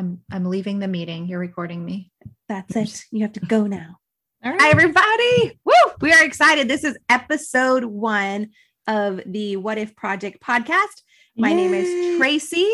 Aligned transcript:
I'm 0.00 0.22
I'm 0.32 0.46
leaving 0.46 0.78
the 0.78 0.88
meeting. 0.88 1.26
You're 1.26 1.38
recording 1.38 1.84
me. 1.84 2.10
That's 2.48 2.74
it. 2.74 3.04
You 3.10 3.20
have 3.20 3.34
to 3.34 3.40
go 3.40 3.66
now. 3.66 3.98
All 4.44 4.50
right. 4.50 4.58
Hi, 4.58 4.70
everybody. 4.70 5.60
Woo! 5.62 5.92
We 6.00 6.10
are 6.10 6.24
excited. 6.24 6.68
This 6.68 6.84
is 6.84 6.96
episode 7.10 7.84
one 7.84 8.48
of 8.86 9.20
the 9.26 9.58
What 9.58 9.76
If 9.76 9.94
Project 9.94 10.42
podcast. 10.42 11.02
My 11.36 11.52
name 11.52 11.74
is 11.74 12.16
Tracy, 12.16 12.66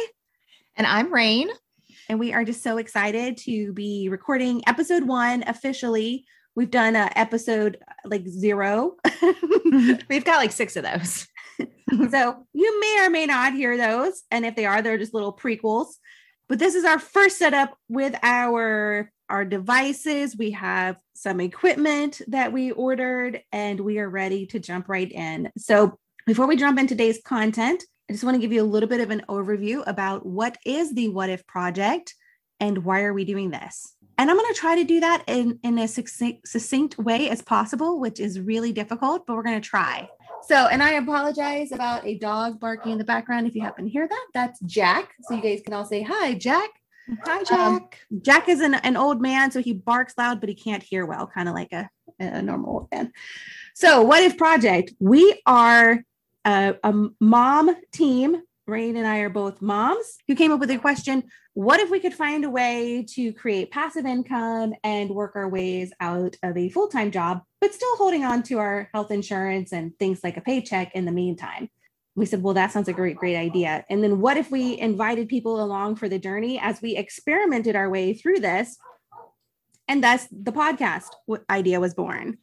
And 0.77 0.87
I'm 0.87 1.13
Reine. 1.13 1.51
and 2.09 2.21
we 2.21 2.33
are 2.33 2.45
just 2.45 2.63
so 2.63 2.77
excited 2.77 3.39
to 3.39 3.73
be 3.73 4.09
recording 4.09 4.63
episode 4.69 5.03
one 5.03 5.43
officially. 5.49 6.27
We've 6.55 6.71
done 6.71 6.95
a 6.95 7.11
episode 7.17 7.79
like 8.05 8.29
zero. 8.29 8.95
We've 10.09 10.25
got 10.25 10.37
like 10.37 10.53
six 10.53 10.77
of 10.77 10.85
those. 10.85 11.27
so 12.11 12.47
you 12.53 12.81
may 12.81 13.05
or 13.05 13.11
may 13.11 13.27
not 13.27 13.53
hear 13.55 13.77
those. 13.77 14.23
And 14.31 14.47
if 14.47 14.55
they 14.55 14.67
are, 14.67 14.81
they're 14.81 14.97
just 14.97 15.13
little 15.13 15.37
prequels. 15.37 15.89
But 16.49 16.59
this 16.59 16.75
is 16.75 16.85
our 16.85 16.99
first 16.99 17.39
setup 17.39 17.77
with 17.89 18.15
our 18.23 19.11
our 19.29 19.45
devices. 19.45 20.37
We 20.37 20.53
have 20.53 21.01
some 21.15 21.41
equipment 21.41 22.21
that 22.29 22.53
we 22.53 22.71
ordered 22.71 23.43
and 23.51 23.81
we 23.81 23.99
are 23.99 24.09
ready 24.09 24.47
to 24.47 24.61
jump 24.61 24.89
right 24.89 25.11
in. 25.11 25.51
So 25.59 25.99
before 26.27 26.47
we 26.47 26.57
jump 26.57 26.79
into 26.79 26.95
today's 26.95 27.21
content, 27.25 27.83
I 28.09 28.13
just 28.13 28.23
want 28.23 28.37
to 28.37 28.41
give 28.41 28.53
you 28.53 28.63
a 28.63 28.65
little 28.65 28.89
bit 28.89 29.01
of 29.01 29.11
an 29.11 29.25
overview 29.29 29.83
about 29.87 30.25
what 30.25 30.57
is 30.65 30.95
the 30.95 31.09
What 31.09 31.29
If 31.29 31.45
Project 31.47 32.15
and 32.61 32.85
why 32.85 33.03
are 33.03 33.13
we 33.13 33.25
doing 33.25 33.51
this. 33.51 33.95
And 34.19 34.31
I'm 34.31 34.37
going 34.37 34.53
to 34.53 34.59
try 34.59 34.77
to 34.77 34.85
do 34.85 35.01
that 35.01 35.25
in, 35.27 35.59
in 35.63 35.79
a 35.79 35.89
succinct, 35.89 36.49
succinct 36.49 36.97
way 36.99 37.29
as 37.29 37.43
possible, 37.43 38.01
which 38.01 38.19
is 38.19 38.41
really 38.41 38.73
difficult, 38.73 39.27
but 39.27 39.37
we're 39.37 39.43
going 39.43 39.61
to 39.61 39.69
try. 39.69 40.09
So, 40.45 40.67
and 40.67 40.83
I 40.83 40.93
apologize 40.93 41.73
about 41.73 42.05
a 42.07 42.19
dog 42.19 42.61
barking 42.61 42.93
in 42.93 42.99
the 42.99 43.05
background. 43.05 43.47
If 43.47 43.55
you 43.55 43.63
happen 43.63 43.85
to 43.85 43.91
hear 43.91 44.07
that, 44.07 44.27
that's 44.33 44.61
Jack. 44.61 45.13
So 45.23 45.35
you 45.35 45.43
guys 45.43 45.61
can 45.65 45.73
all 45.75 45.85
say, 45.85 46.03
Hi, 46.03 46.35
Jack. 46.35 46.71
Hi, 47.25 47.39
Um, 47.39 47.45
Jack. 47.81 47.99
Jack 48.23 48.49
is 48.49 48.61
an, 48.61 48.75
an 48.75 48.97
old 48.97 49.21
man, 49.21 49.51
so 49.51 49.61
he 49.61 49.73
barks 49.73 50.15
loud, 50.19 50.41
but 50.41 50.49
he 50.49 50.55
can't 50.55 50.83
hear 50.83 51.07
well, 51.07 51.27
kind 51.27 51.49
of 51.49 51.55
like 51.55 51.73
a, 51.73 51.89
a 52.19 52.43
normal 52.43 52.71
old 52.71 52.89
man. 52.93 53.13
So, 53.75 54.03
what 54.03 54.23
if 54.23 54.37
project? 54.37 54.93
We 55.01 55.41
are 55.47 56.03
a, 56.45 56.75
a 56.83 56.95
mom 57.21 57.77
team. 57.93 58.43
Reine 58.67 58.97
and 58.97 59.07
I 59.07 59.19
are 59.19 59.29
both 59.29 59.63
moms 59.63 60.19
who 60.27 60.35
came 60.35 60.51
up 60.51 60.59
with 60.59 60.71
a 60.71 60.79
question 60.79 61.25
What 61.55 61.81
if 61.81 61.91
we 61.91 62.01
could 62.01 62.15
find 62.15 62.45
a 62.45 62.51
way 62.51 63.07
to 63.11 63.33
create 63.33 63.71
passive 63.71 64.07
income 64.07 64.75
and 64.83 65.11
work 65.11 65.37
our 65.37 65.49
ways 65.49 65.93
out 66.01 66.37
of 66.43 66.57
a 66.57 66.69
full 66.71 66.89
time 66.89 67.11
job, 67.11 67.43
but 67.61 67.73
still 67.73 67.97
holding 67.97 68.25
on 68.25 68.43
to 68.45 68.59
our 68.59 68.91
health 68.93 69.11
insurance 69.11 69.73
and 69.73 69.97
things 69.99 70.21
like 70.25 70.37
a 70.37 70.41
paycheck 70.41 70.95
in 70.95 71.05
the 71.05 71.13
meantime? 71.13 71.69
we 72.17 72.25
said, 72.25 72.43
well, 72.43 72.55
that 72.55 72.73
sounds 72.73 72.87
like 72.87 72.97
a 72.97 73.01
great, 73.01 73.17
great 73.17 73.37
idea. 73.37 73.85
And 73.91 74.03
then 74.03 74.21
what 74.21 74.39
if 74.39 74.51
we 74.51 74.79
invited 74.79 75.29
people 75.29 75.63
along 75.63 75.97
for 75.97 76.09
the 76.09 76.19
journey 76.19 76.59
as 76.59 76.81
we 76.81 76.97
experimented 76.97 77.77
our 77.77 77.91
way 77.91 78.15
through 78.15 78.41
this? 78.41 78.79
And 79.87 80.03
thus 80.03 80.27
the 80.33 80.51
podcast 80.51 81.09
idea 81.51 81.79
was 81.79 81.93
born. 81.95 82.39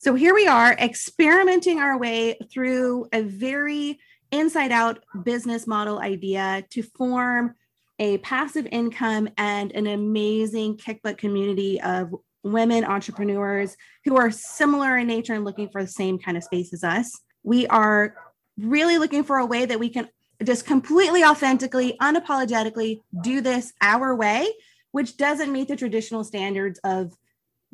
So 0.00 0.16
here 0.16 0.34
we 0.34 0.48
are 0.48 0.72
experimenting 0.72 1.78
our 1.78 1.96
way 1.96 2.36
through 2.52 3.06
a 3.12 3.22
very 3.22 4.00
inside 4.32 4.72
out 4.72 5.04
business 5.22 5.66
model 5.66 5.98
idea 5.98 6.64
to 6.70 6.82
form 6.82 7.54
a 7.98 8.18
passive 8.18 8.66
income 8.72 9.28
and 9.36 9.70
an 9.72 9.86
amazing 9.86 10.76
kickbutt 10.76 11.18
community 11.18 11.80
of 11.80 12.12
women 12.42 12.84
entrepreneurs 12.84 13.76
who 14.04 14.16
are 14.16 14.30
similar 14.30 14.96
in 14.96 15.06
nature 15.06 15.34
and 15.34 15.44
looking 15.44 15.68
for 15.68 15.82
the 15.82 15.88
same 15.88 16.18
kind 16.18 16.36
of 16.36 16.42
space 16.42 16.72
as 16.72 16.82
us. 16.82 17.20
We 17.44 17.66
are 17.68 18.16
really 18.58 18.98
looking 18.98 19.22
for 19.22 19.38
a 19.38 19.46
way 19.46 19.64
that 19.66 19.78
we 19.78 19.88
can 19.88 20.08
just 20.42 20.66
completely 20.66 21.22
authentically, 21.22 21.96
unapologetically 22.00 23.00
do 23.22 23.40
this 23.40 23.72
our 23.80 24.14
way, 24.16 24.48
which 24.90 25.16
doesn't 25.16 25.52
meet 25.52 25.68
the 25.68 25.76
traditional 25.76 26.24
standards 26.24 26.80
of 26.82 27.12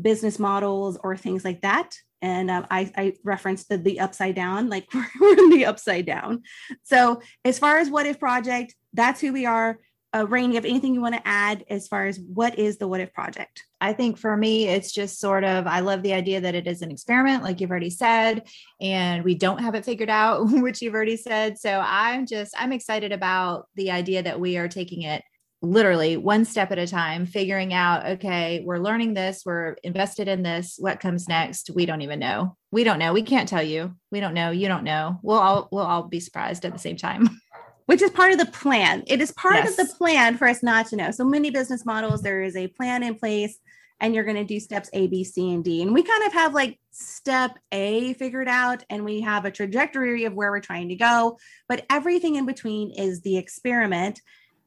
business 0.00 0.38
models 0.38 0.98
or 1.02 1.16
things 1.16 1.44
like 1.44 1.62
that. 1.62 1.96
And 2.20 2.50
um, 2.50 2.66
I, 2.70 2.90
I 2.96 3.14
referenced 3.24 3.68
the, 3.68 3.78
the 3.78 4.00
upside 4.00 4.34
down, 4.34 4.68
like 4.68 4.88
we're 5.20 5.38
in 5.38 5.50
the 5.50 5.66
upside 5.66 6.06
down. 6.06 6.42
So, 6.82 7.22
as 7.44 7.58
far 7.58 7.78
as 7.78 7.90
What 7.90 8.06
If 8.06 8.18
Project, 8.18 8.74
that's 8.92 9.20
who 9.20 9.32
we 9.32 9.46
are. 9.46 9.78
Uh, 10.16 10.26
Reine, 10.26 10.50
you 10.50 10.54
have 10.54 10.64
anything 10.64 10.94
you 10.94 11.02
want 11.02 11.14
to 11.14 11.28
add 11.28 11.64
as 11.68 11.86
far 11.86 12.06
as 12.06 12.18
what 12.18 12.58
is 12.58 12.78
the 12.78 12.88
What 12.88 13.00
If 13.00 13.12
Project? 13.12 13.62
I 13.80 13.92
think 13.92 14.16
for 14.16 14.36
me, 14.36 14.66
it's 14.66 14.90
just 14.90 15.20
sort 15.20 15.44
of, 15.44 15.66
I 15.66 15.80
love 15.80 16.02
the 16.02 16.14
idea 16.14 16.40
that 16.40 16.54
it 16.54 16.66
is 16.66 16.80
an 16.80 16.90
experiment, 16.90 17.42
like 17.42 17.60
you've 17.60 17.70
already 17.70 17.90
said, 17.90 18.48
and 18.80 19.22
we 19.22 19.34
don't 19.34 19.62
have 19.62 19.74
it 19.74 19.84
figured 19.84 20.08
out, 20.08 20.44
which 20.50 20.80
you've 20.80 20.94
already 20.94 21.18
said. 21.18 21.58
So 21.58 21.82
I'm 21.84 22.24
just, 22.24 22.54
I'm 22.56 22.72
excited 22.72 23.12
about 23.12 23.66
the 23.74 23.90
idea 23.90 24.22
that 24.22 24.40
we 24.40 24.56
are 24.56 24.68
taking 24.68 25.02
it 25.02 25.22
literally 25.60 26.16
one 26.16 26.44
step 26.44 26.70
at 26.70 26.78
a 26.78 26.86
time, 26.86 27.26
figuring 27.26 27.72
out, 27.74 28.06
okay, 28.06 28.62
we're 28.64 28.78
learning 28.78 29.14
this, 29.14 29.42
we're 29.44 29.76
invested 29.82 30.28
in 30.28 30.42
this. 30.42 30.76
What 30.78 31.00
comes 31.00 31.28
next? 31.28 31.70
We 31.74 31.84
don't 31.86 32.02
even 32.02 32.20
know. 32.20 32.56
We 32.70 32.84
don't 32.84 32.98
know. 32.98 33.12
We 33.12 33.22
can't 33.22 33.48
tell 33.48 33.62
you. 33.62 33.94
We 34.12 34.20
don't 34.20 34.34
know. 34.34 34.50
You 34.50 34.68
don't 34.68 34.84
know. 34.84 35.18
We'll 35.22 35.38
all, 35.38 35.68
we'll 35.72 35.84
all 35.84 36.04
be 36.04 36.20
surprised 36.20 36.64
at 36.64 36.72
the 36.72 36.78
same 36.78 36.96
time. 36.96 37.28
which 37.86 38.02
is 38.02 38.10
part 38.10 38.32
of 38.32 38.38
the 38.38 38.44
plan. 38.46 39.02
It 39.06 39.22
is 39.22 39.32
part 39.32 39.54
Yes. 39.54 39.70
of 39.70 39.88
the 39.88 39.94
plan 39.94 40.36
for 40.36 40.46
us 40.46 40.62
not 40.62 40.86
to 40.88 40.96
know. 40.96 41.10
So 41.10 41.24
many 41.24 41.50
business 41.50 41.86
models, 41.86 42.20
there 42.20 42.42
is 42.42 42.54
a 42.54 42.68
plan 42.68 43.02
in 43.02 43.14
place, 43.14 43.58
and 43.98 44.14
you're 44.14 44.24
going 44.24 44.36
to 44.36 44.44
do 44.44 44.60
steps 44.60 44.90
A, 44.92 45.06
B, 45.06 45.24
C, 45.24 45.54
and 45.54 45.64
D. 45.64 45.80
And 45.80 45.94
we 45.94 46.02
kind 46.02 46.22
of 46.26 46.34
have 46.34 46.52
like 46.52 46.78
step 46.90 47.58
A 47.72 48.12
figured 48.12 48.46
out, 48.46 48.84
and 48.90 49.06
we 49.06 49.22
have 49.22 49.46
a 49.46 49.50
trajectory 49.50 50.24
of 50.24 50.34
where 50.34 50.50
we're 50.50 50.60
trying 50.60 50.90
to 50.90 50.96
go. 50.96 51.38
But 51.66 51.86
everything 51.88 52.36
in 52.36 52.44
between 52.44 52.90
is 52.90 53.22
the 53.22 53.38
experiment. 53.38 54.20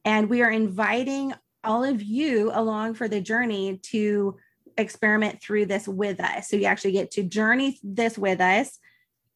And 0.06 0.30
we 0.30 0.42
are 0.42 0.52
inviting 0.52 1.34
all 1.64 1.84
of 1.84 2.02
you 2.02 2.52
along 2.54 2.96
for 2.96 3.08
the 3.08 3.22
journey 3.22 3.80
to 3.92 4.38
experiment 4.78 5.42
through 5.42 5.68
this 5.68 5.88
with 5.88 6.20
us. 6.20 6.50
So 6.50 6.56
you 6.56 6.66
actually 6.66 6.94
get 6.94 7.12
to 7.12 7.24
journey 7.24 7.80
this 7.84 8.18
with 8.18 8.42
us 8.42 8.80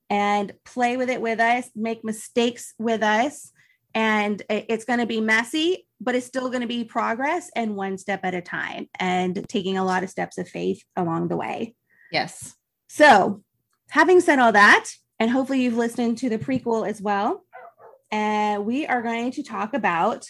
and 0.10 0.54
play 0.64 0.98
with 0.98 1.10
it 1.10 1.22
with 1.22 1.40
us, 1.40 1.70
make 1.76 2.04
mistakes 2.04 2.74
with 2.80 3.04
us 3.04 3.52
and 3.96 4.44
it's 4.50 4.84
going 4.86 5.00
to 5.00 5.06
be 5.06 5.22
messy 5.22 5.88
but 6.02 6.14
it's 6.14 6.28
still 6.28 6.50
going 6.50 6.62
to 6.62 6.68
be 6.68 6.84
progress 6.84 7.50
and 7.56 7.76
one 7.76 7.98
step 7.98 8.20
at 8.24 8.36
a 8.36 8.42
time 8.42 8.88
and 9.00 9.48
taking 9.48 9.78
a 9.78 9.86
lot 9.86 10.04
of 10.04 10.10
steps 10.10 10.38
of 10.38 10.48
faith 10.48 10.84
along 10.98 11.30
the 11.30 11.38
way 11.38 11.74
Yes. 12.12 12.54
so 12.88 13.42
having 13.90 14.20
said 14.20 14.38
all 14.38 14.52
that 14.52 14.90
and 15.20 15.32
hopefully 15.32 15.62
you've 15.62 15.78
listened 15.78 16.18
to 16.20 16.30
the 16.30 16.38
prequel 16.38 16.88
as 16.88 17.02
well 17.02 17.44
and 18.12 18.66
we 18.66 18.86
are 18.86 19.02
going 19.02 19.32
to 19.32 19.44
talk 19.44 19.74
about 19.74 20.28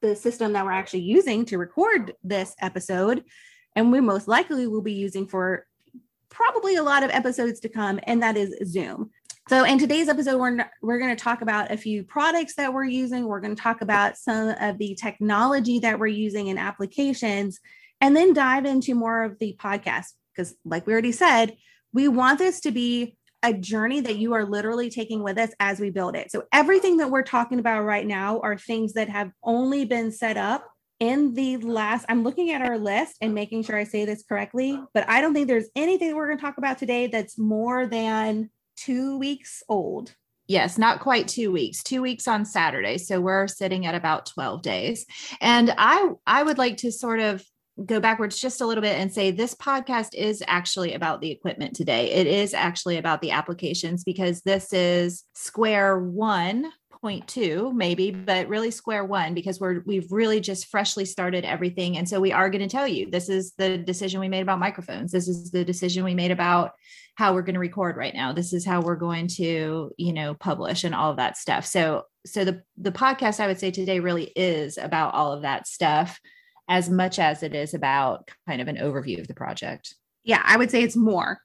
the 0.00 0.16
system 0.16 0.52
that 0.52 0.64
we're 0.64 0.72
actually 0.72 1.00
using 1.00 1.44
to 1.46 1.58
record 1.58 2.14
this 2.22 2.54
episode 2.60 3.24
and 3.76 3.92
we 3.92 4.00
most 4.00 4.28
likely 4.28 4.66
will 4.66 4.82
be 4.82 4.92
using 4.92 5.26
for 5.26 5.66
probably 6.28 6.76
a 6.76 6.82
lot 6.82 7.02
of 7.02 7.10
episodes 7.10 7.60
to 7.60 7.68
come 7.68 8.00
and 8.04 8.22
that 8.22 8.36
is 8.36 8.54
zoom 8.64 9.10
so 9.50 9.64
in 9.64 9.80
today's 9.80 10.08
episode, 10.08 10.38
we're 10.38 10.70
we're 10.80 11.00
going 11.00 11.16
to 11.16 11.20
talk 11.20 11.42
about 11.42 11.72
a 11.72 11.76
few 11.76 12.04
products 12.04 12.54
that 12.54 12.72
we're 12.72 12.84
using. 12.84 13.26
We're 13.26 13.40
going 13.40 13.56
to 13.56 13.60
talk 13.60 13.80
about 13.80 14.16
some 14.16 14.54
of 14.60 14.78
the 14.78 14.94
technology 14.94 15.80
that 15.80 15.98
we're 15.98 16.06
using 16.06 16.46
in 16.46 16.56
applications, 16.56 17.58
and 18.00 18.16
then 18.16 18.32
dive 18.32 18.64
into 18.64 18.94
more 18.94 19.24
of 19.24 19.40
the 19.40 19.56
podcast. 19.58 20.12
Because, 20.32 20.54
like 20.64 20.86
we 20.86 20.92
already 20.92 21.10
said, 21.10 21.56
we 21.92 22.06
want 22.06 22.38
this 22.38 22.60
to 22.60 22.70
be 22.70 23.16
a 23.42 23.52
journey 23.52 24.00
that 24.00 24.16
you 24.16 24.34
are 24.34 24.44
literally 24.44 24.90
taking 24.90 25.22
with 25.22 25.38
us 25.38 25.50
as 25.60 25.80
we 25.80 25.90
build 25.90 26.16
it. 26.16 26.30
So 26.30 26.44
everything 26.52 26.98
that 26.98 27.10
we're 27.10 27.22
talking 27.22 27.58
about 27.58 27.84
right 27.84 28.06
now 28.06 28.40
are 28.40 28.56
things 28.56 28.92
that 28.94 29.08
have 29.08 29.30
only 29.42 29.84
been 29.84 30.12
set 30.12 30.36
up 30.36 30.66
in 30.98 31.32
the 31.34 31.56
last. 31.56 32.04
I'm 32.08 32.22
looking 32.22 32.50
at 32.50 32.62
our 32.62 32.78
list 32.78 33.16
and 33.20 33.34
making 33.34 33.64
sure 33.64 33.76
I 33.76 33.84
say 33.84 34.04
this 34.04 34.22
correctly, 34.22 34.78
but 34.92 35.08
I 35.08 35.20
don't 35.20 35.32
think 35.32 35.48
there's 35.48 35.70
anything 35.74 36.14
we're 36.14 36.26
going 36.26 36.38
to 36.38 36.44
talk 36.44 36.58
about 36.58 36.78
today 36.78 37.06
that's 37.06 37.38
more 37.38 37.86
than 37.86 38.50
two 38.76 39.18
weeks 39.18 39.62
old. 39.68 40.14
Yes, 40.46 40.78
not 40.78 41.00
quite 41.00 41.28
two 41.28 41.52
weeks. 41.52 41.82
Two 41.82 42.02
weeks 42.02 42.26
on 42.26 42.44
Saturday, 42.44 42.98
so 42.98 43.20
we're 43.20 43.46
sitting 43.46 43.86
at 43.86 43.94
about 43.94 44.26
twelve 44.26 44.62
days. 44.62 45.06
And 45.40 45.72
I 45.78 46.10
I 46.26 46.42
would 46.42 46.58
like 46.58 46.78
to 46.78 46.90
sort 46.90 47.20
of 47.20 47.44
go 47.84 48.00
backwards 48.00 48.38
just 48.38 48.60
a 48.60 48.66
little 48.66 48.82
bit 48.82 48.98
and 48.98 49.12
say 49.12 49.30
this 49.30 49.54
podcast 49.54 50.14
is 50.14 50.42
actually 50.46 50.94
about 50.94 51.20
the 51.20 51.30
equipment 51.30 51.74
today. 51.74 52.10
It 52.10 52.26
is 52.26 52.54
actually 52.54 52.98
about 52.98 53.20
the 53.20 53.30
applications 53.30 54.04
because 54.04 54.42
this 54.42 54.72
is 54.72 55.24
square 55.34 55.98
one 55.98 56.70
point 57.00 57.26
two 57.26 57.72
maybe 57.74 58.10
but 58.10 58.46
really 58.46 58.70
square 58.70 59.06
one 59.06 59.32
because 59.32 59.58
we're 59.58 59.80
we've 59.86 60.12
really 60.12 60.38
just 60.38 60.66
freshly 60.66 61.04
started 61.04 61.44
everything. 61.44 61.96
And 61.96 62.06
so 62.06 62.20
we 62.20 62.32
are 62.32 62.50
going 62.50 62.60
to 62.60 62.68
tell 62.68 62.86
you 62.86 63.10
this 63.10 63.30
is 63.30 63.52
the 63.56 63.78
decision 63.78 64.20
we 64.20 64.28
made 64.28 64.42
about 64.42 64.58
microphones. 64.58 65.10
This 65.10 65.26
is 65.26 65.50
the 65.50 65.64
decision 65.64 66.04
we 66.04 66.14
made 66.14 66.30
about 66.30 66.72
how 67.14 67.32
we're 67.32 67.42
going 67.42 67.54
to 67.54 67.60
record 67.60 67.96
right 67.96 68.14
now. 68.14 68.32
This 68.32 68.52
is 68.52 68.66
how 68.66 68.82
we're 68.82 68.96
going 68.96 69.28
to 69.28 69.92
you 69.96 70.12
know 70.12 70.34
publish 70.34 70.84
and 70.84 70.94
all 70.94 71.10
of 71.10 71.16
that 71.16 71.38
stuff. 71.38 71.64
So 71.64 72.04
so 72.26 72.44
the 72.44 72.62
the 72.76 72.92
podcast 72.92 73.40
i 73.40 73.46
would 73.46 73.58
say 73.58 73.70
today 73.70 73.98
really 73.98 74.30
is 74.36 74.76
about 74.76 75.14
all 75.14 75.32
of 75.32 75.42
that 75.42 75.66
stuff 75.66 76.20
as 76.70 76.88
much 76.88 77.18
as 77.18 77.42
it 77.42 77.54
is 77.54 77.74
about 77.74 78.30
kind 78.48 78.62
of 78.62 78.68
an 78.68 78.76
overview 78.76 79.20
of 79.20 79.28
the 79.28 79.34
project 79.34 79.94
Yeah, 80.24 80.42
I 80.42 80.56
would 80.56 80.70
say 80.70 80.82
it's 80.82 80.96
more. 80.96 81.40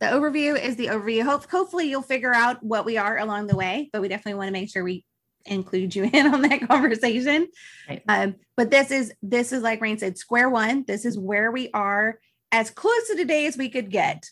The 0.00 0.06
overview 0.06 0.58
is 0.58 0.76
the 0.76 0.86
overview. 0.86 1.22
Hope, 1.22 1.48
hopefully, 1.48 1.90
you'll 1.90 2.00
figure 2.00 2.34
out 2.34 2.62
what 2.62 2.86
we 2.86 2.96
are 2.96 3.18
along 3.18 3.46
the 3.46 3.56
way, 3.56 3.90
but 3.92 4.00
we 4.00 4.08
definitely 4.08 4.38
want 4.38 4.48
to 4.48 4.52
make 4.52 4.70
sure 4.70 4.82
we 4.82 5.04
include 5.44 5.94
you 5.94 6.04
in 6.12 6.26
on 6.26 6.42
that 6.42 6.66
conversation. 6.66 7.48
Right. 7.88 8.02
Um, 8.08 8.36
but 8.56 8.70
this 8.70 8.90
is 8.90 9.12
this 9.22 9.52
is 9.52 9.62
like 9.62 9.82
Reine 9.82 9.98
said, 9.98 10.16
square 10.16 10.48
one. 10.48 10.84
This 10.86 11.04
is 11.04 11.18
where 11.18 11.52
we 11.52 11.70
are 11.74 12.18
as 12.50 12.70
close 12.70 13.08
to 13.08 13.16
today 13.16 13.46
as 13.46 13.58
we 13.58 13.68
could 13.68 13.90
get. 13.90 14.28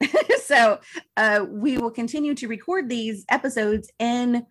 so 0.44 0.80
uh, 1.18 1.44
we 1.46 1.76
will 1.76 1.90
continue 1.90 2.34
to 2.34 2.48
record 2.48 2.88
these 2.88 3.26
episodes 3.28 3.90
in 3.98 4.46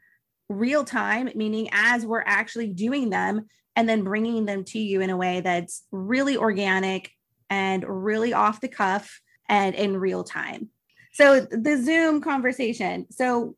real 0.47 0.83
time, 0.83 1.31
meaning 1.33 1.69
as 1.71 2.05
we're 2.05 2.23
actually 2.25 2.67
doing 2.67 3.09
them 3.09 3.47
and 3.75 3.87
then 3.87 4.03
bringing 4.03 4.45
them 4.45 4.63
to 4.65 4.79
you 4.79 5.01
in 5.01 5.09
a 5.09 5.17
way 5.17 5.41
that's 5.41 5.83
really 5.91 6.37
organic 6.37 7.11
and 7.49 7.83
really 7.87 8.33
off 8.33 8.61
the 8.61 8.67
cuff 8.67 9.21
and 9.47 9.75
in 9.75 9.97
real 9.97 10.23
time. 10.23 10.69
So 11.13 11.41
the 11.41 11.81
Zoom 11.81 12.21
conversation. 12.21 13.07
So 13.11 13.55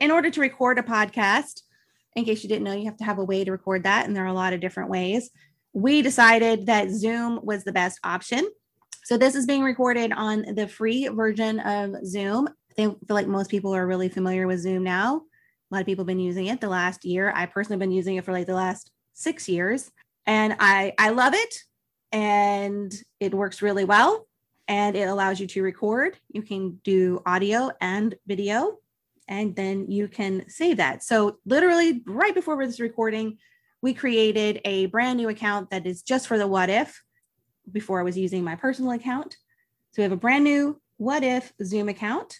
in 0.00 0.10
order 0.10 0.30
to 0.30 0.40
record 0.40 0.78
a 0.78 0.82
podcast, 0.82 1.62
in 2.16 2.24
case 2.24 2.42
you 2.42 2.48
didn't 2.48 2.64
know, 2.64 2.72
you 2.72 2.86
have 2.86 2.96
to 2.98 3.04
have 3.04 3.18
a 3.18 3.24
way 3.24 3.44
to 3.44 3.52
record 3.52 3.84
that. 3.84 4.06
And 4.06 4.14
there 4.14 4.24
are 4.24 4.28
a 4.28 4.32
lot 4.32 4.52
of 4.52 4.60
different 4.60 4.90
ways. 4.90 5.30
We 5.72 6.02
decided 6.02 6.66
that 6.66 6.90
Zoom 6.90 7.40
was 7.42 7.64
the 7.64 7.72
best 7.72 7.98
option. 8.04 8.48
So 9.04 9.16
this 9.16 9.34
is 9.34 9.46
being 9.46 9.62
recorded 9.62 10.12
on 10.12 10.54
the 10.54 10.68
free 10.68 11.08
version 11.08 11.60
of 11.60 11.94
Zoom. 12.04 12.48
I 12.78 12.82
feel 12.82 12.96
like 13.08 13.26
most 13.26 13.50
people 13.50 13.74
are 13.74 13.86
really 13.86 14.08
familiar 14.08 14.46
with 14.46 14.60
Zoom 14.60 14.84
now. 14.84 15.16
A 15.16 15.74
lot 15.74 15.80
of 15.80 15.86
people 15.86 16.02
have 16.02 16.08
been 16.08 16.18
using 16.18 16.46
it 16.46 16.60
the 16.60 16.68
last 16.68 17.04
year. 17.04 17.32
I 17.34 17.46
personally 17.46 17.74
have 17.74 17.80
been 17.80 17.90
using 17.90 18.16
it 18.16 18.24
for 18.24 18.32
like 18.32 18.46
the 18.46 18.54
last 18.54 18.90
six 19.18 19.48
years. 19.48 19.90
And 20.26 20.56
I 20.58 20.94
I 20.98 21.10
love 21.10 21.34
it. 21.34 21.54
And 22.12 22.92
it 23.20 23.34
works 23.34 23.60
really 23.60 23.84
well. 23.84 24.26
And 24.66 24.96
it 24.96 25.08
allows 25.08 25.40
you 25.40 25.46
to 25.48 25.62
record. 25.62 26.18
You 26.28 26.42
can 26.42 26.80
do 26.84 27.22
audio 27.26 27.70
and 27.80 28.14
video 28.26 28.78
and 29.28 29.54
then 29.54 29.90
you 29.90 30.08
can 30.08 30.48
save 30.48 30.78
that. 30.78 31.02
So, 31.02 31.38
literally, 31.44 32.02
right 32.06 32.34
before 32.34 32.64
this 32.64 32.80
recording, 32.80 33.38
we 33.82 33.94
created 33.94 34.60
a 34.64 34.86
brand 34.86 35.18
new 35.18 35.28
account 35.28 35.70
that 35.70 35.86
is 35.86 36.02
just 36.02 36.26
for 36.26 36.38
the 36.38 36.46
what 36.46 36.70
if 36.70 37.02
before 37.70 38.00
I 38.00 38.04
was 38.04 38.16
using 38.16 38.42
my 38.42 38.56
personal 38.56 38.92
account. 38.92 39.36
So, 39.92 40.00
we 40.00 40.02
have 40.04 40.12
a 40.12 40.16
brand 40.16 40.44
new 40.44 40.80
what 40.96 41.22
if 41.22 41.52
Zoom 41.62 41.88
account, 41.88 42.38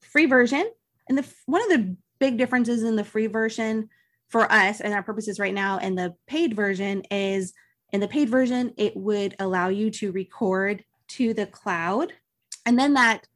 free 0.00 0.26
version. 0.26 0.68
And 1.08 1.18
the 1.18 1.26
one 1.46 1.62
of 1.62 1.68
the 1.68 1.96
big 2.18 2.38
differences 2.38 2.82
in 2.82 2.96
the 2.96 3.04
free 3.04 3.26
version 3.26 3.90
for 4.32 4.50
us 4.50 4.80
and 4.80 4.94
our 4.94 5.02
purposes 5.02 5.38
right 5.38 5.52
now 5.52 5.78
and 5.78 5.96
the 5.96 6.14
paid 6.26 6.56
version 6.56 7.02
is 7.10 7.52
in 7.92 8.00
the 8.00 8.08
paid 8.08 8.30
version, 8.30 8.72
it 8.78 8.96
would 8.96 9.36
allow 9.38 9.68
you 9.68 9.90
to 9.90 10.10
record 10.10 10.82
to 11.08 11.34
the 11.34 11.44
cloud. 11.44 12.14
And 12.64 12.78
then 12.78 12.94
that 12.94 13.28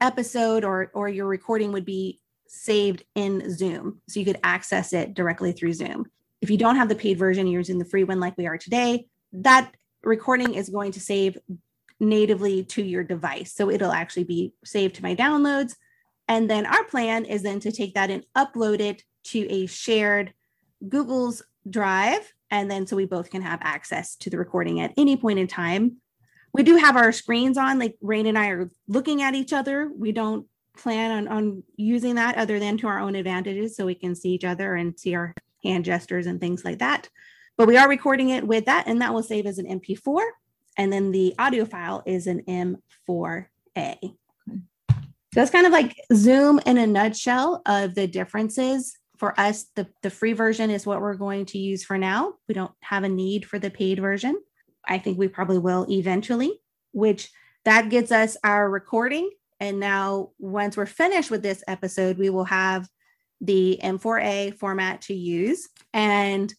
episode 0.00 0.64
or, 0.64 0.90
or 0.94 1.08
your 1.08 1.28
recording 1.28 1.70
would 1.70 1.84
be 1.84 2.20
saved 2.48 3.04
in 3.14 3.56
Zoom. 3.56 4.02
So 4.08 4.18
you 4.18 4.26
could 4.26 4.40
access 4.42 4.92
it 4.92 5.14
directly 5.14 5.52
through 5.52 5.74
Zoom. 5.74 6.06
If 6.40 6.50
you 6.50 6.58
don't 6.58 6.74
have 6.74 6.88
the 6.88 6.96
paid 6.96 7.18
version, 7.18 7.46
you're 7.46 7.60
using 7.60 7.78
the 7.78 7.84
free 7.84 8.02
one 8.02 8.18
like 8.18 8.36
we 8.36 8.48
are 8.48 8.58
today, 8.58 9.06
that 9.32 9.72
recording 10.02 10.54
is 10.54 10.68
going 10.68 10.90
to 10.92 11.00
save 11.00 11.38
natively 12.00 12.64
to 12.64 12.82
your 12.82 13.04
device. 13.04 13.54
So 13.54 13.70
it'll 13.70 13.92
actually 13.92 14.24
be 14.24 14.54
saved 14.64 14.96
to 14.96 15.02
my 15.02 15.14
downloads. 15.14 15.76
And 16.26 16.50
then 16.50 16.66
our 16.66 16.82
plan 16.82 17.26
is 17.26 17.44
then 17.44 17.60
to 17.60 17.70
take 17.70 17.94
that 17.94 18.10
and 18.10 18.26
upload 18.36 18.80
it 18.80 19.04
to 19.24 19.40
a 19.48 19.66
shared 19.66 20.32
Google's 20.88 21.42
Drive. 21.68 22.32
And 22.50 22.70
then 22.70 22.86
so 22.86 22.96
we 22.96 23.06
both 23.06 23.30
can 23.30 23.42
have 23.42 23.60
access 23.62 24.16
to 24.16 24.30
the 24.30 24.38
recording 24.38 24.80
at 24.80 24.92
any 24.96 25.16
point 25.16 25.38
in 25.38 25.46
time. 25.46 25.98
We 26.52 26.62
do 26.62 26.76
have 26.76 26.96
our 26.96 27.12
screens 27.12 27.56
on, 27.56 27.78
like 27.78 27.96
Reine 28.00 28.26
and 28.26 28.38
I 28.38 28.48
are 28.48 28.70
looking 28.88 29.22
at 29.22 29.34
each 29.34 29.52
other. 29.52 29.90
We 29.94 30.12
don't 30.12 30.46
plan 30.76 31.10
on, 31.10 31.28
on 31.28 31.62
using 31.76 32.16
that 32.16 32.36
other 32.36 32.58
than 32.58 32.76
to 32.78 32.88
our 32.88 32.98
own 32.98 33.14
advantages 33.14 33.76
so 33.76 33.86
we 33.86 33.94
can 33.94 34.14
see 34.14 34.30
each 34.30 34.44
other 34.44 34.74
and 34.74 34.98
see 34.98 35.14
our 35.14 35.34
hand 35.64 35.84
gestures 35.84 36.26
and 36.26 36.40
things 36.40 36.64
like 36.64 36.80
that. 36.80 37.08
But 37.56 37.68
we 37.68 37.76
are 37.76 37.88
recording 37.88 38.30
it 38.30 38.46
with 38.46 38.66
that, 38.66 38.86
and 38.86 39.00
that 39.00 39.14
will 39.14 39.22
save 39.22 39.46
as 39.46 39.58
an 39.58 39.66
MP4. 39.66 40.22
And 40.78 40.92
then 40.92 41.12
the 41.12 41.34
audio 41.38 41.64
file 41.64 42.02
is 42.06 42.26
an 42.26 42.42
M4A. 42.48 43.98
So 44.00 45.40
that's 45.40 45.50
kind 45.50 45.66
of 45.66 45.72
like 45.72 45.96
Zoom 46.12 46.60
in 46.66 46.78
a 46.78 46.86
nutshell 46.86 47.62
of 47.66 47.94
the 47.94 48.06
differences. 48.06 48.98
For 49.22 49.38
us, 49.38 49.66
the, 49.76 49.86
the 50.02 50.10
free 50.10 50.32
version 50.32 50.68
is 50.68 50.84
what 50.84 51.00
we're 51.00 51.14
going 51.14 51.46
to 51.46 51.58
use 51.58 51.84
for 51.84 51.96
now. 51.96 52.34
We 52.48 52.54
don't 52.54 52.72
have 52.80 53.04
a 53.04 53.08
need 53.08 53.46
for 53.46 53.60
the 53.60 53.70
paid 53.70 54.00
version. 54.00 54.36
I 54.84 54.98
think 54.98 55.16
we 55.16 55.28
probably 55.28 55.58
will 55.58 55.86
eventually, 55.88 56.60
which 56.90 57.30
that 57.64 57.88
gets 57.88 58.10
us 58.10 58.36
our 58.42 58.68
recording 58.68 59.30
and 59.62 59.78
now, 59.78 60.30
once 60.40 60.76
we're 60.76 60.86
finished 60.86 61.30
with 61.30 61.44
this 61.44 61.62
episode, 61.68 62.18
we 62.18 62.30
will 62.30 62.46
have 62.46 62.88
the 63.40 63.78
M4A 63.80 64.58
format 64.58 65.02
to 65.02 65.14
use. 65.14 65.68
And 65.94 66.52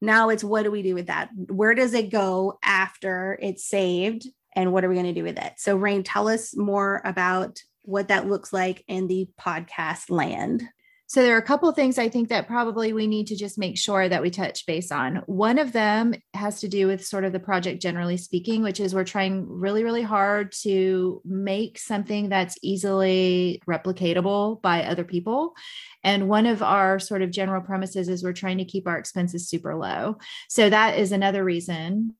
now 0.00 0.28
it's 0.28 0.44
what 0.44 0.62
do 0.62 0.70
we 0.70 0.84
do 0.84 0.94
with 0.94 1.08
that? 1.08 1.30
Where 1.34 1.74
does 1.74 1.94
it 1.94 2.12
go 2.12 2.60
after 2.62 3.36
it's 3.42 3.68
saved? 3.68 4.28
And 4.54 4.72
what 4.72 4.84
are 4.84 4.88
we 4.88 4.94
going 4.94 5.12
to 5.12 5.12
do 5.12 5.24
with 5.24 5.36
it? 5.36 5.54
So, 5.56 5.76
Reine, 5.76 6.04
tell 6.04 6.28
us 6.28 6.56
more 6.56 7.02
about 7.04 7.58
what 7.82 8.06
that 8.06 8.28
looks 8.28 8.52
like 8.52 8.84
in 8.86 9.08
the 9.08 9.28
podcast 9.36 10.08
land. 10.08 10.62
So 11.06 11.22
there 11.22 11.34
are 11.34 11.38
a 11.38 11.42
couple 11.42 11.68
of 11.68 11.76
things 11.76 11.98
I 11.98 12.08
think 12.08 12.30
that 12.30 12.48
probably 12.48 12.92
we 12.92 13.06
need 13.06 13.26
to 13.26 13.36
just 13.36 13.58
make 13.58 13.76
sure 13.76 14.08
that 14.08 14.22
we 14.22 14.30
touch 14.30 14.64
base 14.66 14.90
on. 14.90 15.16
One 15.26 15.58
of 15.58 15.72
them 15.72 16.14
has 16.32 16.60
to 16.60 16.68
do 16.68 16.86
with 16.86 17.04
sort 17.04 17.24
of 17.24 17.32
the 17.32 17.40
project 17.40 17.82
generally 17.82 18.16
speaking, 18.16 18.62
which 18.62 18.80
is 18.80 18.94
we're 18.94 19.04
trying 19.04 19.46
really 19.46 19.84
really 19.84 20.02
hard 20.02 20.52
to 20.62 21.20
make 21.24 21.78
something 21.78 22.30
that's 22.30 22.56
easily 22.62 23.60
replicatable 23.68 24.62
by 24.62 24.84
other 24.84 25.04
people. 25.04 25.54
And 26.02 26.28
one 26.28 26.46
of 26.46 26.62
our 26.62 26.98
sort 26.98 27.22
of 27.22 27.30
general 27.30 27.62
premises 27.62 28.08
is 28.08 28.24
we're 28.24 28.32
trying 28.32 28.58
to 28.58 28.64
keep 28.64 28.86
our 28.86 28.98
expenses 28.98 29.48
super 29.48 29.74
low. 29.74 30.16
So 30.48 30.70
that 30.70 30.98
is 30.98 31.12
another 31.12 31.44
reason 31.44 32.14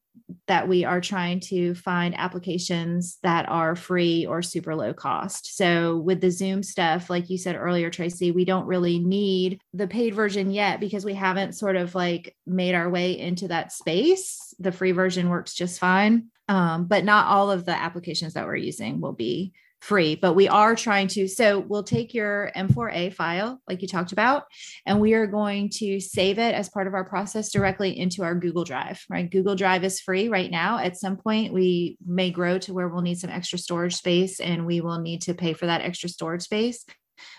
that 0.47 0.69
we 0.69 0.85
are 0.85 1.01
trying 1.01 1.41
to 1.41 1.75
find 1.75 2.15
applications 2.19 3.19
that 3.23 3.49
are 3.49 3.77
free 3.77 4.27
or 4.27 4.43
super 4.43 4.75
low 4.75 4.93
cost. 4.93 5.57
So, 5.57 5.99
with 5.99 6.21
the 6.21 6.31
Zoom 6.31 6.63
stuff, 6.63 7.09
like 7.11 7.31
you 7.31 7.39
said 7.39 7.57
earlier, 7.57 7.91
Tracy, 7.91 8.31
we 8.31 8.45
don't 8.45 8.67
really 8.67 8.99
need 8.99 9.61
the 9.73 9.89
paid 9.89 10.15
version 10.15 10.51
yet 10.51 10.81
because 10.81 11.05
we 11.05 11.15
haven't 11.15 11.55
sort 11.55 11.77
of 11.77 11.95
like 11.95 12.37
made 12.47 12.75
our 12.75 12.91
way 12.91 13.19
into 13.19 13.49
that 13.49 13.73
space. 13.73 14.55
The 14.59 14.73
free 14.73 14.93
version 14.93 15.29
works 15.29 15.55
just 15.55 15.79
fine. 15.79 16.29
Um, 16.47 16.85
but 16.87 17.05
not 17.05 17.27
all 17.29 17.51
of 17.51 17.65
the 17.65 17.75
applications 17.75 18.35
that 18.35 18.45
we're 18.45 18.57
using 18.57 19.01
will 19.01 19.15
be 19.15 19.55
free, 19.85 20.15
but 20.15 20.33
we 20.33 20.49
are 20.49 20.75
trying 20.75 21.09
to. 21.09 21.29
So 21.29 21.59
we'll 21.59 21.83
take 21.83 22.15
your 22.15 22.51
M4A 22.57 23.13
file, 23.13 23.61
like 23.69 23.83
you 23.83 23.89
talked 23.89 24.13
about, 24.13 24.45
and 24.87 24.99
we 24.99 25.13
are 25.13 25.27
going 25.27 25.69
to 25.75 26.01
save 26.01 26.39
it 26.39 26.55
as 26.55 26.71
part 26.71 26.87
of 26.87 26.95
our 26.95 27.05
process 27.05 27.53
directly 27.53 27.99
into 27.99 28.23
our 28.23 28.35
Google 28.35 28.65
Drive, 28.65 29.05
right? 29.11 29.31
Google 29.31 29.55
Drive 29.55 29.85
is 29.85 30.01
free 30.01 30.29
right 30.29 30.51
now. 30.51 30.79
At 30.79 30.97
some 30.97 31.19
point, 31.19 31.53
we 31.53 31.99
may 32.05 32.31
grow 32.31 32.59
to 32.61 32.73
where 32.73 32.89
we'll 32.89 33.03
need 33.03 33.19
some 33.19 33.29
extra 33.29 33.59
storage 33.59 33.95
space 33.95 34.41
and 34.41 34.65
we 34.65 34.81
will 34.81 35.01
need 35.01 35.21
to 35.23 35.35
pay 35.35 35.53
for 35.53 35.67
that 35.67 35.83
extra 35.83 36.09
storage 36.09 36.43
space. 36.43 36.87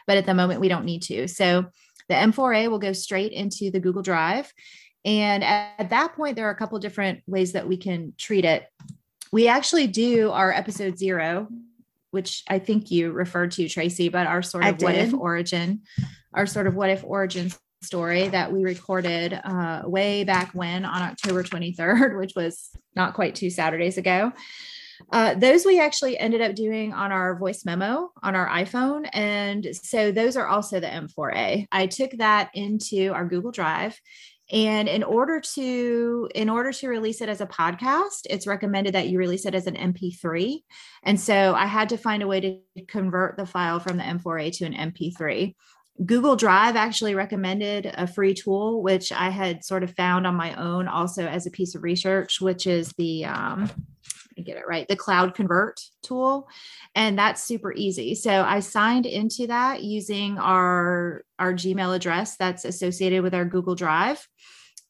But 0.06 0.18
at 0.18 0.28
the 0.28 0.36
moment, 0.36 0.62
we 0.62 0.70
don't 0.70 0.86
need 0.86 1.02
to. 1.04 1.28
So 1.28 1.66
the 2.10 2.16
M4A 2.16 2.70
will 2.70 2.80
go 2.80 2.94
straight 2.94 3.32
into 3.32 3.72
the 3.72 3.80
Google 3.80 4.04
Drive. 4.04 4.54
And 5.04 5.44
at 5.44 5.90
that 5.90 6.16
point, 6.16 6.36
there 6.36 6.48
are 6.48 6.52
a 6.52 6.56
couple 6.56 6.78
different 6.78 7.24
ways 7.26 7.54
that 7.54 7.68
we 7.68 7.78
can 7.78 8.14
treat 8.20 8.46
it. 8.46 8.68
We 9.32 9.48
actually 9.48 9.88
do 9.88 10.30
our 10.30 10.52
episode 10.52 11.00
zero 11.00 11.48
which 12.16 12.44
I 12.48 12.60
think 12.60 12.92
you 12.92 13.12
referred 13.12 13.52
to, 13.52 13.68
Tracy, 13.68 14.08
but 14.08 14.26
our 14.26 14.42
sort 14.42 14.64
of 14.64 14.82
what 14.82 14.96
if 14.96 15.14
origin, 15.14 15.82
our 16.34 16.46
sort 16.46 16.66
of 16.66 16.76
what 16.76 16.90
if 16.90 17.04
origin 17.04 17.52
story 17.84 18.30
that 18.30 18.54
we 18.54 18.64
recorded 18.64 19.34
uh, 19.44 19.82
way 19.84 20.24
back 20.24 20.52
when 20.54 20.86
on 20.86 21.02
October 21.02 21.44
23rd, 21.44 22.18
which 22.18 22.32
was 22.34 22.70
not 22.96 23.16
quite 23.16 23.36
two 23.36 23.50
Saturdays 23.50 23.98
ago. 23.98 24.32
Uh, 25.12 25.34
those 25.34 25.66
we 25.66 25.78
actually 25.78 26.18
ended 26.18 26.40
up 26.40 26.56
doing 26.56 26.94
on 26.94 27.12
our 27.12 27.38
voice 27.38 27.66
memo 27.66 28.10
on 28.24 28.34
our 28.34 28.48
iPhone. 28.48 29.10
And 29.12 29.68
so 29.74 30.14
those 30.14 30.38
are 30.38 30.48
also 30.48 30.80
the 30.80 30.88
M4A. 30.88 31.68
I 31.70 31.88
took 31.88 32.12
that 32.12 32.50
into 32.54 33.12
our 33.12 33.26
Google 33.26 33.52
Drive 33.52 34.00
and 34.52 34.88
in 34.88 35.04
order 35.04 35.42
to 35.42 36.30
in 36.36 36.50
order 36.50 36.72
to 36.72 36.88
release 36.88 37.22
it 37.22 37.30
as 37.30 37.42
a 37.42 37.48
podcast 37.48 38.22
it's 38.30 38.46
recommended 38.46 38.94
that 38.94 39.08
you 39.08 39.18
release 39.18 39.46
it 39.46 39.56
as 39.56 39.66
an 39.66 39.76
mp3 39.76 40.60
and 41.04 41.20
so 41.20 41.56
i 41.56 41.66
had 41.66 41.90
to 41.90 41.98
find 41.98 42.22
a 42.22 42.28
way 42.28 42.40
to 42.40 42.86
convert 42.88 43.38
the 43.38 43.46
file 43.46 43.80
from 43.80 43.98
the 43.98 44.04
m4a 44.04 44.56
to 44.56 44.66
an 44.66 44.92
mp3 44.92 45.56
google 46.06 46.36
drive 46.36 46.76
actually 46.76 47.16
recommended 47.16 47.92
a 47.98 48.06
free 48.06 48.34
tool 48.34 48.84
which 48.84 49.12
i 49.12 49.30
had 49.30 49.64
sort 49.64 49.84
of 49.84 49.96
found 49.96 50.28
on 50.28 50.36
my 50.36 50.54
own 50.56 50.88
also 50.88 51.26
as 51.26 51.48
a 51.48 51.52
piece 51.52 51.74
of 51.74 51.82
research 51.82 52.40
which 52.40 52.68
is 52.68 52.94
the 52.98 53.26
um, 53.26 53.70
get 54.44 54.58
it 54.58 54.68
right 54.68 54.88
the 54.88 54.96
cloud 54.96 55.34
convert 55.34 55.80
tool 56.02 56.48
and 56.94 57.18
that's 57.18 57.44
super 57.44 57.74
easy 57.74 58.16
so 58.16 58.44
i 58.44 58.60
signed 58.60 59.06
into 59.06 59.48
that 59.48 59.84
using 59.84 60.38
our 60.38 61.24
our 61.40 61.54
gmail 61.54 61.96
address 61.96 62.36
that's 62.38 62.66
associated 62.66 63.24
with 63.24 63.34
our 63.34 63.46
google 63.46 63.76
drive 63.76 64.28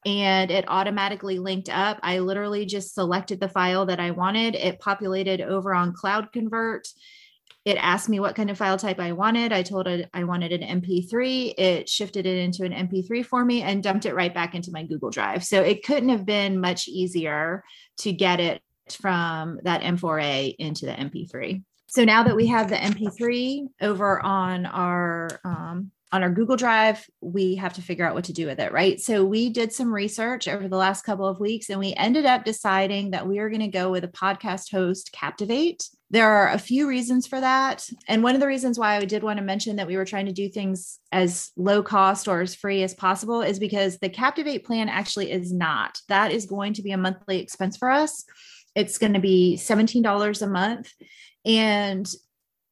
and 0.06 0.52
it 0.52 0.66
automatically 0.68 1.40
linked 1.40 1.70
up 1.70 2.00
i 2.04 2.20
literally 2.20 2.66
just 2.66 2.94
selected 2.94 3.40
the 3.40 3.50
file 3.50 3.86
that 3.86 4.00
i 4.00 4.12
wanted 4.12 4.56
it 4.56 4.80
populated 4.80 5.42
over 5.42 5.74
on 5.74 5.94
cloud 5.94 6.32
convert 6.32 6.88
it 7.66 7.78
asked 7.78 8.10
me 8.10 8.20
what 8.20 8.36
kind 8.36 8.52
of 8.52 8.60
file 8.60 8.78
type 8.78 9.00
I 9.00 9.12
wanted. 9.12 9.52
I 9.52 9.64
told 9.64 9.88
it 9.88 10.08
I 10.14 10.24
wanted 10.24 10.52
an 10.52 10.82
MP3. 10.82 11.56
It 11.58 11.90
shifted 11.90 12.28
it 12.28 12.38
into 12.38 12.64
an 12.64 12.72
MP3 12.72 13.26
for 13.26 13.44
me 13.44 13.64
and 13.64 13.82
dumped 13.82 14.06
it 14.06 14.14
right 14.14 14.34
back 14.34 14.54
into 14.54 14.72
my 14.72 14.84
Google 14.84 15.10
Drive. 15.10 15.44
So 15.44 15.62
it 15.62 15.84
couldn't 15.84 16.10
have 16.10 16.28
been 16.28 16.62
much 16.62 16.88
easier 16.88 17.64
to 17.98 18.14
get 18.14 18.40
it 18.40 18.62
from 18.92 19.60
that 19.64 19.82
M4A 19.82 20.56
into 20.60 20.86
the 20.86 20.94
MP3. 20.94 21.64
So 21.88 22.04
now 22.04 22.24
that 22.24 22.36
we 22.36 22.48
have 22.48 22.70
the 22.70 22.76
MP3 22.76 23.68
over 23.82 24.24
on 24.24 24.66
our 24.66 25.40
um, 25.44 25.92
on 26.12 26.24
our 26.24 26.30
Google 26.30 26.56
Drive, 26.56 27.06
we 27.20 27.56
have 27.56 27.74
to 27.74 27.82
figure 27.82 28.06
out 28.06 28.16
what 28.16 28.24
to 28.26 28.34
do 28.34 28.46
with 28.46 28.60
it, 28.60 28.72
right? 28.72 29.02
So 29.02 29.26
we 29.26 29.50
did 29.50 29.74
some 29.74 29.94
research 29.94 30.48
over 30.48 30.68
the 30.68 30.78
last 30.78 31.04
couple 31.04 31.28
of 31.28 31.42
weeks 31.42 31.70
and 31.70 31.78
we 31.78 31.94
ended 31.96 32.26
up 32.26 32.46
deciding 32.46 33.12
that 33.12 33.28
we 33.28 33.40
are 33.40 33.50
going 33.50 33.60
to 33.62 33.68
go 33.68 33.92
with 33.92 34.06
a 34.06 34.10
podcast 34.10 34.72
host, 34.72 35.12
Captivate. 35.12 35.90
There 36.12 36.30
are 36.30 36.52
a 36.52 36.58
few 36.58 36.88
reasons 36.88 37.28
for 37.28 37.42
that. 37.42 37.86
And 38.08 38.24
one 38.24 38.34
of 38.34 38.40
the 38.40 38.48
reasons 38.48 38.80
why 38.80 38.96
I 38.96 39.04
did 39.04 39.24
want 39.24 39.40
to 39.40 39.44
mention 39.44 39.76
that 39.76 39.88
we 39.88 39.98
were 39.98 40.06
trying 40.06 40.28
to 40.28 40.32
do 40.32 40.48
things 40.48 41.00
as 41.12 41.52
low 41.58 41.84
cost 41.84 42.30
or 42.30 42.40
as 42.40 42.56
free 42.56 42.84
as 42.84 42.94
possible 42.94 43.42
is 43.42 43.60
because 43.60 43.98
the 43.98 44.08
Captivate 44.08 44.64
plan 44.64 44.88
actually 44.88 45.32
is 45.32 45.52
not. 45.52 46.00
That 46.08 46.32
is 46.32 46.46
going 46.46 46.74
to 46.74 46.82
be 46.82 46.92
a 46.92 46.98
monthly 46.98 47.42
expense 47.42 47.76
for 47.76 47.90
us. 47.90 48.24
It's 48.76 48.98
going 48.98 49.14
to 49.14 49.20
be 49.20 49.58
$17 49.60 50.42
a 50.42 50.48
month. 50.48 50.92
And 51.46 52.08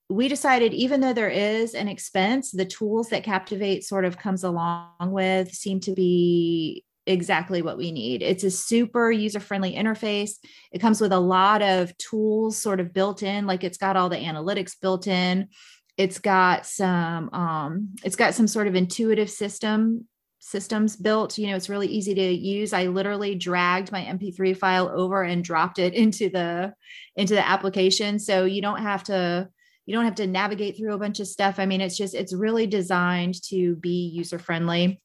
we 0.10 0.28
decided 0.28 0.74
even 0.74 1.00
though 1.00 1.14
there 1.14 1.30
is 1.30 1.74
an 1.74 1.88
expense 1.88 2.52
the 2.52 2.66
tools 2.66 3.10
that 3.10 3.24
captivate 3.24 3.84
sort 3.84 4.06
of 4.06 4.18
comes 4.18 4.44
along 4.44 4.90
with 5.00 5.52
seem 5.52 5.80
to 5.80 5.94
be 5.94 6.84
exactly 7.06 7.62
what 7.62 7.78
we 7.78 7.92
need. 7.92 8.22
It's 8.22 8.44
a 8.44 8.52
super 8.52 9.12
user 9.12 9.40
friendly 9.40 9.76
interface. 9.76 10.34
It 10.72 10.80
comes 10.80 11.02
with 11.02 11.12
a 11.12 11.20
lot 11.20 11.62
of 11.62 11.98
tools 11.98 12.58
sort 12.58 12.80
of 12.80 12.94
built 12.94 13.24
in 13.24 13.46
like 13.46 13.64
it's 13.64 13.78
got 13.78 13.98
all 13.98 14.10
the 14.10 14.18
analytics 14.18 14.80
built 14.80 15.08
in. 15.08 15.50
It's 15.98 16.20
got 16.20 16.66
some 16.66 17.30
um, 17.34 17.96
it's 18.04 18.16
got 18.16 18.34
some 18.34 18.48
sort 18.48 18.68
of 18.68 18.76
intuitive 18.76 19.30
system 19.30 20.08
systems 20.46 20.96
built 20.98 21.38
you 21.38 21.48
know 21.48 21.56
it's 21.56 21.70
really 21.70 21.88
easy 21.88 22.14
to 22.14 22.32
use 22.32 22.74
i 22.74 22.88
literally 22.88 23.34
dragged 23.34 23.92
my 23.92 24.02
mp3 24.02 24.56
file 24.56 24.92
over 24.94 25.24
and 25.24 25.44
dropped 25.44 25.80
it 25.80 25.94
into 26.04 26.30
the 26.30 26.74
into 27.16 27.34
the 27.34 27.48
application 27.48 28.20
so 28.20 28.46
you 28.46 28.62
don't 28.62 28.82
have 28.82 29.04
to 29.04 29.48
you 29.86 29.94
don't 29.94 30.06
have 30.06 30.16
to 30.16 30.28
navigate 30.28 30.78
through 30.78 30.94
a 30.94 31.00
bunch 31.00 31.20
of 31.20 31.28
stuff. 31.28 31.60
I 31.60 31.66
mean, 31.66 31.82
it's 31.82 31.98
just, 31.98 32.14
it's 32.14 32.34
really 32.34 32.68
designed 32.68 33.42
to 33.50 33.76
be 33.76 34.08
user 34.08 34.40
friendly. 34.40 35.02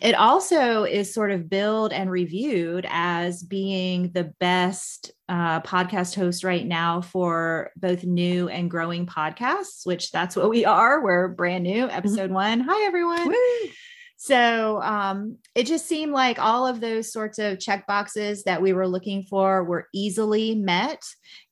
It 0.00 0.14
also 0.14 0.84
is 0.84 1.12
sort 1.12 1.30
of 1.30 1.50
billed 1.50 1.92
and 1.92 2.10
reviewed 2.10 2.86
as 2.88 3.42
being 3.42 4.10
the 4.12 4.32
best 4.40 5.12
uh, 5.28 5.60
podcast 5.60 6.16
host 6.16 6.44
right 6.44 6.66
now 6.66 7.02
for 7.02 7.70
both 7.76 8.02
new 8.02 8.48
and 8.48 8.70
growing 8.70 9.06
podcasts, 9.06 9.86
which 9.86 10.10
that's 10.10 10.34
what 10.34 10.48
we 10.48 10.64
are. 10.64 11.04
We're 11.04 11.28
brand 11.28 11.64
new, 11.64 11.86
mm-hmm. 11.86 11.96
episode 11.96 12.30
one. 12.30 12.60
Hi, 12.60 12.86
everyone. 12.86 13.28
Woo! 13.28 13.70
So 14.22 14.82
um, 14.82 15.38
it 15.54 15.64
just 15.64 15.86
seemed 15.86 16.12
like 16.12 16.38
all 16.38 16.66
of 16.66 16.78
those 16.78 17.10
sorts 17.10 17.38
of 17.38 17.58
check 17.58 17.86
boxes 17.86 18.44
that 18.44 18.60
we 18.60 18.74
were 18.74 18.86
looking 18.86 19.22
for 19.22 19.64
were 19.64 19.88
easily 19.94 20.54
met. 20.54 21.02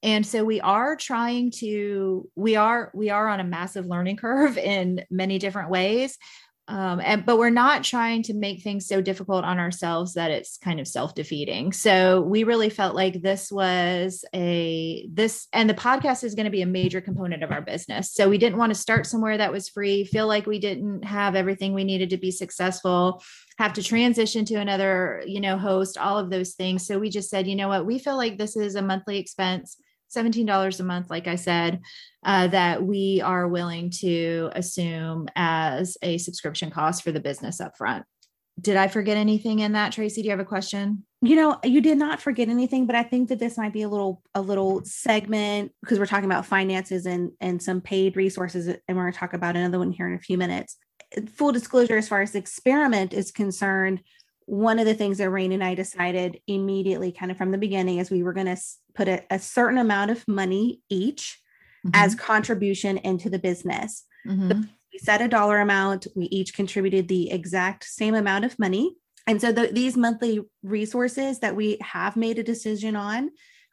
And 0.02 0.24
so 0.26 0.44
we 0.44 0.60
are 0.60 0.94
trying 0.94 1.50
to, 1.60 2.28
we 2.36 2.56
are, 2.56 2.90
we 2.92 3.08
are 3.08 3.26
on 3.26 3.40
a 3.40 3.44
massive 3.44 3.86
learning 3.86 4.16
curve 4.18 4.58
in 4.58 5.02
many 5.10 5.38
different 5.38 5.70
ways 5.70 6.18
um, 6.68 7.00
and 7.02 7.24
but 7.24 7.38
we're 7.38 7.48
not 7.48 7.82
trying 7.82 8.22
to 8.24 8.34
make 8.34 8.62
things 8.62 8.86
so 8.86 9.00
difficult 9.00 9.42
on 9.42 9.58
ourselves 9.58 10.14
that 10.14 10.30
it's 10.30 10.58
kind 10.58 10.78
of 10.78 10.86
self-defeating. 10.86 11.72
So 11.72 12.20
we 12.20 12.44
really 12.44 12.68
felt 12.68 12.94
like 12.94 13.22
this 13.22 13.50
was 13.50 14.22
a 14.34 15.08
this 15.10 15.48
and 15.54 15.68
the 15.68 15.74
podcast 15.74 16.24
is 16.24 16.34
going 16.34 16.44
to 16.44 16.50
be 16.50 16.60
a 16.60 16.66
major 16.66 17.00
component 17.00 17.42
of 17.42 17.50
our 17.50 17.62
business. 17.62 18.12
So 18.12 18.28
we 18.28 18.36
didn't 18.36 18.58
want 18.58 18.70
to 18.70 18.78
start 18.78 19.06
somewhere 19.06 19.38
that 19.38 19.50
was 19.50 19.70
free 19.70 20.04
feel 20.04 20.26
like 20.26 20.46
we 20.46 20.58
didn't 20.58 21.04
have 21.04 21.34
everything 21.34 21.72
we 21.72 21.84
needed 21.84 22.10
to 22.10 22.18
be 22.18 22.30
successful 22.30 23.22
have 23.58 23.72
to 23.72 23.82
transition 23.82 24.44
to 24.44 24.54
another 24.54 25.22
you 25.26 25.40
know 25.40 25.56
host 25.56 25.96
all 25.96 26.18
of 26.18 26.28
those 26.28 26.52
things. 26.52 26.86
So 26.86 26.98
we 26.98 27.08
just 27.08 27.30
said 27.30 27.46
you 27.46 27.56
know 27.56 27.68
what? 27.68 27.86
We 27.86 27.98
feel 27.98 28.16
like 28.16 28.36
this 28.36 28.56
is 28.56 28.74
a 28.74 28.82
monthly 28.82 29.18
expense 29.18 29.78
$17 30.14 30.80
a 30.80 30.82
month, 30.82 31.10
like 31.10 31.26
I 31.26 31.36
said, 31.36 31.80
uh, 32.24 32.48
that 32.48 32.82
we 32.82 33.20
are 33.22 33.48
willing 33.48 33.90
to 34.00 34.50
assume 34.52 35.28
as 35.36 35.96
a 36.02 36.18
subscription 36.18 36.70
cost 36.70 37.02
for 37.02 37.12
the 37.12 37.20
business 37.20 37.60
upfront. 37.60 38.04
Did 38.60 38.76
I 38.76 38.88
forget 38.88 39.16
anything 39.16 39.60
in 39.60 39.72
that, 39.72 39.92
Tracy? 39.92 40.22
Do 40.22 40.26
you 40.26 40.32
have 40.32 40.40
a 40.40 40.44
question? 40.44 41.04
You 41.20 41.36
know, 41.36 41.58
you 41.62 41.80
did 41.80 41.96
not 41.96 42.20
forget 42.20 42.48
anything, 42.48 42.86
but 42.86 42.96
I 42.96 43.02
think 43.04 43.28
that 43.28 43.38
this 43.38 43.56
might 43.56 43.72
be 43.72 43.82
a 43.82 43.88
little 43.88 44.22
a 44.34 44.40
little 44.40 44.84
segment 44.84 45.72
because 45.80 45.98
we're 45.98 46.06
talking 46.06 46.24
about 46.24 46.46
finances 46.46 47.06
and 47.06 47.30
and 47.40 47.62
some 47.62 47.80
paid 47.80 48.16
resources, 48.16 48.66
and 48.66 48.96
we're 48.96 49.04
going 49.04 49.12
to 49.12 49.18
talk 49.18 49.32
about 49.32 49.56
another 49.56 49.78
one 49.78 49.92
here 49.92 50.08
in 50.08 50.14
a 50.14 50.20
few 50.20 50.38
minutes. 50.38 50.76
Full 51.36 51.52
disclosure, 51.52 51.96
as 51.96 52.08
far 52.08 52.20
as 52.20 52.32
the 52.32 52.38
experiment 52.38 53.14
is 53.14 53.30
concerned, 53.30 54.00
one 54.48 54.78
of 54.78 54.86
the 54.86 54.94
things 54.94 55.18
that 55.18 55.28
Reine 55.28 55.52
and 55.52 55.62
I 55.62 55.74
decided 55.74 56.40
immediately, 56.46 57.12
kind 57.12 57.30
of 57.30 57.36
from 57.36 57.50
the 57.50 57.58
beginning, 57.58 57.98
is 57.98 58.10
we 58.10 58.22
were 58.22 58.32
going 58.32 58.46
to 58.46 58.56
put 58.94 59.06
a, 59.06 59.22
a, 59.30 59.38
certain 59.38 59.76
amount 59.76 60.10
of 60.10 60.26
money 60.26 60.80
each 60.88 61.38
mm-hmm. 61.86 61.90
as 61.92 62.14
contribution 62.14 62.96
into 62.96 63.28
the 63.28 63.38
business. 63.38 64.04
Mm-hmm. 64.26 64.48
The, 64.48 64.68
we 64.90 64.98
set 65.00 65.20
a 65.20 65.28
dollar 65.28 65.58
amount. 65.58 66.06
We 66.16 66.24
each 66.26 66.54
contributed 66.54 67.08
the 67.08 67.30
exact 67.30 67.84
same 67.84 68.14
amount 68.14 68.46
of 68.46 68.58
money. 68.58 68.96
And 69.26 69.38
so 69.38 69.52
the, 69.52 69.66
these 69.66 69.98
monthly 69.98 70.40
resources 70.62 71.40
that 71.40 71.54
we 71.54 71.76
have 71.82 72.16
made 72.16 72.38
a 72.38 72.42
decision 72.42 72.96
on 72.96 73.28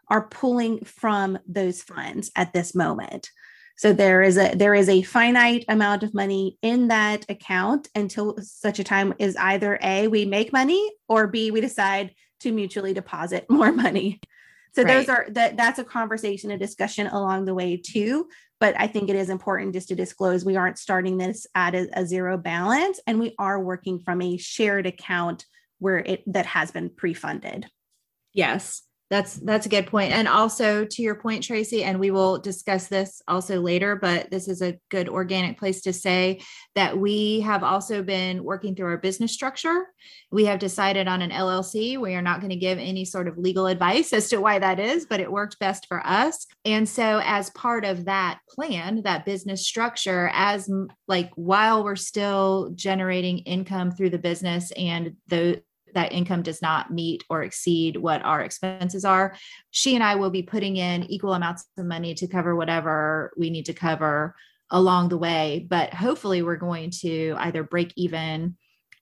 are 0.10 0.28
pulling 0.28 0.84
from 0.84 1.40
those 1.48 1.82
funds 1.84 2.32
at 2.36 2.52
this 2.52 2.76
moment. 2.76 3.30
So 3.78 3.92
there 3.92 4.22
is 4.22 4.38
a 4.38 4.56
there 4.56 4.74
is 4.74 4.88
a 4.88 5.02
finite 5.02 5.66
amount 5.68 6.04
of 6.04 6.14
money 6.14 6.58
in 6.62 6.88
that 6.88 7.26
account 7.30 7.90
until 7.94 8.38
such 8.42 8.80
a 8.80 8.84
time 8.84 9.14
is 9.20 9.36
either 9.36 9.78
A, 9.84 10.08
we 10.08 10.26
make 10.26 10.54
money, 10.54 10.92
or 11.10 11.28
B, 11.28 11.52
we 11.52 11.62
decide 11.62 12.14
to 12.42 12.52
mutually 12.52 12.94
deposit 12.94 13.46
more 13.50 13.72
money. 13.72 14.20
So 14.74 14.84
right. 14.84 14.94
those 14.94 15.10
are 15.10 15.28
that 15.32 15.58
that's 15.58 15.80
a 15.80 15.84
conversation, 15.84 16.52
a 16.52 16.58
discussion 16.58 17.08
along 17.08 17.46
the 17.46 17.54
way 17.54 17.78
too. 17.78 18.28
But 18.62 18.76
I 18.80 18.88
think 18.88 19.10
it 19.10 19.18
is 19.18 19.30
important 19.30 19.74
just 19.74 19.90
to 19.90 19.96
disclose 19.96 20.46
we 20.46 20.56
aren't 20.56 20.80
starting 20.80 21.18
this 21.18 21.46
at 21.54 21.76
a, 21.76 21.90
a 22.00 22.06
zero 22.06 22.38
balance 22.38 23.02
and 23.06 23.20
we 23.20 23.36
are 23.38 23.62
working 23.62 24.00
from 24.00 24.22
a 24.22 24.38
shared 24.38 24.86
account 24.86 25.46
where 25.80 26.00
it 26.00 26.24
that 26.28 26.46
has 26.46 26.72
been 26.72 26.90
pre-funded. 26.90 27.68
Yes 28.34 28.85
that's 29.10 29.36
that's 29.36 29.68
a 29.68 29.70
good 29.70 29.86
point. 29.86 30.12
And 30.12 30.28
also 30.28 30.84
to 30.84 31.02
your 31.02 31.16
point 31.16 31.44
tracy 31.44 31.84
and 31.84 32.00
we 32.00 32.10
will 32.10 32.40
discuss 32.40 32.88
this 32.88 33.22
also 33.28 33.62
later 33.62 33.96
but 33.96 34.32
this 34.32 34.48
is 34.48 34.62
a 34.62 34.80
good 34.90 35.10
organic 35.10 35.60
place 35.60 35.82
to 35.82 35.94
say 35.94 36.42
that 36.74 36.98
we 36.98 37.42
have 37.42 37.64
also 37.64 38.02
been 38.02 38.44
working 38.44 38.76
through 38.76 38.88
our 38.88 38.98
business 38.98 39.32
structure. 39.32 39.88
We 40.32 40.46
have 40.46 40.58
decided 40.58 41.08
on 41.08 41.22
an 41.22 41.30
llc 41.30 42.00
we 42.00 42.16
are 42.16 42.22
not 42.22 42.40
going 42.40 42.50
to 42.50 42.56
give 42.56 42.80
any 42.80 43.06
sort 43.06 43.28
of 43.28 43.38
legal 43.38 43.68
advice 43.68 44.12
as 44.12 44.30
to 44.30 44.42
why 44.42 44.58
that 44.58 44.80
is 44.80 45.06
but 45.06 45.20
it 45.20 45.32
worked 45.32 45.60
best 45.60 45.86
for 45.88 46.06
us. 46.06 46.48
And 46.64 46.90
so 46.90 47.22
as 47.24 47.52
part 47.52 47.86
of 47.86 48.06
that 48.06 48.40
plan 48.50 49.04
that 49.04 49.26
business 49.26 49.68
structure 49.68 50.32
as 50.34 50.68
like 51.08 51.32
while 51.36 51.84
we're 51.84 51.96
still 51.96 52.72
generating 52.74 53.40
income 53.40 53.92
through 53.92 54.10
the 54.10 54.18
business 54.18 54.72
and 54.72 55.16
the 55.28 55.62
that 55.96 56.14
income 56.14 56.44
does 56.44 56.62
not 56.62 56.92
meet 56.92 57.24
or 57.30 57.44
exceed 57.44 57.98
what 57.98 58.24
our 58.24 58.42
expenses 58.42 59.04
are, 59.04 59.36
she 59.72 59.96
and 59.96 60.04
I 60.04 60.16
will 60.16 60.30
be 60.30 60.44
putting 60.44 60.78
in 60.78 61.04
equal 61.04 61.34
amounts 61.34 61.66
of 61.78 61.86
money 61.86 62.14
to 62.16 62.28
cover 62.28 62.56
whatever 62.56 63.34
we 63.38 63.50
need 63.50 63.66
to 63.66 63.74
cover 63.74 64.36
along 64.72 65.10
the 65.10 65.18
way. 65.18 65.66
But 65.68 65.94
hopefully, 65.94 66.42
we're 66.42 66.56
going 66.56 66.92
to 67.02 67.36
either 67.38 67.64
break 67.64 67.94
even 67.96 68.56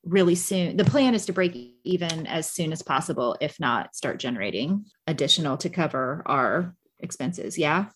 really 0.04 0.36
soon. 0.36 0.78
The 0.78 0.86
plan 0.86 1.16
is 1.16 1.26
to 1.28 1.34
break 1.34 1.58
even 1.84 2.28
as 2.28 2.50
soon 2.50 2.72
as 2.72 2.82
possible, 2.82 3.36
if 3.42 3.60
not 3.60 3.96
start 3.96 4.20
generating 4.20 4.86
additional 5.08 5.58
to 5.58 5.70
cover 5.70 6.24
our 6.26 6.76
expenses. 7.00 7.58
Yeah. 7.58 7.88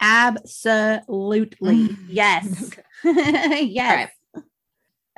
Absolutely. 0.00 1.96
Yes. 2.08 2.70
yes. 3.04 4.10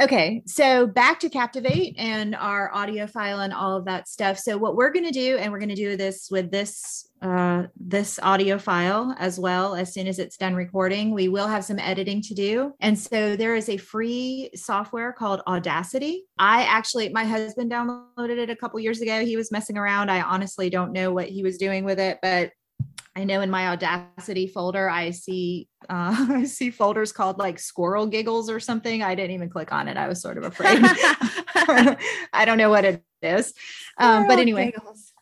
Okay, 0.00 0.42
so 0.46 0.86
back 0.86 1.20
to 1.20 1.28
Captivate 1.28 1.94
and 1.98 2.34
our 2.34 2.74
audio 2.74 3.06
file 3.06 3.40
and 3.40 3.52
all 3.52 3.76
of 3.76 3.84
that 3.84 4.08
stuff. 4.08 4.38
So 4.38 4.56
what 4.56 4.74
we're 4.74 4.92
going 4.92 5.04
to 5.04 5.10
do, 5.10 5.36
and 5.36 5.52
we're 5.52 5.58
going 5.58 5.68
to 5.68 5.74
do 5.74 5.94
this 5.94 6.28
with 6.30 6.50
this 6.50 7.06
uh, 7.20 7.64
this 7.78 8.18
audio 8.22 8.58
file 8.58 9.14
as 9.18 9.38
well. 9.38 9.74
As 9.74 9.92
soon 9.92 10.06
as 10.06 10.18
it's 10.18 10.38
done 10.38 10.54
recording, 10.54 11.12
we 11.12 11.28
will 11.28 11.46
have 11.46 11.66
some 11.66 11.78
editing 11.78 12.22
to 12.22 12.34
do. 12.34 12.72
And 12.80 12.98
so 12.98 13.36
there 13.36 13.54
is 13.54 13.68
a 13.68 13.76
free 13.76 14.48
software 14.54 15.12
called 15.12 15.42
Audacity. 15.46 16.24
I 16.38 16.62
actually, 16.62 17.10
my 17.10 17.24
husband 17.24 17.70
downloaded 17.70 18.38
it 18.38 18.48
a 18.48 18.56
couple 18.56 18.80
years 18.80 19.02
ago. 19.02 19.22
He 19.22 19.36
was 19.36 19.52
messing 19.52 19.76
around. 19.76 20.10
I 20.10 20.22
honestly 20.22 20.70
don't 20.70 20.92
know 20.92 21.12
what 21.12 21.28
he 21.28 21.42
was 21.42 21.58
doing 21.58 21.84
with 21.84 22.00
it, 22.00 22.18
but 22.22 22.52
I 23.16 23.24
know 23.24 23.40
in 23.40 23.50
my 23.50 23.68
Audacity 23.68 24.46
folder, 24.46 24.88
I 24.88 25.10
see 25.10 25.68
uh, 25.88 26.14
I 26.30 26.44
see 26.44 26.70
folders 26.70 27.12
called 27.12 27.38
like 27.38 27.58
squirrel 27.58 28.06
giggles 28.06 28.48
or 28.48 28.60
something. 28.60 29.02
I 29.02 29.14
didn't 29.14 29.32
even 29.32 29.50
click 29.50 29.72
on 29.72 29.88
it. 29.88 29.96
I 29.96 30.08
was 30.08 30.20
sort 30.20 30.38
of 30.38 30.44
afraid. 30.44 30.80
I 32.32 32.44
don't 32.44 32.58
know 32.58 32.70
what 32.70 32.84
it 32.84 33.04
is. 33.22 33.52
Um, 33.98 34.26
but 34.26 34.38
anyway, 34.38 34.72
giggles. 34.72 35.12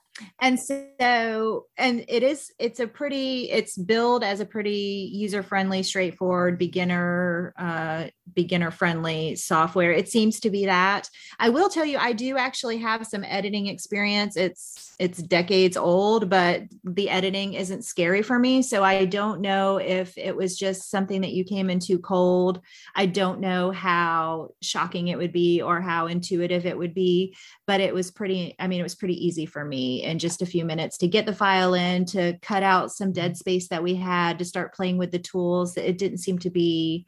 and 0.40 0.60
so 0.60 1.66
and 1.76 2.04
it 2.08 2.22
is 2.22 2.52
it's 2.58 2.80
a 2.80 2.86
pretty 2.86 3.50
it's 3.50 3.76
billed 3.76 4.22
as 4.22 4.40
a 4.40 4.46
pretty 4.46 5.10
user 5.12 5.42
friendly 5.42 5.82
straightforward 5.82 6.58
beginner 6.58 7.54
uh 7.58 8.08
beginner 8.34 8.70
friendly 8.70 9.36
software. 9.36 9.92
It 9.92 10.08
seems 10.08 10.40
to 10.40 10.50
be 10.50 10.66
that. 10.66 11.08
I 11.38 11.48
will 11.50 11.68
tell 11.68 11.84
you 11.84 11.98
i 11.98 12.12
do 12.12 12.36
actually 12.36 12.78
have 12.78 13.06
some 13.06 13.24
editing 13.24 13.66
experience. 13.66 14.36
It's 14.36 14.94
it's 14.98 15.22
decades 15.22 15.76
old 15.76 16.28
but 16.28 16.62
the 16.82 17.08
editing 17.08 17.54
isn't 17.54 17.84
scary 17.84 18.20
for 18.20 18.36
me 18.36 18.62
so 18.62 18.82
i 18.82 19.04
don't 19.04 19.40
know 19.40 19.76
if 19.76 20.18
it 20.18 20.34
was 20.34 20.58
just 20.58 20.90
something 20.90 21.20
that 21.20 21.32
you 21.32 21.44
came 21.44 21.70
into 21.70 21.98
cold. 21.98 22.60
I 22.94 23.06
don't 23.06 23.40
know 23.40 23.70
how 23.70 24.50
shocking 24.60 25.08
it 25.08 25.18
would 25.18 25.32
be 25.32 25.62
or 25.62 25.80
how 25.80 26.06
intuitive 26.06 26.66
it 26.66 26.76
would 26.76 26.94
be 26.94 27.36
but 27.66 27.80
it 27.80 27.94
was 27.94 28.10
pretty 28.10 28.54
i 28.58 28.66
mean 28.66 28.80
it 28.80 28.84
was 28.84 28.94
pretty 28.94 29.24
easy 29.24 29.46
for 29.46 29.64
me 29.64 30.04
in 30.04 30.18
just 30.18 30.42
a 30.42 30.46
few 30.46 30.64
minutes 30.64 30.98
to 30.98 31.08
get 31.08 31.26
the 31.26 31.34
file 31.34 31.74
in 31.74 32.04
to 32.04 32.38
cut 32.42 32.62
out 32.62 32.92
some 32.92 33.12
dead 33.12 33.36
space 33.36 33.68
that 33.68 33.82
we 33.82 33.94
had 33.94 34.38
to 34.38 34.44
start 34.44 34.74
playing 34.74 34.98
with 34.98 35.10
the 35.10 35.18
tools. 35.18 35.76
It 35.76 35.98
didn't 35.98 36.18
seem 36.18 36.38
to 36.40 36.50
be 36.50 37.06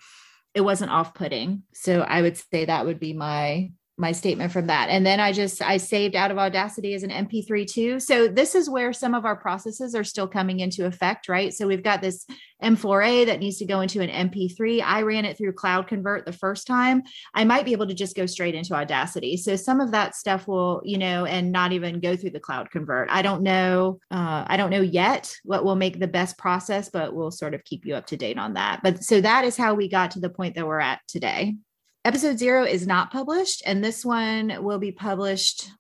it 0.55 0.61
wasn't 0.63 0.91
off-putting. 0.91 1.63
So 1.75 2.01
i 2.01 2.23
would 2.23 2.37
say 2.37 2.65
that 2.65 2.87
would 2.87 3.01
be 3.01 3.13
my 3.13 3.71
my 4.01 4.13
statement 4.13 4.51
from 4.51 4.67
that. 4.67 4.89
And 4.89 5.05
then 5.05 5.21
I 5.21 5.33
just 5.33 5.61
I 5.63 5.77
saved 5.77 6.17
out 6.17 6.31
of 6.31 6.39
Audacity 6.39 6.95
as 6.95 7.03
an 7.03 7.11
MP3 7.11 7.71
too. 7.71 8.01
So 8.01 8.27
this 8.27 8.55
is 8.55 8.71
where 8.71 8.93
some 8.93 9.15
of 9.15 9.25
our 9.25 9.37
processes 9.37 9.95
are 9.95 10.05
still 10.05 10.27
coming 10.27 10.61
into 10.61 10.87
effect, 10.87 11.29
right? 11.29 11.53
So 11.53 11.67
we've 11.67 11.83
got 11.83 12.01
this 12.01 12.27
M4A 12.63 13.27
that 13.27 13.41
needs 13.41 13.59
to 13.59 13.67
go 13.67 13.81
into 13.81 14.01
an 14.01 14.31
MP3. 14.31 14.83
I 14.83 15.03
ran 15.03 15.25
it 15.25 15.37
through 15.37 15.53
Cloud 15.53 15.87
Convert 15.87 16.25
the 16.25 16.33
first 16.33 16.67
time. 16.67 17.03
I 17.35 17.45
might 17.45 17.65
be 17.65 17.73
able 17.73 17.87
to 17.87 17.95
just 17.95 18.17
go 18.17 18.27
straight 18.27 18.55
into 18.55 18.75
Audacity. 18.75 19.37
So 19.37 19.55
some 19.57 19.81
of 19.81 19.91
that 19.93 20.15
stuff 20.15 20.49
will, 20.49 20.81
you 20.85 20.99
know, 20.99 21.27
and 21.27 21.53
not 21.53 21.73
even 21.73 22.01
go 22.01 22.17
through 22.17 22.31
the 22.31 22.41
Cloud 22.41 22.71
Convert. 22.71 23.09
I 23.11 23.23
don't 23.23 23.43
know. 23.43 24.01
Uh, 24.11 24.45
I 24.47 24.57
don't 24.57 24.71
know 24.71 24.81
yet 24.81 25.35
what 25.45 25.65
will 25.65 25.77
make 25.77 25.99
the 25.99 26.09
best 26.09 26.39
process, 26.39 26.89
but 26.89 27.15
we'll 27.15 27.31
sort 27.31 27.55
of 27.55 27.65
keep 27.65 27.85
you 27.85 27.95
up 27.95 28.07
to 28.07 28.17
date 28.17 28.39
on 28.39 28.55
that. 28.55 28.81
But 28.83 29.05
so 29.05 29.21
that 29.21 29.45
is 29.45 29.57
how 29.57 29.75
we 29.75 29.89
got 29.89 30.13
to 30.13 30.21
the 30.21 30.31
point 30.31 30.55
that 30.55 30.67
we're 30.67 30.81
at 30.81 31.01
today 31.07 31.57
episode 32.05 32.39
zero 32.39 32.65
is 32.65 32.87
not 32.87 33.13
published, 33.13 33.63
and 33.67 33.83
this 33.83 34.05
one 34.05 34.63
will 34.63 34.79
be 34.79 34.93
published 34.93 35.71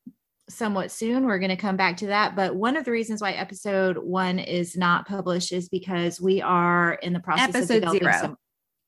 somewhat 0.48 0.90
soon. 0.90 1.26
We're 1.26 1.38
going 1.38 1.50
to 1.50 1.56
come 1.56 1.76
back 1.76 1.98
to 1.98 2.08
that. 2.08 2.36
But 2.36 2.54
one 2.54 2.76
of 2.76 2.84
the 2.84 2.90
reasons 2.90 3.22
why 3.22 3.32
episode 3.32 3.96
one 3.96 4.38
is 4.38 4.76
not 4.76 5.06
published 5.06 5.52
is 5.52 5.68
because 5.68 6.20
we 6.20 6.42
are 6.42 6.94
in 6.94 7.12
the 7.12 7.20
process 7.20 7.54
episode 7.54 7.84
of 7.84 7.92
zero. 7.92 8.12
Some, 8.20 8.36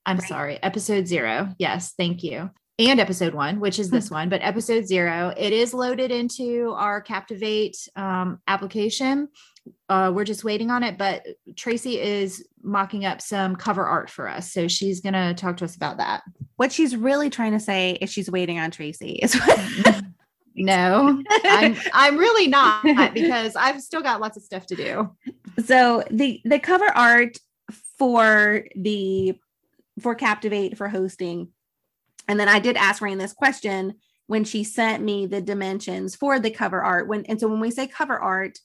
I'm 0.04 0.18
right. 0.18 0.28
sorry, 0.28 0.62
episode 0.62 1.06
zero. 1.06 1.54
Yes, 1.58 1.94
thank 1.96 2.22
you. 2.22 2.50
And 2.78 2.98
episode 2.98 3.34
one, 3.34 3.60
which 3.60 3.78
is 3.78 3.90
this 3.90 4.10
one, 4.10 4.28
but 4.28 4.42
episode 4.42 4.86
zero, 4.86 5.32
it 5.36 5.52
is 5.52 5.72
loaded 5.72 6.10
into 6.10 6.72
our 6.76 7.00
Captivate 7.00 7.76
um, 7.96 8.40
application. 8.48 9.28
Uh, 9.88 10.10
we're 10.14 10.24
just 10.24 10.44
waiting 10.44 10.70
on 10.70 10.82
it, 10.82 10.98
but 10.98 11.26
Tracy 11.56 12.00
is 12.00 12.46
mocking 12.62 13.04
up 13.04 13.20
some 13.20 13.56
cover 13.56 13.84
art 13.84 14.10
for 14.10 14.28
us. 14.28 14.52
So 14.52 14.66
she's 14.66 15.00
going 15.00 15.12
to 15.12 15.34
talk 15.34 15.58
to 15.58 15.64
us 15.64 15.76
about 15.76 15.98
that. 15.98 16.22
What 16.56 16.72
she's 16.72 16.96
really 16.96 17.30
trying 17.30 17.52
to 17.52 17.60
say 17.60 17.92
is 18.00 18.10
she's 18.10 18.30
waiting 18.30 18.58
on 18.58 18.70
Tracy. 18.70 19.12
Is 19.22 19.38
no, 20.54 21.22
I'm, 21.44 21.76
I'm 21.92 22.16
really 22.16 22.48
not 22.48 22.84
because 23.14 23.56
I've 23.56 23.80
still 23.82 24.02
got 24.02 24.20
lots 24.20 24.36
of 24.36 24.42
stuff 24.42 24.66
to 24.66 24.76
do. 24.76 25.14
So 25.64 26.04
the 26.10 26.40
the 26.44 26.58
cover 26.58 26.86
art 26.86 27.38
for 27.98 28.66
the 28.74 29.38
for 30.00 30.14
Captivate 30.14 30.76
for 30.76 30.88
hosting, 30.88 31.48
and 32.28 32.40
then 32.40 32.48
I 32.48 32.58
did 32.58 32.76
ask 32.76 33.02
Reine 33.02 33.18
this 33.18 33.32
question 33.32 33.94
when 34.26 34.44
she 34.44 34.64
sent 34.64 35.02
me 35.02 35.26
the 35.26 35.40
dimensions 35.40 36.16
for 36.16 36.38
the 36.38 36.50
cover 36.50 36.82
art. 36.82 37.08
When 37.08 37.26
and 37.26 37.38
so 37.38 37.48
when 37.48 37.60
we 37.60 37.70
say 37.70 37.86
cover 37.86 38.18
art, 38.18 38.58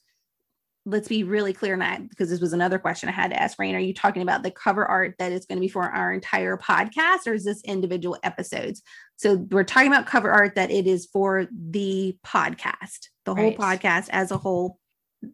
let's 0.84 1.08
be 1.08 1.22
really 1.22 1.52
clear 1.52 1.74
on 1.74 1.80
that 1.80 2.08
because 2.08 2.30
this 2.30 2.40
was 2.40 2.52
another 2.52 2.78
question 2.78 3.08
I 3.08 3.12
had 3.12 3.30
to 3.30 3.40
ask 3.40 3.58
Reine. 3.58 3.74
Are 3.74 3.80
you 3.80 3.92
talking 3.92 4.22
about 4.22 4.42
the 4.42 4.50
cover 4.50 4.86
art 4.86 5.14
that 5.18 5.32
is 5.32 5.44
going 5.44 5.56
to 5.56 5.60
be 5.60 5.68
for 5.68 5.82
our 5.82 6.12
entire 6.12 6.56
podcast 6.56 7.26
or 7.26 7.34
is 7.34 7.44
this 7.44 7.62
individual 7.64 8.16
episodes? 8.22 8.82
So 9.16 9.46
we're 9.50 9.64
talking 9.64 9.92
about 9.92 10.06
cover 10.06 10.30
art 10.30 10.54
that 10.54 10.70
it 10.70 10.86
is 10.86 11.06
for 11.12 11.46
the 11.52 12.16
podcast, 12.24 13.08
the 13.24 13.34
whole 13.34 13.54
right. 13.56 13.58
podcast 13.58 14.08
as 14.10 14.30
a 14.30 14.38
whole. 14.38 14.78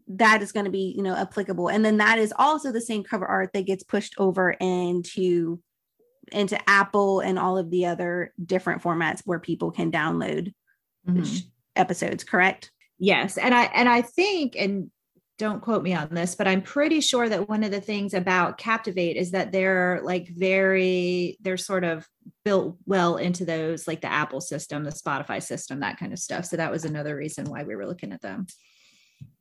That 0.08 0.42
is 0.42 0.50
going 0.50 0.64
to 0.64 0.72
be, 0.72 0.94
you 0.96 1.02
know, 1.02 1.14
applicable. 1.14 1.68
And 1.68 1.84
then 1.84 1.98
that 1.98 2.18
is 2.18 2.32
also 2.36 2.72
the 2.72 2.80
same 2.80 3.04
cover 3.04 3.26
art 3.26 3.50
that 3.52 3.66
gets 3.66 3.85
pushed 3.85 4.14
over 4.18 4.50
into 4.52 5.61
into 6.33 6.59
Apple 6.68 7.20
and 7.20 7.38
all 7.38 7.59
of 7.59 7.70
the 7.70 7.85
other 7.85 8.33
different 8.44 8.83
formats 8.83 9.20
where 9.26 9.38
people 9.38 9.70
can 9.70 9.92
download 9.92 10.54
mm-hmm. 11.07 11.37
episodes, 11.76 12.24
correct? 12.24 12.70
Yes. 12.98 13.37
And 13.37 13.54
I 13.54 13.64
and 13.64 13.88
I 13.88 14.02
think 14.02 14.57
and 14.57 14.90
don't 15.38 15.62
quote 15.62 15.83
me 15.83 15.94
on 15.94 16.09
this, 16.11 16.35
but 16.35 16.47
I'm 16.47 16.62
pretty 16.62 17.01
sure 17.01 17.29
that 17.29 17.49
one 17.49 17.64
of 17.64 17.73
the 17.73 17.81
things 17.81 18.14
about 18.14 18.59
Captivate 18.59 19.16
is 19.16 19.33
that 19.33 19.51
they're 19.51 20.01
like 20.05 20.29
very, 20.29 21.38
they're 21.40 21.57
sort 21.57 21.83
of 21.83 22.07
built 22.44 22.77
well 22.87 23.16
into 23.16 23.44
those, 23.44 23.88
like 23.88 24.01
the 24.01 24.12
Apple 24.12 24.40
system, 24.40 24.85
the 24.85 24.90
Spotify 24.90 25.42
system, 25.42 25.81
that 25.81 25.99
kind 25.99 26.12
of 26.12 26.20
stuff. 26.20 26.44
So 26.44 26.57
that 26.57 26.70
was 26.70 26.85
another 26.85 27.16
reason 27.16 27.47
why 27.47 27.64
we 27.64 27.75
were 27.75 27.87
looking 27.87 28.12
at 28.12 28.23
them. 28.23 28.47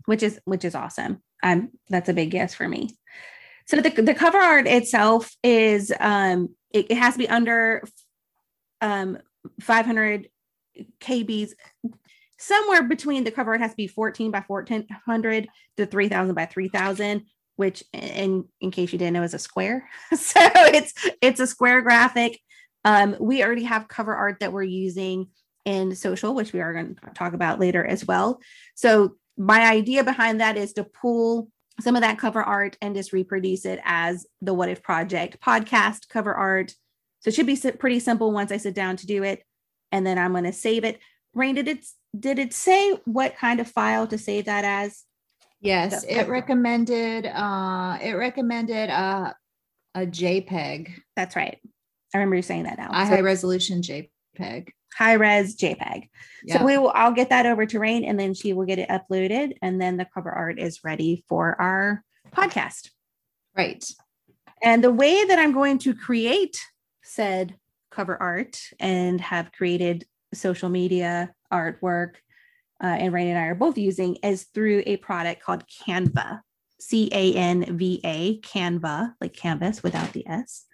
Which 0.05 0.23
is 0.23 0.39
which 0.43 0.65
is 0.65 0.75
awesome. 0.75 1.21
Um, 1.43 1.69
that's 1.89 2.09
a 2.09 2.13
big 2.13 2.33
yes 2.33 2.53
for 2.53 2.67
me. 2.67 2.97
So 3.67 3.77
the, 3.77 3.89
the 3.89 4.13
cover 4.13 4.37
art 4.37 4.67
itself 4.67 5.33
is 5.43 5.93
um 5.99 6.49
it, 6.71 6.87
it 6.89 6.97
has 6.97 7.13
to 7.13 7.19
be 7.19 7.29
under 7.29 7.83
um 8.81 9.17
500 9.61 10.27
kbs 10.99 11.51
somewhere 12.43 12.83
between 12.83 13.23
the 13.23 13.31
cover 13.31 13.51
art 13.51 13.61
has 13.61 13.71
to 13.71 13.77
be 13.77 13.87
14 13.87 14.31
by 14.31 14.43
1400 14.45 15.47
to 15.77 15.85
3000 15.85 16.35
by 16.35 16.45
3000 16.45 17.25
which 17.55 17.83
in 17.93 18.45
in 18.61 18.71
case 18.71 18.91
you 18.91 18.99
didn't 18.99 19.13
know 19.13 19.23
is 19.23 19.33
a 19.33 19.39
square. 19.39 19.87
So 20.17 20.39
it's 20.39 20.93
it's 21.21 21.39
a 21.39 21.47
square 21.47 21.81
graphic. 21.81 22.39
Um, 22.85 23.15
we 23.19 23.43
already 23.43 23.63
have 23.63 23.87
cover 23.87 24.13
art 24.13 24.37
that 24.39 24.51
we're 24.51 24.63
using 24.63 25.27
in 25.65 25.95
social 25.95 26.35
which 26.35 26.51
we 26.51 26.59
are 26.59 26.73
going 26.73 26.95
to 26.95 27.13
talk 27.13 27.33
about 27.33 27.59
later 27.59 27.85
as 27.85 28.05
well. 28.05 28.39
So 28.75 29.15
my 29.37 29.65
idea 29.65 30.03
behind 30.03 30.41
that 30.41 30.57
is 30.57 30.73
to 30.73 30.83
pull 30.83 31.49
some 31.79 31.95
of 31.95 32.01
that 32.01 32.19
cover 32.19 32.43
art 32.43 32.77
and 32.81 32.95
just 32.95 33.13
reproduce 33.13 33.65
it 33.65 33.79
as 33.83 34.25
the 34.41 34.53
what 34.53 34.69
if 34.69 34.83
project 34.83 35.39
podcast 35.41 36.09
cover 36.09 36.33
art. 36.33 36.73
So 37.21 37.29
it 37.29 37.35
should 37.35 37.47
be 37.47 37.57
pretty 37.79 37.99
simple 37.99 38.31
once 38.31 38.51
i 38.51 38.57
sit 38.57 38.75
down 38.75 38.97
to 38.97 39.07
do 39.07 39.23
it 39.23 39.43
and 39.91 40.05
then 40.05 40.17
i'm 40.17 40.31
going 40.31 40.43
to 40.43 40.53
save 40.53 40.83
it. 40.83 40.99
Reine 41.33 41.55
did 41.55 41.67
it 41.67 41.85
did 42.17 42.39
it 42.39 42.53
say 42.53 42.91
what 43.05 43.35
kind 43.37 43.59
of 43.59 43.67
file 43.67 44.07
to 44.07 44.17
save 44.17 44.45
that 44.45 44.65
as? 44.65 45.03
Yes, 45.61 46.03
it 46.03 46.27
recommended 46.27 47.25
uh 47.25 47.97
it 48.01 48.13
recommended 48.13 48.89
uh 48.89 49.33
a 49.95 50.05
JPEG. 50.05 50.91
That's 51.15 51.35
right. 51.35 51.57
I 52.13 52.17
remember 52.17 52.35
you 52.35 52.41
saying 52.41 52.63
that 52.63 52.77
now. 52.77 52.89
A 52.91 53.05
so, 53.05 53.15
high 53.15 53.21
resolution 53.21 53.81
JPEG. 53.81 54.69
High 54.97 55.13
res 55.13 55.55
JPEG. 55.55 56.09
Yeah. 56.43 56.59
So 56.59 56.65
we 56.65 56.77
will 56.77 56.91
I'll 56.93 57.13
get 57.13 57.29
that 57.29 57.45
over 57.45 57.65
to 57.65 57.79
Reine 57.79 58.03
and 58.03 58.19
then 58.19 58.33
she 58.33 58.53
will 58.53 58.65
get 58.65 58.79
it 58.79 58.89
uploaded 58.89 59.53
and 59.61 59.81
then 59.81 59.97
the 59.97 60.07
cover 60.13 60.31
art 60.31 60.59
is 60.59 60.83
ready 60.83 61.23
for 61.27 61.59
our 61.59 62.03
podcast. 62.35 62.89
Right. 63.55 63.83
And 64.61 64.83
the 64.83 64.91
way 64.91 65.23
that 65.25 65.39
I'm 65.39 65.51
going 65.53 65.79
to 65.79 65.93
create 65.93 66.59
said 67.03 67.55
cover 67.91 68.21
art 68.21 68.59
and 68.79 69.19
have 69.21 69.51
created 69.51 70.05
social 70.33 70.69
media 70.69 71.33
artwork, 71.53 72.15
uh, 72.83 72.87
and 72.87 73.13
Reine 73.13 73.27
and 73.27 73.39
I 73.39 73.45
are 73.45 73.55
both 73.55 73.77
using 73.77 74.15
is 74.23 74.43
through 74.53 74.83
a 74.85 74.97
product 74.97 75.43
called 75.43 75.63
Canva, 75.67 76.41
C 76.79 77.09
A 77.11 77.33
N 77.35 77.77
V 77.77 78.01
A, 78.03 78.39
Canva, 78.41 79.13
like 79.21 79.33
canvas 79.33 79.83
without 79.83 80.11
the 80.13 80.27
S. 80.27 80.65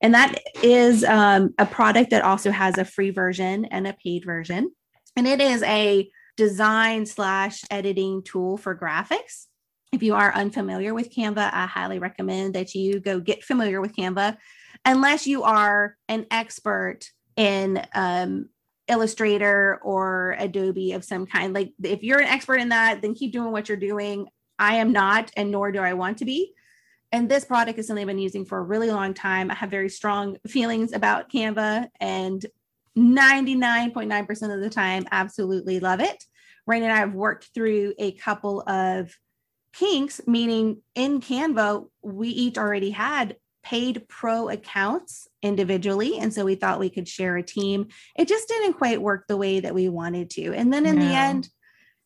And 0.00 0.14
that 0.14 0.38
is 0.62 1.04
um, 1.04 1.54
a 1.58 1.66
product 1.66 2.10
that 2.10 2.24
also 2.24 2.50
has 2.50 2.78
a 2.78 2.84
free 2.84 3.10
version 3.10 3.64
and 3.66 3.86
a 3.86 3.96
paid 4.02 4.24
version. 4.24 4.70
And 5.16 5.26
it 5.26 5.40
is 5.40 5.62
a 5.64 6.08
design 6.36 7.04
slash 7.04 7.62
editing 7.70 8.22
tool 8.22 8.56
for 8.56 8.76
graphics. 8.76 9.46
If 9.92 10.02
you 10.02 10.14
are 10.14 10.32
unfamiliar 10.34 10.94
with 10.94 11.12
Canva, 11.14 11.50
I 11.52 11.66
highly 11.66 11.98
recommend 11.98 12.54
that 12.54 12.74
you 12.74 13.00
go 13.00 13.18
get 13.18 13.42
familiar 13.42 13.80
with 13.80 13.96
Canva, 13.96 14.36
unless 14.84 15.26
you 15.26 15.42
are 15.42 15.96
an 16.08 16.26
expert 16.30 17.00
in 17.36 17.84
um, 17.94 18.50
Illustrator 18.88 19.78
or 19.82 20.36
Adobe 20.38 20.92
of 20.92 21.04
some 21.04 21.26
kind. 21.26 21.52
Like 21.52 21.72
if 21.82 22.02
you're 22.02 22.20
an 22.20 22.28
expert 22.28 22.56
in 22.56 22.70
that, 22.70 23.02
then 23.02 23.14
keep 23.14 23.32
doing 23.32 23.52
what 23.52 23.68
you're 23.68 23.76
doing. 23.76 24.28
I 24.58 24.76
am 24.76 24.92
not, 24.92 25.30
and 25.36 25.50
nor 25.50 25.70
do 25.70 25.80
I 25.80 25.94
want 25.94 26.18
to 26.18 26.24
be. 26.24 26.54
And 27.12 27.28
this 27.28 27.44
product 27.44 27.78
is 27.78 27.86
something 27.86 28.02
I've 28.02 28.08
been 28.08 28.18
using 28.18 28.44
for 28.44 28.58
a 28.58 28.62
really 28.62 28.90
long 28.90 29.14
time. 29.14 29.50
I 29.50 29.54
have 29.54 29.70
very 29.70 29.88
strong 29.88 30.36
feelings 30.46 30.92
about 30.92 31.30
Canva 31.30 31.88
and 32.00 32.44
99.9% 32.96 34.54
of 34.54 34.60
the 34.60 34.70
time, 34.70 35.06
absolutely 35.10 35.80
love 35.80 36.00
it. 36.00 36.24
Reine 36.66 36.82
and 36.82 36.92
I 36.92 36.96
have 36.98 37.14
worked 37.14 37.50
through 37.54 37.94
a 37.98 38.12
couple 38.12 38.62
of 38.68 39.16
kinks, 39.72 40.20
meaning 40.26 40.82
in 40.94 41.20
Canva, 41.20 41.86
we 42.02 42.28
each 42.28 42.58
already 42.58 42.90
had 42.90 43.36
paid 43.62 44.08
pro 44.08 44.48
accounts 44.48 45.27
individually. 45.42 46.18
And 46.18 46.32
so 46.32 46.44
we 46.44 46.54
thought 46.54 46.80
we 46.80 46.90
could 46.90 47.08
share 47.08 47.36
a 47.36 47.42
team. 47.42 47.88
It 48.16 48.28
just 48.28 48.48
didn't 48.48 48.74
quite 48.74 49.00
work 49.00 49.26
the 49.28 49.36
way 49.36 49.60
that 49.60 49.74
we 49.74 49.88
wanted 49.88 50.30
to. 50.30 50.52
And 50.54 50.72
then 50.72 50.86
in 50.86 50.96
no. 50.96 51.06
the 51.06 51.14
end, 51.14 51.48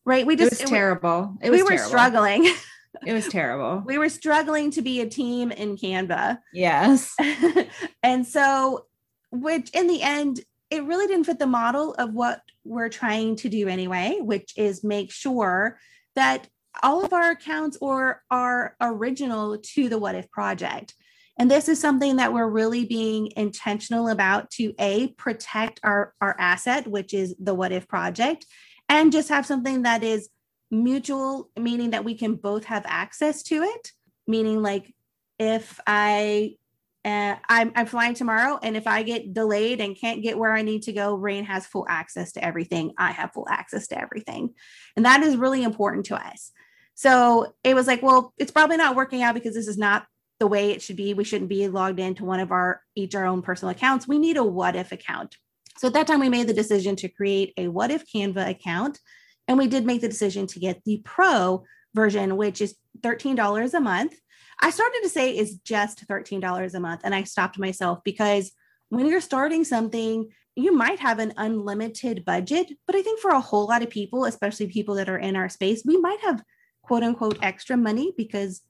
right? 0.05 0.27
We 0.27 0.35
It 0.35 0.39
just 0.39 0.61
was 0.63 0.71
terrible. 0.71 1.37
It 1.43 1.51
was 1.51 1.59
we 1.59 1.63
were 1.63 1.71
terrible. 1.71 1.89
struggling. 1.89 2.49
It 3.07 3.15
was 3.15 3.27
terrible. 3.27 3.83
we 3.87 3.97
were 3.97 4.11
struggling 4.11 4.71
to 4.73 4.83
be 4.83 5.01
a 5.01 5.09
team 5.09 5.51
in 5.51 5.77
Canva. 5.77 6.39
Yes. 6.53 7.17
and 8.03 8.27
so, 8.27 8.85
which 9.31 9.71
in 9.71 9.87
the 9.87 10.03
end, 10.03 10.41
it 10.69 10.85
really 10.85 11.07
didn't 11.07 11.25
fit 11.25 11.39
the 11.39 11.47
model 11.47 11.95
of 11.95 12.13
what 12.13 12.43
we're 12.65 12.91
trying 12.91 13.37
to 13.37 13.49
do 13.49 13.67
anyway, 13.67 14.19
which 14.21 14.53
is 14.59 14.85
make 14.85 15.11
sure 15.11 15.79
that 16.17 16.49
all 16.83 17.03
of 17.03 17.15
our 17.15 17.31
accounts 17.31 17.79
or 17.81 18.23
are 18.31 18.77
original 18.81 19.57
to 19.59 19.89
the 19.89 19.99
What 19.99 20.15
If 20.15 20.31
project. 20.31 20.95
And 21.39 21.51
this 21.51 21.69
is 21.69 21.81
something 21.81 22.17
that 22.17 22.33
we're 22.33 22.49
really 22.49 22.85
being 22.85 23.33
intentional 23.37 24.09
about 24.09 24.51
to 24.53 24.75
a 24.79 25.09
protect 25.09 25.81
our, 25.83 26.15
our 26.21 26.37
asset, 26.39 26.87
which 26.87 27.15
is 27.15 27.35
the 27.39 27.55
What 27.55 27.73
If 27.73 27.89
project, 27.89 28.47
and 28.89 29.13
just 29.13 29.31
have 29.31 29.47
something 29.47 29.83
that 29.83 30.03
is 30.03 30.29
mutual, 30.71 31.51
meaning 31.59 31.91
that 31.91 32.05
we 32.05 32.15
can 32.15 32.35
both 32.35 32.65
have 32.65 32.85
access 32.87 33.43
to 33.45 33.63
it. 33.63 33.93
Meaning, 34.27 34.63
like 34.63 34.95
if 35.39 35.81
I 35.87 36.57
uh, 37.05 37.35
I'm, 37.49 37.73
I'm 37.75 37.87
flying 37.87 38.15
tomorrow, 38.15 38.59
and 38.63 38.77
if 38.77 38.87
I 38.87 39.03
get 39.03 39.35
delayed 39.35 39.81
and 39.81 39.99
can't 39.99 40.23
get 40.23 40.39
where 40.39 40.53
I 40.53 40.63
need 40.63 40.83
to 40.85 40.93
go, 40.93 41.15
Reine 41.15 41.45
has 41.45 41.67
full 41.67 41.87
access 41.89 42.33
to 42.33 42.45
everything. 42.45 42.93
I 42.97 43.11
have 43.11 43.33
full 43.33 43.49
access 43.49 43.89
to 43.89 44.01
everything. 44.01 44.55
And 44.97 45.05
that 45.05 45.23
is 45.23 45.37
really 45.37 45.65
important 45.65 46.07
to 46.07 46.15
us. 46.15 46.53
So 46.95 47.55
it 47.65 47.75
was 47.75 47.89
like, 47.89 48.03
well, 48.03 48.33
it's 48.39 48.53
probably 48.53 48.77
not 48.77 48.95
working 48.95 49.23
out 49.23 49.35
because 49.35 49.55
this 49.55 49.67
is 49.67 49.79
not 49.79 50.07
the 50.43 50.49
way 50.49 50.73
it 50.73 50.83
should 50.83 50.97
be. 50.97 51.15
We 51.15 51.23
shouldn't 51.23 51.49
be 51.49 51.69
logged 51.69 52.01
into 52.01 52.25
one 52.25 52.41
of 52.41 52.51
our 52.51 52.83
each 52.97 53.15
our 53.15 53.25
own 53.25 53.43
personal 53.43 53.71
accounts. 53.71 54.09
We 54.09 54.19
need 54.19 54.37
a 54.37 54.43
what 54.43 54.75
if 54.75 54.91
account. 54.91 55.37
So 55.79 55.87
at 55.87 55.95
that 55.95 56.09
time, 56.09 56.19
we 56.19 56.29
made 56.29 56.49
the 56.49 56.53
decision 56.53 56.97
to 56.97 57.09
create 57.09 57.55
a 57.57 57.69
what 57.69 57.93
if 57.93 58.05
Canva 58.13 58.51
account. 58.51 58.99
And 59.47 59.57
we 59.57 59.69
did 59.69 59.87
make 59.87 60.01
the 60.01 60.09
decision 60.09 60.49
to 60.49 60.59
get 60.59 60.83
the 60.85 61.01
pro 61.05 61.63
version, 61.95 62.37
which 62.37 62.61
is 62.61 62.75
$13 63.03 63.73
a 63.73 63.81
month. 63.81 64.17
I 64.61 64.71
started 64.71 64.99
to 65.05 65.09
say 65.09 65.39
is 65.39 65.59
just 65.59 66.09
$13 66.09 66.75
a 66.75 66.81
month. 66.81 67.03
And 67.05 67.15
I 67.15 67.23
stopped 67.23 67.57
myself 67.57 68.01
because 68.05 68.51
when 68.89 69.07
you're 69.07 69.21
starting 69.21 69.63
something, 69.63 70.29
you 70.57 70.73
might 70.73 70.99
have 70.99 71.21
an 71.21 71.35
unlimited 71.37 72.25
budget. 72.25 72.73
But 72.89 72.97
I 72.97 73.03
think 73.03 73.21
for 73.21 73.31
a 73.31 73.41
whole 73.41 73.69
lot 73.69 73.83
of 73.83 73.91
people, 73.91 74.25
especially 74.25 74.67
people 74.67 74.97
that 74.97 75.09
are 75.09 75.19
in 75.19 75.37
our 75.37 75.49
space, 75.49 75.85
we 75.87 75.99
might 75.99 76.21
have 76.23 76.43
quote 76.83 77.05
unquote 77.05 77.39
extra 77.43 77.77
money 77.77 78.13
because 78.17 78.61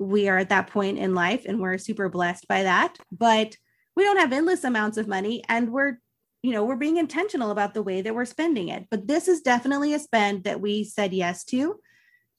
we 0.00 0.28
are 0.28 0.38
at 0.38 0.48
that 0.48 0.68
point 0.68 0.98
in 0.98 1.14
life 1.14 1.44
and 1.46 1.60
we're 1.60 1.78
super 1.78 2.08
blessed 2.08 2.48
by 2.48 2.64
that. 2.64 2.98
But 3.12 3.56
we 3.96 4.04
don't 4.04 4.18
have 4.18 4.32
endless 4.32 4.64
amounts 4.64 4.98
of 4.98 5.08
money 5.08 5.42
and 5.48 5.70
we're 5.70 5.98
you 6.42 6.52
know 6.52 6.64
we're 6.64 6.76
being 6.76 6.98
intentional 6.98 7.50
about 7.50 7.74
the 7.74 7.82
way 7.82 8.02
that 8.02 8.14
we're 8.14 8.24
spending 8.24 8.68
it 8.68 8.86
but 8.90 9.06
this 9.06 9.28
is 9.28 9.40
definitely 9.40 9.94
a 9.94 9.98
spend 9.98 10.44
that 10.44 10.60
we 10.60 10.84
said 10.84 11.12
yes 11.12 11.44
to 11.44 11.76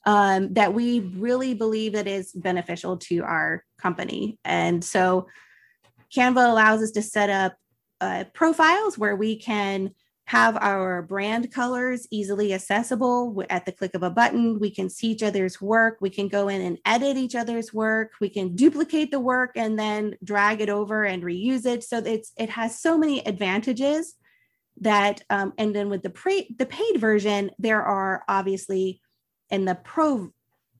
um, 0.07 0.53
that 0.53 0.75
we 0.75 0.99
really 0.99 1.55
believe 1.55 1.93
that 1.93 2.07
is 2.07 2.31
beneficial 2.31 2.97
to 2.97 3.23
our 3.23 3.63
company 3.79 4.37
and 4.45 4.83
so 4.83 5.27
canva 6.15 6.49
allows 6.49 6.83
us 6.83 6.91
to 6.91 7.01
set 7.01 7.29
up 7.29 7.55
uh, 8.01 8.25
profiles 8.33 8.97
where 8.97 9.15
we 9.15 9.37
can 9.37 9.91
have 10.25 10.57
our 10.57 11.03
brand 11.03 11.51
colors 11.51 12.07
easily 12.09 12.53
accessible 12.53 13.43
at 13.49 13.65
the 13.65 13.71
click 13.71 13.93
of 13.93 14.01
a 14.01 14.09
button. 14.09 14.59
We 14.59 14.71
can 14.71 14.89
see 14.89 15.11
each 15.11 15.21
other's 15.21 15.61
work. 15.61 15.97
We 16.01 16.09
can 16.09 16.27
go 16.27 16.47
in 16.47 16.61
and 16.61 16.79
edit 16.83 17.15
each 17.15 17.35
other's 17.35 17.71
work. 17.71 18.13
We 18.19 18.29
can 18.29 18.55
duplicate 18.55 19.11
the 19.11 19.19
work 19.19 19.51
and 19.55 19.77
then 19.77 20.15
drag 20.23 20.61
it 20.61 20.69
over 20.69 21.03
and 21.03 21.21
reuse 21.21 21.65
it. 21.67 21.83
So 21.83 21.99
it's 21.99 22.31
it 22.37 22.49
has 22.49 22.79
so 22.79 22.97
many 22.97 23.19
advantages 23.25 24.15
that 24.81 25.21
um, 25.29 25.53
and 25.59 25.75
then 25.75 25.89
with 25.89 26.01
the 26.01 26.09
pre 26.09 26.53
the 26.57 26.65
paid 26.65 26.97
version, 26.97 27.51
there 27.59 27.83
are 27.83 28.23
obviously 28.27 29.01
in 29.51 29.65
the 29.65 29.75
pro 29.75 30.31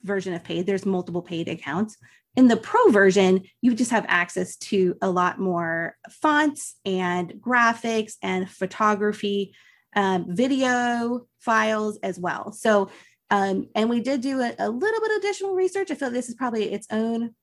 version 0.02 0.34
of 0.34 0.44
paid, 0.44 0.66
there's 0.66 0.86
multiple 0.86 1.22
paid 1.22 1.48
accounts. 1.48 1.98
In 2.36 2.48
the 2.48 2.58
pro 2.58 2.90
version, 2.90 3.44
you 3.62 3.74
just 3.74 3.92
have 3.92 4.06
access 4.08 4.58
to 4.58 4.96
a 5.02 5.10
lot 5.10 5.40
more 5.40 5.96
fonts 6.10 6.76
and 6.86 7.34
graphics 7.40 8.14
and 8.22 8.50
photography, 8.50 9.54
um, 9.96 10.26
video 10.30 11.28
files 11.40 11.98
as 12.04 12.20
well. 12.20 12.52
So, 12.52 12.90
um, 13.32 13.70
and 13.74 13.90
we 13.90 14.02
did 14.02 14.22
do 14.22 14.42
a, 14.42 14.54
a, 14.60 14.70
little 14.70 15.02
bit 15.02 15.12
of 15.12 15.18
additional 15.18 15.56
research. 15.56 15.92
I 15.92 15.96
feel 15.96 16.12
this 16.12 16.30
is 16.30 16.36
probably 16.36 16.74
its 16.74 16.88
own 16.92 17.34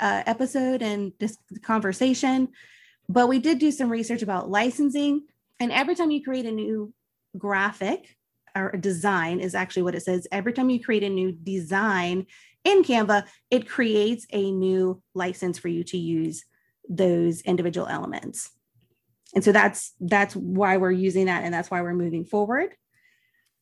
uh, 0.00 0.22
episode 0.26 0.82
and 0.82 1.12
this 1.20 1.36
conversation, 1.62 2.48
but 3.08 3.28
we 3.28 3.38
did 3.38 3.58
do 3.58 3.70
some 3.70 3.90
research 3.90 4.22
about 4.22 4.50
licensing. 4.50 5.26
And 5.60 5.70
every 5.72 5.94
time 5.94 6.10
you 6.10 6.22
create 6.22 6.46
a 6.46 6.52
new 6.52 6.92
graphic, 7.36 8.16
or 8.56 8.72
design 8.72 9.40
is 9.40 9.54
actually 9.54 9.82
what 9.82 9.94
it 9.94 10.02
says. 10.02 10.26
Every 10.32 10.52
time 10.52 10.70
you 10.70 10.82
create 10.82 11.04
a 11.04 11.08
new 11.08 11.32
design, 11.32 12.26
in 12.68 12.82
Canva, 12.82 13.24
it 13.50 13.68
creates 13.68 14.26
a 14.32 14.50
new 14.50 15.02
license 15.14 15.58
for 15.58 15.68
you 15.68 15.84
to 15.84 15.98
use 15.98 16.44
those 16.88 17.40
individual 17.42 17.86
elements. 17.86 18.50
And 19.34 19.44
so 19.44 19.52
that's 19.52 19.92
that's 20.00 20.34
why 20.34 20.76
we're 20.78 20.90
using 20.90 21.26
that 21.26 21.44
and 21.44 21.52
that's 21.52 21.70
why 21.70 21.82
we're 21.82 21.94
moving 21.94 22.24
forward. 22.24 22.74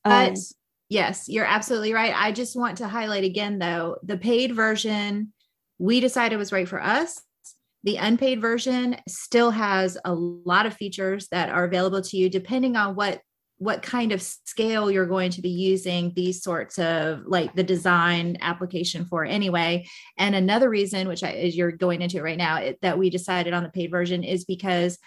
But 0.05 0.31
um, 0.31 0.35
yes, 0.89 1.29
you're 1.29 1.45
absolutely 1.45 1.93
right. 1.93 2.15
I 2.15 2.33
just 2.33 2.57
want 2.57 2.79
to 2.79 2.89
highlight 2.89 3.25
again 3.25 3.59
though, 3.59 3.97
the 4.03 4.17
paid 4.17 4.55
version 4.55 5.33
we 5.79 6.01
decided 6.01 6.37
was 6.37 6.53
right 6.53 6.69
for 6.69 6.83
us. 6.83 7.21
The 7.83 7.97
unpaid 7.97 8.41
version 8.41 8.97
still 9.07 9.51
has 9.51 9.99
a 10.05 10.15
lot 10.15 10.67
of 10.67 10.75
features 10.75 11.29
that 11.29 11.49
are 11.49 11.65
available 11.65 12.03
to 12.03 12.17
you 12.17 12.29
depending 12.29 12.77
on 12.77 12.95
what 12.97 13.21
what 13.59 13.83
kind 13.83 14.13
of 14.13 14.21
scale 14.21 14.91
you're 14.91 15.07
going 15.07 15.31
to 15.31 15.41
be 15.41 15.49
using 15.49 16.13
these 16.15 16.43
sorts 16.43 16.79
of 16.79 17.23
like 17.27 17.55
the 17.55 17.63
design 17.63 18.37
application 18.41 19.05
for 19.07 19.25
anyway. 19.25 19.87
And 20.19 20.35
another 20.35 20.69
reason 20.69 21.09
which 21.09 21.23
I, 21.23 21.31
is 21.31 21.57
you're 21.57 21.73
going 21.73 22.03
into 22.03 22.23
right 22.23 22.37
now 22.37 22.59
it, 22.59 22.79
that 22.83 22.99
we 22.99 23.09
decided 23.09 23.55
on 23.55 23.63
the 23.63 23.71
paid 23.71 23.91
version 23.91 24.25
is 24.25 24.45
because 24.45 24.99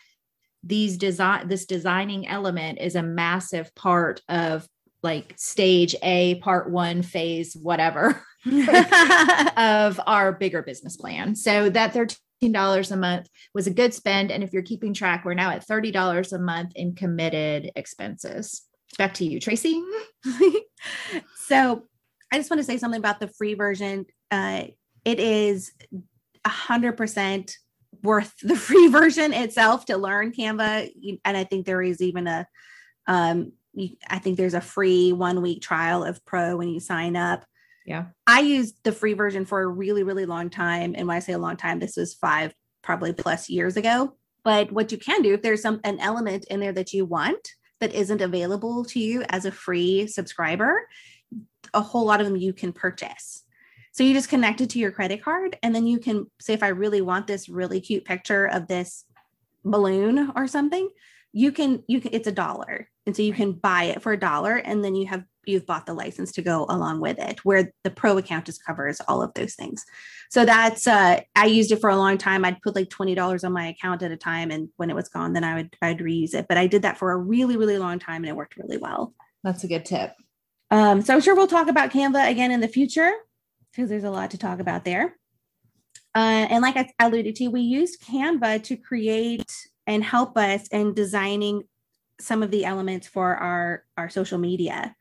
these 0.63 0.97
design 0.97 1.47
this 1.47 1.65
designing 1.65 2.27
element 2.27 2.79
is 2.79 2.95
a 2.95 3.03
massive 3.03 3.73
part 3.75 4.21
of 4.27 4.67
like 5.03 5.33
stage 5.37 5.95
a 6.03 6.35
part 6.35 6.69
one 6.69 7.01
phase 7.01 7.55
whatever 7.55 8.21
of 9.57 9.99
our 10.07 10.31
bigger 10.33 10.61
business 10.61 10.97
plan. 10.97 11.35
So 11.35 11.69
that 11.69 11.93
$13 12.41 12.91
a 12.91 12.95
month 12.95 13.27
was 13.53 13.67
a 13.67 13.73
good 13.73 13.93
spend. 13.93 14.31
And 14.31 14.43
if 14.43 14.53
you're 14.53 14.61
keeping 14.61 14.93
track, 14.93 15.25
we're 15.25 15.33
now 15.33 15.51
at 15.51 15.67
$30 15.67 16.33
a 16.33 16.39
month 16.39 16.71
in 16.75 16.95
committed 16.95 17.71
expenses. 17.75 18.63
Back 18.97 19.13
to 19.15 19.25
you, 19.25 19.39
Tracy. 19.39 19.81
so 21.35 21.83
I 22.31 22.37
just 22.37 22.49
want 22.49 22.59
to 22.59 22.65
say 22.65 22.77
something 22.77 22.99
about 22.99 23.19
the 23.19 23.27
free 23.27 23.53
version. 23.53 24.05
Uh, 24.31 24.63
it 25.05 25.19
is 25.19 25.71
100% 26.45 27.53
worth 28.03 28.33
the 28.41 28.55
free 28.57 28.87
version 28.87 29.33
itself 29.33 29.85
to 29.85 29.97
learn 29.97 30.31
Canva. 30.31 30.89
And 31.25 31.37
I 31.37 31.43
think 31.43 31.65
there 31.65 31.81
is 31.81 32.01
even 32.01 32.27
a, 32.27 32.47
um, 33.07 33.53
I 34.09 34.19
think 34.19 34.37
there's 34.37 34.55
a 34.55 34.61
free 34.61 35.13
one 35.13 35.41
week 35.41 35.61
trial 35.61 36.03
of 36.03 36.23
Pro 36.25 36.57
when 36.57 36.69
you 36.69 36.79
sign 36.79 37.15
up. 37.15 37.45
Yeah. 37.89 38.05
I 38.27 38.41
used 38.41 38.75
the 38.83 38.91
free 38.91 39.13
version 39.13 39.45
for 39.45 39.61
a 39.61 39.67
really, 39.67 40.03
really 40.03 40.27
long 40.27 40.51
time. 40.51 40.93
And 40.95 41.07
when 41.07 41.17
I 41.17 41.21
say 41.21 41.33
a 41.33 41.39
long 41.39 41.57
time, 41.57 41.79
this 41.79 41.97
was 41.97 42.13
five, 42.13 42.53
probably 42.83 43.13
plus 43.13 43.49
years 43.49 43.77
ago. 43.77 44.13
But 44.43 44.71
what 44.71 44.91
you 44.91 44.99
can 44.99 45.23
do, 45.23 45.33
if 45.33 45.41
there's 45.41 45.63
some 45.63 45.81
an 45.83 45.99
element 45.99 46.45
in 46.51 46.59
there 46.59 46.71
that 46.71 46.93
you 46.93 47.03
want 47.03 47.49
that 47.79 47.95
isn't 47.95 48.21
available 48.21 48.85
to 48.85 48.99
you 48.99 49.23
as 49.29 49.45
a 49.45 49.51
free 49.51 50.05
subscriber, 50.05 50.87
a 51.73 51.81
whole 51.81 52.05
lot 52.05 52.21
of 52.21 52.27
them 52.27 52.35
you 52.35 52.53
can 52.53 52.71
purchase. 52.71 53.43
So 53.91 54.03
you 54.03 54.13
just 54.13 54.29
connect 54.29 54.61
it 54.61 54.69
to 54.71 54.79
your 54.79 54.91
credit 54.91 55.23
card, 55.23 55.57
and 55.63 55.73
then 55.73 55.87
you 55.87 55.97
can 55.97 56.27
say, 56.39 56.53
if 56.53 56.61
I 56.61 56.67
really 56.67 57.01
want 57.01 57.25
this 57.25 57.49
really 57.49 57.81
cute 57.81 58.05
picture 58.05 58.45
of 58.45 58.67
this 58.67 59.03
balloon 59.65 60.31
or 60.35 60.47
something, 60.47 60.87
you 61.33 61.51
can 61.51 61.83
you 61.87 61.99
can 62.01 62.13
it's 62.13 62.27
a 62.27 62.31
dollar 62.31 62.89
and 63.05 63.15
so 63.15 63.21
you 63.21 63.33
can 63.33 63.51
buy 63.51 63.85
it 63.85 64.01
for 64.01 64.13
a 64.13 64.19
dollar 64.19 64.55
and 64.55 64.83
then 64.83 64.95
you 64.95 65.05
have 65.07 65.23
you've 65.49 65.65
bought 65.65 65.85
the 65.85 65.93
license 65.93 66.31
to 66.33 66.41
go 66.41 66.65
along 66.69 67.01
with 67.01 67.19
it 67.19 67.43
where 67.43 67.71
the 67.83 67.89
pro 67.89 68.17
account 68.17 68.45
just 68.45 68.63
covers 68.65 69.01
all 69.07 69.21
of 69.21 69.33
those 69.33 69.55
things. 69.55 69.83
So 70.29 70.45
that's 70.45 70.87
uh 70.87 71.21
i 71.35 71.45
used 71.45 71.71
it 71.71 71.81
for 71.81 71.89
a 71.89 71.97
long 71.97 72.17
time. 72.17 72.45
I'd 72.45 72.61
put 72.61 72.75
like 72.75 72.89
$20 72.89 73.43
on 73.43 73.51
my 73.51 73.67
account 73.67 74.03
at 74.03 74.11
a 74.11 74.17
time 74.17 74.51
and 74.51 74.69
when 74.77 74.89
it 74.89 74.95
was 74.95 75.09
gone 75.09 75.33
then 75.33 75.43
i 75.43 75.55
would 75.55 75.75
i'd 75.81 75.99
reuse 75.99 76.33
it. 76.33 76.45
But 76.47 76.57
i 76.57 76.67
did 76.67 76.83
that 76.83 76.97
for 76.97 77.11
a 77.11 77.17
really 77.17 77.57
really 77.57 77.77
long 77.77 77.99
time 77.99 78.23
and 78.23 78.29
it 78.29 78.35
worked 78.35 78.57
really 78.57 78.77
well. 78.77 79.13
That's 79.43 79.63
a 79.63 79.67
good 79.67 79.85
tip. 79.85 80.13
Um 80.71 81.01
so 81.01 81.13
i'm 81.13 81.21
sure 81.21 81.35
we'll 81.35 81.47
talk 81.47 81.67
about 81.67 81.91
canva 81.91 82.29
again 82.29 82.51
in 82.51 82.61
the 82.61 82.67
future 82.67 83.11
because 83.71 83.89
there's 83.89 84.03
a 84.03 84.11
lot 84.11 84.31
to 84.31 84.37
talk 84.37 84.59
about 84.59 84.85
there. 84.85 85.15
Uh, 86.15 86.47
and 86.49 86.61
like 86.61 86.75
I 86.75 86.89
alluded 86.99 87.35
to, 87.37 87.47
we 87.49 87.61
used 87.61 88.01
Canva 88.01 88.63
to 88.63 88.77
create 88.77 89.51
and 89.85 90.03
help 90.03 90.37
us 90.37 90.67
in 90.67 90.93
designing 90.93 91.63
some 92.19 92.43
of 92.43 92.51
the 92.51 92.65
elements 92.65 93.07
for 93.07 93.35
our, 93.35 93.85
our 93.95 94.09
social 94.09 94.37
media. 94.37 94.95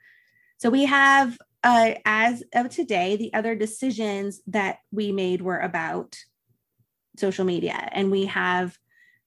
So 0.59 0.71
we 0.71 0.87
have, 0.87 1.39
uh, 1.63 1.95
as 2.05 2.43
of 2.53 2.69
today, 2.69 3.17
the 3.17 3.33
other 3.33 3.55
decisions 3.55 4.41
that 4.49 4.79
we 4.91 5.13
made 5.13 5.41
were 5.41 5.59
about 5.59 6.17
social 7.17 7.45
media. 7.45 7.89
And 7.93 8.11
we 8.11 8.27
have 8.27 8.77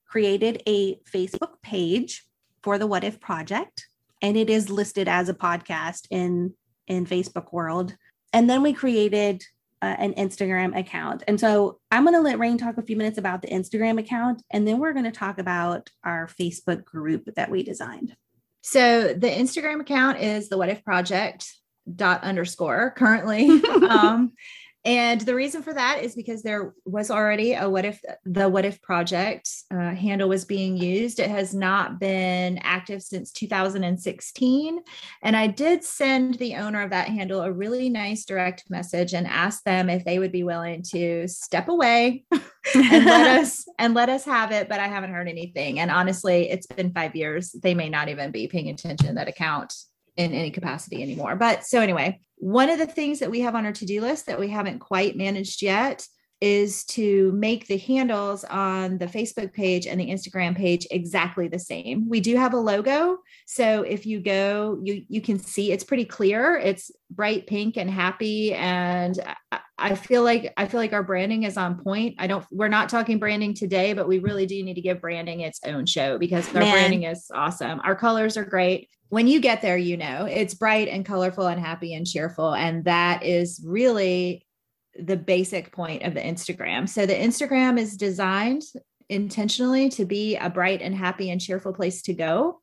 created 0.06 0.62
a 0.68 0.98
Facebook 1.10 1.62
page 1.62 2.26
for 2.64 2.78
the 2.78 2.88
What 2.88 3.06
If 3.06 3.20
Project, 3.20 3.88
and 4.22 4.36
it 4.36 4.50
is 4.50 4.70
listed 4.70 5.08
as 5.08 5.30
a 5.30 5.34
podcast 5.34 6.06
in 6.12 6.54
in 6.88 7.06
Facebook 7.06 7.54
world. 7.54 7.96
And 8.34 8.50
then 8.50 8.62
we 8.62 8.74
created 8.74 9.44
uh, 9.82 9.96
an 9.98 10.14
Instagram 10.16 10.78
account. 10.78 11.24
And 11.28 11.40
so 11.40 11.80
I'm 11.92 12.04
going 12.04 12.14
to 12.14 12.22
let 12.22 12.40
Reine 12.40 12.58
talk 12.58 12.78
a 12.78 12.82
few 12.82 12.98
minutes 12.98 13.18
about 13.18 13.42
the 13.42 13.48
Instagram 13.48 14.00
account, 14.00 14.44
and 14.52 14.68
then 14.68 14.80
we're 14.80 14.94
going 14.94 15.06
to 15.06 15.12
talk 15.12 15.40
about 15.40 15.90
our 16.04 16.28
Facebook 16.28 16.84
group 16.84 17.30
that 17.36 17.50
we 17.50 17.64
designed. 17.64 18.16
So 18.62 19.14
the 19.14 19.28
Instagram 19.28 19.82
account 19.82 20.20
is 20.20 20.50
the 20.50 20.58
What 20.58 20.70
If 20.70 20.84
Project 20.84 21.48
dot 21.94 22.24
underscore 22.24 22.92
currently. 22.92 23.50
um, 23.90 24.34
and 24.84 25.22
the 25.22 25.36
reason 25.36 25.62
for 25.62 25.74
that 25.74 26.00
is 26.02 26.16
because 26.16 26.42
there 26.42 26.74
was 26.86 27.12
already 27.12 27.54
a 27.54 27.70
what 27.70 27.86
if 27.86 28.02
the 28.26 28.50
what 28.50 28.66
if 28.66 28.82
project 28.82 29.48
uh, 29.72 29.94
handle 29.94 30.28
was 30.28 30.44
being 30.44 30.76
used. 30.76 31.20
It 31.20 31.30
has 31.30 31.54
not 31.54 32.00
been 32.00 32.58
active 32.64 33.04
since 33.04 33.32
2016. 33.32 34.80
And 35.22 35.38
I 35.38 35.46
did 35.46 35.84
send 35.84 36.36
the 36.36 36.56
owner 36.56 36.82
of 36.82 36.90
that 36.90 37.10
handle 37.10 37.42
a 37.42 37.52
really 37.52 37.90
nice 37.90 38.26
direct 38.26 38.64
message 38.72 39.14
and 39.14 39.28
asked 39.28 39.66
them 39.66 39.88
if 39.88 40.04
they 40.04 40.18
would 40.18 40.32
be 40.32 40.44
willing 40.44 40.82
to 40.90 41.28
step 41.28 41.68
away 41.68 42.26
and 42.32 43.06
let 43.06 43.40
us 43.40 43.66
and 43.78 43.94
let 43.94 44.10
us 44.10 44.26
have 44.26 44.52
it. 44.52 44.68
But 44.68 44.80
I 44.80 44.88
haven't 44.88 45.14
heard 45.14 45.30
anything. 45.30 45.80
And 45.80 45.92
honestly, 45.92 46.50
it's 46.50 46.66
been 46.66 46.92
five 46.92 47.16
years. 47.16 47.52
They 47.52 47.76
may 47.76 47.90
not 47.90 48.10
even 48.10 48.32
be 48.32 48.48
paying 48.48 48.70
attention 48.70 49.10
to 49.10 49.14
that 49.14 49.28
account 49.28 49.76
in 50.18 50.34
any 50.34 50.52
capacity 50.52 51.02
anymore. 51.02 51.36
But 51.36 51.66
so 51.66 51.80
anyway, 51.80 52.20
one 52.42 52.72
of 52.72 52.80
the 52.80 52.88
things 52.88 53.20
that 53.20 53.30
we 53.30 53.42
have 53.42 53.54
on 53.54 53.68
our 53.68 53.72
to-do 53.72 54.02
list 54.02 54.26
that 54.26 54.40
we 54.40 54.50
haven't 54.50 54.80
quite 54.80 55.16
managed 55.16 55.62
yet 55.62 56.08
is 56.42 56.84
to 56.86 57.32
make 57.34 57.68
the 57.68 57.78
handles 57.78 58.44
on 58.46 58.98
the 58.98 59.06
Facebook 59.06 59.54
page 59.54 59.86
and 59.86 60.00
the 60.00 60.10
Instagram 60.10 60.58
page 60.58 60.88
exactly 60.90 61.48
the 61.48 61.60
same. 61.60 62.10
We 62.10 62.20
do 62.20 62.36
have 62.36 62.56
a 62.56 62.58
logo, 62.58 63.20
so 63.46 63.84
if 63.84 64.08
you 64.08 64.20
go, 64.22 64.80
you 64.82 65.06
you 65.08 65.22
can 65.22 65.38
see 65.38 65.72
it's 65.72 65.84
pretty 65.84 66.06
clear. 66.06 66.58
It's 66.58 66.90
bright 67.12 67.46
pink 67.46 67.78
and 67.78 67.92
happy, 67.92 68.56
and 68.56 69.20
uh, 69.52 69.60
I, 69.82 69.96
feel 69.96 70.24
like 70.24 70.54
I 70.58 70.68
feel 70.68 70.80
like 70.80 70.94
our 70.94 71.04
branding 71.04 71.44
is 71.44 71.58
on 71.58 71.84
point. 71.84 72.16
I 72.20 72.28
don't. 72.28 72.46
We're 72.52 72.68
not 72.68 72.90
talking 72.90 73.20
branding 73.20 73.54
today, 73.54 73.94
but 73.94 74.08
we 74.08 74.20
really 74.20 74.46
do 74.46 74.62
need 74.64 74.76
to 74.76 74.82
give 74.82 75.02
branding 75.02 75.42
its 75.42 75.60
own 75.66 75.86
show 75.86 76.18
because 76.18 76.48
our 76.56 76.62
Man. 76.62 76.72
branding 76.72 77.04
is 77.04 77.26
awesome. 77.34 77.82
Our 77.84 77.96
colors 77.96 78.38
are 78.38 78.46
great 78.46 78.90
when 79.12 79.28
you 79.28 79.42
get 79.42 79.62
there, 79.62 79.76
you 79.76 79.98
know, 79.98 80.24
it's 80.24 80.54
bright 80.54 80.88
and 80.88 81.06
colorful 81.06 81.46
and 81.46 81.60
happy 81.60 81.94
and 81.94 82.08
cheerful. 82.08 82.54
And 82.54 82.86
that 82.86 83.24
is 83.24 83.62
really 83.62 84.48
the 84.96 85.18
basic 85.18 85.74
point 85.74 86.04
of 86.04 86.14
the 86.14 86.22
Instagram. 86.22 86.88
So 86.88 87.06
the 87.06 87.14
Instagram 87.14 87.78
is 87.78 87.98
designed 87.98 88.62
intentionally 89.10 89.90
to 89.90 90.06
be 90.06 90.38
a 90.38 90.50
bright 90.50 90.82
and 90.82 90.96
happy 90.96 91.30
and 91.30 91.42
cheerful 91.42 91.74
place 91.74 92.02
to 92.04 92.14
go. 92.14 92.62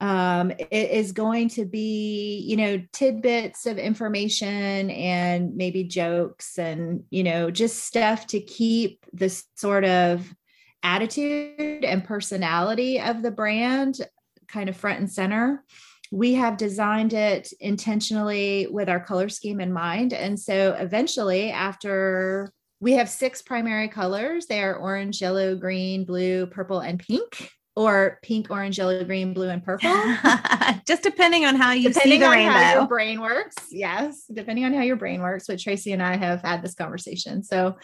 Um, 0.00 0.50
it 0.50 0.90
is 0.90 1.12
going 1.12 1.48
to 1.50 1.64
be, 1.64 2.44
you 2.46 2.56
know, 2.56 2.82
tidbits 2.92 3.64
of 3.66 3.78
information 3.78 4.90
and 4.90 5.56
maybe 5.56 5.84
jokes 5.84 6.58
and, 6.58 7.04
you 7.10 7.22
know, 7.22 7.50
just 7.50 7.84
stuff 7.84 8.26
to 8.28 8.40
keep 8.40 9.06
this 9.12 9.44
sort 9.54 9.84
of 9.84 10.34
attitude 10.82 11.84
and 11.84 12.04
personality 12.04 13.00
of 13.00 13.22
the 13.22 13.30
brand 13.30 14.00
kind 14.48 14.68
of 14.68 14.76
front 14.76 15.00
and 15.00 15.10
center. 15.10 15.64
We 16.10 16.34
have 16.34 16.56
designed 16.56 17.12
it 17.12 17.52
intentionally 17.60 18.66
with 18.70 18.88
our 18.88 19.00
color 19.00 19.28
scheme 19.28 19.60
in 19.60 19.72
mind. 19.72 20.12
And 20.12 20.38
so 20.38 20.76
eventually, 20.78 21.50
after 21.50 22.52
we 22.80 22.92
have 22.92 23.08
six 23.08 23.40
primary 23.40 23.88
colors, 23.88 24.46
they 24.46 24.62
are 24.62 24.76
orange, 24.76 25.22
yellow, 25.22 25.56
green, 25.56 26.04
blue, 26.04 26.46
purple, 26.46 26.80
and 26.80 26.98
pink 26.98 27.50
or 27.76 28.18
pink, 28.22 28.50
orange, 28.50 28.78
yellow, 28.78 29.02
green, 29.04 29.32
blue, 29.32 29.48
and 29.48 29.64
purple. 29.64 29.90
Just 30.86 31.02
depending 31.02 31.44
on 31.44 31.56
how 31.56 31.72
you 31.72 31.88
depending 31.88 32.20
see 32.20 32.24
the 32.24 32.30
rainbow. 32.30 32.52
How 32.52 32.74
your 32.74 32.86
brain 32.86 33.20
works. 33.20 33.56
Yes. 33.70 34.24
Depending 34.32 34.64
on 34.64 34.74
how 34.74 34.82
your 34.82 34.96
brain 34.96 35.22
works, 35.22 35.48
which 35.48 35.64
Tracy 35.64 35.92
and 35.92 36.02
I 36.02 36.16
have 36.16 36.42
had 36.42 36.62
this 36.62 36.74
conversation. 36.74 37.42
So, 37.42 37.76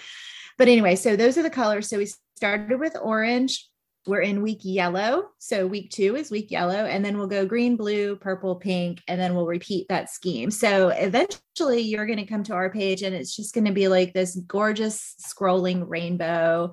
but 0.59 0.69
anyway, 0.69 0.97
so 0.97 1.17
those 1.17 1.39
are 1.39 1.43
the 1.43 1.51
colors. 1.51 1.89
So 1.89 1.99
we 1.99 2.09
started 2.37 2.79
with 2.79 2.97
orange, 3.01 3.69
we're 4.07 4.23
in 4.23 4.43
week 4.43 4.61
yellow. 4.63 5.29
So 5.39 5.67
week 5.67 5.91
two 5.91 6.17
is 6.17 6.31
week 6.31 6.51
yellow, 6.51 6.87
and 6.87 7.05
then 7.05 7.19
we'll 7.19 7.27
go 7.27 7.45
green, 7.45 7.77
blue, 7.77 8.17
purple, 8.17 8.57
pink, 8.57 9.03
and 9.07 9.21
then 9.21 9.35
we'll 9.35 9.47
repeat 9.47 9.89
that 9.89 10.11
scheme. 10.11 10.51
So 10.51 10.89
eventually 10.89 11.83
you're 11.83 12.07
going 12.07 12.19
to 12.19 12.25
come 12.25 12.43
to 12.45 12.55
our 12.55 12.71
page 12.71 13.03
and 13.03 13.15
it's 13.15 13.37
just 13.37 13.55
going 13.55 13.67
to 13.67 13.73
be 13.73 13.89
like 13.89 14.15
this 14.15 14.37
gorgeous 14.37 15.15
scrolling 15.21 15.85
rainbow 15.87 16.73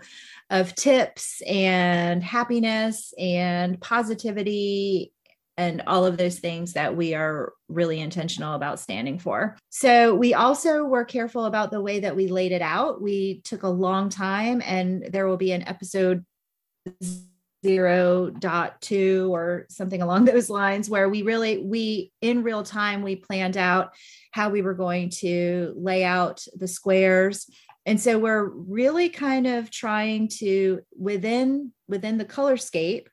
of 0.50 0.74
tips 0.76 1.42
and 1.46 2.24
happiness 2.24 3.14
and 3.20 3.80
positivity 3.82 5.12
and 5.58 5.82
all 5.88 6.06
of 6.06 6.18
those 6.18 6.40
things 6.40 6.74
that 6.74 6.96
we 6.96 7.16
are 7.16 7.52
really 7.68 8.00
intentional 8.00 8.54
about 8.54 8.80
standing 8.80 9.18
for. 9.18 9.58
So, 9.70 10.14
we 10.14 10.34
also 10.34 10.84
were 10.84 11.04
careful 11.04 11.46
about 11.46 11.72
the 11.72 11.82
way 11.82 12.00
that 12.02 12.16
we 12.16 12.28
laid 12.28 12.52
it 12.52 12.62
out. 12.62 13.02
We 13.02 13.42
took 13.44 13.64
a 13.64 13.68
long 13.68 14.10
time, 14.10 14.62
and 14.64 15.10
there 15.12 15.28
will 15.28 15.38
be 15.38 15.52
an 15.52 15.68
episode 15.68 16.24
zero 17.66 18.30
dot 18.30 18.82
two 18.82 19.34
or 19.34 19.66
something 19.70 20.02
along 20.02 20.26
those 20.26 20.50
lines 20.50 20.90
where 20.90 21.10
we 21.10 21.24
really 21.24 21.58
we 21.58 22.12
in 22.22 22.44
real 22.44 22.64
time 22.64 23.02
we 23.02 23.16
planned 23.16 23.58
out 23.58 23.94
how 24.32 24.50
we 24.50 24.62
were 24.62 24.74
going 24.74 25.10
to 25.10 25.74
lay 25.76 26.04
out 26.04 26.46
the 26.56 26.68
squares. 26.68 27.50
And 27.86 28.00
so 28.00 28.20
we're 28.20 28.50
really 28.50 29.10
kind 29.10 29.48
of 29.48 29.72
trying 29.72 30.28
to 30.40 30.82
within 30.98 31.72
within 31.88 32.18
the 32.18 32.26
colorscape 32.26 33.08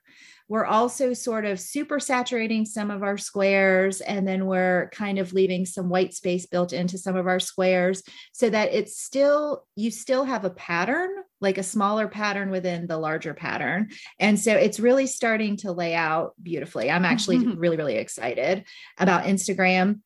we're 0.48 0.66
also 0.66 1.12
sort 1.14 1.44
of 1.44 1.58
super 1.58 1.98
saturating 1.98 2.66
some 2.66 2.90
of 2.90 3.02
our 3.02 3.16
squares 3.16 4.00
and 4.00 4.28
then 4.28 4.46
we're 4.46 4.90
kind 4.90 5.18
of 5.18 5.32
leaving 5.32 5.64
some 5.64 5.88
white 5.88 6.12
space 6.12 6.46
built 6.46 6.72
into 6.72 6.98
some 6.98 7.16
of 7.16 7.26
our 7.26 7.40
squares 7.40 8.02
so 8.32 8.50
that 8.50 8.72
it's 8.72 9.00
still 9.00 9.64
you 9.74 9.90
still 9.90 10.24
have 10.24 10.44
a 10.44 10.50
pattern 10.50 11.10
like 11.40 11.58
a 11.58 11.62
smaller 11.62 12.08
pattern 12.08 12.50
within 12.50 12.86
the 12.86 12.96
larger 12.96 13.34
pattern. 13.34 13.90
And 14.18 14.40
so 14.40 14.54
it's 14.54 14.80
really 14.80 15.06
starting 15.06 15.58
to 15.58 15.72
lay 15.72 15.94
out 15.94 16.32
beautifully. 16.42 16.90
I'm 16.90 17.04
actually 17.04 17.38
mm-hmm. 17.38 17.58
really 17.58 17.76
really 17.76 17.96
excited 17.96 18.64
about 18.98 19.24
instagram 19.24 20.00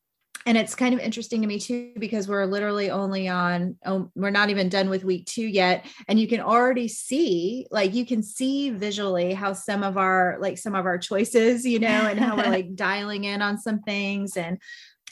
and 0.46 0.56
it's 0.56 0.74
kind 0.74 0.94
of 0.94 1.00
interesting 1.00 1.42
to 1.42 1.46
me 1.46 1.58
too 1.58 1.92
because 1.98 2.28
we're 2.28 2.46
literally 2.46 2.90
only 2.90 3.28
on 3.28 3.76
oh, 3.84 4.10
we're 4.14 4.30
not 4.30 4.50
even 4.50 4.68
done 4.68 4.88
with 4.88 5.04
week 5.04 5.26
two 5.26 5.46
yet. 5.46 5.84
And 6.08 6.18
you 6.18 6.28
can 6.28 6.40
already 6.40 6.88
see 6.88 7.66
like 7.70 7.94
you 7.94 8.06
can 8.06 8.22
see 8.22 8.70
visually 8.70 9.34
how 9.34 9.52
some 9.52 9.82
of 9.82 9.96
our 9.96 10.38
like 10.40 10.58
some 10.58 10.74
of 10.74 10.86
our 10.86 10.98
choices 10.98 11.66
you 11.66 11.78
know 11.78 11.88
and 11.88 12.18
how 12.18 12.36
we're 12.36 12.44
like 12.44 12.74
dialing 12.74 13.24
in 13.24 13.42
on 13.42 13.58
some 13.58 13.80
things. 13.80 14.36
And 14.36 14.58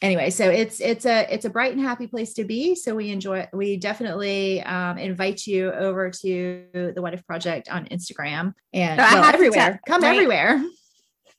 anyway 0.03 0.29
so 0.29 0.51
it's 0.51 0.79
it's 0.81 1.07
a 1.07 1.27
it's 1.33 1.47
a 1.47 1.51
bright 1.51 1.73
and 1.73 1.81
happy 1.81 2.07
place 2.07 2.33
to 2.35 2.45
be. 2.45 2.75
So 2.75 2.95
we 2.95 3.11
enjoy 3.11 3.49
we 3.53 3.77
definitely 3.77 4.63
um, 4.63 4.99
invite 4.99 5.47
you 5.47 5.73
over 5.73 6.11
to 6.11 6.93
the 6.95 7.03
what 7.03 7.15
if 7.15 7.27
project 7.27 7.69
on 7.69 7.87
instagram. 7.87 8.55
And 8.73 9.01
so 9.01 9.07
well, 9.21 9.35
everywhere. 9.35 9.81
come 9.87 10.05
everywhere. 10.05 10.65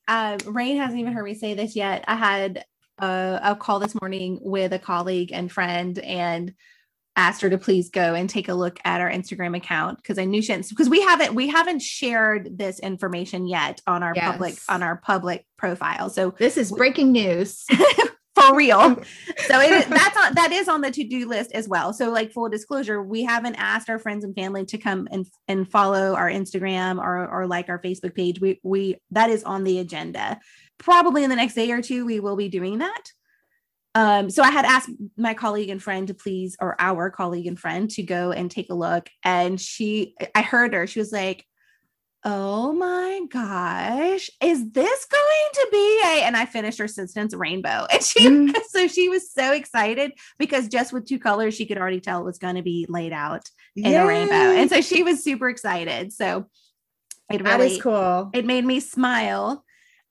uh, 0.07 0.37
Reine 0.45 0.77
hasn't 0.77 0.99
even 0.99 1.13
heard 1.13 1.25
me 1.25 1.35
say 1.35 1.53
this 1.53 1.75
yet. 1.75 2.03
I 2.07 2.15
had 2.15 2.65
a, 2.99 3.39
a 3.43 3.55
call 3.55 3.79
this 3.79 3.99
morning 3.99 4.39
with 4.41 4.73
a 4.73 4.79
colleague 4.79 5.31
and 5.31 5.51
friend 5.51 5.99
and 5.99 6.53
asked 7.17 7.41
her 7.41 7.49
to 7.49 7.57
please 7.57 7.89
go 7.89 8.13
and 8.13 8.29
take 8.29 8.47
a 8.47 8.53
look 8.53 8.79
at 8.85 9.01
our 9.01 9.09
Instagram 9.09 9.57
account 9.57 9.97
because 9.97 10.19
I 10.19 10.25
knew 10.25 10.41
she 10.41 10.55
because 10.55 10.87
we 10.87 11.01
haven't 11.01 11.33
we 11.33 11.47
haven't 11.47 11.81
shared 11.81 12.57
this 12.57 12.79
information 12.79 13.47
yet 13.47 13.81
on 13.87 14.03
our 14.03 14.13
yes. 14.15 14.31
public 14.31 14.55
on 14.69 14.83
our 14.83 14.97
public 14.97 15.45
profile. 15.57 16.09
So 16.09 16.35
this 16.37 16.57
is 16.57 16.71
breaking 16.71 17.11
news. 17.11 17.65
for 18.39 18.55
real. 18.55 19.01
So 19.47 19.59
it 19.59 19.71
is, 19.71 19.85
that's 19.87 20.17
on, 20.17 20.35
that 20.35 20.51
is 20.51 20.67
on 20.67 20.81
the 20.81 20.91
to 20.91 21.03
do 21.03 21.27
list 21.27 21.51
as 21.53 21.67
well. 21.67 21.91
So 21.91 22.11
like 22.11 22.31
full 22.31 22.49
disclosure, 22.49 23.01
we 23.01 23.23
haven't 23.23 23.55
asked 23.55 23.89
our 23.89 23.97
friends 23.97 24.23
and 24.23 24.35
family 24.35 24.65
to 24.65 24.77
come 24.77 25.07
and 25.11 25.25
and 25.47 25.69
follow 25.69 26.13
our 26.13 26.29
Instagram 26.29 26.99
or 26.99 27.27
or 27.27 27.47
like 27.47 27.69
our 27.69 27.81
Facebook 27.81 28.15
page. 28.15 28.39
We 28.39 28.59
we 28.63 28.97
that 29.11 29.29
is 29.29 29.43
on 29.43 29.63
the 29.63 29.79
agenda 29.79 30.39
probably 30.77 31.23
in 31.23 31.29
the 31.29 31.35
next 31.35 31.55
day 31.55 31.71
or 31.71 31.81
two, 31.81 32.05
we 32.05 32.19
will 32.19 32.35
be 32.35 32.49
doing 32.49 32.79
that. 32.79 33.03
Um, 33.95 34.29
so 34.29 34.43
I 34.43 34.51
had 34.51 34.65
asked 34.65 34.91
my 35.17 35.33
colleague 35.33 35.69
and 35.69 35.81
friend 35.81 36.07
to 36.07 36.13
please, 36.13 36.55
or 36.59 36.75
our 36.79 37.09
colleague 37.09 37.47
and 37.47 37.59
friend 37.59 37.89
to 37.91 38.03
go 38.03 38.31
and 38.31 38.51
take 38.51 38.69
a 38.69 38.75
look. 38.75 39.09
And 39.23 39.59
she, 39.59 40.15
I 40.35 40.43
heard 40.43 40.73
her, 40.73 40.85
she 40.85 40.99
was 40.99 41.11
like, 41.11 41.45
Oh 42.23 42.73
my 42.73 43.21
gosh, 43.29 44.29
is 44.43 44.71
this 44.71 45.05
going 45.05 45.49
to 45.53 45.67
be 45.71 46.01
a? 46.03 46.23
And 46.23 46.35
I 46.35 46.45
finished 46.45 46.77
her 46.79 46.87
sentence 46.87 47.33
rainbow. 47.33 47.87
And 47.91 48.03
she, 48.03 48.27
mm. 48.27 48.55
so 48.69 48.87
she 48.87 49.07
was 49.07 49.31
so 49.31 49.53
excited 49.53 50.11
because 50.37 50.67
just 50.67 50.91
with 50.93 51.07
two 51.07 51.19
colors, 51.19 51.55
she 51.55 51.65
could 51.65 51.77
already 51.77 52.01
tell 52.01 52.19
it 52.19 52.25
was 52.25 52.37
going 52.37 52.55
to 52.55 52.63
be 52.63 52.85
laid 52.89 53.13
out 53.13 53.49
in 53.75 53.85
Yay. 53.85 53.95
a 53.95 54.05
rainbow. 54.05 54.33
And 54.33 54.69
so 54.69 54.81
she 54.81 55.03
was 55.03 55.23
super 55.23 55.47
excited. 55.47 56.11
So 56.11 56.47
it 57.31 57.41
really, 57.41 57.43
that 57.43 57.61
is 57.61 57.81
cool. 57.81 58.29
It 58.33 58.45
made 58.45 58.65
me 58.65 58.79
smile 58.79 59.63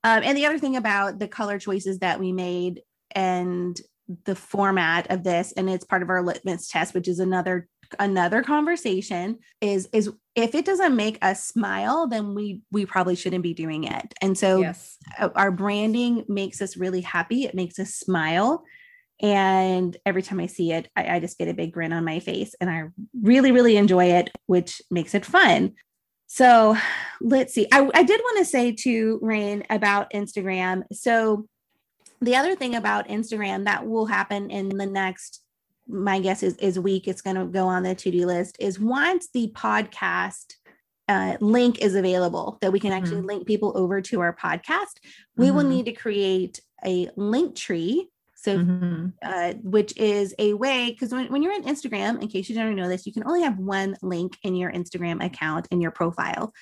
um, 0.03 0.23
and 0.23 0.37
the 0.37 0.45
other 0.45 0.59
thing 0.59 0.75
about 0.75 1.19
the 1.19 1.27
color 1.27 1.59
choices 1.59 1.99
that 1.99 2.19
we 2.19 2.31
made 2.31 2.81
and 3.11 3.79
the 4.25 4.35
format 4.35 5.11
of 5.11 5.23
this, 5.23 5.53
and 5.57 5.69
it's 5.69 5.85
part 5.85 6.01
of 6.01 6.09
our 6.09 6.23
litmus 6.23 6.67
test, 6.67 6.93
which 6.93 7.07
is 7.07 7.19
another 7.19 7.67
another 7.99 8.43
conversation 8.43 9.39
is 9.61 9.87
is 9.93 10.11
if 10.35 10.53
it 10.53 10.65
doesn't 10.65 10.93
make 10.93 11.17
us 11.21 11.45
smile 11.45 12.05
then 12.05 12.35
we 12.35 12.61
we 12.69 12.85
probably 12.85 13.15
shouldn't 13.15 13.43
be 13.43 13.53
doing 13.53 13.85
it 13.85 14.13
and 14.21 14.37
so 14.37 14.59
yes. 14.59 14.97
our 15.35 15.51
branding 15.51 16.25
makes 16.27 16.61
us 16.61 16.75
really 16.75 16.99
happy 16.99 17.45
it 17.45 17.55
makes 17.55 17.79
us 17.79 17.91
smile 17.95 18.65
And 19.19 19.97
every 20.05 20.21
time 20.21 20.39
I 20.39 20.45
see 20.45 20.71
it, 20.71 20.89
I, 20.95 21.15
I 21.15 21.19
just 21.19 21.37
get 21.37 21.47
a 21.47 21.53
big 21.53 21.71
grin 21.71 21.93
on 21.93 22.05
my 22.05 22.19
face 22.19 22.53
and 22.61 22.69
I 22.69 22.89
really, 23.19 23.51
really 23.51 23.77
enjoy 23.77 24.05
it, 24.11 24.29
which 24.45 24.81
makes 24.91 25.15
it 25.15 25.25
fun. 25.25 25.73
So 26.27 26.77
let's 27.21 27.53
see. 27.53 27.67
I, 27.71 27.89
I 27.93 28.03
did 28.03 28.19
want 28.19 28.37
to 28.39 28.45
say 28.45 28.73
to 28.73 29.19
Reine 29.21 29.63
about 29.69 30.11
Instagram. 30.11 30.83
So 30.91 31.47
the 32.21 32.35
other 32.35 32.55
thing 32.55 32.75
about 32.75 33.07
Instagram 33.07 33.65
that 33.65 33.87
will 33.87 34.05
happen 34.05 34.51
in 34.51 34.69
the 34.69 34.85
next, 34.85 35.41
my 35.87 36.19
guess 36.19 36.43
is, 36.43 36.55
is 36.57 36.77
week, 36.77 37.07
it's 37.07 37.21
going 37.21 37.37
to 37.37 37.45
go 37.45 37.67
on 37.67 37.83
the 37.83 37.95
to-do 37.95 38.25
list 38.25 38.57
is 38.59 38.79
once 38.79 39.29
the 39.33 39.51
podcast 39.55 40.53
uh, 41.07 41.37
link 41.39 41.79
is 41.79 41.95
available 41.95 42.57
that 42.61 42.73
we 42.73 42.79
can 42.79 42.91
actually 42.91 43.17
mm-hmm. 43.17 43.27
link 43.27 43.47
people 43.47 43.71
over 43.75 44.01
to 44.01 44.19
our 44.19 44.35
podcast, 44.35 44.99
we 45.37 45.47
mm-hmm. 45.47 45.55
will 45.55 45.63
need 45.63 45.85
to 45.85 45.93
create 45.93 46.59
a 46.85 47.07
Linktree 47.17 48.07
so, 48.47 48.57
mm-hmm. 48.57 49.07
uh, 49.21 49.53
which 49.61 49.97
is 49.97 50.33
a 50.39 50.53
way, 50.53 50.89
because 50.89 51.11
when, 51.11 51.29
when 51.29 51.43
you're 51.43 51.53
on 51.53 51.65
Instagram, 51.65 52.21
in 52.21 52.29
case 52.29 52.47
you 52.47 52.55
don't 52.55 52.77
know 52.77 52.87
this, 52.87 53.05
you 53.05 53.11
can 53.11 53.27
only 53.27 53.41
have 53.41 53.57
one 53.57 53.97
link 54.01 54.37
in 54.41 54.55
your 54.55 54.71
Instagram 54.71 55.21
account 55.21 55.67
in 55.69 55.81
your 55.81 55.91
profile. 55.91 56.53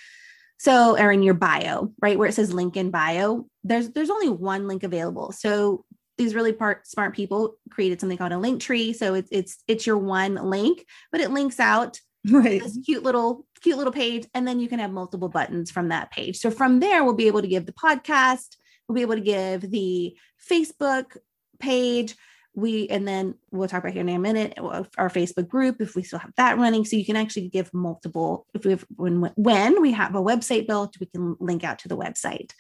So, 0.58 0.98
or 0.98 1.12
in 1.12 1.22
your 1.22 1.36
bio, 1.36 1.94
right 2.02 2.18
where 2.18 2.28
it 2.28 2.34
says 2.34 2.52
link 2.52 2.76
in 2.76 2.90
bio, 2.90 3.46
there's 3.64 3.92
there's 3.92 4.10
only 4.10 4.30
one 4.30 4.68
link 4.68 4.82
available. 4.82 5.32
So 5.32 5.86
these 6.18 6.34
really 6.34 6.54
part, 6.54 6.88
smart 6.88 7.14
people 7.14 7.56
created 7.70 8.00
something 8.00 8.18
called 8.18 8.32
a 8.32 8.36
Linktree. 8.36 8.96
So 8.96 9.14
it's 9.14 9.30
it's 9.32 9.58
it's 9.68 9.86
your 9.86 10.00
one 10.00 10.34
link, 10.34 10.88
but 11.12 11.22
it 11.22 11.30
links 11.30 11.60
out 11.60 12.00
right. 12.28 12.64
this 12.64 12.80
cute 12.84 13.04
little 13.04 13.46
cute 13.62 13.78
little 13.78 13.94
page, 13.94 14.26
and 14.34 14.48
then 14.48 14.60
you 14.60 14.68
can 14.68 14.80
have 14.80 14.92
multiple 14.92 15.30
buttons 15.30 15.70
from 15.70 15.90
that 15.90 16.10
page. 16.10 16.40
So 16.40 16.50
from 16.50 16.80
there, 16.80 17.04
we'll 17.04 17.14
be 17.14 17.28
able 17.28 17.44
to 17.44 17.48
give 17.48 17.68
the 17.68 17.74
podcast, 17.74 18.56
we'll 18.88 18.96
be 18.96 19.04
able 19.04 19.16
to 19.18 19.22
give 19.22 19.70
the 19.70 20.16
Facebook 20.50 21.18
page. 21.60 22.16
We 22.54 22.88
and 22.88 23.06
then 23.06 23.36
we'll 23.52 23.68
talk 23.68 23.84
about 23.84 23.92
here 23.92 24.02
in 24.02 24.10
a 24.10 24.18
minute 24.18 24.58
our 24.58 25.10
facebook 25.10 25.50
group 25.50 25.82
if 25.82 25.94
we 25.94 26.04
still 26.04 26.20
have 26.20 26.34
that 26.38 26.58
running. 26.58 26.86
So 26.86 26.96
you 26.96 27.06
can 27.06 27.18
actually 27.18 27.50
give 27.50 27.74
multiple 27.74 28.48
if 28.54 28.64
we 28.64 28.72
have 28.72 28.86
when 28.96 29.22
when 29.36 29.82
we 29.82 29.92
have 29.92 30.16
a 30.16 30.22
website 30.22 30.66
built 30.66 30.96
we 31.00 31.08
can 31.08 31.36
link 31.40 31.66
out 31.66 31.80
to 31.80 31.90
the 31.90 31.98
website. 31.98 32.52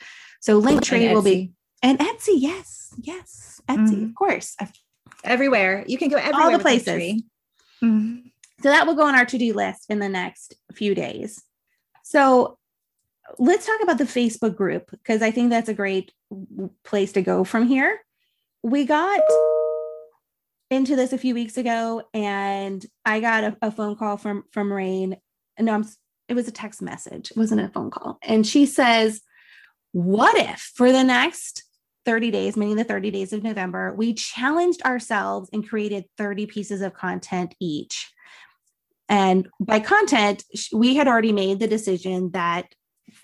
So 0.41 0.61
linktree 0.61 1.13
will 1.13 1.21
be 1.21 1.53
and 1.81 1.97
etsy 1.99 2.35
yes 2.35 2.93
yes 3.01 3.61
etsy 3.69 3.91
mm-hmm. 3.91 4.05
of 4.05 4.15
course. 4.15 4.57
Everywhere. 5.23 5.85
You 5.87 5.97
can 5.97 6.09
go 6.09 6.17
everywhere 6.17 6.41
all 6.41 6.51
the 6.51 6.59
places. 6.59 7.21
Mm-hmm. 7.83 8.27
so 8.61 8.69
that 8.69 8.87
will 8.87 8.95
go 8.95 9.05
on 9.05 9.15
our 9.15 9.25
to-do 9.25 9.53
list 9.53 9.85
in 9.89 9.99
the 9.99 10.09
next 10.09 10.55
few 10.73 10.95
days. 10.95 11.43
So 12.03 12.57
let's 13.37 13.65
talk 13.65 13.81
about 13.81 13.97
the 13.97 14.03
facebook 14.05 14.55
group 14.55 14.89
because 14.91 15.21
i 15.21 15.31
think 15.31 15.49
that's 15.49 15.69
a 15.69 15.73
great 15.73 16.11
place 16.83 17.11
to 17.13 17.21
go 17.21 17.43
from 17.43 17.67
here 17.67 17.99
we 18.65 18.83
got 18.83 19.21
into 20.71 20.95
this 20.95 21.13
a 21.13 21.19
few 21.19 21.35
weeks 21.35 21.55
ago 21.55 22.01
and 22.15 22.83
I 23.05 23.19
got 23.19 23.43
a, 23.43 23.57
a 23.61 23.71
phone 23.71 23.95
call 23.95 24.17
from 24.17 24.43
from 24.51 24.73
Reine. 24.73 25.17
No, 25.59 25.71
I'm 25.71 25.85
it 26.27 26.33
was 26.33 26.47
a 26.47 26.51
text 26.51 26.81
message. 26.81 27.29
It 27.29 27.37
wasn't 27.37 27.61
a 27.61 27.69
phone 27.69 27.91
call. 27.91 28.17
And 28.23 28.45
she 28.45 28.65
says, 28.65 29.21
What 29.91 30.35
if 30.35 30.71
for 30.75 30.91
the 30.91 31.03
next 31.03 31.63
30 32.05 32.31
days, 32.31 32.57
meaning 32.57 32.75
the 32.75 32.83
30 32.83 33.11
days 33.11 33.33
of 33.33 33.43
November, 33.43 33.93
we 33.93 34.15
challenged 34.15 34.81
ourselves 34.81 35.47
and 35.53 35.67
created 35.67 36.05
30 36.17 36.47
pieces 36.47 36.81
of 36.81 36.95
content 36.95 37.53
each? 37.61 38.11
And 39.07 39.47
by 39.59 39.79
content, 39.79 40.43
we 40.73 40.95
had 40.95 41.07
already 41.07 41.31
made 41.31 41.59
the 41.59 41.67
decision 41.67 42.31
that 42.31 42.73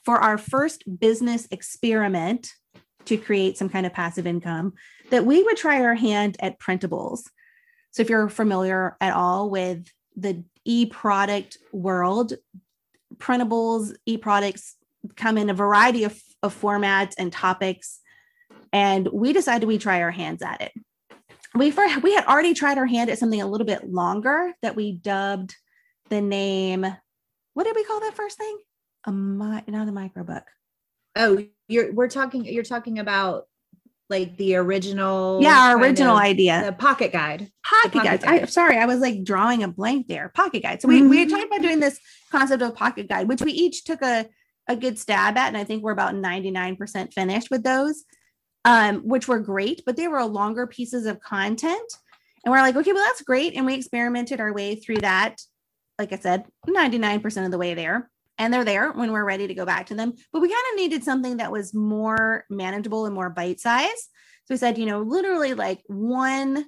for 0.05 0.19
our 0.19 0.37
first 0.37 0.83
business 0.99 1.47
experiment 1.49 2.51
to 3.05 3.17
create 3.17 3.57
some 3.57 3.69
kind 3.69 3.87
of 3.87 3.93
passive 3.93 4.27
income, 4.27 4.73
that 5.11 5.25
we 5.25 5.43
would 5.43 5.57
try 5.57 5.81
our 5.81 5.95
hand 5.95 6.37
at 6.39 6.59
printables. 6.59 7.21
So 7.91 8.01
if 8.01 8.09
you're 8.09 8.29
familiar 8.29 8.97
at 8.99 9.13
all 9.13 9.49
with 9.49 9.87
the 10.15 10.43
e-product 10.65 11.57
world, 11.71 12.33
printables, 13.17 13.93
e-products 14.05 14.75
come 15.15 15.37
in 15.37 15.49
a 15.49 15.53
variety 15.53 16.03
of, 16.05 16.19
of 16.41 16.59
formats 16.59 17.13
and 17.17 17.31
topics. 17.31 17.99
And 18.73 19.07
we 19.11 19.33
decided 19.33 19.67
we 19.67 19.77
try 19.77 20.01
our 20.01 20.11
hands 20.11 20.41
at 20.41 20.61
it. 20.61 20.71
We, 21.53 21.71
for, 21.71 21.85
we 21.99 22.13
had 22.13 22.25
already 22.25 22.53
tried 22.53 22.77
our 22.77 22.85
hand 22.85 23.09
at 23.09 23.19
something 23.19 23.41
a 23.41 23.47
little 23.47 23.67
bit 23.67 23.89
longer 23.89 24.53
that 24.61 24.75
we 24.75 24.93
dubbed 24.93 25.55
the 26.09 26.21
name. 26.21 26.85
What 27.53 27.65
did 27.65 27.75
we 27.75 27.83
call 27.83 27.99
that 27.99 28.15
first 28.15 28.37
thing? 28.37 28.57
A 29.05 29.11
mi- 29.11 29.63
not 29.67 29.89
a 29.89 29.91
microbook. 29.91 30.43
Oh, 31.17 31.45
you're 31.67 31.91
we're 31.91 32.07
talking. 32.07 32.45
You're 32.45 32.63
talking 32.63 32.99
about 32.99 33.47
like 34.11 34.37
the 34.37 34.55
original 34.55 35.41
yeah 35.41 35.69
our 35.69 35.79
original 35.79 36.17
idea. 36.17 36.61
the 36.65 36.73
pocket 36.73 37.11
guide. 37.11 37.49
Pocket, 37.63 37.93
pocket 37.93 38.03
guides. 38.03 38.23
Guide. 38.23 38.41
I'm 38.41 38.47
sorry 38.47 38.77
i 38.77 38.85
was 38.85 38.99
like 38.99 39.23
drawing 39.23 39.63
a 39.63 39.67
blank 39.67 40.07
there. 40.07 40.29
Pocket 40.35 40.61
guide. 40.61 40.81
So 40.81 40.87
we, 40.87 40.99
mm-hmm. 40.99 41.09
we 41.09 41.25
talked 41.25 41.45
about 41.45 41.61
doing 41.61 41.79
this 41.79 41.99
concept 42.31 42.61
of 42.61 42.75
pocket 42.75 43.07
guide 43.07 43.27
which 43.27 43.41
we 43.41 43.53
each 43.53 43.85
took 43.85 44.03
a, 44.03 44.27
a 44.67 44.75
good 44.75 44.99
stab 44.99 45.37
at 45.37 45.47
and 45.47 45.57
i 45.57 45.63
think 45.63 45.81
we're 45.81 45.91
about 45.91 46.13
99% 46.13 47.13
finished 47.13 47.49
with 47.49 47.63
those 47.63 48.03
um, 48.65 48.99
which 48.99 49.27
were 49.27 49.39
great 49.39 49.81
but 49.85 49.95
they 49.95 50.07
were 50.07 50.23
longer 50.23 50.67
pieces 50.67 51.07
of 51.07 51.19
content. 51.21 51.91
And 52.43 52.51
we're 52.51 52.61
like 52.61 52.75
okay 52.75 52.93
well 52.93 53.03
that's 53.03 53.23
great. 53.23 53.55
And 53.55 53.65
we 53.65 53.73
experimented 53.73 54.39
our 54.39 54.53
way 54.53 54.75
through 54.75 54.97
that. 54.97 55.37
Like 55.97 56.11
i 56.11 56.17
said 56.17 56.43
99% 56.67 57.45
of 57.45 57.51
the 57.51 57.57
way 57.57 57.73
there 57.73 58.10
and 58.41 58.51
they're 58.51 58.65
there 58.65 58.91
when 58.91 59.11
we're 59.11 59.23
ready 59.23 59.45
to 59.45 59.53
go 59.53 59.67
back 59.67 59.85
to 59.85 59.93
them. 59.93 60.13
But 60.33 60.41
we 60.41 60.47
kind 60.47 60.63
of 60.71 60.77
needed 60.77 61.03
something 61.03 61.37
that 61.37 61.51
was 61.51 61.75
more 61.75 62.43
manageable 62.49 63.05
and 63.05 63.13
more 63.13 63.29
bite 63.29 63.59
size. 63.59 64.09
So 64.45 64.55
we 64.55 64.57
said, 64.57 64.79
you 64.79 64.87
know, 64.87 65.01
literally 65.01 65.53
like 65.53 65.83
one 65.85 66.65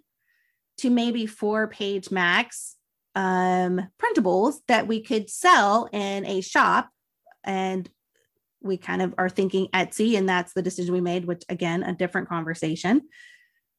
to 0.78 0.90
maybe 0.92 1.26
four 1.26 1.68
page 1.68 2.12
max 2.12 2.76
um, 3.16 3.82
printables 4.00 4.58
that 4.68 4.86
we 4.86 5.02
could 5.02 5.32
sell 5.32 5.90
in 5.92 6.28
a 6.28 6.42
shop. 6.42 6.90
And 7.44 7.90
we 8.62 8.78
kind 8.78 9.02
of 9.02 9.16
are 9.18 9.28
thinking 9.28 9.68
Etsy, 9.74 10.16
and 10.16 10.30
that's 10.30 10.54
the 10.54 10.62
decision 10.62 10.94
we 10.94 11.02
made, 11.02 11.26
which 11.26 11.44
again, 11.50 11.82
a 11.82 11.96
different 11.96 12.30
conversation. 12.30 13.02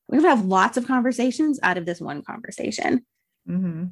We're 0.09 0.19
gonna 0.19 0.35
have 0.35 0.45
lots 0.45 0.77
of 0.77 0.89
conversations 0.89 1.61
out 1.63 1.79
of 1.79 1.87
this 1.87 2.01
one 2.01 2.23
conversation. 2.23 3.07
Mm-hmm. 3.49 3.85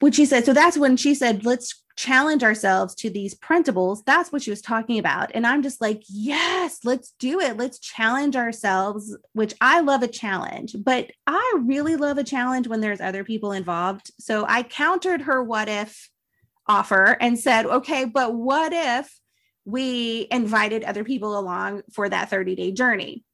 Which 0.00 0.16
she 0.16 0.26
said, 0.26 0.44
so 0.44 0.52
that's 0.52 0.76
when 0.76 0.96
she 0.96 1.14
said, 1.14 1.46
let's 1.46 1.82
challenge 1.96 2.44
ourselves 2.44 2.94
to 2.94 3.10
these 3.10 3.34
printables. 3.34 4.04
That's 4.04 4.30
what 4.30 4.42
she 4.42 4.50
was 4.50 4.60
talking 4.60 4.98
about. 4.98 5.30
And 5.34 5.46
I'm 5.46 5.62
just 5.62 5.80
like, 5.80 6.02
yes, 6.08 6.80
let's 6.84 7.14
do 7.18 7.40
it. 7.40 7.56
Let's 7.56 7.78
challenge 7.78 8.36
ourselves, 8.36 9.16
which 9.32 9.54
I 9.60 9.80
love 9.80 10.02
a 10.02 10.08
challenge, 10.08 10.76
but 10.78 11.10
I 11.26 11.54
really 11.64 11.96
love 11.96 12.18
a 12.18 12.24
challenge 12.24 12.68
when 12.68 12.80
there's 12.80 13.00
other 13.00 13.24
people 13.24 13.52
involved. 13.52 14.10
So 14.20 14.44
I 14.46 14.62
countered 14.62 15.22
her 15.22 15.42
what 15.42 15.68
if 15.68 16.10
offer 16.68 17.16
and 17.20 17.38
said, 17.38 17.64
okay, 17.64 18.04
but 18.04 18.34
what 18.34 18.72
if 18.74 19.18
we 19.64 20.28
invited 20.30 20.84
other 20.84 21.02
people 21.02 21.38
along 21.38 21.82
for 21.92 22.08
that 22.08 22.28
30 22.28 22.54
day 22.56 22.72
journey? 22.72 23.24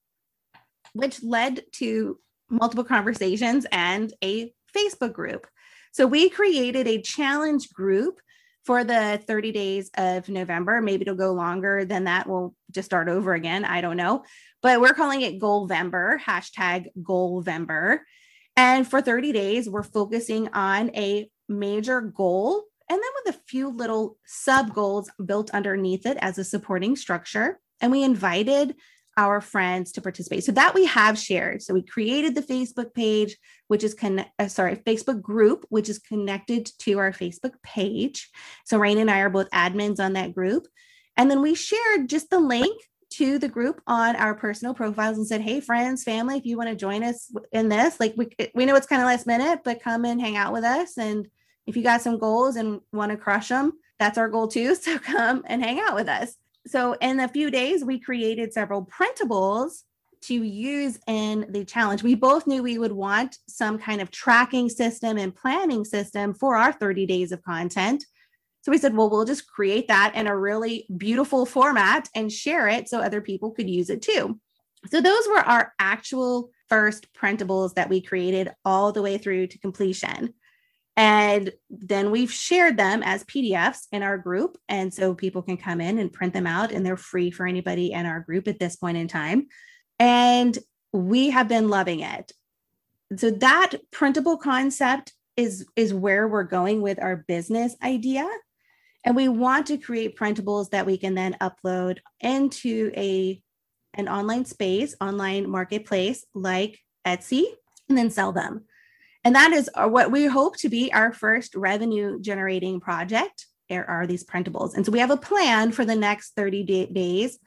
Which 0.93 1.23
led 1.23 1.63
to 1.73 2.19
multiple 2.49 2.85
conversations 2.85 3.67
and 3.73 4.13
a 4.23 4.53
Facebook 4.77 5.13
group. 5.13 5.47
So 5.93 6.07
we 6.07 6.31
created 6.31 6.87
a 6.87 7.03
challenge 7.03 7.71
group 7.73 8.21
for 8.65 8.85
the 8.85 9.21
30 9.27 9.53
days 9.53 9.91
of 9.97 10.29
November. 10.29 10.81
Maybe 10.81 11.03
it'll 11.03 11.15
go 11.15 11.33
longer 11.33 11.85
than 11.85 12.05
that. 12.05 12.29
We'll 12.29 12.55
just 12.71 12.87
start 12.87 13.09
over 13.09 13.35
again. 13.35 13.65
I 13.65 13.81
don't 13.81 13.97
know. 13.97 14.25
But 14.63 14.81
we're 14.81 14.95
calling 14.95 15.23
it 15.23 15.41
Goalvember, 15.41 16.21
hashtag 16.21 16.87
Goalvember. 17.01 17.99
And 18.57 18.87
for 18.87 19.01
30 19.01 19.33
days, 19.33 19.69
we're 19.69 19.83
focusing 19.83 20.49
on 20.49 20.91
a 20.95 21.29
major 21.49 22.01
goal 22.01 22.65
and 22.93 23.01
then 23.01 23.11
with 23.25 23.35
a 23.35 23.41
few 23.47 23.71
little 23.71 24.19
sub 24.27 24.75
goals 24.75 25.11
built 25.25 25.51
underneath 25.51 26.05
it 26.05 26.19
as 26.21 26.37
a 26.37 26.45
supporting 26.45 26.95
structure. 26.95 27.59
And 27.81 27.91
we 27.91 28.03
invited 28.03 28.75
our 29.17 29.41
friends 29.41 29.93
to 29.93 30.01
participate. 30.01 30.45
So 30.45 30.53
that 30.53 30.75
we 30.75 30.87
have 30.87 31.19
shared. 31.19 31.63
So 31.63 31.75
we 31.75 31.83
created 31.83 32.35
the 32.35 32.43
Facebook 32.43 32.95
page, 32.95 33.37
which 33.69 33.85
is 33.85 33.95
con- 33.95 34.25
uh, 34.39 34.49
sorry, 34.49 34.77
Facebook 34.77 35.21
group, 35.21 35.67
which 35.69 35.89
is 35.89 35.99
connected 35.99 36.71
to 36.81 36.99
our 36.99 37.13
Facebook 37.13 37.55
page. 37.63 38.31
So 38.65 38.79
Reine 38.79 38.99
and 38.99 39.11
I 39.11 39.21
are 39.21 39.31
both 39.31 39.51
admins 39.51 40.01
on 40.01 40.15
that 40.15 40.35
group. 40.35 40.67
And 41.17 41.31
then 41.31 41.43
we 41.43 41.55
shared 41.55 42.09
just 42.09 42.31
the 42.31 42.41
link 42.41 42.81
to 43.11 43.39
the 43.39 43.49
group 43.49 43.83
on 43.87 44.17
our 44.17 44.35
personal 44.35 44.73
profiles 44.73 45.19
and 45.19 45.27
said, 45.27 45.43
"Hey, 45.43 45.61
friends, 45.61 46.03
family, 46.03 46.39
if 46.39 46.47
you 46.47 46.57
want 46.57 46.71
to 46.71 46.77
join 46.77 47.05
us 47.05 47.31
in 47.53 47.69
this, 47.69 48.01
like 48.01 48.15
we 48.17 48.31
we 48.55 48.65
know 48.65 48.75
it's 48.75 48.87
kind 48.87 49.03
of 49.03 49.07
last 49.07 49.27
minute, 49.27 49.61
but 49.65 49.83
come 49.83 50.07
and 50.07 50.21
hang 50.21 50.37
out 50.37 50.53
with 50.53 50.65
us. 50.65 50.97
And 50.97 51.29
if 51.67 51.77
you 51.77 51.83
got 51.83 52.01
some 52.01 52.19
goals 52.19 52.57
and 52.57 52.81
want 52.93 53.11
to 53.11 53.19
crush 53.19 53.49
them, 53.49 53.73
that's 53.99 54.17
our 54.17 54.29
goal 54.29 54.49
too. 54.49 54.75
So 54.83 54.99
come 54.99 55.45
and 55.47 55.63
hang 55.63 55.79
out 55.81 55.95
with 55.95 56.09
us." 56.09 56.37
So, 56.67 56.95
in 57.01 57.21
a 57.21 57.29
few 57.29 57.51
days, 57.51 57.85
we 57.85 57.99
created 57.99 58.53
several 58.53 58.87
printables 58.87 59.83
to 60.23 60.35
use 60.35 60.99
in 61.09 61.47
the 61.51 61.65
challenge. 61.65 62.03
We 62.03 62.15
both 62.15 62.47
knew 62.47 62.63
we 62.63 62.79
would 62.79 62.93
want 62.93 63.39
some 63.49 63.79
kind 63.79 64.01
of 64.01 64.11
tracking 64.11 64.69
system 64.69 65.19
and 65.19 65.35
planning 65.35 65.85
system 65.85 66.33
for 66.33 66.57
our 66.57 66.73
30 66.73 67.07
days 67.07 67.33
of 67.33 67.43
content. 67.43 68.05
So 68.63 68.71
we 68.71 68.79
said, 68.79 68.97
well, 68.97 69.11
we'll 69.11 69.25
just 69.25 69.49
create 69.49 69.89
that 69.89 70.15
in 70.15 70.29
a 70.29 70.37
really 70.37 70.87
beautiful 70.97 71.45
format 71.45 72.09
and 72.15 72.31
share 72.31 72.69
it 72.69 72.89
so 72.89 73.01
other 73.01 73.21
people 73.21 73.51
could 73.51 73.69
use 73.69 73.91
it 73.91 74.03
too. 74.03 74.39
So 74.89 75.01
those 75.01 75.27
were 75.29 75.41
our 75.41 75.73
actual 75.81 76.51
first 76.69 77.13
printables 77.13 77.75
that 77.75 77.89
we 77.89 78.01
created 78.01 78.53
all 78.65 78.93
the 78.93 79.03
way 79.03 79.19
through 79.19 79.49
to 79.49 79.59
completion. 79.59 80.35
And 80.97 81.53
then 81.71 82.11
we've 82.11 82.33
shared 82.33 82.77
them 82.77 83.03
as 83.03 83.25
PDFs 83.25 83.87
in 83.93 84.03
our 84.03 84.19
group. 84.19 84.59
And 84.69 84.93
so 84.93 85.15
people 85.15 85.43
can 85.43 85.57
come 85.57 85.81
in 85.81 85.99
and 85.99 86.13
print 86.13 86.35
them 86.35 86.47
out, 86.47 86.71
and 86.73 86.85
they're 86.85 86.97
free 86.97 87.31
for 87.31 87.47
anybody 87.47 87.93
in 87.93 88.05
our 88.07 88.21
group 88.21 88.47
at 88.47 88.59
this 88.59 88.77
point 88.77 88.99
in 88.99 89.09
time. 89.09 89.47
And 89.99 90.59
we 90.93 91.31
have 91.31 91.49
been 91.49 91.69
loving 91.69 92.01
it. 92.01 92.33
So 93.17 93.31
that 93.31 93.73
printable 93.91 94.37
concept 94.37 95.13
is, 95.37 95.67
is 95.77 95.95
where 95.95 96.29
we're 96.29 96.45
going 96.45 96.83
with 96.83 97.03
our 97.03 97.25
business 97.29 97.75
idea. 97.83 98.29
And 99.05 99.17
we 99.17 99.29
want 99.29 99.67
to 99.69 99.79
create 99.79 100.17
printables 100.17 100.71
that 100.71 100.87
we 100.87 100.97
can 100.99 101.15
then 101.15 101.37
upload 101.41 101.99
into 102.21 102.93
a 102.97 103.43
an 103.95 104.09
online 104.09 104.45
space, 104.45 104.95
online 105.01 105.51
marketplace 105.51 106.25
like 106.35 106.81
Etsy, 107.07 107.45
and 107.89 107.99
then 107.99 108.11
sell 108.11 108.33
them. 108.33 108.65
And 109.25 109.35
that 109.35 109.53
is 109.53 109.71
what 109.77 110.11
we 110.11 110.27
hope 110.27 110.57
to 110.59 110.69
be 110.69 110.93
our 110.93 111.13
first 111.13 111.55
revenue 111.55 112.21
generating 112.21 112.81
project 112.81 113.47
There 113.69 113.89
are 113.89 114.07
these 114.07 114.25
printables. 114.25 114.75
And 114.75 114.85
so 114.85 114.93
we 114.93 114.99
have 114.99 115.11
a 115.11 115.17
plan 115.17 115.73
for 115.73 115.85
the 115.85 115.95
next 115.95 116.35
30 116.35 116.65
day, 116.65 116.87
days 116.87 117.39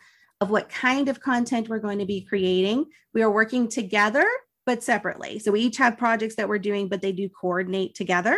of 0.41 0.49
what 0.49 0.69
kind 0.69 1.09
of 1.09 1.19
content 1.19 1.69
we're 1.69 1.80
going 1.80 1.99
to 1.99 2.05
be 2.05 2.21
creating. 2.21 2.86
We 3.13 3.21
are 3.23 3.32
working 3.32 3.67
together, 3.67 4.26
but 4.65 4.84
separately. 4.84 5.39
So 5.39 5.51
we 5.51 5.61
each 5.61 5.78
have 5.78 5.97
projects 5.97 6.36
that 6.36 6.49
we're 6.49 6.59
doing, 6.59 6.88
but 6.88 7.01
they 7.01 7.11
do 7.11 7.30
coordinate 7.30 7.95
together, 7.95 8.38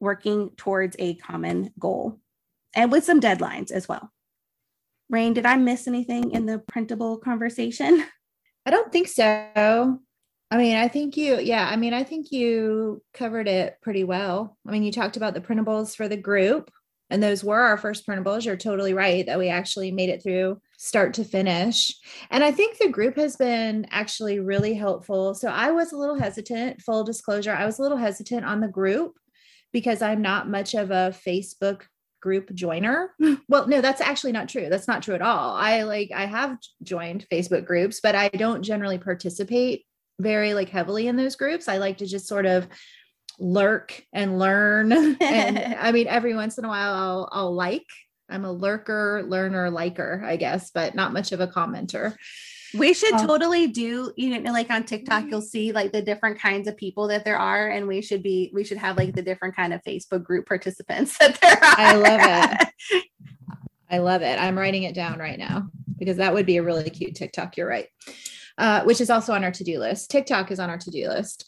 working 0.00 0.50
towards 0.56 0.96
a 0.98 1.14
common 1.16 1.70
goal 1.78 2.20
and 2.74 2.90
with 2.90 3.04
some 3.04 3.20
deadlines 3.20 3.70
as 3.70 3.88
well. 3.88 4.10
Reine, 5.10 5.34
did 5.34 5.46
I 5.46 5.56
miss 5.56 5.86
anything 5.86 6.30
in 6.30 6.46
the 6.46 6.58
printable 6.58 7.18
conversation? 7.18 8.04
I 8.66 8.70
don't 8.70 8.90
think 8.92 9.08
so. 9.08 10.00
I 10.52 10.58
mean, 10.58 10.76
I 10.76 10.86
think 10.86 11.16
you, 11.16 11.40
yeah, 11.40 11.66
I 11.66 11.76
mean, 11.76 11.94
I 11.94 12.04
think 12.04 12.30
you 12.30 13.02
covered 13.14 13.48
it 13.48 13.78
pretty 13.80 14.04
well. 14.04 14.58
I 14.68 14.70
mean, 14.70 14.82
you 14.82 14.92
talked 14.92 15.16
about 15.16 15.32
the 15.32 15.40
printables 15.40 15.96
for 15.96 16.08
the 16.08 16.16
group, 16.18 16.70
and 17.08 17.22
those 17.22 17.42
were 17.42 17.58
our 17.58 17.78
first 17.78 18.06
printables. 18.06 18.44
You're 18.44 18.58
totally 18.58 18.92
right 18.92 19.24
that 19.24 19.38
we 19.38 19.48
actually 19.48 19.92
made 19.92 20.10
it 20.10 20.22
through 20.22 20.60
start 20.76 21.14
to 21.14 21.24
finish. 21.24 21.90
And 22.30 22.44
I 22.44 22.50
think 22.50 22.76
the 22.76 22.90
group 22.90 23.16
has 23.16 23.36
been 23.36 23.86
actually 23.90 24.40
really 24.40 24.74
helpful. 24.74 25.34
So 25.34 25.48
I 25.48 25.70
was 25.70 25.92
a 25.92 25.96
little 25.96 26.18
hesitant, 26.18 26.82
full 26.82 27.02
disclosure, 27.02 27.54
I 27.54 27.64
was 27.64 27.78
a 27.78 27.82
little 27.82 27.96
hesitant 27.96 28.44
on 28.44 28.60
the 28.60 28.68
group 28.68 29.14
because 29.72 30.02
I'm 30.02 30.20
not 30.20 30.50
much 30.50 30.74
of 30.74 30.90
a 30.90 31.16
Facebook 31.26 31.84
group 32.20 32.52
joiner. 32.52 33.14
Well, 33.48 33.68
no, 33.68 33.80
that's 33.80 34.02
actually 34.02 34.32
not 34.32 34.50
true. 34.50 34.68
That's 34.68 34.88
not 34.88 35.02
true 35.02 35.14
at 35.14 35.22
all. 35.22 35.54
I 35.56 35.84
like 35.84 36.10
I 36.14 36.26
have 36.26 36.58
joined 36.82 37.26
Facebook 37.32 37.64
groups, 37.64 38.00
but 38.02 38.14
I 38.14 38.28
don't 38.28 38.62
generally 38.62 38.98
participate 38.98 39.86
very 40.22 40.54
like 40.54 40.68
heavily 40.68 41.08
in 41.08 41.16
those 41.16 41.36
groups. 41.36 41.68
I 41.68 41.78
like 41.78 41.98
to 41.98 42.06
just 42.06 42.26
sort 42.26 42.46
of 42.46 42.68
lurk 43.38 44.04
and 44.12 44.38
learn. 44.38 44.92
and 45.20 45.58
I 45.80 45.92
mean, 45.92 46.06
every 46.06 46.34
once 46.34 46.58
in 46.58 46.64
a 46.64 46.68
while 46.68 46.94
I'll, 46.94 47.28
I'll 47.32 47.54
like. 47.54 47.86
I'm 48.30 48.44
a 48.46 48.52
lurker, 48.52 49.24
learner, 49.26 49.68
liker, 49.68 50.22
I 50.24 50.36
guess, 50.36 50.70
but 50.70 50.94
not 50.94 51.12
much 51.12 51.32
of 51.32 51.40
a 51.40 51.46
commenter. 51.46 52.16
We 52.72 52.94
should 52.94 53.12
um, 53.12 53.26
totally 53.26 53.66
do, 53.66 54.10
you 54.16 54.40
know, 54.40 54.52
like 54.52 54.70
on 54.70 54.84
TikTok, 54.84 55.26
you'll 55.28 55.42
see 55.42 55.72
like 55.72 55.92
the 55.92 56.00
different 56.00 56.38
kinds 56.38 56.66
of 56.66 56.74
people 56.74 57.08
that 57.08 57.26
there 57.26 57.36
are, 57.36 57.68
and 57.68 57.86
we 57.86 58.00
should 58.00 58.22
be, 58.22 58.50
we 58.54 58.64
should 58.64 58.78
have 58.78 58.96
like 58.96 59.14
the 59.14 59.20
different 59.20 59.54
kind 59.54 59.74
of 59.74 59.82
Facebook 59.82 60.24
group 60.24 60.46
participants 60.46 61.18
that 61.18 61.38
there 61.42 61.52
are. 61.52 61.58
I 61.62 61.94
love 61.96 62.62
it. 62.62 63.02
I 63.90 63.98
love 63.98 64.22
it. 64.22 64.40
I'm 64.40 64.58
writing 64.58 64.84
it 64.84 64.94
down 64.94 65.18
right 65.18 65.38
now 65.38 65.68
because 65.98 66.16
that 66.16 66.32
would 66.32 66.46
be 66.46 66.56
a 66.56 66.62
really 66.62 66.88
cute 66.88 67.14
TikTok. 67.14 67.58
You're 67.58 67.68
right 67.68 67.88
uh, 68.58 68.82
which 68.84 69.00
is 69.00 69.10
also 69.10 69.32
on 69.32 69.44
our 69.44 69.52
to 69.52 69.64
do 69.64 69.78
list. 69.78 70.10
TikTok 70.10 70.50
is 70.50 70.58
on 70.58 70.70
our 70.70 70.78
to 70.78 70.90
do 70.90 71.08
list. 71.08 71.44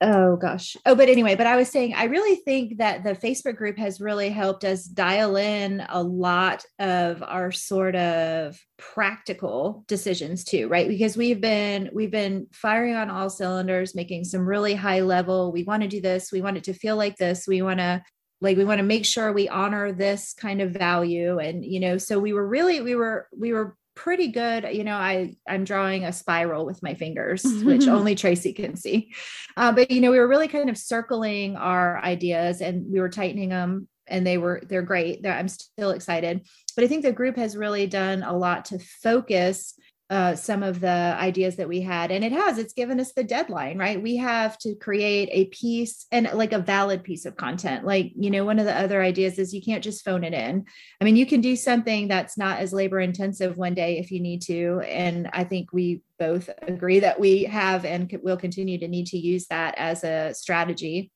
Oh 0.00 0.36
gosh. 0.36 0.76
Oh, 0.84 0.94
but 0.94 1.08
anyway, 1.08 1.34
but 1.34 1.46
I 1.46 1.56
was 1.56 1.70
saying, 1.70 1.94
I 1.94 2.04
really 2.04 2.36
think 2.36 2.78
that 2.78 3.04
the 3.04 3.14
Facebook 3.14 3.56
group 3.56 3.78
has 3.78 4.02
really 4.02 4.28
helped 4.28 4.64
us 4.64 4.84
dial 4.84 5.36
in 5.36 5.82
a 5.88 6.02
lot 6.02 6.64
of 6.78 7.22
our 7.22 7.50
sort 7.52 7.94
of 7.96 8.60
practical 8.76 9.84
decisions 9.86 10.44
too, 10.44 10.68
right? 10.68 10.88
Because 10.88 11.16
we've 11.16 11.40
been 11.40 11.90
we've 11.94 12.10
been 12.10 12.48
firing 12.52 12.96
on 12.96 13.08
all 13.08 13.30
cylinders, 13.30 13.94
making 13.94 14.24
some 14.24 14.46
really 14.46 14.74
high 14.74 15.00
level. 15.00 15.52
We 15.52 15.62
want 15.62 15.84
to 15.84 15.88
do 15.88 16.02
this. 16.02 16.30
We 16.30 16.42
want 16.42 16.58
it 16.58 16.64
to 16.64 16.74
feel 16.74 16.96
like 16.96 17.16
this. 17.16 17.46
We 17.46 17.62
want 17.62 17.78
to 17.78 18.02
like 18.40 18.58
we 18.58 18.64
want 18.64 18.80
to 18.80 18.84
make 18.84 19.06
sure 19.06 19.32
we 19.32 19.48
honor 19.48 19.92
this 19.92 20.34
kind 20.34 20.60
of 20.60 20.72
value 20.72 21.38
and 21.38 21.64
you 21.64 21.80
know 21.80 21.98
so 21.98 22.18
we 22.18 22.32
were 22.32 22.46
really 22.46 22.80
we 22.80 22.94
were 22.94 23.26
we 23.36 23.52
were 23.52 23.76
pretty 23.94 24.28
good 24.28 24.66
you 24.72 24.82
know 24.82 24.96
i 24.96 25.32
i'm 25.48 25.64
drawing 25.64 26.04
a 26.04 26.12
spiral 26.12 26.66
with 26.66 26.82
my 26.82 26.94
fingers 26.94 27.44
which 27.62 27.86
only 27.86 28.14
tracy 28.14 28.52
can 28.52 28.76
see. 28.76 29.12
Uh, 29.56 29.72
but 29.72 29.90
you 29.90 30.00
know 30.00 30.10
we 30.10 30.18
were 30.18 30.28
really 30.28 30.48
kind 30.48 30.68
of 30.68 30.76
circling 30.76 31.56
our 31.56 31.98
ideas 32.02 32.60
and 32.60 32.90
we 32.90 33.00
were 33.00 33.08
tightening 33.08 33.50
them 33.50 33.88
and 34.06 34.26
they 34.26 34.36
were 34.36 34.62
they're 34.68 34.82
great. 34.82 35.22
They're, 35.22 35.32
i'm 35.32 35.48
still 35.48 35.90
excited. 35.90 36.46
But 36.74 36.84
i 36.84 36.88
think 36.88 37.02
the 37.02 37.12
group 37.12 37.36
has 37.36 37.56
really 37.56 37.86
done 37.86 38.22
a 38.22 38.36
lot 38.36 38.66
to 38.66 38.78
focus 38.78 39.74
uh, 40.10 40.36
some 40.36 40.62
of 40.62 40.80
the 40.80 41.16
ideas 41.18 41.56
that 41.56 41.68
we 41.68 41.80
had 41.80 42.10
and 42.10 42.22
it 42.22 42.30
has 42.30 42.58
it's 42.58 42.74
given 42.74 43.00
us 43.00 43.12
the 43.12 43.24
deadline 43.24 43.78
right? 43.78 44.02
We 44.02 44.16
have 44.16 44.58
to 44.58 44.74
create 44.74 45.30
a 45.32 45.46
piece 45.46 46.06
and 46.12 46.28
like 46.34 46.52
a 46.52 46.58
valid 46.58 47.02
piece 47.02 47.24
of 47.24 47.36
content. 47.36 47.86
Like 47.86 48.12
you 48.14 48.30
know 48.30 48.44
one 48.44 48.58
of 48.58 48.66
the 48.66 48.78
other 48.78 49.02
ideas 49.02 49.38
is 49.38 49.54
you 49.54 49.62
can't 49.62 49.82
just 49.82 50.04
phone 50.04 50.22
it 50.22 50.34
in. 50.34 50.66
I 51.00 51.04
mean 51.04 51.16
you 51.16 51.24
can 51.24 51.40
do 51.40 51.56
something 51.56 52.08
that's 52.08 52.36
not 52.36 52.58
as 52.58 52.72
labor 52.72 53.00
intensive 53.00 53.56
one 53.56 53.72
day 53.72 53.98
if 53.98 54.10
you 54.10 54.20
need 54.20 54.42
to 54.42 54.80
and 54.86 55.28
i 55.32 55.44
think 55.44 55.72
we 55.72 56.02
both 56.18 56.50
agree 56.62 57.00
that 57.00 57.18
we 57.18 57.44
have 57.44 57.84
and 57.84 58.10
will 58.22 58.36
continue 58.36 58.78
to 58.78 58.88
need 58.88 59.06
to 59.06 59.18
use 59.18 59.46
that 59.46 59.74
as 59.78 60.04
a 60.04 60.34
strategy 60.34 61.10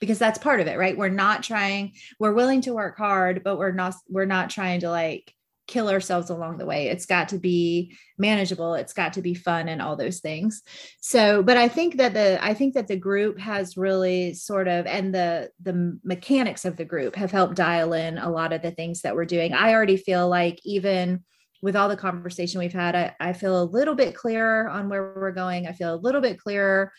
because 0.00 0.18
that's 0.18 0.38
part 0.38 0.60
of 0.60 0.66
it 0.66 0.78
right? 0.78 0.96
We're 0.96 1.08
not 1.08 1.42
trying 1.42 1.92
we're 2.18 2.32
willing 2.32 2.62
to 2.62 2.74
work 2.74 2.96
hard 2.96 3.42
but 3.44 3.58
we're 3.58 3.72
not 3.72 3.94
we're 4.08 4.24
not 4.24 4.50
trying 4.50 4.80
to 4.80 4.90
like 4.90 5.33
kill 5.66 5.88
ourselves 5.88 6.30
along 6.30 6.58
the 6.58 6.66
way. 6.66 6.88
It's 6.88 7.06
got 7.06 7.30
to 7.30 7.38
be 7.38 7.96
manageable. 8.18 8.74
It's 8.74 8.92
got 8.92 9.14
to 9.14 9.22
be 9.22 9.34
fun 9.34 9.68
and 9.68 9.80
all 9.80 9.96
those 9.96 10.20
things. 10.20 10.62
So, 11.00 11.42
but 11.42 11.56
I 11.56 11.68
think 11.68 11.96
that 11.96 12.14
the 12.14 12.38
I 12.44 12.54
think 12.54 12.74
that 12.74 12.86
the 12.86 12.96
group 12.96 13.38
has 13.38 13.76
really 13.76 14.34
sort 14.34 14.68
of 14.68 14.86
and 14.86 15.14
the 15.14 15.50
the 15.62 15.98
mechanics 16.04 16.64
of 16.64 16.76
the 16.76 16.84
group 16.84 17.16
have 17.16 17.30
helped 17.30 17.56
dial 17.56 17.92
in 17.92 18.18
a 18.18 18.30
lot 18.30 18.52
of 18.52 18.62
the 18.62 18.70
things 18.70 19.02
that 19.02 19.14
we're 19.14 19.24
doing. 19.24 19.54
I 19.54 19.72
already 19.72 19.96
feel 19.96 20.28
like 20.28 20.60
even 20.64 21.24
with 21.62 21.76
all 21.76 21.88
the 21.88 21.96
conversation 21.96 22.60
we've 22.60 22.74
had, 22.74 22.94
I, 22.94 23.16
I 23.18 23.32
feel 23.32 23.62
a 23.62 23.64
little 23.64 23.94
bit 23.94 24.14
clearer 24.14 24.68
on 24.68 24.90
where 24.90 25.14
we're 25.16 25.32
going. 25.32 25.66
I 25.66 25.72
feel 25.72 25.94
a 25.94 25.96
little 25.96 26.20
bit 26.20 26.38
clearer 26.38 26.92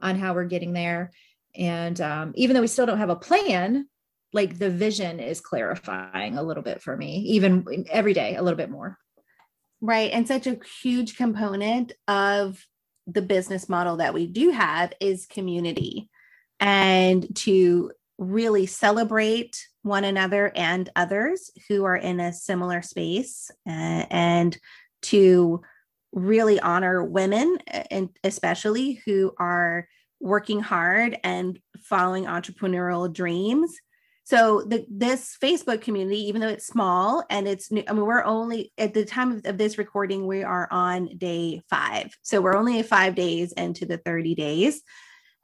on 0.00 0.16
how 0.16 0.34
we're 0.34 0.44
getting 0.44 0.72
there. 0.72 1.10
And 1.56 2.00
um, 2.00 2.32
even 2.36 2.54
though 2.54 2.60
we 2.60 2.68
still 2.68 2.86
don't 2.86 2.98
have 2.98 3.10
a 3.10 3.16
plan, 3.16 3.88
like 4.32 4.58
the 4.58 4.70
vision 4.70 5.20
is 5.20 5.40
clarifying 5.40 6.38
a 6.38 6.42
little 6.42 6.62
bit 6.62 6.82
for 6.82 6.96
me, 6.96 7.18
even 7.28 7.84
every 7.90 8.14
day, 8.14 8.36
a 8.36 8.42
little 8.42 8.56
bit 8.56 8.70
more. 8.70 8.98
Right. 9.80 10.12
And 10.12 10.26
such 10.26 10.46
a 10.46 10.58
huge 10.82 11.16
component 11.16 11.92
of 12.06 12.64
the 13.06 13.22
business 13.22 13.68
model 13.68 13.96
that 13.96 14.14
we 14.14 14.26
do 14.26 14.50
have 14.50 14.92
is 15.00 15.26
community 15.26 16.08
and 16.60 17.34
to 17.36 17.90
really 18.18 18.66
celebrate 18.66 19.66
one 19.82 20.04
another 20.04 20.52
and 20.54 20.88
others 20.94 21.50
who 21.68 21.84
are 21.84 21.96
in 21.96 22.20
a 22.20 22.32
similar 22.32 22.80
space 22.80 23.50
uh, 23.66 24.06
and 24.10 24.56
to 25.02 25.60
really 26.12 26.60
honor 26.60 27.02
women 27.02 27.58
and 27.90 28.10
especially 28.22 29.02
who 29.04 29.32
are 29.38 29.88
working 30.20 30.60
hard 30.60 31.18
and 31.24 31.58
following 31.80 32.26
entrepreneurial 32.26 33.12
dreams 33.12 33.76
so 34.24 34.62
the 34.62 34.86
this 34.88 35.36
Facebook 35.42 35.80
community, 35.80 36.20
even 36.28 36.40
though 36.40 36.48
it's 36.48 36.66
small 36.66 37.24
and 37.28 37.48
it's 37.48 37.72
new, 37.72 37.82
I 37.88 37.92
mean, 37.92 38.06
we're 38.06 38.24
only 38.24 38.72
at 38.78 38.94
the 38.94 39.04
time 39.04 39.32
of, 39.32 39.46
of 39.46 39.58
this 39.58 39.78
recording, 39.78 40.26
we 40.26 40.44
are 40.44 40.68
on 40.70 41.16
day 41.18 41.62
five. 41.68 42.16
So 42.22 42.40
we're 42.40 42.56
only 42.56 42.82
five 42.82 43.14
days 43.14 43.52
into 43.52 43.84
the 43.84 43.98
30 43.98 44.34
days. 44.34 44.82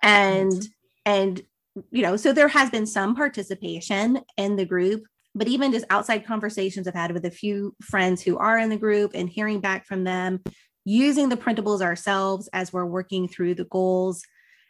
And 0.03 0.67
and 1.05 1.43
you 1.91 2.03
know, 2.03 2.17
so 2.17 2.33
there 2.33 2.49
has 2.49 2.71
been 2.71 2.87
some 2.87 3.17
participation 3.17 4.21
in 4.37 4.57
the 4.57 4.65
group, 4.65 5.05
but 5.35 5.49
even 5.49 5.73
just 5.73 5.87
outside 5.91 6.27
conversations 6.27 6.87
I've 6.87 6.95
had 6.95 7.13
with 7.13 7.25
a 7.25 7.31
few 7.31 7.75
friends 7.83 8.23
who 8.23 8.39
are 8.39 8.59
in 8.59 8.71
the 8.71 8.77
group 8.77 9.13
and 9.15 9.29
hearing 9.29 9.61
back 9.61 9.87
from 9.87 10.05
them, 10.05 10.41
using 10.85 11.29
the 11.29 11.37
printables 11.37 11.83
ourselves 11.83 12.49
as 12.53 12.73
we're 12.73 12.87
working 12.87 13.29
through 13.29 13.57
the 13.57 13.65
goals 13.65 14.23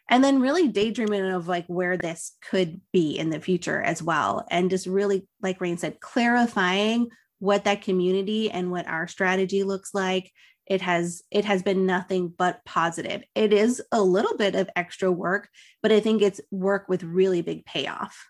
and 0.09 0.23
then 0.23 0.41
really 0.41 0.67
daydreaming 0.67 1.31
of 1.31 1.47
like 1.47 1.65
where 1.67 1.97
this 1.97 2.33
could 2.49 2.81
be 2.91 3.17
in 3.17 3.29
the 3.29 3.39
future 3.39 3.81
as 3.81 4.01
well. 4.03 4.45
And 4.49 4.69
just 4.69 4.87
really 4.87 5.27
like 5.41 5.61
Reine 5.61 5.77
said 5.77 5.99
clarifying 5.99 7.09
what 7.37 7.63
that 7.63 7.83
community 7.83 8.51
and 8.51 8.71
what 8.71 8.87
our 8.87 9.07
strategy 9.07 9.63
looks 9.63 9.93
like. 9.93 10.31
It 10.65 10.81
has 10.81 11.23
it 11.31 11.45
has 11.45 11.63
been 11.63 11.85
nothing 11.85 12.33
but 12.35 12.63
positive. 12.65 13.23
It 13.33 13.53
is 13.53 13.81
a 13.91 14.01
little 14.01 14.35
bit 14.35 14.55
of 14.55 14.69
extra 14.75 15.11
work 15.11 15.49
but 15.81 15.91
i 15.91 15.99
think 15.99 16.21
it's 16.21 16.41
work 16.51 16.87
with 16.89 17.03
really 17.03 17.41
big 17.41 17.65
payoff 17.65 18.29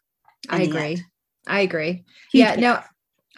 i 0.50 0.62
agree. 0.62 1.04
i 1.48 1.62
agree. 1.62 1.92
Huge 1.92 2.06
yeah 2.34 2.56
payoff. 2.56 2.62
no 2.62 2.84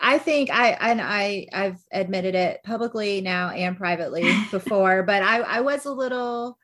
I 0.04 0.18
think 0.18 0.50
I 0.50 0.72
and 0.72 1.00
I 1.00 1.46
I've 1.54 1.78
admitted 1.92 2.34
it 2.34 2.64
publicly 2.64 3.22
now 3.22 3.50
and 3.50 3.78
privately 3.78 4.24
before, 4.52 5.04
but 5.04 5.22
I 5.22 5.42
I 5.42 5.60
was 5.62 5.86
a 5.86 5.92
little 5.92 6.58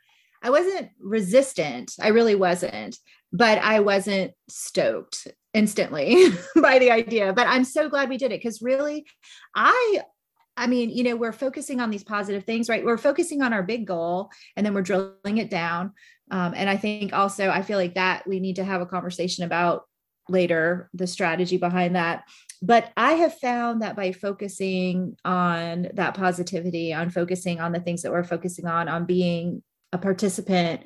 I 0.43 0.49
wasn't 0.49 0.89
resistant. 0.99 1.93
I 2.01 2.09
really 2.09 2.35
wasn't, 2.35 2.97
but 3.31 3.57
I 3.59 3.79
wasn't 3.79 4.31
stoked 4.49 5.27
instantly 5.53 6.29
by 6.61 6.79
the 6.79 6.91
idea. 6.91 7.33
But 7.33 7.47
I'm 7.47 7.63
so 7.63 7.89
glad 7.89 8.09
we 8.09 8.17
did 8.17 8.31
it 8.31 8.39
because 8.41 8.61
really 8.61 9.05
I 9.55 10.01
I 10.59 10.65
mean, 10.65 10.89
you 10.89 11.03
know, 11.03 11.15
we're 11.15 11.31
focusing 11.31 11.79
on 11.79 11.91
these 11.91 12.03
positive 12.03 12.43
things, 12.43 12.67
right? 12.67 12.83
We're 12.83 12.97
focusing 12.97 13.43
on 13.43 13.53
our 13.53 13.61
big 13.61 13.85
goal 13.85 14.31
and 14.55 14.65
then 14.65 14.73
we're 14.73 14.81
drilling 14.81 15.37
it 15.37 15.51
down. 15.51 15.93
Um, 16.31 16.53
and 16.55 16.67
I 16.67 16.77
think 16.77 17.13
also, 17.13 17.49
I 17.49 17.61
feel 17.61 17.77
like 17.77 17.93
that 17.93 18.27
we 18.27 18.39
need 18.39 18.55
to 18.55 18.63
have 18.63 18.81
a 18.81 18.87
conversation 18.87 19.43
about 19.43 19.83
later 20.27 20.89
the 20.93 21.07
strategy 21.07 21.57
behind 21.57 21.95
that. 21.95 22.23
But 22.61 22.91
I 22.97 23.13
have 23.13 23.37
found 23.37 23.83
that 23.83 23.95
by 23.95 24.11
focusing 24.11 25.15
on 25.23 25.89
that 25.93 26.15
positivity, 26.15 26.91
on 26.91 27.11
focusing 27.11 27.61
on 27.61 27.71
the 27.71 27.79
things 27.79 28.01
that 28.01 28.11
we're 28.11 28.23
focusing 28.23 28.65
on, 28.65 28.89
on 28.89 29.05
being 29.05 29.61
a 29.93 29.97
participant, 29.97 30.81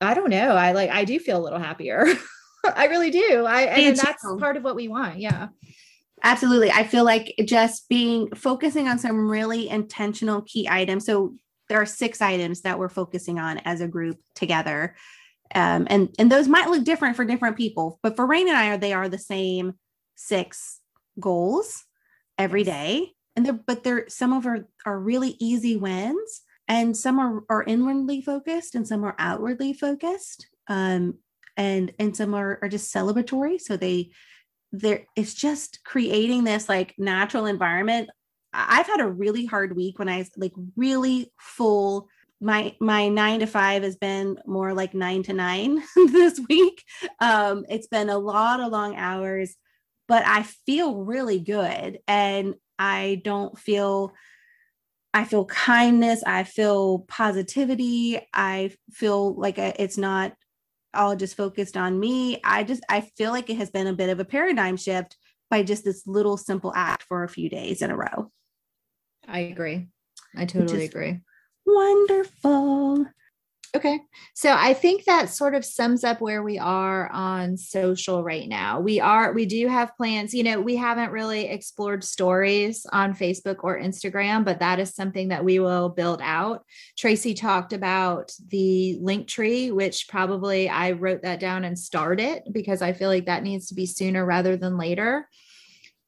I 0.00 0.14
don't 0.14 0.30
know. 0.30 0.50
I 0.56 0.72
like, 0.72 0.90
I 0.90 1.04
do 1.04 1.18
feel 1.18 1.40
a 1.40 1.44
little 1.44 1.58
happier. 1.58 2.06
I 2.64 2.86
really 2.86 3.10
do. 3.10 3.44
I, 3.44 3.62
and 3.62 3.96
that's 3.96 4.24
part 4.38 4.56
of 4.56 4.64
what 4.64 4.76
we 4.76 4.88
want. 4.88 5.18
Yeah. 5.18 5.48
Absolutely. 6.24 6.70
I 6.70 6.84
feel 6.84 7.04
like 7.04 7.34
just 7.44 7.88
being 7.88 8.30
focusing 8.34 8.88
on 8.88 8.98
some 8.98 9.28
really 9.28 9.68
intentional 9.68 10.42
key 10.42 10.68
items. 10.70 11.04
So 11.04 11.34
there 11.68 11.80
are 11.80 11.86
six 11.86 12.20
items 12.20 12.62
that 12.62 12.78
we're 12.78 12.88
focusing 12.88 13.38
on 13.38 13.58
as 13.58 13.80
a 13.80 13.88
group 13.88 14.18
together. 14.34 14.94
Um, 15.54 15.86
and 15.90 16.14
and 16.18 16.30
those 16.30 16.48
might 16.48 16.70
look 16.70 16.84
different 16.84 17.16
for 17.16 17.24
different 17.24 17.56
people, 17.56 17.98
but 18.02 18.16
for 18.16 18.26
Reine 18.26 18.48
and 18.48 18.56
I, 18.56 18.68
are 18.68 18.78
they 18.78 18.92
are 18.92 19.08
the 19.08 19.18
same 19.18 19.74
six 20.14 20.80
goals 21.18 21.84
every 22.38 22.64
day. 22.64 23.12
And 23.36 23.44
they're 23.44 23.52
but 23.66 23.82
they're 23.82 24.08
some 24.08 24.32
of 24.32 24.46
our 24.46 24.66
are 24.86 24.98
really 24.98 25.36
easy 25.40 25.76
wins, 25.76 26.42
and 26.72 26.96
some 26.96 27.18
are 27.18 27.44
are 27.50 27.62
inwardly 27.64 28.22
focused, 28.22 28.74
and 28.74 28.88
some 28.88 29.04
are 29.04 29.14
outwardly 29.18 29.74
focused. 29.74 30.46
Um, 30.68 31.18
and 31.56 31.92
and 31.98 32.16
some 32.16 32.32
are, 32.34 32.58
are 32.62 32.68
just 32.68 32.92
celebratory. 32.92 33.60
So 33.60 33.76
they 33.76 34.10
there 34.72 35.04
it's 35.14 35.34
just 35.34 35.80
creating 35.84 36.44
this 36.44 36.68
like 36.68 36.94
natural 36.98 37.44
environment 37.44 38.08
i've 38.54 38.86
had 38.86 39.00
a 39.00 39.06
really 39.06 39.44
hard 39.44 39.76
week 39.76 39.98
when 39.98 40.08
i 40.08 40.24
like 40.36 40.52
really 40.76 41.30
full 41.38 42.08
my 42.40 42.74
my 42.80 43.08
nine 43.08 43.40
to 43.40 43.46
five 43.46 43.82
has 43.82 43.96
been 43.96 44.38
more 44.46 44.72
like 44.72 44.94
nine 44.94 45.22
to 45.22 45.34
nine 45.34 45.82
this 46.08 46.40
week 46.48 46.82
um 47.20 47.66
it's 47.68 47.86
been 47.86 48.08
a 48.08 48.18
lot 48.18 48.60
of 48.60 48.72
long 48.72 48.96
hours 48.96 49.54
but 50.08 50.22
i 50.26 50.42
feel 50.42 50.96
really 50.96 51.38
good 51.38 51.98
and 52.08 52.54
i 52.78 53.20
don't 53.24 53.58
feel 53.58 54.12
i 55.14 55.24
feel 55.24 55.44
kindness 55.46 56.22
i 56.24 56.42
feel 56.44 57.00
positivity 57.08 58.20
i 58.34 58.70
feel 58.90 59.34
like 59.34 59.58
it's 59.58 59.98
not 59.98 60.32
all 60.94 61.16
just 61.16 61.36
focused 61.36 61.76
on 61.76 61.98
me. 61.98 62.40
I 62.44 62.64
just 62.64 62.82
I 62.88 63.00
feel 63.00 63.30
like 63.30 63.50
it 63.50 63.56
has 63.56 63.70
been 63.70 63.86
a 63.86 63.92
bit 63.92 64.10
of 64.10 64.20
a 64.20 64.24
paradigm 64.24 64.76
shift 64.76 65.16
by 65.50 65.62
just 65.62 65.84
this 65.84 66.06
little 66.06 66.36
simple 66.36 66.72
act 66.74 67.04
for 67.04 67.24
a 67.24 67.28
few 67.28 67.48
days 67.48 67.82
in 67.82 67.90
a 67.90 67.96
row. 67.96 68.30
I 69.26 69.40
agree. 69.40 69.88
I 70.36 70.46
totally 70.46 70.84
agree. 70.84 71.20
Wonderful. 71.66 73.06
Okay. 73.74 74.00
So 74.34 74.54
I 74.54 74.74
think 74.74 75.04
that 75.04 75.30
sort 75.30 75.54
of 75.54 75.64
sums 75.64 76.04
up 76.04 76.20
where 76.20 76.42
we 76.42 76.58
are 76.58 77.10
on 77.10 77.56
social 77.56 78.22
right 78.22 78.46
now. 78.46 78.80
We 78.80 79.00
are, 79.00 79.32
we 79.32 79.46
do 79.46 79.66
have 79.66 79.96
plans. 79.96 80.34
You 80.34 80.42
know, 80.42 80.60
we 80.60 80.76
haven't 80.76 81.10
really 81.10 81.48
explored 81.48 82.04
stories 82.04 82.84
on 82.92 83.14
Facebook 83.14 83.56
or 83.62 83.80
Instagram, 83.80 84.44
but 84.44 84.60
that 84.60 84.78
is 84.78 84.94
something 84.94 85.28
that 85.28 85.42
we 85.42 85.58
will 85.58 85.88
build 85.88 86.20
out. 86.22 86.66
Tracy 86.98 87.32
talked 87.32 87.72
about 87.72 88.30
the 88.48 88.98
Linktree, 89.00 89.72
which 89.72 90.06
probably 90.06 90.68
I 90.68 90.92
wrote 90.92 91.22
that 91.22 91.40
down 91.40 91.64
and 91.64 91.78
started 91.78 92.42
because 92.52 92.82
I 92.82 92.92
feel 92.92 93.08
like 93.08 93.24
that 93.24 93.42
needs 93.42 93.68
to 93.68 93.74
be 93.74 93.86
sooner 93.86 94.22
rather 94.26 94.54
than 94.58 94.76
later. 94.76 95.26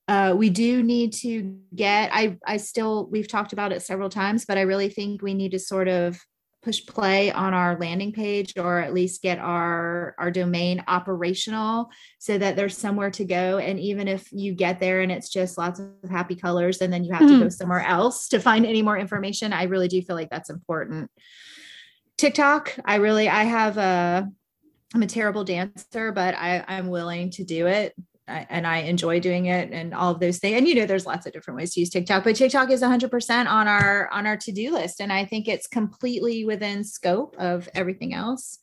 Uh, 0.07 0.35
we 0.37 0.51
do 0.51 0.83
need 0.83 1.15
to 1.15 1.57
get 1.75 2.11
i 2.13 2.37
i 2.47 2.59
still 2.59 3.09
we've 3.11 3.27
talked 3.27 3.55
about 3.55 3.73
it 3.73 3.81
several 3.81 4.11
times 4.11 4.45
but 4.45 4.59
i 4.59 4.61
really 4.61 4.91
think 4.91 5.23
we 5.23 5.33
need 5.33 5.53
to 5.53 5.59
sort 5.59 5.89
of 5.89 6.21
push 6.65 6.85
play 6.87 7.31
on 7.31 7.53
our 7.53 7.79
landing 7.79 8.11
page 8.11 8.55
or 8.57 8.81
at 8.81 8.95
least 8.95 9.21
get 9.21 9.39
our 9.39 10.15
our 10.19 10.31
domain 10.31 10.83
operational 10.89 11.91
so 12.19 12.39
that 12.39 12.57
there's 12.57 12.77
somewhere 12.77 13.11
to 13.11 13.25
go 13.25 13.59
and 13.59 13.79
even 13.79 14.09
if 14.09 14.33
you 14.33 14.55
get 14.55 14.81
there 14.81 15.03
and 15.03 15.13
it's 15.13 15.29
just 15.29 15.59
lots 15.59 15.79
of 15.79 16.11
happy 16.11 16.35
colors 16.35 16.81
and 16.81 16.91
then 16.91 17.05
you 17.05 17.13
have 17.13 17.23
mm. 17.23 17.29
to 17.29 17.39
go 17.39 17.43
hmm. 17.45 17.49
somewhere 17.51 17.85
else 17.87 18.29
to 18.29 18.41
find 18.41 18.65
any 18.65 18.81
more 18.81 18.97
information 18.97 19.53
i 19.53 19.65
really 19.65 19.89
do 19.89 20.01
feel 20.01 20.17
like 20.17 20.31
that's 20.31 20.49
important 20.49 21.11
tiktok 22.17 22.75
i 22.87 22.95
really 22.95 23.29
i 23.29 23.45
have 23.45 23.77
a 23.77 24.27
i'm 24.95 25.03
a 25.03 25.07
terrible 25.07 25.45
dancer 25.45 26.13
but 26.13 26.35
i 26.35 26.65
i'm 26.67 26.89
willing 26.89 27.31
to 27.31 27.45
do 27.45 27.67
it 27.67 27.95
and 28.27 28.67
I 28.67 28.79
enjoy 28.79 29.21
doing 29.21 29.47
it 29.47 29.71
and 29.71 29.93
all 29.93 30.11
of 30.11 30.21
those 30.21 30.39
things. 30.39 30.57
And 30.57 30.67
you 30.69 30.75
know, 30.75 30.87
there's 30.87 31.07
lots 31.07 31.27
of 31.27 31.33
different 31.33 31.59
ways 31.59 31.75
to 31.75 31.81
use 31.81 31.91
TikTok, 31.91 32.25
but 32.25 32.37
TikTok 32.37 32.71
is 32.71 32.83
100% 32.83 33.47
on 33.47 33.69
our 33.69 34.09
on 34.11 34.27
our 34.27 34.37
to-do 34.37 34.73
list, 34.73 35.01
and 35.01 35.13
I 35.13 35.25
think 35.25 35.49
it's 35.49 35.67
completely 35.67 36.45
within 36.45 36.85
scope 36.85 37.37
of 37.39 37.69
everything 37.75 38.15
else. 38.15 38.59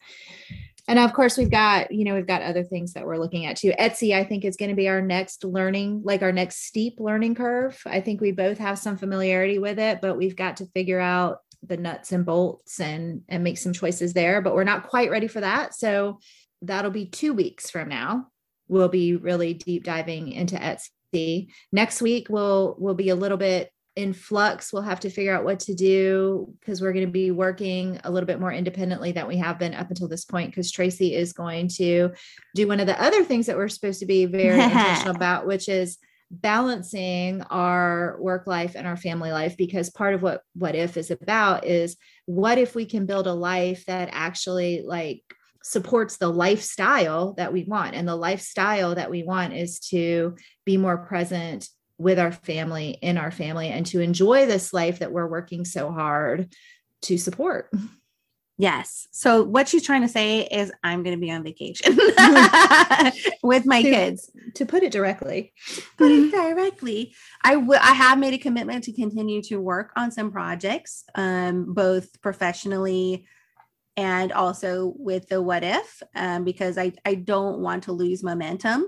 And 0.88 0.98
of 0.98 1.14
course, 1.14 1.38
we've 1.38 1.52
got 1.52 1.92
you 1.92 2.06
know 2.06 2.16
we've 2.16 2.28
got 2.28 2.42
other 2.42 2.64
things 2.64 2.94
that 2.94 3.06
we're 3.06 3.20
looking 3.20 3.46
at 3.46 3.58
too. 3.58 3.72
Etsy, 3.80 4.16
I 4.16 4.24
think, 4.24 4.46
is 4.46 4.58
going 4.58 4.70
to 4.70 4.76
be 4.76 4.90
our 4.90 5.02
next 5.02 5.44
learning, 5.44 6.02
like 6.04 6.24
our 6.24 6.32
next 6.32 6.66
steep 6.66 7.00
learning 7.00 7.36
curve. 7.36 7.80
I 7.86 8.02
think 8.02 8.20
we 8.20 8.32
both 8.32 8.58
have 8.58 8.80
some 8.80 8.98
familiarity 8.98 9.60
with 9.60 9.78
it, 9.78 10.02
but 10.02 10.18
we've 10.18 10.36
got 10.36 10.58
to 10.58 10.66
figure 10.68 11.00
out 11.00 11.40
the 11.64 11.78
nuts 11.78 12.12
and 12.12 12.26
bolts 12.26 12.80
and 12.80 13.22
and 13.30 13.44
make 13.44 13.60
some 13.60 13.74
choices 13.74 14.14
there. 14.14 14.42
But 14.42 14.56
we're 14.56 14.64
not 14.64 14.88
quite 14.88 15.12
ready 15.12 15.28
for 15.28 15.42
that, 15.42 15.76
so 15.76 16.20
that'll 16.64 16.92
be 16.92 17.06
two 17.06 17.34
weeks 17.34 17.70
from 17.70 17.90
now 17.90 18.28
we'll 18.72 18.88
be 18.88 19.18
really 19.18 19.54
deep 19.54 19.84
diving 19.84 20.32
into 20.32 20.56
Etsy. 20.56 21.50
Next 21.72 22.02
week 22.02 22.28
we'll 22.30 22.76
we'll 22.80 22.96
be 22.96 23.10
a 23.10 23.16
little 23.16 23.38
bit 23.38 23.70
in 23.98 24.14
flux. 24.14 24.72
We'll 24.72 24.84
have 24.84 25.02
to 25.02 25.10
figure 25.10 25.36
out 25.36 25.44
what 25.44 25.60
to 25.62 25.76
do 25.76 26.54
because 26.60 26.82
we're 26.82 26.94
going 26.94 27.06
to 27.06 27.12
be 27.12 27.32
working 27.32 28.00
a 28.06 28.10
little 28.10 28.26
bit 28.26 28.40
more 28.40 28.54
independently 28.54 29.12
than 29.12 29.28
we 29.28 29.38
have 29.38 29.60
been 29.60 29.74
up 29.74 29.90
until 29.90 30.08
this 30.08 30.24
point. 30.24 30.50
Because 30.50 30.72
Tracy 30.72 31.14
is 31.14 31.34
going 31.34 31.68
to 31.76 32.12
do 32.56 32.68
one 32.68 32.80
of 32.80 32.88
the 32.88 33.00
other 33.00 33.26
things 33.26 33.48
that 33.48 33.58
we're 33.58 33.68
supposed 33.68 34.00
to 34.00 34.06
be 34.06 34.26
very 34.26 34.60
intentional 34.64 35.16
about, 35.16 35.46
which 35.46 35.68
is 35.68 35.98
balancing 36.32 37.42
our 37.50 38.16
work 38.22 38.48
life 38.48 38.76
and 38.76 38.88
our 38.88 38.96
family 38.96 39.34
life 39.34 39.58
because 39.58 39.90
part 39.90 40.14
of 40.14 40.22
what 40.22 40.42
what 40.54 40.76
if 40.76 40.96
is 40.96 41.12
about 41.12 41.66
is 41.66 41.98
what 42.26 42.58
if 42.58 42.74
we 42.74 42.86
can 42.86 43.06
build 43.06 43.28
a 43.28 43.34
life 43.34 43.86
that 43.86 44.08
actually 44.14 44.82
like 44.82 45.22
supports 45.64 46.18
the 46.18 46.30
lifestyle 46.30 47.34
that 47.34 47.54
we 47.54 47.64
want. 47.64 47.96
And 47.96 48.08
the 48.08 48.16
lifestyle 48.16 48.96
that 48.96 49.12
we 49.12 49.24
want 49.24 49.54
is 49.54 49.80
to 49.90 50.36
be 50.66 50.78
more 50.78 50.98
present 50.98 51.68
with 51.98 52.18
our 52.18 52.32
family, 52.32 52.98
in 53.02 53.18
our 53.18 53.32
family, 53.32 53.70
and 53.70 53.86
to 53.88 54.00
enjoy 54.00 54.46
this 54.46 54.74
life 54.74 55.00
that 55.00 55.12
we're 55.12 55.28
working 55.28 55.66
so 55.66 55.92
hard 55.92 56.54
to 57.04 57.18
support. 57.18 57.72
Yes. 58.58 59.08
So 59.12 59.42
what 59.42 59.68
she's 59.68 59.84
trying 59.84 60.04
to 60.04 60.08
say 60.08 60.42
is 60.42 60.72
I'm 60.84 61.02
going 61.02 61.16
to 61.16 61.20
be 61.20 61.32
on 61.32 61.44
vacation 61.44 61.96
with 63.44 63.66
my 63.66 63.82
to, 63.82 63.90
kids. 63.90 64.30
To 64.56 64.68
put 64.68 64.84
it 64.84 64.92
directly. 64.92 65.52
Put 65.98 66.12
it 66.12 66.32
directly. 66.32 67.16
I 67.44 67.56
will 67.56 67.80
I 67.82 67.94
have 67.94 68.20
made 68.20 68.36
a 68.36 68.38
commitment 68.38 68.84
to 68.84 68.94
continue 68.94 69.42
to 69.44 69.58
work 69.58 69.92
on 69.96 70.12
some 70.12 70.32
projects 70.32 71.06
um 71.16 71.74
both 71.74 72.22
professionally 72.22 73.26
and 73.98 74.32
also 74.32 74.94
with 74.98 75.28
the 75.28 75.42
what 75.42 75.64
if 75.64 76.02
um, 76.16 76.44
because 76.44 76.78
I, 76.78 76.94
I 77.06 77.16
don't 77.16 77.60
want 77.60 77.84
to 77.84 77.92
lose 77.92 78.24
momentum. 78.24 78.88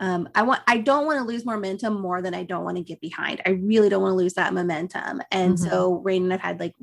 Um, 0.00 0.28
i 0.34 0.42
want 0.42 0.60
i 0.66 0.78
don't 0.78 1.06
want 1.06 1.20
to 1.20 1.24
lose 1.24 1.46
momentum 1.46 2.00
more 2.00 2.20
than 2.20 2.34
i 2.34 2.42
don't 2.42 2.64
want 2.64 2.76
to 2.76 2.82
get 2.82 3.00
behind. 3.00 3.40
I 3.46 3.50
really 3.50 3.88
don't 3.88 4.02
want 4.02 4.12
to 4.12 4.16
lose 4.16 4.34
that 4.34 4.52
momentum. 4.52 5.22
And 5.30 5.54
mm-hmm. 5.54 5.70
so 5.70 6.00
Reine 6.02 6.24
and 6.24 6.32
i've 6.32 6.40
had 6.40 6.58
like 6.58 6.74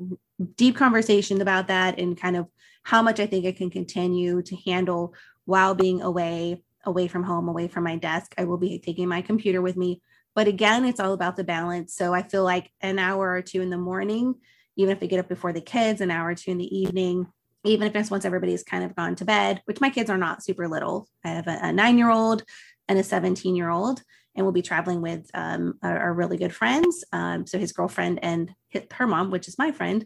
deep 0.56 0.76
conversations 0.76 1.40
about 1.40 1.68
that 1.68 1.98
and 1.98 2.18
kind 2.18 2.36
of 2.36 2.48
how 2.84 3.02
much 3.02 3.20
i 3.20 3.26
think 3.26 3.44
i 3.44 3.52
can 3.52 3.68
continue 3.68 4.40
to 4.40 4.56
handle 4.64 5.14
while 5.44 5.74
being 5.74 6.00
away 6.00 6.62
away 6.84 7.06
from 7.06 7.22
home 7.22 7.48
away 7.48 7.68
from 7.68 7.84
my 7.84 7.96
desk. 7.96 8.34
I 8.38 8.44
will 8.44 8.56
be 8.56 8.78
taking 8.78 9.08
my 9.08 9.20
computer 9.20 9.60
with 9.60 9.76
me. 9.76 10.00
But 10.34 10.48
again 10.48 10.86
it's 10.86 10.98
all 10.98 11.12
about 11.12 11.36
the 11.36 11.44
balance. 11.44 11.94
So 11.94 12.14
i 12.14 12.22
feel 12.22 12.44
like 12.44 12.70
an 12.80 12.98
hour 12.98 13.30
or 13.30 13.42
two 13.42 13.60
in 13.60 13.68
the 13.68 13.76
morning 13.76 14.36
even 14.76 14.96
if 14.96 15.02
i 15.02 15.06
get 15.06 15.20
up 15.20 15.28
before 15.28 15.52
the 15.52 15.60
kids 15.60 16.00
an 16.00 16.10
hour 16.10 16.30
or 16.30 16.34
two 16.34 16.50
in 16.50 16.56
the 16.56 16.78
evening 16.78 17.26
even 17.64 17.86
if 17.86 17.94
it's 17.94 18.10
once 18.10 18.24
everybody's 18.24 18.62
kind 18.62 18.84
of 18.84 18.96
gone 18.96 19.14
to 19.16 19.24
bed, 19.24 19.62
which 19.66 19.80
my 19.80 19.90
kids 19.90 20.10
are 20.10 20.18
not 20.18 20.42
super 20.42 20.68
little. 20.68 21.08
I 21.24 21.28
have 21.28 21.46
a, 21.46 21.58
a 21.62 21.72
nine 21.72 21.98
year 21.98 22.10
old 22.10 22.44
and 22.88 22.98
a 22.98 23.04
17 23.04 23.54
year 23.54 23.70
old, 23.70 24.02
and 24.34 24.44
we'll 24.44 24.52
be 24.52 24.62
traveling 24.62 25.00
with 25.00 25.30
um, 25.34 25.74
our, 25.82 25.98
our, 25.98 26.14
really 26.14 26.36
good 26.36 26.54
friends. 26.54 27.04
Um, 27.12 27.46
so 27.46 27.58
his 27.58 27.72
girlfriend 27.72 28.20
and 28.22 28.52
his, 28.68 28.82
her 28.92 29.06
mom, 29.06 29.30
which 29.30 29.48
is 29.48 29.58
my 29.58 29.70
friend. 29.70 30.04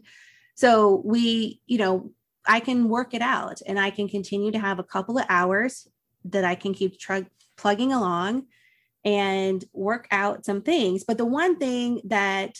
So 0.55 1.01
we, 1.03 1.61
you 1.65 1.77
know, 1.77 2.11
I 2.45 2.59
can 2.59 2.89
work 2.89 3.13
it 3.13 3.21
out 3.21 3.61
and 3.65 3.79
I 3.79 3.89
can 3.89 4.07
continue 4.07 4.51
to 4.51 4.59
have 4.59 4.79
a 4.79 4.83
couple 4.83 5.17
of 5.17 5.25
hours 5.29 5.87
that 6.25 6.45
I 6.45 6.55
can 6.55 6.73
keep 6.73 6.99
tr- 6.99 7.27
plugging 7.57 7.91
along 7.91 8.45
and 9.03 9.63
work 9.73 10.07
out 10.11 10.45
some 10.45 10.61
things. 10.61 11.03
But 11.03 11.17
the 11.17 11.25
one 11.25 11.57
thing 11.57 12.01
that 12.05 12.57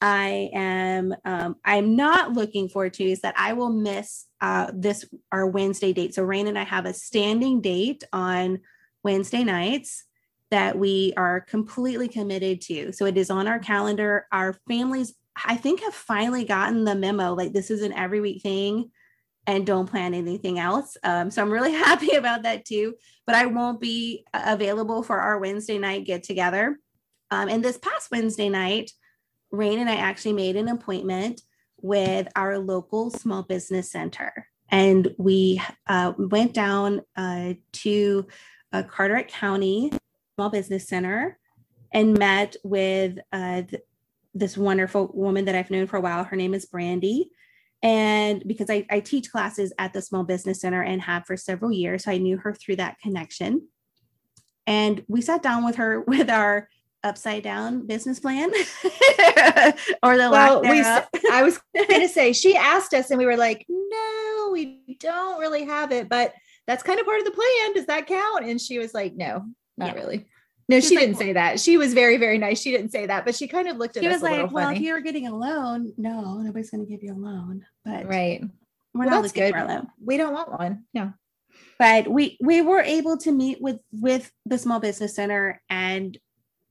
I 0.00 0.50
am 0.52 1.14
um, 1.24 1.56
I'm 1.64 1.96
not 1.96 2.32
looking 2.32 2.68
forward 2.68 2.94
to 2.94 3.04
is 3.04 3.20
that 3.22 3.34
I 3.36 3.52
will 3.54 3.70
miss 3.70 4.26
uh, 4.40 4.70
this 4.72 5.04
our 5.32 5.46
Wednesday 5.46 5.92
date. 5.92 6.14
So 6.14 6.22
Reine 6.22 6.46
and 6.46 6.58
I 6.58 6.64
have 6.64 6.86
a 6.86 6.94
standing 6.94 7.60
date 7.60 8.04
on 8.12 8.60
Wednesday 9.02 9.44
nights 9.44 10.04
that 10.50 10.78
we 10.78 11.12
are 11.16 11.40
completely 11.40 12.08
committed 12.08 12.60
to. 12.62 12.92
So 12.92 13.06
it 13.06 13.18
is 13.18 13.30
on 13.30 13.48
our 13.48 13.58
calendar. 13.58 14.26
Our 14.32 14.54
families, 14.68 15.14
I 15.44 15.56
think, 15.56 15.82
have 15.82 15.94
finally 15.94 16.44
gotten 16.44 16.84
the 16.84 16.94
memo. 16.94 17.34
Like 17.34 17.52
this 17.52 17.70
is 17.70 17.82
an 17.82 17.92
every 17.92 18.20
week 18.20 18.42
thing 18.42 18.90
and 19.46 19.66
don't 19.66 19.90
plan 19.90 20.14
anything 20.14 20.58
else. 20.58 20.96
Um, 21.02 21.30
so 21.30 21.42
I'm 21.42 21.50
really 21.50 21.72
happy 21.86 22.14
about 22.14 22.44
that 22.44 22.64
too. 22.64 22.94
But 23.26 23.34
I 23.34 23.46
won't 23.46 23.80
be 23.80 24.24
available 24.32 25.02
for 25.02 25.18
our 25.18 25.38
Wednesday 25.38 25.78
night 25.78 26.06
get 26.06 26.22
together. 26.22 26.78
Um, 27.30 27.48
and 27.48 27.62
this 27.62 27.78
past 27.78 28.10
Wednesday 28.10 28.48
night, 28.48 28.92
Reine 29.50 29.78
and 29.78 29.90
I 29.90 29.96
actually 29.96 30.34
made 30.34 30.56
an 30.56 30.68
appointment 30.68 31.42
with 31.80 32.28
our 32.36 32.58
local 32.58 33.10
small 33.10 33.42
business 33.42 33.90
center. 33.90 34.46
And 34.70 35.14
we 35.18 35.62
uh, 35.86 36.12
went 36.18 36.52
down 36.52 37.02
uh, 37.16 37.54
to 37.72 38.26
uh, 38.72 38.82
Carteret 38.82 39.28
County 39.28 39.92
Small 40.34 40.50
Business 40.50 40.86
Center 40.86 41.38
and 41.92 42.18
met 42.18 42.56
with 42.62 43.18
uh, 43.32 43.62
th- 43.62 43.82
this 44.34 44.58
wonderful 44.58 45.10
woman 45.14 45.46
that 45.46 45.54
I've 45.54 45.70
known 45.70 45.86
for 45.86 45.96
a 45.96 46.00
while. 46.00 46.24
Her 46.24 46.36
name 46.36 46.52
is 46.52 46.66
Brandy. 46.66 47.30
And 47.82 48.42
because 48.46 48.68
I, 48.68 48.84
I 48.90 49.00
teach 49.00 49.30
classes 49.30 49.72
at 49.78 49.92
the 49.92 50.02
Small 50.02 50.24
Business 50.24 50.60
Center 50.60 50.82
and 50.82 51.00
have 51.02 51.24
for 51.26 51.36
several 51.36 51.72
years, 51.72 52.04
so 52.04 52.10
I 52.10 52.18
knew 52.18 52.36
her 52.38 52.52
through 52.52 52.76
that 52.76 52.98
connection. 53.00 53.68
And 54.66 55.02
we 55.08 55.22
sat 55.22 55.42
down 55.42 55.64
with 55.64 55.76
her 55.76 56.00
with 56.06 56.28
our 56.28 56.68
upside 57.04 57.42
down 57.42 57.86
business 57.86 58.18
plan 58.20 58.50
or 60.02 60.16
the 60.16 60.28
well, 60.30 60.62
we, 60.62 60.80
I 61.32 61.42
was 61.42 61.60
going 61.74 62.00
to 62.00 62.08
say 62.08 62.32
she 62.32 62.56
asked 62.56 62.94
us 62.94 63.10
and 63.10 63.18
we 63.18 63.26
were 63.26 63.36
like, 63.36 63.64
no, 63.68 64.50
we 64.52 64.96
don't 65.00 65.38
really 65.38 65.64
have 65.64 65.92
it, 65.92 66.08
but 66.08 66.34
that's 66.66 66.82
kind 66.82 66.98
of 67.00 67.06
part 67.06 67.20
of 67.20 67.24
the 67.24 67.30
plan. 67.30 67.74
Does 67.74 67.86
that 67.86 68.06
count? 68.06 68.44
And 68.44 68.60
she 68.60 68.78
was 68.78 68.94
like, 68.94 69.14
no, 69.14 69.44
not 69.76 69.94
yeah. 69.94 70.00
really. 70.00 70.26
No, 70.68 70.80
she, 70.80 70.88
she 70.88 70.96
didn't 70.96 71.16
like, 71.16 71.26
say 71.26 71.32
that. 71.32 71.60
She 71.60 71.78
was 71.78 71.94
very, 71.94 72.18
very 72.18 72.36
nice. 72.36 72.60
She 72.60 72.70
didn't 72.70 72.90
say 72.90 73.06
that, 73.06 73.24
but 73.24 73.34
she 73.34 73.48
kind 73.48 73.68
of 73.68 73.78
looked 73.78 73.96
at 73.96 74.02
she 74.02 74.08
us 74.08 74.20
was 74.20 74.22
like, 74.22 74.52
well, 74.52 74.68
if 74.68 74.80
you're 74.80 75.00
getting 75.00 75.26
a 75.26 75.34
loan, 75.34 75.94
no, 75.96 76.38
nobody's 76.38 76.70
going 76.70 76.84
to 76.84 76.90
give 76.90 77.02
you 77.02 77.14
a 77.14 77.16
loan. 77.16 77.64
But 77.86 78.06
right, 78.06 78.42
we're 78.92 79.06
well, 79.06 79.10
not 79.10 79.22
looking 79.22 79.44
good. 79.44 79.52
for 79.54 79.60
a 79.60 79.66
loan. 79.66 79.86
We 80.04 80.18
don't 80.18 80.34
want 80.34 80.52
one. 80.52 80.84
Yeah, 80.92 81.12
but 81.78 82.06
we 82.08 82.36
we 82.42 82.60
were 82.60 82.82
able 82.82 83.16
to 83.18 83.32
meet 83.32 83.62
with 83.62 83.78
with 83.92 84.30
the 84.44 84.58
small 84.58 84.78
business 84.78 85.14
center 85.14 85.62
and 85.70 86.18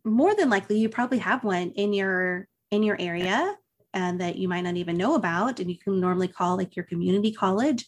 more 0.08 0.36
than 0.36 0.50
likely 0.50 0.80
you 0.80 0.90
probably 0.90 1.20
have 1.20 1.44
one 1.44 1.72
in 1.72 1.94
your 1.94 2.48
in 2.72 2.84
your 2.84 2.98
area 3.00 3.56
and 3.94 4.20
that 4.22 4.36
you 4.36 4.48
might 4.48 4.62
not 4.62 4.76
even 4.76 4.98
know 4.98 5.16
about 5.16 5.60
and 5.60 5.70
you 5.70 5.78
can 5.78 6.00
normally 6.00 6.28
call 6.28 6.58
like 6.58 6.76
your 6.76 6.86
community 6.86 7.32
college 7.32 7.86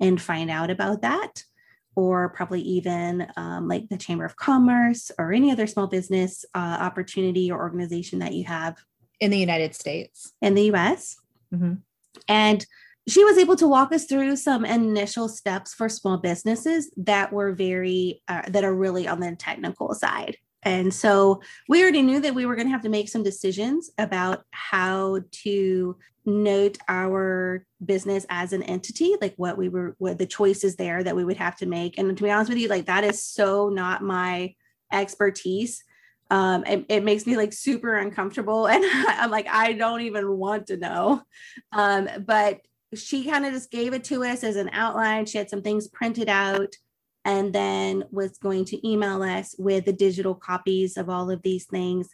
and 0.00 0.20
find 0.20 0.50
out 0.50 0.70
about 0.70 1.02
that 1.02 1.44
or 1.94 2.30
probably 2.30 2.62
even 2.62 3.26
um, 3.36 3.68
like 3.68 3.88
the 3.88 3.98
chamber 3.98 4.24
of 4.24 4.36
commerce 4.36 5.10
or 5.18 5.32
any 5.32 5.50
other 5.50 5.66
small 5.66 5.86
business 5.86 6.44
uh, 6.54 6.78
opportunity 6.80 7.50
or 7.50 7.60
organization 7.60 8.18
that 8.20 8.32
you 8.32 8.44
have 8.44 8.76
in 9.20 9.30
the 9.30 9.38
united 9.38 9.74
states. 9.74 10.32
in 10.40 10.54
the 10.54 10.64
us 10.64 11.16
mm-hmm. 11.52 11.74
and 12.28 12.66
she 13.08 13.24
was 13.24 13.36
able 13.36 13.56
to 13.56 13.66
walk 13.66 13.92
us 13.92 14.06
through 14.06 14.36
some 14.36 14.64
initial 14.64 15.28
steps 15.28 15.74
for 15.74 15.88
small 15.88 16.18
businesses 16.18 16.90
that 16.96 17.32
were 17.32 17.52
very 17.52 18.22
uh, 18.28 18.42
that 18.48 18.64
are 18.64 18.74
really 18.74 19.08
on 19.08 19.20
the 19.20 19.34
technical 19.36 19.92
side 19.94 20.36
and 20.62 20.92
so 20.94 21.42
we 21.68 21.82
already 21.82 22.02
knew 22.02 22.20
that 22.20 22.34
we 22.34 22.46
were 22.46 22.54
going 22.54 22.68
to 22.68 22.72
have 22.72 22.82
to 22.82 22.88
make 22.88 23.08
some 23.08 23.22
decisions 23.22 23.90
about 23.98 24.44
how 24.52 25.20
to 25.42 25.96
note 26.24 26.78
our 26.88 27.66
business 27.84 28.24
as 28.30 28.52
an 28.52 28.62
entity, 28.62 29.16
like 29.20 29.34
what 29.36 29.58
we 29.58 29.68
were, 29.68 29.96
what 29.98 30.18
the 30.18 30.26
choices 30.26 30.76
there 30.76 31.02
that 31.02 31.16
we 31.16 31.24
would 31.24 31.36
have 31.36 31.56
to 31.56 31.66
make. 31.66 31.98
And 31.98 32.16
to 32.16 32.22
be 32.22 32.30
honest 32.30 32.48
with 32.48 32.58
you, 32.58 32.68
like 32.68 32.86
that 32.86 33.02
is 33.02 33.22
so 33.22 33.68
not 33.70 34.02
my 34.02 34.54
expertise. 34.92 35.82
Um, 36.30 36.64
it, 36.64 36.86
it 36.88 37.04
makes 37.04 37.26
me 37.26 37.36
like 37.36 37.52
super 37.52 37.96
uncomfortable. 37.96 38.66
And 38.68 38.84
I'm 38.84 39.30
like, 39.30 39.48
I 39.48 39.72
don't 39.72 40.02
even 40.02 40.38
want 40.38 40.68
to 40.68 40.76
know. 40.76 41.22
Um, 41.72 42.08
but 42.24 42.60
she 42.94 43.24
kind 43.24 43.44
of 43.44 43.52
just 43.52 43.70
gave 43.70 43.94
it 43.94 44.04
to 44.04 44.22
us 44.22 44.44
as 44.44 44.56
an 44.56 44.70
outline. 44.72 45.26
She 45.26 45.38
had 45.38 45.50
some 45.50 45.62
things 45.62 45.88
printed 45.88 46.28
out 46.28 46.76
and 47.24 47.52
then 47.52 48.04
was 48.10 48.38
going 48.38 48.64
to 48.66 48.88
email 48.88 49.22
us 49.22 49.54
with 49.58 49.84
the 49.84 49.92
digital 49.92 50.34
copies 50.34 50.96
of 50.96 51.08
all 51.08 51.30
of 51.30 51.42
these 51.42 51.64
things. 51.64 52.08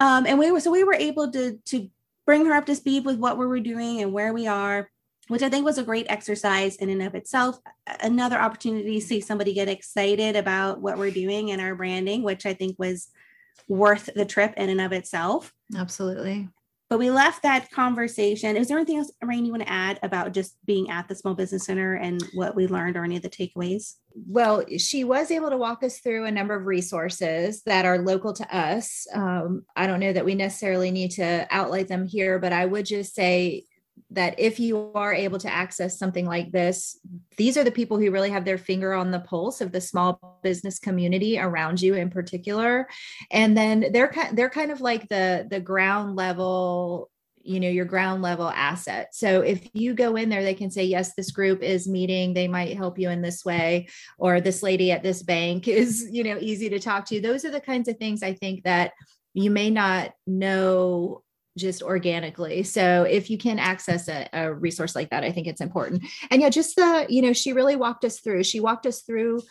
Um, 0.00 0.26
and 0.26 0.38
we 0.38 0.50
were 0.50 0.60
so 0.60 0.70
we 0.70 0.84
were 0.84 0.94
able 0.94 1.30
to 1.32 1.58
to 1.66 1.88
bring 2.26 2.46
her 2.46 2.54
up 2.54 2.66
to 2.66 2.74
speed 2.74 3.04
with 3.04 3.16
what 3.16 3.38
we 3.38 3.46
were 3.46 3.60
doing 3.60 4.00
and 4.00 4.12
where 4.12 4.32
we 4.32 4.46
are, 4.46 4.88
which 5.28 5.42
I 5.42 5.48
think 5.48 5.64
was 5.64 5.78
a 5.78 5.84
great 5.84 6.06
exercise 6.08 6.76
in 6.76 6.88
and 6.88 7.02
of 7.02 7.14
itself. 7.14 7.58
Another 8.00 8.38
opportunity 8.38 9.00
to 9.00 9.06
see 9.06 9.20
somebody 9.20 9.52
get 9.54 9.68
excited 9.68 10.36
about 10.36 10.80
what 10.80 10.98
we're 10.98 11.10
doing 11.10 11.50
and 11.50 11.60
our 11.60 11.74
branding, 11.74 12.22
which 12.22 12.46
I 12.46 12.54
think 12.54 12.78
was 12.78 13.08
worth 13.68 14.08
the 14.14 14.24
trip 14.24 14.54
in 14.56 14.70
and 14.70 14.80
of 14.80 14.92
itself. 14.92 15.52
Absolutely. 15.76 16.48
But 16.92 16.98
we 16.98 17.10
left 17.10 17.42
that 17.42 17.70
conversation. 17.70 18.54
Is 18.54 18.68
there 18.68 18.76
anything 18.76 18.98
else, 18.98 19.10
Reine, 19.22 19.46
you 19.46 19.50
want 19.50 19.62
to 19.62 19.72
add 19.72 19.98
about 20.02 20.34
just 20.34 20.58
being 20.66 20.90
at 20.90 21.08
the 21.08 21.14
Small 21.14 21.32
Business 21.32 21.64
Center 21.64 21.94
and 21.94 22.22
what 22.34 22.54
we 22.54 22.66
learned 22.66 22.98
or 22.98 23.04
any 23.04 23.16
of 23.16 23.22
the 23.22 23.30
takeaways? 23.30 23.94
Well, 24.28 24.62
she 24.76 25.02
was 25.02 25.30
able 25.30 25.48
to 25.48 25.56
walk 25.56 25.82
us 25.82 26.00
through 26.00 26.26
a 26.26 26.30
number 26.30 26.54
of 26.54 26.66
resources 26.66 27.62
that 27.62 27.86
are 27.86 27.96
local 27.96 28.34
to 28.34 28.54
us. 28.54 29.06
Um, 29.14 29.64
I 29.74 29.86
don't 29.86 30.00
know 30.00 30.12
that 30.12 30.26
we 30.26 30.34
necessarily 30.34 30.90
need 30.90 31.12
to 31.12 31.46
outline 31.50 31.86
them 31.86 32.06
here, 32.06 32.38
but 32.38 32.52
I 32.52 32.66
would 32.66 32.84
just 32.84 33.14
say 33.14 33.64
that 34.10 34.38
if 34.38 34.60
you 34.60 34.92
are 34.94 35.14
able 35.14 35.38
to 35.38 35.52
access 35.52 35.98
something 35.98 36.26
like 36.26 36.52
this, 36.52 36.98
these 37.36 37.56
are 37.56 37.64
the 37.64 37.70
people 37.70 37.98
who 37.98 38.10
really 38.10 38.30
have 38.30 38.44
their 38.44 38.58
finger 38.58 38.92
on 38.92 39.10
the 39.10 39.20
pulse 39.20 39.60
of 39.60 39.72
the 39.72 39.80
small 39.80 40.38
business 40.42 40.78
community 40.78 41.38
around 41.38 41.80
you 41.80 41.94
in 41.94 42.10
particular. 42.10 42.88
And 43.30 43.56
then 43.56 43.86
they're 43.92 44.12
they're 44.32 44.50
kind 44.50 44.70
of 44.70 44.80
like 44.80 45.08
the 45.08 45.46
the 45.50 45.60
ground 45.60 46.16
level 46.16 47.10
you 47.44 47.58
know 47.58 47.68
your 47.68 47.86
ground 47.86 48.22
level 48.22 48.48
asset. 48.48 49.08
So 49.14 49.40
if 49.40 49.66
you 49.72 49.94
go 49.94 50.14
in 50.16 50.28
there 50.28 50.44
they 50.44 50.54
can 50.54 50.70
say 50.70 50.84
yes 50.84 51.14
this 51.14 51.32
group 51.32 51.62
is 51.62 51.88
meeting. 51.88 52.34
They 52.34 52.48
might 52.48 52.76
help 52.76 52.98
you 52.98 53.10
in 53.10 53.22
this 53.22 53.44
way 53.44 53.88
or 54.18 54.40
this 54.40 54.62
lady 54.62 54.92
at 54.92 55.02
this 55.02 55.22
bank 55.22 55.68
is 55.68 56.08
you 56.12 56.22
know 56.22 56.38
easy 56.40 56.68
to 56.68 56.78
talk 56.78 57.06
to. 57.06 57.20
Those 57.20 57.44
are 57.44 57.50
the 57.50 57.60
kinds 57.60 57.88
of 57.88 57.96
things 57.96 58.22
i 58.22 58.34
think 58.34 58.64
that 58.64 58.92
you 59.34 59.50
may 59.50 59.70
not 59.70 60.12
know 60.26 61.22
just 61.56 61.82
organically. 61.82 62.62
So 62.62 63.02
if 63.02 63.28
you 63.30 63.38
can 63.38 63.58
access 63.58 64.08
a, 64.08 64.28
a, 64.32 64.52
resource 64.52 64.94
like 64.94 65.10
that, 65.10 65.24
I 65.24 65.32
think 65.32 65.46
it's 65.46 65.60
important. 65.60 66.04
And 66.30 66.40
yeah, 66.40 66.48
just 66.48 66.76
the, 66.76 67.06
you 67.08 67.22
know, 67.22 67.32
she 67.32 67.52
really 67.52 67.76
walked 67.76 68.04
us 68.04 68.20
through, 68.20 68.44
she 68.44 68.60
walked 68.60 68.86
us 68.86 69.02
through 69.02 69.42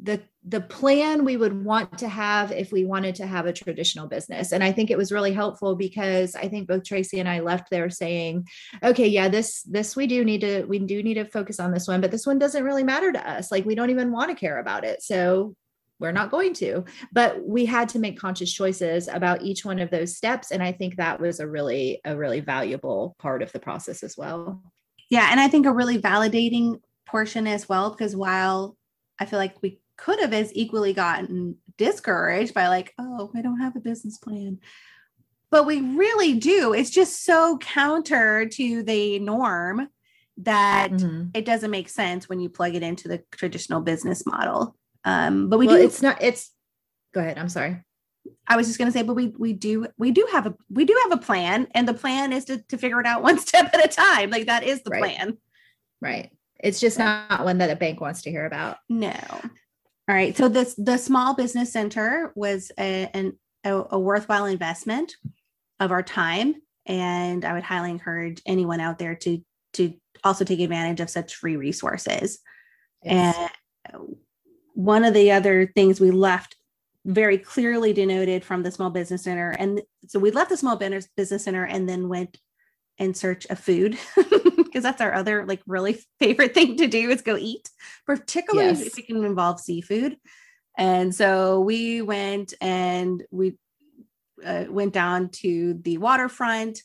the 0.00 0.20
the 0.44 0.60
plan 0.60 1.24
we 1.24 1.36
would 1.36 1.64
want 1.64 1.98
to 1.98 2.08
have 2.08 2.52
if 2.52 2.70
we 2.70 2.84
wanted 2.84 3.16
to 3.16 3.26
have 3.26 3.46
a 3.46 3.52
traditional 3.52 4.06
business 4.06 4.52
and 4.52 4.62
i 4.62 4.70
think 4.70 4.90
it 4.90 4.96
was 4.96 5.10
really 5.10 5.32
helpful 5.32 5.74
because 5.74 6.36
i 6.36 6.46
think 6.46 6.68
both 6.68 6.84
tracy 6.84 7.18
and 7.18 7.28
i 7.28 7.40
left 7.40 7.68
there 7.68 7.90
saying 7.90 8.46
okay 8.84 9.08
yeah 9.08 9.28
this 9.28 9.62
this 9.64 9.96
we 9.96 10.06
do 10.06 10.24
need 10.24 10.40
to 10.40 10.64
we 10.66 10.78
do 10.78 11.02
need 11.02 11.14
to 11.14 11.24
focus 11.24 11.58
on 11.58 11.72
this 11.72 11.88
one 11.88 12.00
but 12.00 12.12
this 12.12 12.26
one 12.26 12.38
doesn't 12.38 12.62
really 12.62 12.84
matter 12.84 13.10
to 13.10 13.30
us 13.30 13.50
like 13.50 13.64
we 13.64 13.74
don't 13.74 13.90
even 13.90 14.12
want 14.12 14.30
to 14.30 14.36
care 14.36 14.60
about 14.60 14.84
it 14.84 15.02
so 15.02 15.54
we're 16.00 16.12
not 16.12 16.30
going 16.30 16.54
to 16.54 16.84
but 17.12 17.46
we 17.46 17.64
had 17.64 17.88
to 17.88 17.98
make 17.98 18.18
conscious 18.18 18.52
choices 18.52 19.08
about 19.08 19.42
each 19.42 19.64
one 19.64 19.78
of 19.78 19.90
those 19.90 20.16
steps. 20.16 20.50
And 20.50 20.62
i 20.62 20.72
think 20.72 20.96
that 20.96 21.20
was 21.20 21.40
a 21.40 21.48
really 21.48 22.00
a 22.04 22.16
really 22.16 22.40
valuable 22.40 23.16
part 23.18 23.42
of 23.42 23.52
the 23.52 23.60
process 23.60 24.02
as 24.02 24.16
well. 24.16 24.62
Yeah. 25.10 25.28
And 25.30 25.40
i 25.40 25.48
think 25.48 25.66
a 25.66 25.72
really 25.72 25.98
validating 25.98 26.80
portion 27.06 27.46
as 27.46 27.68
well 27.68 27.90
because 27.90 28.14
while 28.14 28.76
i 29.18 29.24
feel 29.24 29.38
like 29.38 29.62
we 29.62 29.80
could 29.96 30.20
have 30.20 30.32
as 30.32 30.54
equally 30.54 30.92
gotten 30.92 31.56
discouraged 31.76 32.54
by 32.54 32.68
like 32.68 32.94
oh 32.98 33.30
i 33.34 33.42
don't 33.42 33.60
have 33.60 33.76
a 33.76 33.80
business 33.80 34.18
plan. 34.18 34.58
But 35.50 35.64
we 35.64 35.80
really 35.80 36.34
do. 36.34 36.74
It's 36.74 36.90
just 36.90 37.24
so 37.24 37.56
counter 37.56 38.46
to 38.50 38.82
the 38.82 39.18
norm 39.18 39.88
that 40.36 40.90
mm-hmm. 40.90 41.30
it 41.34 41.44
doesn't 41.44 41.70
make 41.70 41.88
sense 41.88 42.28
when 42.28 42.38
you 42.38 42.48
plug 42.48 42.74
it 42.74 42.82
into 42.82 43.08
the 43.08 43.22
traditional 43.32 43.80
business 43.80 44.26
model 44.26 44.76
um, 45.08 45.48
but 45.48 45.58
we 45.58 45.66
well, 45.66 45.76
do. 45.76 45.82
It's 45.82 46.02
not. 46.02 46.22
It's. 46.22 46.50
Go 47.14 47.20
ahead. 47.20 47.38
I'm 47.38 47.48
sorry. 47.48 47.82
I 48.46 48.56
was 48.56 48.66
just 48.66 48.78
going 48.78 48.90
to 48.90 48.96
say, 48.96 49.02
but 49.02 49.14
we 49.14 49.28
we 49.38 49.54
do 49.54 49.86
we 49.96 50.10
do 50.10 50.28
have 50.32 50.46
a 50.46 50.54
we 50.70 50.84
do 50.84 50.98
have 51.04 51.18
a 51.18 51.22
plan, 51.22 51.66
and 51.74 51.88
the 51.88 51.94
plan 51.94 52.32
is 52.32 52.44
to 52.46 52.58
to 52.68 52.76
figure 52.76 53.00
it 53.00 53.06
out 53.06 53.22
one 53.30 53.38
step 53.38 53.72
at 53.72 53.84
a 53.84 53.88
time. 53.88 54.30
Like 54.30 54.46
that 54.46 54.64
is 54.64 54.82
the 54.82 54.90
right. 54.90 55.00
plan. 55.00 55.38
Right. 56.00 56.30
It's 56.60 56.80
just 56.80 56.98
not 56.98 57.44
one 57.44 57.58
that 57.58 57.70
a 57.70 57.76
bank 57.76 58.00
wants 58.00 58.22
to 58.22 58.30
hear 58.30 58.44
about. 58.44 58.78
No. 58.88 59.14
All 59.32 60.14
right. 60.14 60.36
So 60.36 60.48
this 60.48 60.74
the 60.74 60.98
small 60.98 61.34
business 61.34 61.72
center 61.72 62.32
was 62.34 62.72
a, 62.78 63.08
an, 63.14 63.38
a, 63.64 63.82
a 63.90 63.98
worthwhile 63.98 64.46
investment 64.46 65.14
of 65.80 65.92
our 65.92 66.02
time, 66.02 66.54
and 66.86 67.44
I 67.44 67.52
would 67.52 67.62
highly 67.62 67.90
encourage 67.90 68.42
anyone 68.44 68.80
out 68.80 68.98
there 68.98 69.14
to 69.14 69.42
to 69.74 69.94
also 70.24 70.44
take 70.44 70.60
advantage 70.60 71.00
of 71.00 71.10
such 71.10 71.36
free 71.36 71.56
resources. 71.56 72.40
Yes. 73.04 73.50
One 74.78 75.04
of 75.04 75.12
the 75.12 75.32
other 75.32 75.66
things 75.66 76.00
we 76.00 76.12
left 76.12 76.54
very 77.04 77.36
clearly 77.36 77.92
denoted 77.92 78.44
from 78.44 78.62
the 78.62 78.70
small 78.70 78.90
business 78.90 79.24
center. 79.24 79.50
And 79.50 79.82
so 80.06 80.20
we 80.20 80.30
left 80.30 80.50
the 80.50 80.56
small 80.56 80.76
business 80.76 81.42
center 81.42 81.64
and 81.64 81.88
then 81.88 82.08
went 82.08 82.38
in 82.96 83.12
search 83.12 83.44
of 83.46 83.58
food 83.58 83.98
because 84.56 84.84
that's 84.84 85.00
our 85.00 85.12
other 85.14 85.44
like 85.46 85.62
really 85.66 85.98
favorite 86.20 86.54
thing 86.54 86.76
to 86.76 86.86
do 86.86 87.10
is 87.10 87.22
go 87.22 87.36
eat, 87.36 87.68
particularly 88.06 88.68
yes. 88.68 88.82
if 88.82 88.96
it 88.96 89.08
can 89.08 89.24
involve 89.24 89.58
seafood. 89.58 90.16
And 90.76 91.12
so 91.12 91.58
we 91.58 92.00
went 92.00 92.54
and 92.60 93.24
we 93.32 93.58
uh, 94.44 94.66
went 94.68 94.92
down 94.94 95.30
to 95.30 95.74
the 95.74 95.98
waterfront 95.98 96.84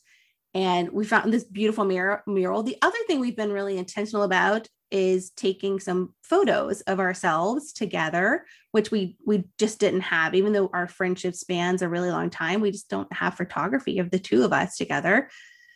and 0.55 0.89
we 0.89 1.05
found 1.05 1.31
this 1.31 1.43
beautiful 1.43 1.85
mural, 1.85 2.21
mural. 2.25 2.63
The 2.63 2.77
other 2.81 2.97
thing 3.05 3.19
we've 3.19 3.37
been 3.37 3.51
really 3.51 3.77
intentional 3.77 4.23
about 4.23 4.67
is 4.93 5.31
taking 5.31 5.79
some 5.79 6.13
photos 6.21 6.81
of 6.81 6.99
ourselves 6.99 7.73
together 7.73 8.45
which 8.71 8.91
we 8.91 9.17
we 9.25 9.43
just 9.57 9.79
didn't 9.79 10.01
have 10.01 10.35
even 10.35 10.53
though 10.53 10.69
our 10.71 10.87
friendship 10.87 11.33
spans 11.35 11.81
a 11.81 11.89
really 11.89 12.11
long 12.11 12.29
time 12.29 12.61
we 12.61 12.71
just 12.71 12.89
don't 12.89 13.11
have 13.11 13.35
photography 13.35 13.97
of 13.99 14.11
the 14.11 14.19
two 14.19 14.43
of 14.43 14.53
us 14.53 14.77
together. 14.77 15.29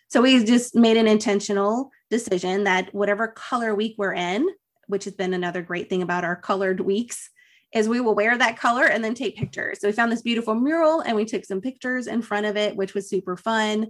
So 0.09 0.21
we 0.21 0.45
just 0.45 0.73
made 0.73 0.95
an 0.95 1.07
intentional 1.07 1.89
decision 2.09 2.63
that 2.63 2.93
whatever 2.93 3.27
color 3.27 3.75
week 3.75 3.95
we're 3.97 4.13
in 4.13 4.47
which 4.85 5.03
has 5.03 5.15
been 5.15 5.33
another 5.33 5.61
great 5.61 5.89
thing 5.89 6.01
about 6.01 6.23
our 6.23 6.35
colored 6.35 6.79
weeks 6.79 7.29
is 7.73 7.89
we 7.89 7.99
will 7.99 8.15
wear 8.15 8.37
that 8.37 8.57
color 8.57 8.85
and 8.85 9.03
then 9.03 9.13
take 9.13 9.35
pictures. 9.35 9.81
So 9.81 9.87
we 9.87 9.91
found 9.91 10.11
this 10.11 10.21
beautiful 10.21 10.55
mural 10.55 11.01
and 11.01 11.15
we 11.15 11.25
took 11.25 11.43
some 11.43 11.59
pictures 11.59 12.07
in 12.07 12.21
front 12.21 12.45
of 12.45 12.55
it 12.55 12.75
which 12.75 12.93
was 12.93 13.09
super 13.09 13.35
fun. 13.35 13.87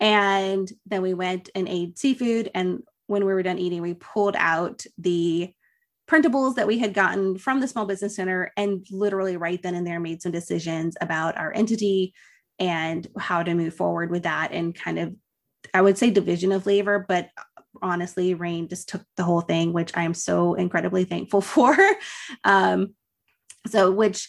And 0.00 0.70
then 0.86 1.02
we 1.02 1.14
went 1.14 1.50
and 1.54 1.68
ate 1.68 1.98
seafood 1.98 2.50
and 2.54 2.82
when 3.06 3.24
we 3.24 3.32
were 3.32 3.42
done 3.42 3.58
eating, 3.58 3.82
we 3.82 3.94
pulled 3.94 4.36
out 4.36 4.84
the 4.98 5.52
printables 6.08 6.56
that 6.56 6.66
we 6.66 6.78
had 6.78 6.94
gotten 6.94 7.38
from 7.38 7.60
the 7.60 7.68
Small 7.68 7.86
Business 7.86 8.16
Center 8.16 8.52
and 8.56 8.86
literally 8.90 9.36
right 9.36 9.62
then 9.62 9.74
and 9.74 9.86
there 9.86 10.00
made 10.00 10.22
some 10.22 10.32
decisions 10.32 10.96
about 11.00 11.36
our 11.38 11.52
entity 11.54 12.12
and 12.58 13.06
how 13.18 13.42
to 13.42 13.54
move 13.54 13.74
forward 13.74 14.10
with 14.10 14.24
that 14.24 14.52
and 14.52 14.74
kind 14.74 14.98
of, 14.98 15.14
I 15.72 15.82
would 15.82 15.98
say, 15.98 16.10
division 16.10 16.52
of 16.52 16.66
labor, 16.66 17.04
but 17.08 17.30
honestly, 17.82 18.34
Reine 18.34 18.68
just 18.68 18.88
took 18.88 19.02
the 19.16 19.24
whole 19.24 19.40
thing, 19.40 19.72
which 19.72 19.92
I 19.96 20.04
am 20.04 20.14
so 20.14 20.54
incredibly 20.54 21.04
thankful 21.04 21.40
for. 21.40 21.76
um, 22.44 22.94
so, 23.66 23.90
which, 23.90 24.28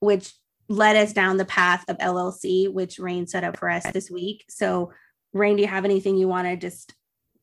which 0.00 0.34
led 0.68 0.96
us 0.96 1.12
down 1.12 1.36
the 1.36 1.44
path 1.44 1.84
of 1.88 1.98
LLC, 1.98 2.72
which 2.72 2.98
Reine 2.98 3.26
set 3.26 3.44
up 3.44 3.58
for 3.58 3.70
us 3.70 3.84
this 3.92 4.10
week. 4.10 4.44
So, 4.48 4.92
Reine, 5.32 5.56
do 5.56 5.62
you 5.62 5.68
have 5.68 5.84
anything 5.84 6.16
you 6.16 6.28
want 6.28 6.46
to 6.48 6.56
just 6.56 6.94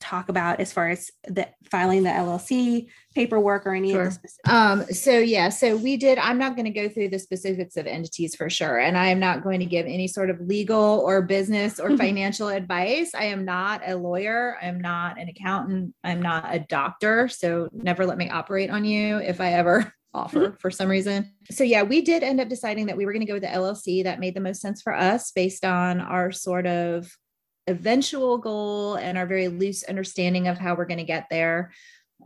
talk 0.02 0.30
about 0.30 0.60
as 0.60 0.74
far 0.74 0.90
as 0.90 1.10
the 1.26 1.48
filing 1.70 2.04
the 2.04 2.10
LLC 2.10 2.88
paperwork 3.16 3.66
or 3.66 3.74
any 3.74 3.92
sure. 3.92 4.02
of 4.02 4.08
the 4.08 4.12
specifics? 4.12 4.50
Um, 4.50 4.84
so 4.86 5.20
yeah, 5.20 5.50
so 5.50 5.78
we 5.78 5.96
did. 5.96 6.18
I'm 6.18 6.38
not 6.38 6.56
going 6.56 6.66
to 6.66 6.72
go 6.72 6.90
through 6.90 7.10
the 7.10 7.20
specifics 7.20 7.78
of 7.78 7.88
entities 7.88 8.36
for 8.36 8.50
sure, 8.50 8.80
and 8.80 8.98
I 8.98 9.08
am 9.08 9.20
not 9.20 9.44
going 9.44 9.60
to 9.60 9.66
give 9.66 9.86
any 9.86 10.08
sort 10.08 10.30
of 10.30 10.42
legal 10.42 11.02
or 11.06 11.22
business 11.22 11.80
or 11.80 11.96
financial 11.98 12.50
advice. 12.50 13.12
I 13.16 13.26
am 13.26 13.46
not 13.46 13.82
a 13.86 13.96
lawyer. 13.96 14.58
I'm 14.62 14.82
not 14.82 15.20
an 15.20 15.30
accountant. 15.30 15.94
I'm 16.04 16.22
not 16.22 16.54
a 16.54 16.60
doctor. 16.60 17.28
So 17.28 17.70
never 17.72 18.06
let 18.06 18.18
me 18.18 18.30
operate 18.30 18.70
on 18.70 18.84
you 18.84 19.18
if 19.18 19.40
I 19.40 19.54
ever 19.54 19.94
offer 20.14 20.58
for 20.60 20.72
some 20.72 20.90
reason. 20.90 21.32
So 21.52 21.64
yeah, 21.64 21.84
we 21.84 22.02
did 22.02 22.24
end 22.24 22.42
up 22.42 22.50
deciding 22.50 22.88
that 22.88 22.98
we 22.98 23.06
were 23.06 23.14
going 23.14 23.26
to 23.26 23.28
go 23.28 23.36
with 23.36 23.44
the 23.44 23.50
LLC. 23.50 24.04
That 24.04 24.20
made 24.20 24.36
the 24.36 24.42
most 24.42 24.62
sense 24.62 24.82
for 24.82 24.94
us 24.94 25.32
based 25.32 25.64
on 25.64 26.02
our 26.02 26.32
sort 26.32 26.66
of 26.66 27.16
eventual 27.68 28.38
goal 28.38 28.96
and 28.96 29.18
our 29.18 29.26
very 29.26 29.48
loose 29.48 29.84
understanding 29.84 30.48
of 30.48 30.58
how 30.58 30.76
we're 30.76 30.86
going 30.86 30.98
to 30.98 31.04
get 31.04 31.28
there 31.30 31.72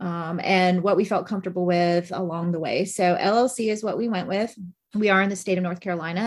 um, 0.00 0.40
and 0.42 0.82
what 0.82 0.96
we 0.96 1.04
felt 1.04 1.26
comfortable 1.26 1.64
with 1.64 2.10
along 2.12 2.52
the 2.52 2.60
way. 2.60 2.84
So, 2.84 3.16
LLC 3.16 3.70
is 3.70 3.82
what 3.82 3.98
we 3.98 4.08
went 4.08 4.28
with. 4.28 4.54
We 4.94 5.10
are 5.10 5.22
in 5.22 5.28
the 5.28 5.36
state 5.36 5.58
of 5.58 5.64
North 5.64 5.80
Carolina. 5.80 6.20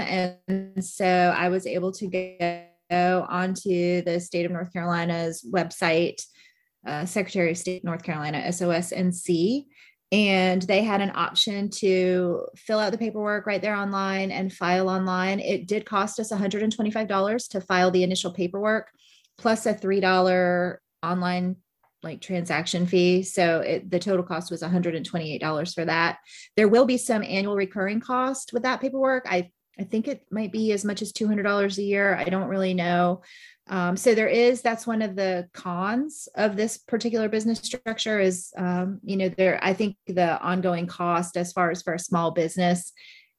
And 0.48 0.84
so 0.84 1.06
I 1.06 1.50
was 1.50 1.66
able 1.66 1.92
to 1.94 2.08
go 2.90 3.26
onto 3.28 4.02
the 4.02 4.20
state 4.20 4.46
of 4.46 4.52
North 4.52 4.72
Carolina's 4.72 5.44
website, 5.50 6.24
uh, 6.86 7.06
Secretary 7.06 7.52
of 7.52 7.58
State, 7.58 7.84
North 7.84 8.04
Carolina, 8.04 8.44
SOSNC. 8.48 9.66
And 10.12 10.62
they 10.64 10.84
had 10.84 11.02
an 11.02 11.12
option 11.14 11.70
to 11.70 12.48
fill 12.56 12.80
out 12.80 12.92
the 12.92 12.98
paperwork 12.98 13.46
right 13.46 13.62
there 13.62 13.76
online 13.76 14.32
and 14.32 14.52
file 14.52 14.90
online. 14.90 15.40
It 15.40 15.68
did 15.68 15.86
cost 15.86 16.20
us 16.20 16.32
$125 16.32 17.50
to 17.50 17.62
file 17.62 17.92
the 17.92 18.04
initial 18.04 18.32
paperwork 18.32 18.90
plus 19.38 19.66
a 19.66 19.74
$3 19.74 20.78
online 21.04 21.56
like 22.02 22.22
transaction 22.22 22.88
fee. 22.88 23.24
So 23.24 23.60
it, 23.60 23.92
the 23.92 24.00
total 24.00 24.24
cost 24.24 24.52
was 24.52 24.62
$128 24.62 25.76
for 25.76 25.86
that. 25.86 26.20
There 26.56 26.68
will 26.68 26.86
be 26.86 26.98
some 26.98 27.24
annual 27.24 27.56
recurring 27.56 28.00
cost 28.00 28.52
with 28.54 28.64
that 28.64 28.82
paperwork. 28.82 29.26
I 29.28 29.52
I 29.80 29.84
think 29.84 30.08
it 30.08 30.26
might 30.30 30.52
be 30.52 30.74
as 30.74 30.84
much 30.84 31.02
as 31.02 31.14
$200 31.14 31.78
a 31.78 31.82
year. 31.82 32.16
I 32.16 32.26
don't 32.26 32.50
really 32.50 32.74
know. 32.74 33.22
Um, 33.70 33.96
so 33.96 34.16
there 34.16 34.28
is 34.28 34.62
that's 34.62 34.88
one 34.88 35.02
of 35.02 35.16
the 35.16 35.48
cons 35.54 36.28
of 36.36 36.56
this 36.56 36.78
particular 36.80 37.30
business 37.30 37.60
structure 37.60 38.20
is 38.20 38.52
um, 38.58 39.00
you 39.04 39.16
know 39.16 39.30
there 39.30 39.60
I 39.64 39.74
think 39.74 39.96
the 40.08 40.42
ongoing 40.42 40.88
cost 40.88 41.38
as 41.38 41.54
far 41.54 41.70
as 41.70 41.84
for 41.84 41.94
a 41.94 42.00
small 42.00 42.32
business 42.32 42.92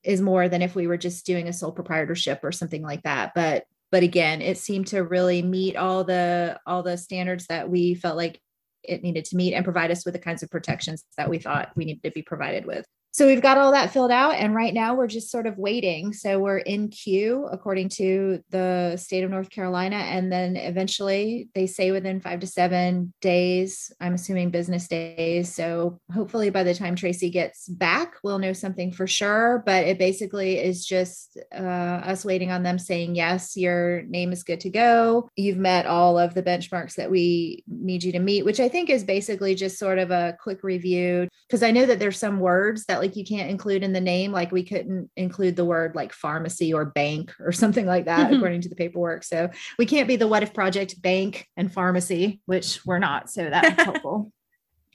is 0.05 0.21
more 0.21 0.49
than 0.49 0.63
if 0.63 0.77
we 0.77 0.87
were 0.87 0.97
just 0.97 1.27
doing 1.27 1.49
a 1.49 1.53
sole 1.53 1.73
proprietorship 1.73 2.41
or 2.45 2.53
something 2.53 2.83
like 2.83 3.03
that. 3.03 3.33
But 3.35 3.65
but 3.91 4.05
again 4.05 4.41
it 4.41 4.57
seemed 4.57 4.87
to 4.89 5.03
really 5.03 5.43
meet 5.43 5.77
all 5.77 6.05
the 6.05 6.61
all 6.65 6.85
the 6.85 6.97
standards 6.97 7.49
that 7.49 7.69
we 7.69 7.95
felt 7.95 8.17
like 8.17 8.41
it 8.85 9.03
needed 9.03 9.25
to 9.27 9.37
meet 9.37 9.53
and 9.53 9.65
provide 9.65 9.91
us 9.91 10.05
with 10.05 10.15
the 10.15 10.21
kinds 10.21 10.45
of 10.45 10.51
protections 10.51 11.05
that 11.17 11.29
we 11.29 11.39
thought 11.39 11.73
we 11.75 11.85
needed 11.85 12.05
to 12.05 12.13
be 12.13 12.23
provided 12.23 12.65
with 12.65 12.87
so 13.13 13.27
we've 13.27 13.43
got 13.43 13.59
all 13.59 13.73
that 13.73 13.93
filled 13.93 14.11
out 14.11 14.37
and 14.37 14.55
right 14.55 14.73
now 14.73 14.95
we're 14.95 15.07
just 15.07 15.31
sort 15.31 15.47
of 15.47 15.59
waiting. 15.59 16.13
So 16.13 16.39
we're 16.39 16.59
in 16.59 16.89
queue 16.89 17.49
according 17.51 17.89
to 17.91 18.43
the 18.51 18.97
state 18.97 19.25
of 19.25 19.31
north 19.31 19.51
carolina 19.51 19.97
and 19.97 20.31
then 20.31 20.57
eventually 20.57 21.49
they 21.55 21.67
say 21.67 21.91
within 21.91 22.21
five 22.21 22.41
to 22.41 22.47
seven 22.47 23.13
days 23.21 23.93
i'm 24.01 24.15
assuming 24.15 24.51
business 24.51 24.87
days. 24.89 25.53
So 25.53 26.01
hopefully 26.13 26.51
by 26.51 26.63
the 26.63 26.75
time 26.75 26.95
tracy 26.95 27.31
gets 27.31 27.69
back 27.69 28.15
we'll 28.23 28.39
know 28.39 28.53
something 28.53 28.93
for 28.93 29.07
sure. 29.07 29.63
But 29.67 29.87
it 29.87 29.99
basically 29.99 30.59
is 30.59 30.87
just 30.87 31.39
uh, 31.55 32.01
us 32.11 32.25
waiting 32.25 32.51
on 32.51 32.63
them 32.63 32.79
saying 32.79 33.15
yes 33.15 33.57
your 33.57 34.03
name 34.03 34.33
is 34.33 34.45
good 34.45 34.61
to 34.61 34.71
go. 34.71 35.29
You've 35.37 35.59
met 35.59 35.87
all 35.87 36.19
of 36.19 36.35
the 36.35 36.43
benchmarks 36.43 36.95
that 36.95 37.11
we 37.11 37.65
need 37.67 38.05
you 38.05 38.13
to 38.13 38.19
meet 38.19 38.45
which 38.45 38.61
i 38.61 38.69
think 38.69 38.91
is 38.91 39.05
basically 39.05 39.55
just 39.55 39.79
sort 39.79 39.99
of 39.99 40.11
a 40.11 40.37
quick 40.41 40.63
review 40.63 41.29
because 41.47 41.63
i 41.63 41.71
know 41.71 41.87
that 41.87 41.99
there's 41.99 42.19
some 42.19 42.39
words 42.39 42.85
that 42.87 43.00
like 43.01 43.17
you 43.17 43.25
can't 43.25 43.51
include 43.51 43.83
in 43.83 43.93
the 43.93 44.01
name 44.01 44.33
like 44.33 44.53
we 44.53 44.63
couldn't 44.63 45.11
include 45.17 45.57
the 45.57 45.65
word 45.65 45.95
like 45.95 46.13
pharmacy 46.13 46.73
or 46.73 46.85
bank 46.85 47.33
or 47.41 47.53
something 47.63 47.87
like 47.87 48.05
that 48.05 48.27
mm-hmm. 48.27 48.37
according 48.37 48.61
to 48.63 48.69
the 48.69 48.77
paperwork. 48.77 49.25
So 49.25 49.51
we 49.79 49.87
can't 49.87 50.09
be 50.09 50.17
the 50.17 50.29
what 50.29 50.43
if 50.43 50.55
project 50.55 51.01
bank 51.03 51.47
and 51.57 51.73
pharmacy 51.73 52.41
which 52.47 52.85
we're 52.87 52.99
not 52.99 53.31
so 53.31 53.51
that's 53.51 53.83
helpful. 53.83 54.33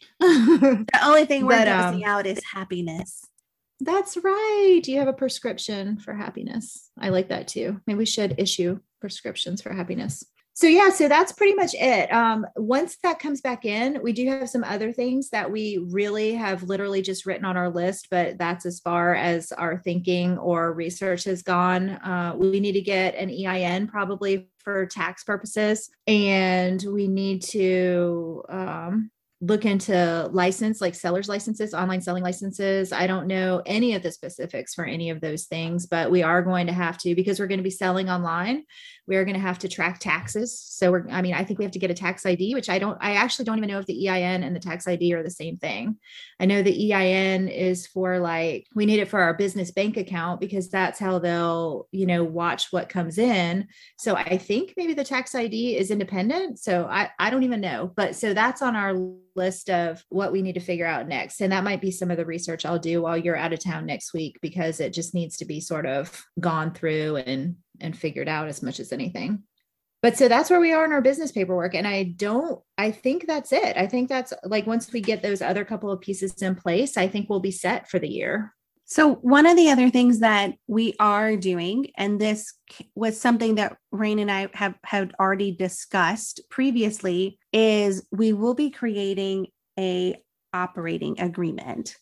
The 0.20 0.99
only 1.03 1.26
thing 1.26 1.45
we're 1.45 1.60
missing 1.60 2.03
um, 2.03 2.03
out 2.06 2.26
is 2.26 2.39
happiness. 2.43 3.26
That's 3.82 4.16
right. 4.18 4.82
You 4.86 4.99
have 4.99 5.08
a 5.08 5.14
prescription 5.14 5.99
for 5.99 6.14
happiness. 6.14 6.89
I 6.97 7.10
like 7.10 7.30
that 7.30 7.47
too. 7.47 7.82
Maybe 7.86 7.97
we 7.97 8.06
should 8.06 8.36
issue 8.38 8.80
prescriptions 9.01 9.62
for 9.62 9.74
happiness 9.74 10.24
so 10.56 10.68
yeah 10.68 10.89
so 10.89 11.08
that's 11.08 11.32
pretty 11.32 11.53
much 11.53 11.76
it. 11.76 12.12
Um, 12.12 12.45
once 12.56 12.97
that 13.03 13.20
comes 13.20 13.41
back 13.41 13.66
in 13.66 14.01
we 14.01 14.14
do 14.14 14.28
have 14.28 14.49
some 14.49 14.64
other 14.64 14.91
things 14.91 15.30
that 15.30 15.51
we 15.51 15.86
really 15.89 16.34
have 16.34 16.64
literally 16.64 17.01
just 17.01 17.26
written 17.26 17.45
on 17.45 17.58
our 17.58 17.70
list 17.70 18.08
but 18.10 18.38
that's 18.38 18.66
as 18.66 18.80
far 18.80 19.14
as 19.14 19.51
our 19.51 19.78
thinking 19.78 20.38
or 20.38 20.74
research 20.74 21.26
has 21.26 21.41
gone. 21.41 21.89
Uh, 21.89 22.34
we 22.38 22.60
need 22.60 22.74
to 22.74 22.82
get 22.82 23.16
an 23.16 23.30
ein 23.45 23.88
probably 23.88 24.49
for 24.60 24.86
tax 24.86 25.24
purposes 25.24 25.89
and 26.08 26.84
we 26.84 27.08
need 27.08 27.41
to 27.41 28.43
um, 28.49 29.12
look 29.45 29.65
into 29.65 30.29
license 30.31 30.81
like 30.81 30.95
sellers 30.95 31.29
licenses 31.29 31.73
online 31.73 32.01
selling 32.01 32.23
licenses. 32.23 32.91
I 32.91 33.07
don't 33.07 33.27
know 33.27 33.61
any 33.65 33.93
of 33.93 34.03
the 34.03 34.11
specifics 34.11 34.73
for 34.73 34.85
any 34.85 35.09
of 35.09 35.21
those 35.21 35.45
things 35.45 35.85
but 35.85 36.11
we 36.11 36.23
are 36.23 36.41
going 36.41 36.67
to 36.67 36.73
have 36.73 36.97
to 36.99 37.15
because 37.15 37.39
we're 37.39 37.47
going 37.47 37.59
to 37.59 37.63
be 37.63 37.69
selling 37.69 38.09
online 38.09 38.63
we 39.07 39.15
are 39.15 39.23
going 39.23 39.35
to 39.35 39.41
have 39.41 39.59
to 39.59 39.69
track 39.69 39.99
taxes. 39.99 40.59
So 40.59 40.91
we're 40.91 41.07
i 41.09 41.21
mean 41.21 41.33
i 41.33 41.43
think 41.43 41.59
we 41.59 41.65
have 41.65 41.71
to 41.73 41.79
get 41.79 41.91
a 41.91 41.95
tax 41.95 42.25
id 42.25 42.53
which 42.53 42.69
i 42.69 42.79
don't 42.79 42.97
i 43.01 43.13
actually 43.13 43.45
don't 43.45 43.57
even 43.57 43.69
know 43.69 43.79
if 43.79 43.85
the 43.85 44.09
ein 44.09 44.43
and 44.43 44.55
the 44.55 44.59
tax 44.59 44.87
id 44.87 45.13
are 45.13 45.23
the 45.23 45.29
same 45.29 45.57
thing. 45.57 45.97
I 46.39 46.45
know 46.45 46.61
the 46.61 46.93
ein 46.93 47.47
is 47.47 47.87
for 47.87 48.19
like 48.19 48.67
we 48.75 48.85
need 48.85 48.99
it 48.99 49.09
for 49.09 49.21
our 49.21 49.33
business 49.33 49.71
bank 49.71 49.97
account 49.97 50.39
because 50.39 50.69
that's 50.69 50.99
how 50.99 51.19
they'll 51.19 51.87
you 51.91 52.05
know 52.05 52.23
watch 52.23 52.71
what 52.71 52.89
comes 52.89 53.17
in. 53.17 53.67
So 53.97 54.15
i 54.15 54.37
think 54.37 54.73
maybe 54.77 54.93
the 54.93 55.03
tax 55.03 55.35
id 55.35 55.77
is 55.77 55.91
independent. 55.91 56.59
So 56.59 56.85
i 56.89 57.09
i 57.19 57.29
don't 57.29 57.43
even 57.43 57.61
know 57.61 57.91
but 57.95 58.15
so 58.15 58.33
that's 58.33 58.61
on 58.61 58.75
our 58.75 58.95
list 59.36 59.69
of 59.69 60.03
what 60.09 60.31
we 60.31 60.41
need 60.41 60.53
to 60.53 60.59
figure 60.59 60.86
out 60.86 61.07
next. 61.07 61.41
And 61.41 61.51
that 61.51 61.63
might 61.63 61.81
be 61.81 61.91
some 61.91 62.11
of 62.11 62.17
the 62.17 62.25
research 62.25 62.65
I'll 62.65 62.79
do 62.79 63.01
while 63.01 63.17
you're 63.17 63.36
out 63.36 63.53
of 63.53 63.63
town 63.63 63.86
next 63.86 64.13
week 64.13 64.38
because 64.41 64.79
it 64.79 64.93
just 64.93 65.13
needs 65.13 65.38
to 65.38 65.45
be 65.45 65.59
sort 65.59 65.86
of 65.86 66.23
gone 66.39 66.73
through 66.73 67.17
and 67.17 67.57
and 67.81 67.97
figured 67.97 68.29
out 68.29 68.47
as 68.47 68.63
much 68.63 68.79
as 68.79 68.91
anything. 68.91 69.43
But 70.01 70.17
so 70.17 70.27
that's 70.27 70.49
where 70.49 70.59
we 70.59 70.71
are 70.71 70.86
in 70.86 70.91
our 70.91 71.01
business 71.01 71.31
paperwork. 71.31 71.73
And 71.73 71.88
I 71.88 72.03
don't, 72.03 72.61
I 72.77 72.91
think 72.91 73.25
that's 73.25 73.51
it. 73.51 73.75
I 73.75 73.88
think 73.88 74.07
that's 74.07 74.33
like 74.43 74.67
once 74.67 74.91
we 74.93 75.01
get 75.01 75.23
those 75.23 75.41
other 75.41 75.65
couple 75.65 75.91
of 75.91 75.99
pieces 75.99 76.41
in 76.41 76.55
place, 76.55 76.95
I 76.95 77.07
think 77.07 77.27
we'll 77.27 77.39
be 77.39 77.51
set 77.51 77.89
for 77.89 77.97
the 77.97 78.07
year. 78.07 78.53
So, 78.88 79.15
one 79.15 79.47
of 79.47 79.57
the 79.57 79.71
other 79.71 79.89
things 79.89 80.19
that 80.19 80.53
we 80.67 80.93
are 80.99 81.36
doing, 81.36 81.88
and 81.97 82.21
this 82.21 82.53
was 82.93 83.19
something 83.19 83.55
that 83.55 83.77
Reine 83.91 84.19
and 84.19 84.31
I 84.31 84.47
have 84.53 84.75
had 84.83 85.11
already 85.19 85.51
discussed 85.51 86.41
previously, 86.51 87.39
is 87.51 88.05
we 88.11 88.31
will 88.31 88.53
be 88.53 88.69
creating 88.69 89.47
a 89.79 90.15
operating 90.53 91.19
agreement. 91.19 91.95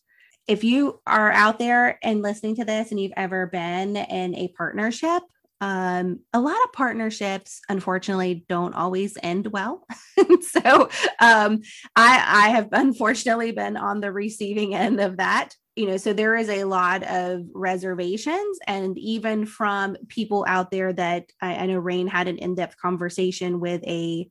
If 0.46 0.66
you 0.66 1.00
are 1.08 1.32
out 1.32 1.58
there 1.58 2.00
and 2.04 2.22
listening 2.22 2.58
to 2.58 2.66
this 2.66 2.92
and 2.92 3.00
you've 3.00 3.14
ever 3.16 3.48
been 3.48 3.96
in 3.96 4.36
a 4.36 4.50
partnership, 4.50 5.24
um, 5.62 6.20
a 6.34 6.42
lot 6.42 6.58
of 6.66 6.74
partnerships 6.74 7.62
unfortunately 7.70 8.44
don't 8.50 8.74
always 8.74 9.18
end 9.24 9.48
well 9.48 9.88
so 10.42 10.90
um, 11.22 11.62
I, 11.96 12.44
I 12.46 12.50
have 12.50 12.68
unfortunately 12.74 13.54
been 13.54 13.78
on 13.78 14.02
the 14.02 14.12
receiving 14.12 14.76
end 14.76 15.00
of 15.00 15.18
that 15.18 15.56
you 15.76 15.88
know 15.88 15.98
so 15.98 16.14
there 16.14 16.36
is 16.36 16.50
a 16.50 16.64
lot 16.64 17.04
of 17.04 17.42
reservations 17.54 18.60
and 18.68 18.98
even 18.98 19.46
from 19.46 19.96
people 20.08 20.46
out 20.48 20.72
there 20.72 20.94
that 20.94 21.26
i, 21.42 21.56
I 21.56 21.66
know 21.66 21.80
Reine 21.80 22.08
had 22.08 22.28
an 22.28 22.38
in-depth 22.38 22.78
conversation 22.78 23.60
with 23.60 23.84
a 23.84 24.30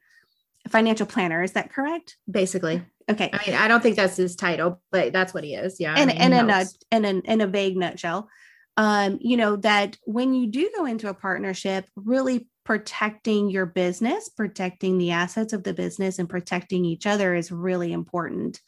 financial 0.68 1.07
planner 1.07 1.43
is 1.43 1.53
that 1.53 1.72
correct? 1.72 2.16
Basically. 2.30 2.82
Okay. 3.11 3.30
I 3.32 3.51
mean 3.51 3.57
i 3.57 3.66
don't 3.68 3.82
think 3.82 3.97
that's 3.97 4.16
his 4.16 4.36
title 4.36 4.80
but 4.90 5.12
that's 5.12 5.34
what 5.34 5.45
he 5.45 5.55
is. 5.55 5.80
Yeah 5.80 5.95
And, 5.97 6.11
I 6.11 6.14
mean, 6.14 6.22
in, 6.22 6.32
a, 6.32 6.43
nut, 6.43 6.66
in, 6.90 7.05
a, 7.05 7.09
in 7.09 7.40
a 7.40 7.47
vague 7.47 7.76
nutshell 7.76 8.28
um, 8.76 9.18
you 9.20 9.36
know, 9.36 9.57
that 9.57 9.99
when 10.05 10.34
you 10.34 10.47
do 10.47 10.70
go 10.76 10.86
into 10.86 11.09
a 11.09 11.14
partnership, 11.14 11.86
really 11.95 12.49
protecting 12.64 13.51
your 13.51 13.66
business, 13.66 14.28
protecting 14.28 14.99
the 14.99 15.11
assets 15.11 15.53
of 15.53 15.64
the 15.64 15.74
business, 15.74 16.18
and 16.18 16.28
protecting 16.28 16.84
each 16.84 17.07
other 17.07 17.34
is 17.34 17.53
really 17.53 17.93
important. 17.93 18.61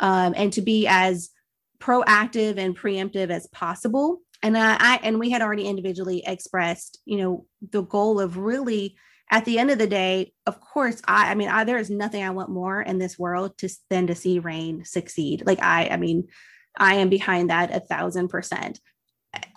Um, 0.00 0.34
and 0.36 0.52
to 0.54 0.62
be 0.62 0.86
as 0.88 1.30
proactive 1.84 2.58
and 2.58 2.76
preemptive 2.76 3.30
as 3.30 3.46
possible. 3.48 4.20
And 4.42 4.56
I, 4.56 4.76
I 4.78 5.00
and 5.02 5.18
we 5.18 5.30
had 5.30 5.42
already 5.42 5.66
individually 5.66 6.22
expressed, 6.26 6.98
you 7.04 7.18
know, 7.18 7.46
the 7.70 7.82
goal 7.82 8.20
of 8.20 8.38
really 8.38 8.96
at 9.30 9.44
the 9.44 9.58
end 9.58 9.70
of 9.70 9.78
the 9.78 9.86
day, 9.86 10.32
of 10.46 10.60
course, 10.60 11.00
I, 11.06 11.30
I 11.30 11.34
mean, 11.34 11.48
I, 11.48 11.64
there 11.64 11.78
is 11.78 11.90
nothing 11.90 12.22
I 12.22 12.30
want 12.30 12.50
more 12.50 12.80
in 12.80 12.98
this 12.98 13.18
world 13.18 13.56
to 13.58 13.68
than 13.90 14.06
to 14.06 14.14
see 14.14 14.38
Reine 14.38 14.84
succeed. 14.84 15.44
Like 15.46 15.62
I, 15.62 15.88
I 15.88 15.96
mean, 15.96 16.28
I 16.76 16.96
am 16.96 17.08
behind 17.08 17.50
that 17.50 17.74
a 17.74 17.80
thousand 17.80 18.28
percent. 18.28 18.80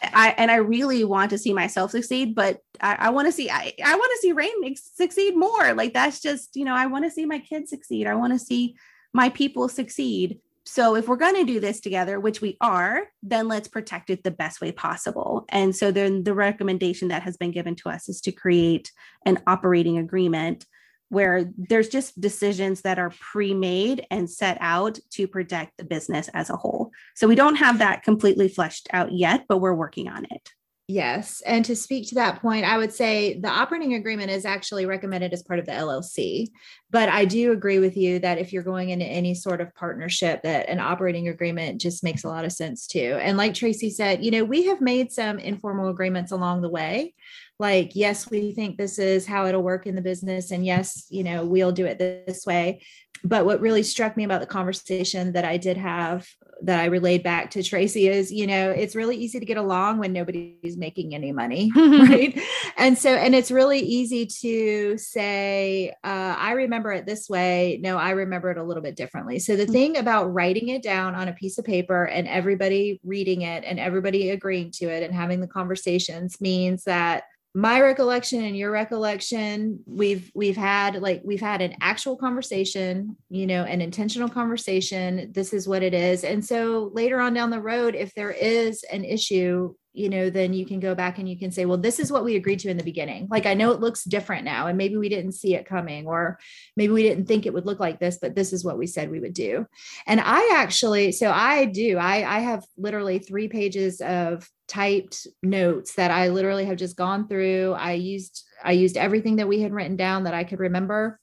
I 0.02 0.34
and 0.38 0.50
I 0.50 0.56
really 0.56 1.04
want 1.04 1.30
to 1.30 1.38
see 1.38 1.54
myself 1.54 1.92
succeed, 1.92 2.34
but 2.34 2.60
I, 2.82 2.96
I 2.96 3.10
want 3.12 3.28
to 3.28 3.32
see 3.32 3.50
I, 3.50 3.74
I 3.84 3.96
want 3.96 4.12
to 4.16 4.20
see 4.22 4.32
Reine 4.32 4.76
succeed 4.76 5.36
more. 5.36 5.74
Like 5.74 5.94
that's 5.94 6.20
just 6.20 6.56
you 6.56 6.66
know 6.66 6.74
I 6.74 6.88
want 6.88 7.06
to 7.06 7.12
see 7.12 7.26
my 7.26 7.40
kids 7.40 7.70
succeed. 7.70 8.08
I 8.08 8.16
want 8.16 8.34
to 8.34 8.40
see 8.40 8.76
my 9.14 9.30
people 9.30 9.70
succeed. 9.70 10.40
So 10.68 10.96
if 10.98 11.08
we're 11.08 11.16
going 11.16 11.36
to 11.36 11.46
do 11.46 11.62
this 11.62 11.80
together, 11.80 12.20
which 12.20 12.42
we 12.42 12.58
are, 12.60 13.04
then 13.24 13.48
let's 13.48 13.70
protect 13.70 14.10
it 14.10 14.24
the 14.24 14.32
best 14.32 14.60
way 14.60 14.74
possible. 14.74 15.46
And 15.48 15.74
so 15.74 15.92
then 15.92 16.24
the 16.24 16.34
recommendation 16.34 17.08
that 17.08 17.24
has 17.24 17.38
been 17.38 17.52
given 17.52 17.76
to 17.78 17.90
us 17.90 18.10
is 18.10 18.20
to 18.22 18.34
create 18.34 18.92
an 19.26 19.40
operating 19.48 19.98
agreement 19.98 20.66
where 21.08 21.50
there's 21.58 21.88
just 21.88 22.20
decisions 22.20 22.82
that 22.82 23.00
are 23.00 23.14
pre-made 23.22 24.06
and 24.12 24.30
set 24.30 24.58
out 24.60 25.00
to 25.12 25.26
protect 25.26 25.78
the 25.78 25.86
business 25.86 26.28
as 26.34 26.50
a 26.50 26.58
whole. 26.58 26.92
So 27.16 27.30
we 27.30 27.36
don't 27.36 27.56
have 27.56 27.80
that 27.80 28.04
completely 28.04 28.50
fleshed 28.50 28.90
out 28.92 29.14
yet, 29.14 29.46
but 29.48 29.60
we're 29.60 29.74
working 29.74 30.10
on 30.10 30.26
it. 30.30 30.52
Yes. 30.90 31.42
And 31.46 31.66
to 31.66 31.76
speak 31.76 32.08
to 32.08 32.16
that 32.16 32.42
point, 32.42 32.64
I 32.64 32.78
would 32.78 32.94
say 32.94 33.38
the 33.42 33.50
operating 33.50 33.96
agreement 33.96 34.32
is 34.32 34.46
actually 34.46 34.86
recommended 34.86 35.34
as 35.34 35.44
part 35.44 35.60
of 35.60 35.66
the 35.66 35.74
LLC. 35.74 36.48
But 36.92 37.10
I 37.10 37.26
do 37.26 37.52
agree 37.52 37.80
with 37.80 37.98
you 37.98 38.20
that 38.20 38.38
if 38.38 38.54
you're 38.54 38.64
going 38.64 38.92
into 38.92 39.06
any 39.06 39.34
sort 39.34 39.60
of 39.60 39.76
partnership, 39.76 40.44
that 40.44 40.70
an 40.70 40.80
operating 40.80 41.28
agreement 41.28 41.82
just 41.82 42.06
makes 42.06 42.24
a 42.24 42.30
lot 42.30 42.46
of 42.46 42.54
sense 42.54 42.88
too. 42.88 43.20
And 43.22 43.38
like 43.38 43.54
Tracy 43.54 43.90
said, 43.90 44.24
you 44.24 44.32
know, 44.32 44.46
we 44.46 44.64
have 44.68 44.80
made 44.80 45.12
some 45.12 45.40
informal 45.40 45.90
agreements 45.90 46.32
along 46.32 46.62
the 46.62 46.70
way 46.70 47.14
like 47.60 47.96
yes 47.96 48.30
we 48.30 48.52
think 48.52 48.78
this 48.78 49.00
is 49.00 49.26
how 49.26 49.46
it'll 49.46 49.64
work 49.64 49.88
in 49.88 49.96
the 49.96 50.02
business 50.02 50.52
and 50.52 50.66
yes 50.66 51.08
you 51.10 51.24
know 51.24 51.46
we'll 51.46 51.72
do 51.72 51.86
it 51.86 51.98
this 51.98 52.46
way 52.46 52.82
but 53.24 53.46
what 53.46 53.62
really 53.62 53.84
struck 53.84 54.16
me 54.16 54.24
about 54.24 54.42
the 54.42 54.48
conversation 54.48 55.34
that 55.34 55.46
i 55.46 55.58
did 55.58 55.78
have 55.78 56.28
that 56.62 56.80
i 56.80 56.86
relayed 56.86 57.24
back 57.24 57.52
to 57.52 57.64
tracy 57.64 58.08
is 58.08 58.32
you 58.32 58.48
know 58.48 58.72
it's 58.72 58.96
really 58.96 59.16
easy 59.16 59.40
to 59.40 59.46
get 59.46 59.58
along 59.58 59.98
when 59.98 60.14
nobody's 60.14 60.78
making 60.78 61.14
any 61.14 61.32
money 61.32 61.72
right? 61.76 62.40
And 62.78 62.98
so 62.98 63.10
and 63.10 63.34
it's 63.34 63.52
really 63.52 63.80
easy 63.80 64.26
to 64.42 64.98
say 64.98 65.90
uh, 66.04 66.36
i 66.38 66.52
remember 66.52 66.92
it 66.92 67.06
this 67.06 67.30
way. 67.30 67.80
No 67.82 67.98
i 67.98 68.12
remember 68.12 68.52
it 68.52 68.58
a 68.58 68.64
little 68.64 68.84
bit 68.84 68.96
differently. 68.96 69.40
So 69.40 69.56
the 69.56 69.66
mm. 69.66 69.72
thing 69.72 69.98
about 69.98 70.34
writing 70.34 70.70
it 70.70 70.84
down 70.84 71.16
on 71.16 71.28
a 71.28 71.34
piece 71.34 71.58
of 71.58 71.66
paper 71.66 72.06
and 72.06 72.28
everybody 72.28 73.00
reading 73.04 73.42
it 73.42 73.64
and 73.64 73.80
everybody 73.80 74.30
agreeing 74.30 74.72
to 74.72 74.86
it 74.86 75.04
and 75.04 75.14
having 75.14 75.42
the 75.42 75.48
conversations 75.48 76.40
means 76.40 76.84
that 76.84 77.24
my 77.58 77.82
recollection 77.82 78.44
and 78.44 78.56
your 78.56 78.70
recollection 78.70 79.80
we've 79.88 80.32
we've 80.36 80.56
had 80.56 81.02
like 81.02 81.24
we've 81.26 81.42
had 81.42 81.60
an 81.60 81.76
actual 81.82 82.16
conversation 82.16 83.18
you 83.30 83.48
know 83.48 83.64
an 83.64 83.82
intentional 83.82 84.30
conversation. 84.30 85.32
This 85.32 85.54
is 85.54 85.68
what 85.68 85.82
it 85.82 85.96
is. 85.96 86.24
And 86.24 86.46
so 86.46 86.92
later 86.94 87.20
on 87.20 87.34
down 87.34 87.50
the 87.50 87.60
road 87.60 87.96
if 87.96 88.14
there 88.14 88.30
is 88.30 88.84
an 88.84 89.04
issue 89.04 89.74
you 89.98 90.10
know, 90.10 90.30
then 90.30 90.54
you 90.54 90.66
can 90.66 90.80
go 90.80 90.94
back 90.94 91.18
and 91.18 91.28
you 91.28 91.38
can 91.38 91.52
say, 91.52 91.66
well, 91.66 91.78
this 91.78 92.00
is 92.00 92.12
what 92.12 92.24
we 92.24 92.36
agreed 92.36 92.60
to 92.60 92.70
in 92.70 92.78
the 92.78 92.84
beginning. 92.84 93.28
Like, 93.30 93.46
I 93.46 93.56
know 93.56 93.72
it 93.72 93.80
looks 93.80 94.04
different 94.04 94.46
now, 94.46 94.68
and 94.68 94.78
maybe 94.78 94.98
we 94.98 95.10
didn't 95.10 95.32
see 95.32 95.56
it 95.56 95.66
coming, 95.66 96.06
or 96.06 96.40
maybe 96.76 96.94
we 96.94 97.04
didn't 97.04 97.26
think 97.26 97.46
it 97.46 97.54
would 97.54 97.66
look 97.66 97.80
like 97.80 98.00
this, 98.00 98.20
but 98.22 98.36
this 98.36 98.54
is 98.54 98.64
what 98.64 98.78
we 98.78 98.88
said 98.88 99.10
we 99.10 99.20
would 99.20 99.34
do. 99.34 99.66
And 100.06 100.22
I 100.22 100.54
actually, 100.56 101.12
so 101.12 101.32
I 101.32 101.66
do, 101.66 101.98
I, 101.98 102.38
I 102.38 102.40
have 102.40 102.64
literally 102.78 103.20
three 103.20 103.48
pages 103.48 104.00
of 104.02 104.48
typed 104.68 105.28
notes 105.42 105.96
that 105.96 106.12
I 106.12 106.30
literally 106.30 106.66
have 106.66 106.78
just 106.78 106.96
gone 106.96 107.28
through. 107.28 107.74
I 107.74 107.94
used, 107.94 108.44
I 108.64 108.74
used 108.74 108.98
everything 108.98 109.38
that 109.38 109.48
we 109.48 109.62
had 109.62 109.74
written 109.74 109.96
down 109.96 110.26
that 110.26 110.34
I 110.34 110.44
could 110.44 110.60
remember 110.60 111.20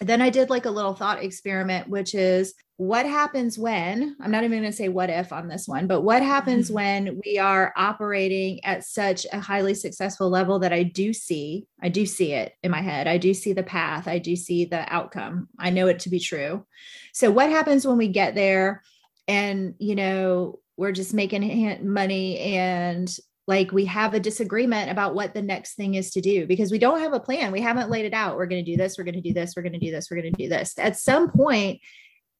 then 0.00 0.20
I 0.20 0.30
did 0.30 0.50
like 0.50 0.66
a 0.66 0.70
little 0.70 0.94
thought 0.94 1.22
experiment, 1.22 1.88
which 1.88 2.14
is 2.14 2.54
what 2.76 3.06
happens 3.06 3.56
when 3.56 4.16
I'm 4.20 4.32
not 4.32 4.42
even 4.42 4.60
going 4.60 4.70
to 4.70 4.76
say 4.76 4.88
what 4.88 5.08
if 5.08 5.32
on 5.32 5.46
this 5.46 5.68
one, 5.68 5.86
but 5.86 6.00
what 6.00 6.22
happens 6.22 6.66
mm-hmm. 6.66 6.74
when 6.74 7.20
we 7.24 7.38
are 7.38 7.72
operating 7.76 8.64
at 8.64 8.84
such 8.84 9.26
a 9.32 9.38
highly 9.38 9.74
successful 9.74 10.28
level 10.28 10.58
that 10.58 10.72
I 10.72 10.82
do 10.82 11.12
see, 11.12 11.66
I 11.80 11.88
do 11.88 12.04
see 12.04 12.32
it 12.32 12.54
in 12.64 12.72
my 12.72 12.80
head. 12.82 13.06
I 13.06 13.18
do 13.18 13.32
see 13.32 13.52
the 13.52 13.62
path. 13.62 14.08
I 14.08 14.18
do 14.18 14.34
see 14.34 14.64
the 14.64 14.92
outcome. 14.92 15.48
I 15.58 15.70
know 15.70 15.86
it 15.86 16.00
to 16.00 16.10
be 16.10 16.18
true. 16.18 16.66
So, 17.12 17.30
what 17.30 17.50
happens 17.50 17.86
when 17.86 17.96
we 17.96 18.08
get 18.08 18.34
there 18.34 18.82
and, 19.28 19.74
you 19.78 19.94
know, 19.94 20.58
we're 20.76 20.92
just 20.92 21.14
making 21.14 21.88
money 21.88 22.38
and 22.38 23.16
like 23.46 23.72
we 23.72 23.84
have 23.84 24.14
a 24.14 24.20
disagreement 24.20 24.90
about 24.90 25.14
what 25.14 25.34
the 25.34 25.42
next 25.42 25.74
thing 25.74 25.94
is 25.94 26.10
to 26.12 26.20
do 26.20 26.46
because 26.46 26.70
we 26.70 26.78
don't 26.78 27.00
have 27.00 27.12
a 27.12 27.20
plan. 27.20 27.52
We 27.52 27.60
haven't 27.60 27.90
laid 27.90 28.06
it 28.06 28.14
out. 28.14 28.36
We're 28.36 28.46
going 28.46 28.64
to 28.64 28.70
do 28.70 28.76
this, 28.76 28.96
we're 28.96 29.04
going 29.04 29.14
to 29.14 29.20
do 29.20 29.34
this, 29.34 29.54
we're 29.56 29.62
going 29.62 29.74
to 29.74 29.78
do 29.78 29.90
this, 29.90 30.10
we're 30.10 30.20
going 30.20 30.32
to 30.32 30.42
do 30.42 30.48
this. 30.48 30.74
At 30.78 30.96
some 30.96 31.30
point, 31.30 31.80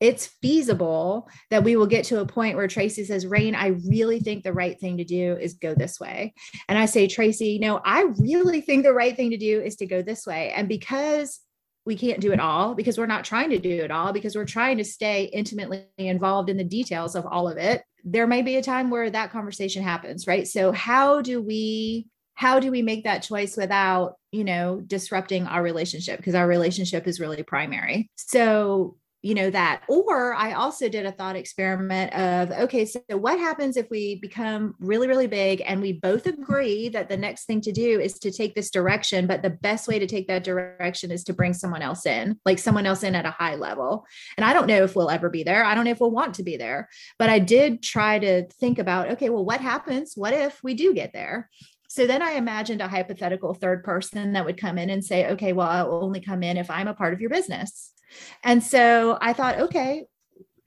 it's 0.00 0.26
feasible 0.42 1.28
that 1.50 1.62
we 1.62 1.76
will 1.76 1.86
get 1.86 2.04
to 2.06 2.20
a 2.20 2.26
point 2.26 2.56
where 2.56 2.68
Tracy 2.68 3.04
says, 3.04 3.26
Reine, 3.26 3.54
I 3.54 3.68
really 3.88 4.20
think 4.20 4.42
the 4.42 4.52
right 4.52 4.78
thing 4.78 4.96
to 4.98 5.04
do 5.04 5.36
is 5.40 5.54
go 5.54 5.74
this 5.74 6.00
way. 6.00 6.34
And 6.68 6.76
I 6.76 6.86
say, 6.86 7.06
Tracy, 7.06 7.58
no, 7.58 7.80
I 7.84 8.02
really 8.18 8.60
think 8.60 8.82
the 8.82 8.92
right 8.92 9.16
thing 9.16 9.30
to 9.30 9.36
do 9.36 9.60
is 9.60 9.76
to 9.76 9.86
go 9.86 10.02
this 10.02 10.26
way. 10.26 10.52
And 10.52 10.68
because 10.68 11.40
we 11.86 11.96
can't 11.96 12.20
do 12.20 12.32
it 12.32 12.40
all 12.40 12.74
because 12.74 12.96
we're 12.96 13.06
not 13.06 13.24
trying 13.24 13.50
to 13.50 13.58
do 13.58 13.82
it 13.82 13.90
all 13.90 14.12
because 14.12 14.34
we're 14.34 14.44
trying 14.44 14.78
to 14.78 14.84
stay 14.84 15.24
intimately 15.24 15.86
involved 15.98 16.48
in 16.48 16.56
the 16.56 16.64
details 16.64 17.14
of 17.14 17.26
all 17.26 17.48
of 17.48 17.58
it. 17.58 17.82
There 18.04 18.26
may 18.26 18.42
be 18.42 18.56
a 18.56 18.62
time 18.62 18.90
where 18.90 19.10
that 19.10 19.30
conversation 19.30 19.82
happens 19.82 20.26
right? 20.26 20.46
So 20.46 20.72
how 20.72 21.20
do 21.20 21.42
we 21.42 22.06
how 22.34 22.58
do 22.58 22.70
we 22.70 22.82
make 22.82 23.04
that 23.04 23.22
choice 23.22 23.56
without 23.56 24.16
you 24.32 24.44
know 24.44 24.80
disrupting 24.80 25.46
our 25.46 25.62
relationship? 25.62 26.18
Because 26.18 26.34
our 26.34 26.46
relationship 26.46 27.06
is 27.06 27.20
really 27.20 27.42
primary. 27.42 28.10
So 28.16 28.96
you 29.24 29.34
know 29.34 29.48
that 29.48 29.82
or 29.88 30.34
i 30.34 30.52
also 30.52 30.86
did 30.88 31.06
a 31.06 31.12
thought 31.12 31.34
experiment 31.34 32.12
of 32.14 32.50
okay 32.52 32.84
so 32.84 33.00
what 33.12 33.38
happens 33.38 33.78
if 33.78 33.88
we 33.90 34.16
become 34.16 34.74
really 34.78 35.08
really 35.08 35.26
big 35.26 35.62
and 35.66 35.80
we 35.80 35.92
both 35.92 36.26
agree 36.26 36.90
that 36.90 37.08
the 37.08 37.16
next 37.16 37.46
thing 37.46 37.60
to 37.60 37.72
do 37.72 37.98
is 37.98 38.18
to 38.18 38.30
take 38.30 38.54
this 38.54 38.70
direction 38.70 39.26
but 39.26 39.42
the 39.42 39.48
best 39.48 39.88
way 39.88 39.98
to 39.98 40.06
take 40.06 40.28
that 40.28 40.44
direction 40.44 41.10
is 41.10 41.24
to 41.24 41.32
bring 41.32 41.54
someone 41.54 41.80
else 41.80 42.04
in 42.04 42.38
like 42.44 42.58
someone 42.58 42.84
else 42.84 43.02
in 43.02 43.14
at 43.14 43.24
a 43.24 43.30
high 43.30 43.54
level? 43.54 44.06
And 44.36 44.44
i 44.44 44.52
don't 44.52 44.66
know 44.66 44.84
if 44.84 44.94
we'll 44.94 45.10
ever 45.10 45.30
be 45.30 45.42
there. 45.42 45.64
I 45.64 45.74
don't 45.74 45.84
know 45.84 45.90
if 45.90 46.00
we'll 46.00 46.10
want 46.10 46.34
to 46.34 46.42
be 46.42 46.58
there. 46.58 46.90
But 47.18 47.30
i 47.30 47.38
did 47.38 47.82
try 47.82 48.18
to 48.18 48.46
think 48.60 48.78
about 48.78 49.10
okay 49.12 49.30
well 49.30 49.44
what 49.44 49.60
happens? 49.60 50.12
What 50.14 50.34
if 50.34 50.62
we 50.62 50.74
do 50.74 50.92
get 50.92 51.14
there? 51.14 51.48
So 51.88 52.06
then 52.06 52.22
I 52.22 52.32
imagined 52.32 52.82
a 52.82 52.88
hypothetical 52.88 53.54
third 53.54 53.84
person 53.84 54.32
that 54.32 54.44
would 54.44 54.60
come 54.60 54.78
in 54.78 54.90
and 54.90 55.04
say, 55.04 55.28
okay, 55.28 55.52
well, 55.52 55.68
I'll 55.68 56.02
only 56.02 56.20
come 56.20 56.42
in 56.42 56.56
if 56.56 56.68
I'm 56.68 56.88
a 56.88 56.94
part 56.94 57.14
of 57.14 57.20
your 57.20 57.30
business. 57.30 57.93
And 58.42 58.62
so 58.62 59.18
I 59.20 59.32
thought, 59.32 59.58
okay, 59.58 60.04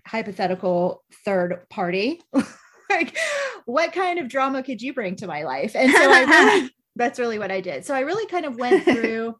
hypothetical 0.05 1.03
third 1.25 1.65
party, 1.69 2.21
like 2.89 3.17
what 3.65 3.91
kind 3.91 4.19
of 4.19 4.29
drama 4.29 4.63
could 4.63 4.81
you 4.81 4.93
bring 4.93 5.15
to 5.17 5.27
my 5.27 5.43
life? 5.43 5.75
And 5.75 5.91
so 5.91 6.11
I 6.11 6.23
really, 6.23 6.69
that's 6.95 7.19
really 7.19 7.39
what 7.39 7.51
I 7.51 7.61
did. 7.61 7.85
So 7.85 7.93
I 7.93 8.01
really 8.01 8.25
kind 8.27 8.45
of 8.45 8.57
went 8.57 8.83
through. 8.83 9.35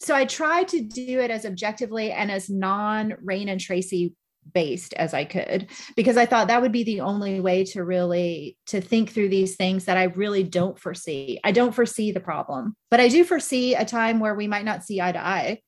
so 0.00 0.14
I 0.14 0.24
tried 0.24 0.68
to 0.68 0.80
do 0.80 1.20
it 1.20 1.30
as 1.30 1.44
objectively 1.44 2.10
and 2.10 2.30
as 2.30 2.50
non 2.50 3.14
Reine 3.22 3.48
and 3.48 3.60
Tracy 3.60 4.14
based 4.54 4.94
as 4.94 5.12
I 5.12 5.24
could 5.24 5.68
because 5.94 6.16
I 6.16 6.24
thought 6.24 6.48
that 6.48 6.62
would 6.62 6.72
be 6.72 6.84
the 6.84 7.02
only 7.02 7.38
way 7.38 7.64
to 7.64 7.84
really 7.84 8.56
to 8.66 8.80
think 8.80 9.10
through 9.10 9.28
these 9.28 9.56
things 9.56 9.84
that 9.84 9.98
I 9.98 10.04
really 10.04 10.42
don't 10.42 10.78
foresee. 10.78 11.38
I 11.44 11.52
don't 11.52 11.74
foresee 11.74 12.12
the 12.12 12.20
problem, 12.20 12.74
but 12.90 13.00
I 13.00 13.08
do 13.08 13.24
foresee 13.24 13.74
a 13.74 13.84
time 13.84 14.20
where 14.20 14.34
we 14.34 14.48
might 14.48 14.64
not 14.64 14.84
see 14.84 15.00
eye 15.00 15.12
to 15.12 15.24
eye 15.24 15.60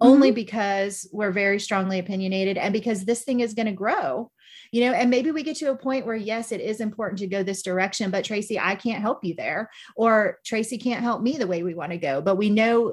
mm-hmm. 0.00 0.10
only 0.10 0.30
because 0.30 1.08
we're 1.12 1.32
very 1.32 1.60
strongly 1.60 1.98
opinionated 1.98 2.56
and 2.56 2.72
because 2.72 3.04
this 3.04 3.24
thing 3.24 3.40
is 3.40 3.54
going 3.54 3.66
to 3.66 3.72
grow. 3.72 4.30
You 4.70 4.84
know, 4.84 4.92
and 4.92 5.08
maybe 5.08 5.30
we 5.30 5.42
get 5.42 5.56
to 5.58 5.70
a 5.70 5.76
point 5.76 6.04
where 6.04 6.14
yes, 6.14 6.52
it 6.52 6.60
is 6.60 6.80
important 6.80 7.20
to 7.20 7.26
go 7.26 7.42
this 7.42 7.62
direction, 7.62 8.10
but 8.10 8.24
Tracy, 8.24 8.58
I 8.58 8.74
can't 8.74 9.00
help 9.00 9.24
you 9.24 9.34
there 9.34 9.70
or 9.96 10.38
Tracy 10.44 10.76
can't 10.76 11.02
help 11.02 11.22
me 11.22 11.38
the 11.38 11.46
way 11.46 11.62
we 11.62 11.74
want 11.74 11.92
to 11.92 11.98
go, 11.98 12.20
but 12.20 12.36
we 12.36 12.50
know 12.50 12.92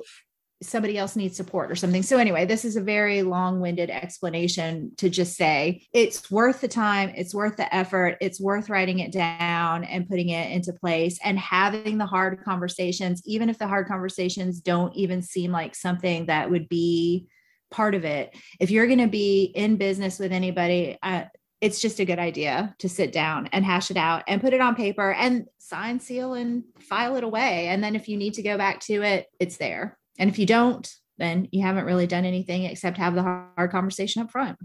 somebody 0.62 0.97
else 0.97 1.16
needs 1.16 1.36
support 1.36 1.70
or 1.70 1.76
something. 1.76 2.03
So, 2.03 2.18
anyway, 2.18 2.45
this 2.45 2.66
is 2.66 2.76
a 2.76 2.82
very 2.82 3.24
long 3.24 3.60
winded 3.60 3.89
explanation 3.89 4.91
to 4.97 5.10
just 5.10 5.36
say 5.36 5.86
it's 5.93 6.32
worth 6.32 6.62
the 6.62 6.68
time, 6.68 7.14
it's 7.16 7.36
worth 7.36 7.58
the 7.58 7.74
effort, 7.74 8.18
it's 8.22 8.39
worth 8.39 8.70
writing 8.70 8.99
it 8.99 9.12
down 9.12 9.84
and 9.84 10.08
putting 10.08 10.30
it 10.30 10.51
into 10.51 10.74
place 10.74 11.20
and 11.24 11.38
having 11.38 11.97
the 11.97 12.06
hard 12.06 12.43
conversations, 12.43 13.22
even 13.26 13.49
if 13.49 13.58
the 13.58 13.68
hard 13.68 13.88
conversations 13.88 14.62
don't 14.62 14.95
even 14.95 15.22
seem 15.22 15.51
like 15.51 15.76
something 15.76 16.28
that 16.28 16.49
would 16.49 16.70
be 16.70 17.28
part 17.72 17.95
of 17.95 18.06
it. 18.06 18.36
If 18.60 18.72
you're 18.72 18.88
going 18.88 18.99
to 18.99 19.08
be 19.08 19.43
in 19.43 19.76
business 19.76 20.20
with 20.20 20.32
anybody, 20.32 20.97
uh, 21.03 21.26
it's 21.62 21.82
just 21.82 21.99
a 21.99 22.06
good 22.06 22.20
idea 22.20 22.76
to 22.80 22.88
sit 22.89 23.12
down 23.12 23.47
and 23.51 23.66
hash 23.66 23.89
it 23.91 23.97
out 23.97 24.24
and 24.28 24.41
put 24.41 24.53
it 24.53 24.62
on 24.62 24.76
paper 24.76 25.12
and 25.12 25.45
sign, 25.58 25.99
seal, 25.99 26.34
and 26.34 26.64
file 26.80 27.16
it 27.16 27.24
away. 27.24 27.68
And 27.68 27.84
then 27.84 27.95
if 27.95 28.08
you 28.08 28.18
need 28.18 28.36
to 28.36 28.43
go 28.43 28.58
back 28.58 28.80
to 28.82 29.01
it, 29.01 29.28
it's 29.39 29.58
there. 29.58 29.97
And 30.18 30.30
if 30.30 30.39
you 30.39 30.45
don't, 30.45 30.89
then 31.18 31.47
you 31.51 31.61
haven't 31.61 31.86
really 31.86 32.07
done 32.07 32.26
anything 32.26 32.63
except 32.63 32.97
have 32.97 33.16
the 33.16 33.24
hard 33.24 33.72
conversation 33.72 34.22
up 34.22 34.32
front. 34.32 34.57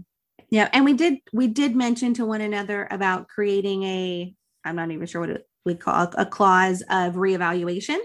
Yeah. 0.49 0.69
And 0.73 0.83
we 0.83 0.93
did, 0.93 1.19
we 1.31 1.47
did 1.47 1.75
mention 1.75 2.13
to 2.15 2.25
one 2.25 2.41
another 2.41 2.87
about 2.91 3.27
creating 3.29 3.83
a, 3.83 4.33
I'm 4.65 4.75
not 4.75 4.91
even 4.91 5.07
sure 5.07 5.21
what 5.21 5.29
it 5.29 5.47
would 5.65 5.79
call 5.79 6.11
a 6.17 6.25
clause 6.25 6.81
of 6.89 7.13
reevaluation 7.13 7.99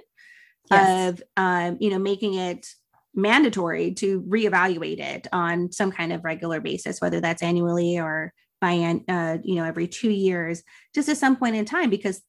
yes. 0.71 1.11
of, 1.11 1.23
um, 1.37 1.79
you 1.81 1.91
know, 1.91 1.99
making 1.99 2.35
it 2.35 2.67
mandatory 3.15 3.95
to 3.95 4.23
reevaluate 4.23 5.01
it 5.01 5.27
on 5.33 5.73
some 5.73 5.91
kind 5.91 6.13
of 6.13 6.25
regular 6.25 6.61
basis, 6.61 7.01
whether 7.01 7.21
that's 7.21 7.43
annually 7.43 7.99
or 7.99 8.33
by, 8.61 9.01
uh, 9.09 9.39
you 9.43 9.57
know, 9.57 9.65
every 9.65 9.89
two 9.89 10.11
years, 10.11 10.63
just 10.95 11.09
at 11.09 11.17
some 11.17 11.37
point 11.37 11.57
in 11.57 11.65
time, 11.65 11.91
because 11.91 12.23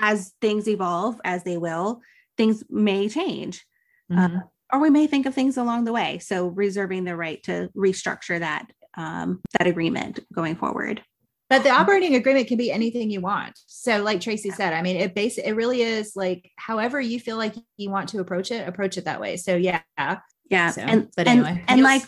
as 0.00 0.32
things 0.40 0.68
evolve, 0.68 1.20
as 1.24 1.42
they 1.42 1.56
will, 1.56 2.00
things 2.36 2.62
may 2.70 3.08
change. 3.08 3.64
Mm-hmm. 4.12 4.36
Uh, 4.36 4.40
or 4.72 4.80
we 4.80 4.90
may 4.90 5.06
think 5.06 5.26
of 5.26 5.34
things 5.34 5.56
along 5.56 5.84
the 5.84 5.92
way. 5.92 6.18
So 6.18 6.48
reserving 6.48 7.04
the 7.04 7.16
right 7.16 7.42
to 7.44 7.70
restructure 7.76 8.38
that 8.38 8.66
um, 8.96 9.40
that 9.58 9.66
agreement 9.66 10.20
going 10.32 10.56
forward. 10.56 11.02
But 11.48 11.62
the 11.62 11.70
operating 11.70 12.16
agreement 12.16 12.48
can 12.48 12.56
be 12.56 12.72
anything 12.72 13.08
you 13.08 13.20
want. 13.20 13.56
So, 13.66 14.02
like 14.02 14.20
Tracy 14.20 14.50
said, 14.50 14.72
I 14.72 14.82
mean, 14.82 14.96
it 14.96 15.14
base 15.14 15.38
it 15.38 15.52
really 15.52 15.82
is 15.82 16.16
like 16.16 16.50
however 16.56 17.00
you 17.00 17.20
feel 17.20 17.36
like 17.36 17.54
you 17.76 17.90
want 17.90 18.08
to 18.10 18.18
approach 18.18 18.50
it, 18.50 18.66
approach 18.66 18.98
it 18.98 19.04
that 19.04 19.20
way. 19.20 19.36
So, 19.36 19.54
yeah, 19.54 19.82
yeah. 19.96 20.70
So, 20.70 20.80
and 20.82 21.08
but 21.16 21.28
anyway, 21.28 21.50
and, 21.50 21.64
and 21.68 21.82
like 21.82 22.02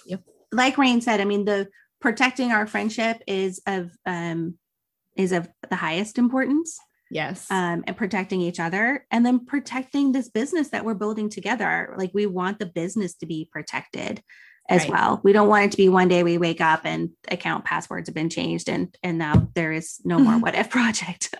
like 0.51 0.77
Reine 0.77 1.01
said, 1.01 1.21
I 1.21 1.25
mean, 1.25 1.45
the 1.45 1.69
protecting 2.01 2.51
our 2.51 2.67
friendship 2.67 3.23
is 3.29 3.61
of 3.67 3.93
um 4.07 4.59
is 5.17 5.31
of 5.31 5.49
the 5.71 5.77
highest 5.77 6.19
importance. 6.19 6.77
Yes. 7.11 7.51
Um, 7.51 7.85
and 7.87 7.97
protecting 7.97 8.41
each 8.41 8.61
other 8.61 9.07
and 9.11 9.25
then 9.25 9.47
protecting 9.47 10.13
this 10.13 10.29
business 10.29 10.69
that 10.71 10.85
we're 10.85 10.95
building 10.95 11.31
together. 11.31 11.95
Like 11.97 12.11
we 12.13 12.27
want 12.27 12.59
the 12.59 12.67
business 12.67 13.15
to 13.17 13.27
be 13.27 13.49
protected 13.51 14.23
as 14.69 14.83
right. 14.83 14.91
well. 14.91 15.21
We 15.25 15.33
don't 15.33 15.49
want 15.49 15.65
it 15.65 15.71
to 15.71 15.77
be 15.77 15.89
one 15.89 16.09
day 16.09 16.23
we 16.23 16.37
wake 16.37 16.61
up 16.61 16.83
and 16.85 17.11
account 17.31 17.65
passwords 17.65 18.09
have 18.09 18.15
been 18.15 18.29
changed 18.29 18.69
and 18.69 18.95
and 19.03 19.17
now 19.17 19.49
there 19.55 19.73
is 19.73 20.01
no 20.05 20.19
more 20.19 20.39
what 20.39 20.55
if 20.55 20.69
project. 20.69 21.35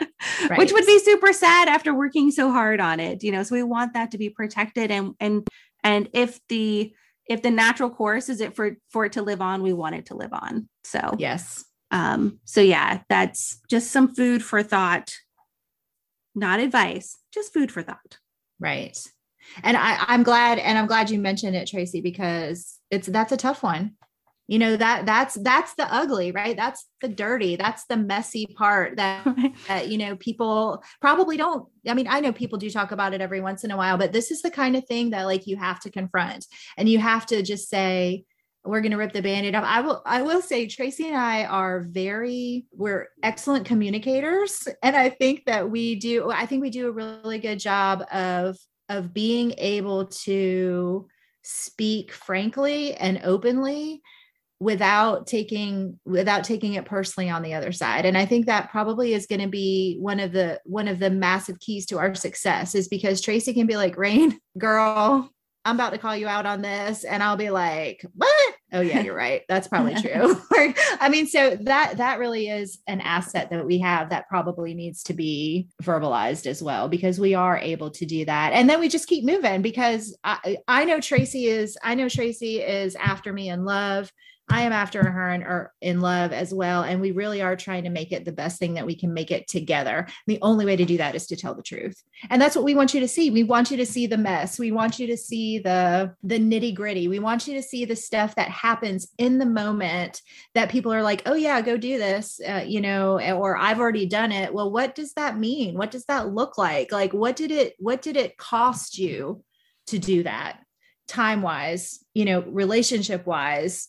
right. 0.49 0.59
Which 0.59 0.73
would 0.73 0.87
be 0.87 0.99
super 0.99 1.33
sad 1.33 1.69
after 1.69 1.93
working 1.95 2.31
so 2.31 2.51
hard 2.51 2.81
on 2.81 3.01
it, 3.01 3.23
you 3.23 3.31
know. 3.31 3.43
So 3.43 3.55
we 3.55 3.63
want 3.63 3.93
that 3.95 4.11
to 4.13 4.19
be 4.19 4.31
protected 4.31 4.91
and 4.91 5.15
and 5.21 5.47
and 5.85 6.09
if 6.15 6.41
the 6.49 6.93
if 7.27 7.43
the 7.43 7.51
natural 7.51 7.91
course 7.91 8.31
is 8.31 8.41
it 8.41 8.57
for 8.57 8.77
for 8.91 9.05
it 9.05 9.13
to 9.13 9.23
live 9.23 9.43
on, 9.43 9.63
we 9.63 9.75
want 9.75 9.95
it 9.95 10.07
to 10.07 10.15
live 10.15 10.33
on. 10.33 10.69
So 10.85 11.15
yes. 11.19 11.65
Um 11.91 12.41
so 12.45 12.63
yeah, 12.63 13.03
that's 13.11 13.61
just 13.69 13.91
some 13.91 14.15
food 14.15 14.43
for 14.43 14.63
thought 14.63 15.13
not 16.39 16.61
advice, 16.61 17.17
just 17.33 17.53
food 17.53 17.71
for 17.71 17.83
thought. 17.83 18.19
Right. 18.59 18.99
And 19.63 19.77
I, 19.77 20.05
I'm 20.07 20.23
glad, 20.23 20.59
and 20.59 20.79
I'm 20.79 20.87
glad 20.87 21.11
you 21.11 21.19
mentioned 21.19 21.57
it, 21.57 21.69
Tracy, 21.69 22.01
because 22.01 22.79
it's 22.91 23.07
that's 23.07 23.33
a 23.33 23.37
tough 23.37 23.63
one. 23.63 23.93
You 24.47 24.59
know, 24.59 24.77
that 24.77 25.05
that's 25.05 25.35
that's 25.35 25.75
the 25.75 25.93
ugly, 25.93 26.33
right? 26.33 26.57
That's 26.57 26.87
the 27.03 27.09
dirty, 27.09 27.57
that's 27.57 27.85
the 27.85 27.99
messy 27.99 28.47
part 28.47 28.97
that, 28.97 29.27
that 29.69 29.89
you 29.89 29.99
know, 29.99 30.17
people 30.17 30.83
probably 31.03 31.37
don't. 31.37 31.67
I 31.87 31.93
mean, 31.93 32.09
I 32.09 32.21
know 32.21 32.33
people 32.33 32.59
do 32.59 32.71
talk 32.71 32.91
about 32.91 33.13
it 33.13 33.21
every 33.21 33.43
once 33.43 33.65
in 33.65 33.71
a 33.71 33.77
while, 33.77 33.99
but 33.99 34.13
this 34.13 34.31
is 34.31 34.41
the 34.41 34.51
kind 34.51 34.75
of 34.75 34.87
thing 34.87 35.11
that 35.11 35.25
like 35.25 35.47
you 35.47 35.57
have 35.59 35.81
to 35.81 35.91
confront 35.91 36.47
and 36.79 36.89
you 36.89 36.99
have 36.99 37.27
to 37.27 37.43
just 37.43 37.69
say, 37.69 38.25
we're 38.69 38.81
going 38.81 38.93
to 38.93 38.99
rip 38.99 39.13
the 39.13 39.23
band-aid 39.23 39.55
off 39.55 39.65
i 39.65 39.81
will 39.81 40.03
i 40.05 40.23
will 40.23 40.43
say 40.43 40.67
tracy 40.67 41.09
and 41.09 41.17
i 41.17 41.45
are 41.45 41.87
very 41.89 42.67
we're 42.73 43.09
excellent 43.23 43.65
communicators 43.65 44.69
and 44.83 44.95
i 44.95 45.09
think 45.09 45.45
that 45.47 45.69
we 45.69 45.95
do 45.97 46.31
i 46.31 46.47
think 46.47 46.63
we 46.63 46.71
do 46.71 46.89
a 46.89 46.93
really 46.93 47.39
good 47.39 47.59
job 47.59 48.05
of 48.13 48.57
of 48.89 49.13
being 49.13 49.55
able 49.59 50.07
to 50.07 51.07
speak 51.43 52.13
frankly 52.13 52.95
and 52.95 53.21
openly 53.25 54.03
without 54.61 55.27
taking 55.27 55.99
without 56.05 56.43
taking 56.43 56.75
it 56.75 56.85
personally 56.85 57.31
on 57.31 57.43
the 57.43 57.55
other 57.55 57.73
side 57.73 58.05
and 58.05 58.19
i 58.19 58.27
think 58.27 58.47
that 58.47 58.71
probably 58.71 59.15
is 59.15 59.27
going 59.27 59.41
to 59.41 59.49
be 59.49 59.97
one 60.01 60.21
of 60.21 60.33
the 60.33 60.61
one 60.65 60.89
of 60.89 60.99
the 60.99 61.11
massive 61.11 61.59
keys 61.61 61.87
to 61.87 61.99
our 61.99 62.15
success 62.15 62.75
is 62.75 62.89
because 62.89 63.21
tracy 63.21 63.55
can 63.55 63.67
be 63.67 63.77
like 63.77 63.97
Reine 63.97 64.39
girl 64.59 65.31
I'm 65.69 65.77
about 65.77 65.93
to 65.93 65.99
call 65.99 66.17
you 66.17 66.27
out 66.27 66.47
on 66.47 66.63
this. 66.63 67.05
And 67.05 67.23
I'll 67.23 67.37
be 67.37 67.51
like, 67.51 68.03
what? 68.15 68.55
Oh 68.73 68.81
yeah, 68.81 69.01
you're 69.01 69.15
right. 69.15 69.43
That's 69.49 69.67
probably 69.67 69.95
true. 69.95 70.37
I 71.01 71.09
mean, 71.09 71.27
so 71.27 71.57
that 71.63 71.97
that 71.97 72.19
really 72.19 72.49
is 72.49 72.79
an 72.87 73.01
asset 73.01 73.51
that 73.51 73.65
we 73.65 73.79
have 73.79 74.11
that 74.11 74.29
probably 74.29 74.75
needs 74.75 75.03
to 75.05 75.15
be 75.15 75.69
verbalized 75.83 76.47
as 76.47 76.63
well, 76.63 76.89
because 76.89 77.19
we 77.19 77.35
are 77.35 77.57
able 77.57 77.91
to 77.93 78.05
do 78.05 78.25
that. 78.27 78.53
And 78.53 78.69
then 78.69 78.81
we 78.81 78.89
just 78.89 79.09
keep 79.09 79.25
moving 79.25 79.63
because 79.63 80.17
I, 80.25 80.59
I 80.69 80.85
know 80.85 81.01
Tracy 81.01 81.47
is, 81.47 81.79
I 81.83 81.95
know 81.95 82.09
Tracy 82.09 82.61
is 82.61 82.95
after 82.97 83.33
me 83.33 83.49
in 83.49 83.65
love. 83.65 84.13
I 84.51 84.63
am 84.63 84.73
after 84.73 85.09
her 85.09 85.31
and 85.31 85.45
are 85.45 85.73
in 85.81 86.01
love 86.01 86.33
as 86.33 86.53
well. 86.55 86.83
And 86.83 87.01
we 87.01 87.11
really 87.11 87.43
are 87.43 87.57
trying 87.57 87.85
to 87.85 87.91
make 87.91 88.13
it 88.13 88.25
the 88.25 88.33
best 88.33 88.59
thing 88.59 88.75
that 88.75 88.87
we 88.87 88.95
can 88.95 89.13
make 89.13 89.31
it 89.31 89.47
together. 89.49 90.07
The 90.27 90.39
only 90.43 90.65
way 90.65 90.77
to 90.77 90.85
do 90.85 90.97
that 90.99 91.15
is 91.15 91.27
to 91.29 91.37
tell 91.37 91.55
the 91.55 91.63
truth. 91.63 92.03
And 92.31 92.41
that's 92.41 92.57
what 92.57 92.65
we 92.65 92.75
want 92.75 92.95
you 92.95 93.01
to 93.01 93.09
see. 93.09 93.31
We 93.31 93.45
want 93.45 93.71
you 93.71 93.77
to 93.77 93.87
see 93.87 94.07
the 94.07 94.17
mess. 94.17 94.59
We 94.59 94.73
want 94.73 94.99
you 94.99 95.07
to 95.09 95.17
see 95.17 95.59
the 95.59 96.15
the 96.23 96.39
nitty 96.39 96.75
gritty. 96.75 97.09
We 97.09 97.19
want 97.19 97.47
you 97.47 97.55
to 97.55 97.63
see 97.63 97.85
the 97.85 97.97
stuff 97.97 98.35
that 98.37 98.49
happens 98.49 99.09
in 99.19 99.39
the 99.39 99.47
moment 99.47 100.23
that 100.55 100.71
people 100.71 100.93
are 100.93 101.03
like, 101.03 101.23
oh 101.27 101.35
yeah, 101.35 101.61
go 101.61 101.77
do 101.77 101.99
this, 101.99 102.41
uh, 102.47 102.65
you 102.67 102.81
know, 102.81 103.21
or 103.21 103.57
I've 103.57 103.81
already 103.81 104.07
done 104.07 104.33
it. 104.33 104.53
Well, 104.53 104.71
what 104.71 104.95
does 104.95 105.13
that 105.15 105.39
mean? 105.39 105.77
What 105.77 105.91
does 105.91 106.05
that 106.07 106.33
look 106.33 106.59
like? 106.59 106.93
Like, 106.93 107.13
what 107.13 107.37
did 107.37 107.51
it, 107.51 107.75
what 107.79 108.03
did 108.03 108.17
it 108.17 108.37
cost 108.37 108.99
you 108.99 109.43
to 109.87 109.99
do 109.99 110.23
that? 110.23 110.61
time 111.09 111.43
wise, 111.43 112.05
you 112.15 112.25
know, 112.25 112.43
relationship 112.43 113.27
wise, 113.27 113.89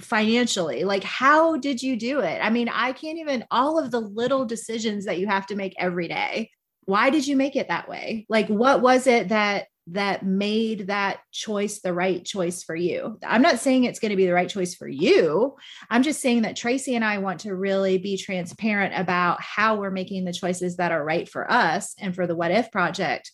financially 0.00 0.84
like 0.84 1.04
how 1.04 1.56
did 1.56 1.82
you 1.82 1.96
do 1.96 2.20
it? 2.20 2.40
I 2.42 2.50
mean 2.50 2.68
i 2.68 2.92
can't 2.92 3.18
even 3.18 3.44
all 3.50 3.78
of 3.78 3.90
the 3.90 4.00
little 4.00 4.44
decisions 4.44 5.04
that 5.04 5.18
you 5.18 5.26
have 5.26 5.46
to 5.46 5.56
make 5.56 5.74
every 5.78 6.08
day 6.08 6.50
why 6.84 7.10
did 7.10 7.26
you 7.26 7.36
make 7.36 7.56
it 7.56 7.68
that 7.68 7.88
way? 7.88 8.26
Like 8.28 8.48
what 8.48 8.82
was 8.82 9.06
it 9.06 9.28
that 9.28 9.66
that 9.88 10.24
made 10.24 10.86
that 10.86 11.18
choice 11.32 11.80
the 11.80 11.92
right 11.92 12.24
choice 12.24 12.62
for 12.62 12.76
you? 12.76 13.18
I'm 13.26 13.42
not 13.42 13.58
saying 13.58 13.84
it's 13.84 13.98
going 13.98 14.10
to 14.10 14.16
be 14.16 14.26
the 14.26 14.32
right 14.32 14.48
choice 14.48 14.76
for 14.76 14.86
you. 14.86 15.56
I'm 15.90 16.04
just 16.04 16.20
saying 16.20 16.42
that 16.42 16.56
tracy 16.56 16.94
and 16.94 17.04
i 17.04 17.18
want 17.18 17.40
to 17.40 17.54
really 17.54 17.98
be 17.98 18.16
transparent 18.16 18.94
about 18.96 19.40
how 19.40 19.76
we're 19.76 19.90
making 19.90 20.24
the 20.24 20.32
choices 20.32 20.76
that 20.76 20.92
are 20.92 21.04
right 21.04 21.28
for 21.28 21.50
us 21.50 21.94
and 21.98 22.14
for 22.14 22.26
the 22.26 22.36
what 22.36 22.52
if 22.52 22.70
project 22.70 23.32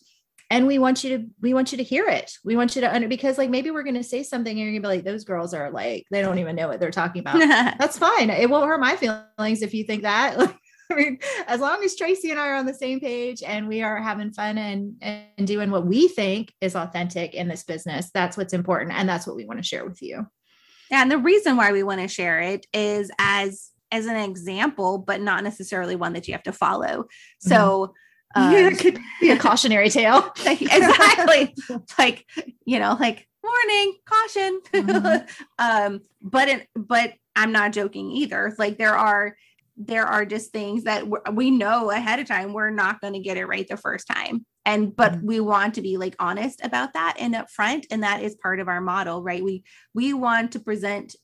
and 0.49 0.65
we 0.65 0.79
want 0.79 1.03
you 1.03 1.17
to 1.17 1.25
we 1.41 1.53
want 1.53 1.71
you 1.71 1.77
to 1.77 1.83
hear 1.83 2.07
it 2.07 2.33
we 2.43 2.55
want 2.55 2.75
you 2.75 2.81
to 2.81 2.93
under 2.93 3.07
because 3.07 3.37
like 3.37 3.49
maybe 3.49 3.71
we're 3.71 3.83
going 3.83 3.95
to 3.95 4.03
say 4.03 4.23
something 4.23 4.51
and 4.51 4.59
you're 4.59 4.71
going 4.71 4.81
to 4.81 4.87
be 4.87 4.95
like 4.95 5.03
those 5.05 5.23
girls 5.23 5.53
are 5.53 5.71
like 5.71 6.05
they 6.11 6.21
don't 6.21 6.39
even 6.39 6.55
know 6.55 6.67
what 6.67 6.79
they're 6.79 6.91
talking 6.91 7.19
about 7.19 7.37
that's 7.79 7.97
fine 7.97 8.29
it 8.29 8.49
won't 8.49 8.67
hurt 8.67 8.79
my 8.79 8.95
feelings 8.95 9.61
if 9.61 9.73
you 9.73 9.83
think 9.83 10.03
that 10.03 10.55
I 10.91 10.95
mean, 10.95 11.19
as 11.47 11.59
long 11.59 11.83
as 11.83 11.95
Tracy 11.95 12.31
and 12.31 12.39
I 12.39 12.47
are 12.47 12.55
on 12.55 12.65
the 12.65 12.73
same 12.73 12.99
page 12.99 13.43
and 13.43 13.67
we 13.67 13.83
are 13.83 14.01
having 14.01 14.31
fun 14.31 14.57
and 14.57 14.95
and 15.01 15.45
doing 15.45 15.69
what 15.69 15.85
we 15.85 16.07
think 16.07 16.51
is 16.61 16.75
authentic 16.75 17.35
in 17.35 17.47
this 17.47 17.63
business, 17.63 18.09
that's 18.11 18.35
what's 18.35 18.53
important, 18.53 18.93
and 18.97 19.07
that's 19.07 19.27
what 19.27 19.35
we 19.35 19.45
want 19.45 19.59
to 19.59 19.63
share 19.63 19.85
with 19.85 20.01
you. 20.01 20.25
Yeah, 20.89 21.03
and 21.03 21.11
the 21.11 21.19
reason 21.19 21.57
why 21.57 21.71
we 21.71 21.83
want 21.83 22.01
to 22.01 22.07
share 22.07 22.39
it 22.39 22.65
is 22.73 23.11
as 23.19 23.69
as 23.91 24.07
an 24.07 24.15
example, 24.15 24.97
but 24.97 25.21
not 25.21 25.43
necessarily 25.43 25.95
one 25.95 26.13
that 26.13 26.27
you 26.27 26.33
have 26.33 26.43
to 26.43 26.53
follow. 26.53 27.05
So. 27.39 27.57
Mm-hmm 27.57 27.93
um, 28.35 28.51
yeah, 28.51 28.67
it 28.71 28.79
could 28.79 28.99
be 29.19 29.31
a 29.31 29.37
cautionary 29.37 29.89
tale. 29.89 30.31
exactly. 30.45 31.55
like, 31.97 32.25
you 32.65 32.79
know, 32.79 32.97
like 32.99 33.27
warning, 33.43 33.97
caution. 34.05 34.61
Mhm. 34.73 35.29
um, 35.59 36.01
but 36.21 36.47
it, 36.49 36.67
but 36.75 37.13
I'm 37.35 37.51
not 37.51 37.71
joking 37.73 38.11
either. 38.11 38.53
Like 38.57 38.77
there 38.77 38.97
are 38.97 39.35
there 39.81 40.05
are 40.05 40.25
just 40.25 40.51
things 40.51 40.83
that 40.83 41.05
we 41.33 41.49
know 41.51 41.89
ahead 41.89 42.19
of 42.19 42.27
time 42.27 42.51
we're 42.51 42.69
not 42.69 42.99
going 42.99 43.13
to 43.13 43.19
get 43.19 43.37
it 43.37 43.45
right 43.45 43.65
the 43.65 43.77
first 43.77 44.07
time. 44.07 44.45
And 44.65 44.93
but 44.93 45.13
Mhm. 45.13 45.23
we 45.23 45.39
want 45.39 45.75
to 45.75 45.81
be 45.81 45.95
like 45.95 46.17
honest 46.19 46.59
about 46.63 46.93
that 46.93 47.15
and 47.17 47.33
upfront, 47.33 47.85
and 47.89 48.03
that 48.03 48.21
is 48.21 48.35
part 48.35 48.59
of 48.59 48.67
our 48.67 48.81
model, 48.81 49.23
right? 49.23 49.43
We 49.43 49.63
we 49.93 50.13
want 50.13 50.51
to 50.51 50.59
present 50.59 51.15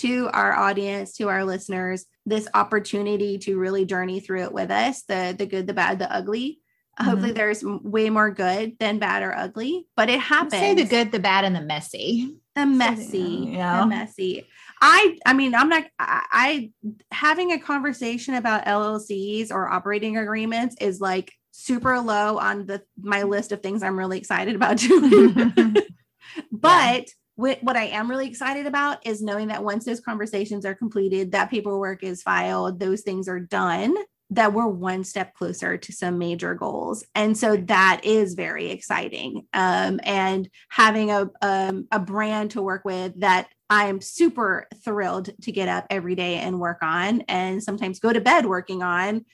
to 0.00 0.28
our 0.32 0.54
audience, 0.54 1.14
to 1.14 1.28
our 1.28 1.44
listeners, 1.44 2.04
this 2.26 2.48
opportunity 2.54 3.38
to 3.38 3.58
really 3.58 3.84
journey 3.84 4.20
through 4.20 4.44
it 4.44 4.52
with 4.52 4.70
us, 4.70 5.02
the 5.02 5.34
the 5.36 5.46
good, 5.46 5.66
the 5.66 5.74
bad, 5.74 5.98
the 5.98 6.12
ugly. 6.12 6.60
Hopefully, 6.98 7.28
mm-hmm. 7.28 7.36
there's 7.36 7.62
way 7.64 8.10
more 8.10 8.30
good 8.32 8.76
than 8.80 8.98
bad 8.98 9.22
or 9.22 9.32
ugly, 9.32 9.86
but 9.96 10.10
it 10.10 10.18
happens 10.18 10.54
Say 10.54 10.74
the 10.74 10.84
good, 10.84 11.12
the 11.12 11.20
bad, 11.20 11.44
and 11.44 11.54
the 11.54 11.60
messy. 11.60 12.36
the 12.56 12.66
messy 12.66 13.50
Yeah. 13.52 13.80
the 13.80 13.86
messy 13.86 14.48
i 14.80 15.16
i 15.26 15.32
mean 15.32 15.54
i'm 15.54 15.68
not 15.68 15.84
I, 15.98 16.22
I 16.30 16.70
having 17.12 17.52
a 17.52 17.58
conversation 17.58 18.34
about 18.34 18.66
llcs 18.66 19.50
or 19.50 19.68
operating 19.68 20.16
agreements 20.16 20.76
is 20.80 21.00
like 21.00 21.32
super 21.50 21.98
low 22.00 22.38
on 22.38 22.66
the 22.66 22.82
my 23.00 23.20
mm-hmm. 23.20 23.30
list 23.30 23.52
of 23.52 23.60
things 23.62 23.82
i'm 23.82 23.98
really 23.98 24.18
excited 24.18 24.54
about 24.54 24.76
doing 24.78 25.76
but 26.52 27.00
what, 27.00 27.08
what 27.38 27.76
i 27.76 27.84
am 27.84 28.10
really 28.10 28.26
excited 28.26 28.66
about 28.66 29.04
is 29.06 29.22
knowing 29.22 29.48
that 29.48 29.62
once 29.64 29.84
those 29.84 30.00
conversations 30.00 30.66
are 30.66 30.74
completed 30.74 31.32
that 31.32 31.50
paperwork 31.50 32.02
is 32.02 32.22
filed 32.22 32.78
those 32.78 33.02
things 33.02 33.28
are 33.28 33.40
done 33.40 33.94
that 34.30 34.52
we're 34.52 34.66
one 34.66 35.04
step 35.04 35.34
closer 35.34 35.78
to 35.78 35.92
some 35.92 36.18
major 36.18 36.54
goals. 36.54 37.04
And 37.14 37.36
so 37.36 37.56
that 37.56 38.02
is 38.04 38.34
very 38.34 38.70
exciting. 38.70 39.46
Um, 39.54 40.00
and 40.02 40.48
having 40.68 41.10
a, 41.10 41.30
um, 41.40 41.88
a 41.90 41.98
brand 41.98 42.50
to 42.52 42.62
work 42.62 42.84
with 42.84 43.18
that 43.20 43.48
i'm 43.70 44.00
super 44.00 44.66
thrilled 44.82 45.28
to 45.42 45.52
get 45.52 45.68
up 45.68 45.86
every 45.90 46.14
day 46.14 46.36
and 46.36 46.58
work 46.58 46.78
on 46.80 47.20
and 47.28 47.62
sometimes 47.62 48.00
go 48.00 48.10
to 48.10 48.20
bed 48.20 48.46
working 48.46 48.82
on 48.82 49.26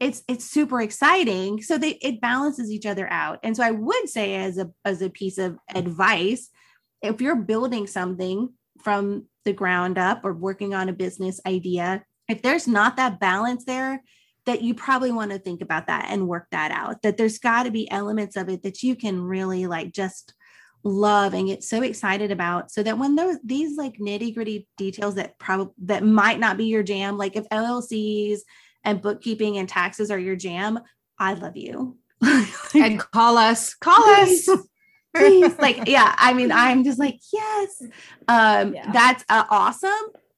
it's 0.00 0.24
it's 0.26 0.44
super 0.44 0.80
exciting. 0.80 1.62
So 1.62 1.78
they 1.78 1.90
it 1.90 2.20
balances 2.20 2.72
each 2.72 2.86
other 2.86 3.06
out. 3.08 3.38
And 3.44 3.56
so 3.56 3.62
i 3.62 3.70
would 3.70 4.08
say 4.08 4.34
as 4.34 4.58
a 4.58 4.70
as 4.84 5.00
a 5.00 5.10
piece 5.10 5.38
of 5.38 5.58
advice 5.74 6.48
if 7.02 7.20
you're 7.20 7.36
building 7.36 7.86
something 7.86 8.52
from 8.82 9.26
the 9.44 9.52
ground 9.52 9.98
up 9.98 10.24
or 10.24 10.32
working 10.32 10.74
on 10.74 10.88
a 10.88 10.92
business 10.92 11.40
idea 11.46 12.02
if 12.28 12.42
there's 12.42 12.68
not 12.68 12.96
that 12.96 13.20
balance 13.20 13.64
there 13.64 14.02
that 14.44 14.62
you 14.62 14.74
probably 14.74 15.12
want 15.12 15.30
to 15.30 15.38
think 15.38 15.60
about 15.60 15.86
that 15.86 16.06
and 16.08 16.28
work 16.28 16.46
that 16.50 16.70
out 16.70 17.02
that 17.02 17.16
there's 17.16 17.38
got 17.38 17.64
to 17.64 17.70
be 17.70 17.90
elements 17.90 18.36
of 18.36 18.48
it 18.48 18.62
that 18.62 18.82
you 18.82 18.96
can 18.96 19.20
really 19.22 19.66
like 19.66 19.92
just 19.92 20.34
love 20.84 21.32
and 21.32 21.46
get 21.46 21.62
so 21.62 21.80
excited 21.82 22.32
about 22.32 22.70
so 22.70 22.82
that 22.82 22.98
when 22.98 23.14
those 23.14 23.36
these 23.44 23.76
like 23.76 23.98
nitty 23.98 24.34
gritty 24.34 24.66
details 24.76 25.14
that 25.14 25.38
probably 25.38 25.72
that 25.78 26.04
might 26.04 26.40
not 26.40 26.56
be 26.56 26.64
your 26.64 26.82
jam 26.82 27.16
like 27.16 27.36
if 27.36 27.48
llcs 27.50 28.40
and 28.84 29.00
bookkeeping 29.00 29.58
and 29.58 29.68
taxes 29.68 30.10
are 30.10 30.18
your 30.18 30.34
jam 30.34 30.80
i 31.20 31.34
love 31.34 31.56
you 31.56 31.96
and 32.74 32.98
call 32.98 33.36
us. 33.36 33.74
Call 33.74 34.02
us. 34.02 34.48
Please. 35.14 35.58
Like 35.58 35.86
yeah 35.86 36.14
i 36.18 36.32
mean 36.32 36.50
i'm 36.52 36.84
just 36.84 36.98
like 36.98 37.18
yes 37.32 37.82
um 38.28 38.74
Yeah. 38.74 38.90
that's 38.92 39.24
uh, 39.28 39.44
awesome 39.50 39.90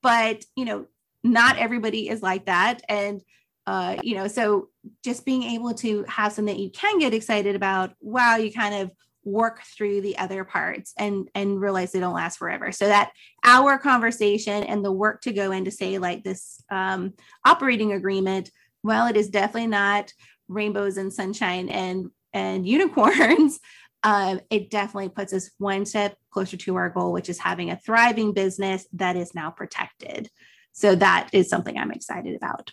but 0.02 0.44
you 0.56 0.64
know 0.64 0.86
not 1.22 1.56
everybody 1.58 2.08
is 2.08 2.22
like 2.22 2.46
that 2.46 2.82
and 2.88 3.22
uh 3.66 3.96
you 4.02 4.14
know 4.16 4.28
so 4.28 4.68
just 5.02 5.24
being 5.24 5.42
able 5.44 5.74
to 5.74 6.04
have 6.08 6.32
something 6.32 6.54
that 6.54 6.62
you 6.62 6.70
can 6.70 6.98
get 6.98 7.14
excited 7.14 7.56
about 7.56 7.92
while 8.00 8.38
you 8.38 8.52
kind 8.52 8.74
of 8.74 8.90
work 9.24 9.62
through 9.62 10.02
the 10.02 10.18
other 10.18 10.44
parts 10.44 10.92
and 10.98 11.30
and 11.34 11.60
realize 11.60 11.92
they 11.92 12.00
don't 12.00 12.12
last 12.14 12.36
forever 12.36 12.70
so 12.72 12.86
that 12.86 13.10
our 13.42 13.78
conversation 13.78 14.62
and 14.64 14.84
the 14.84 14.92
work 14.92 15.22
to 15.22 15.32
go 15.32 15.50
in 15.50 15.64
to 15.64 15.70
say 15.70 15.96
like 15.98 16.22
this 16.24 16.60
um 16.70 17.14
operating 17.46 17.92
agreement 17.92 18.50
well 18.82 19.06
it 19.06 19.16
is 19.16 19.30
definitely 19.30 19.66
not 19.66 20.12
rainbows 20.48 20.98
and 20.98 21.12
sunshine 21.12 21.70
and 21.70 22.10
and 22.34 22.66
unicorns 22.68 23.60
um, 24.04 24.40
it 24.50 24.70
definitely 24.70 25.08
puts 25.08 25.32
us 25.32 25.50
one 25.58 25.86
step 25.86 26.16
closer 26.30 26.58
to 26.58 26.76
our 26.76 26.90
goal, 26.90 27.12
which 27.12 27.30
is 27.30 27.38
having 27.38 27.70
a 27.70 27.78
thriving 27.78 28.32
business 28.32 28.86
that 28.92 29.16
is 29.16 29.34
now 29.34 29.50
protected. 29.50 30.28
So 30.72 30.94
that 30.96 31.30
is 31.32 31.48
something 31.48 31.76
I'm 31.78 31.90
excited 31.90 32.36
about. 32.36 32.70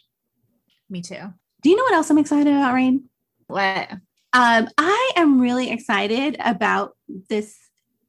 Me 0.90 1.02
too. 1.02 1.34
Do 1.62 1.70
you 1.70 1.78
know 1.78 1.84
what 1.84 1.94
else 1.94 2.10
I'm 2.10 2.18
excited 2.18 2.54
about, 2.54 2.74
Reine? 2.74 3.06
What? 3.48 3.92
Um, 4.34 4.68
I 4.78 5.12
am 5.16 5.40
really 5.40 5.72
excited 5.72 6.36
about 6.40 6.98
this 7.30 7.58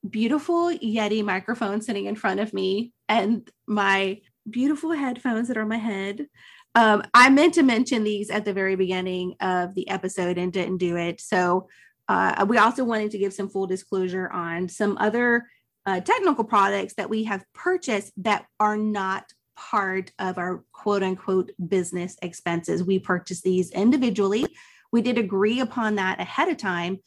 beautiful 0.09 0.71
Yeti 0.71 1.25
microphone 1.25 1.81
sitting 1.81 2.07
in 2.07 2.17
front 2.17 2.41
of 2.41 2.53
me 2.53 2.93
and 3.09 3.49
my 3.69 4.21
beautiful 4.51 4.91
headphones 4.91 5.47
that 5.47 5.57
are 5.57 5.63
on 5.63 5.69
my 5.69 5.77
head. 5.77 6.27
Um, 6.75 7.05
I 7.15 7.29
meant 7.29 7.55
to 7.55 7.63
mention 7.63 8.03
these 8.03 8.31
at 8.31 8.45
the 8.45 8.53
very 8.53 8.75
beginning 8.75 9.35
of 9.41 9.75
the 9.75 9.89
episode 9.89 10.39
and 10.39 10.53
didn't 10.53 10.79
do 10.79 10.97
it. 10.97 11.21
So 11.21 11.69
uh, 12.13 12.45
we 12.49 12.59
also 12.59 12.85
wanted 12.85 13.11
to 13.13 13.19
give 13.19 13.33
some 13.33 13.49
full 13.49 13.67
disclosure 13.67 14.29
on 14.31 14.69
some 14.69 14.97
other 14.99 15.47
uh, 15.87 16.01
technical 16.01 16.45
products 16.45 16.95
that 16.95 17.09
we 17.11 17.25
have 17.25 17.45
purchased 17.55 18.13
that 18.17 18.45
are 18.61 18.77
not 18.77 19.25
part 19.57 20.11
of 20.19 20.39
our 20.39 20.65
quote 20.73 21.03
unquote 21.03 21.51
business 21.69 22.17
expenses. 22.23 22.83
We 22.85 22.99
purchased 22.99 23.43
these 23.45 23.71
individually. 23.71 24.47
We 24.93 25.03
did 25.03 25.19
agree 25.19 25.61
upon 25.61 25.97
that 25.97 26.21
ahead 26.21 26.49
of 26.49 26.57
time 26.57 26.99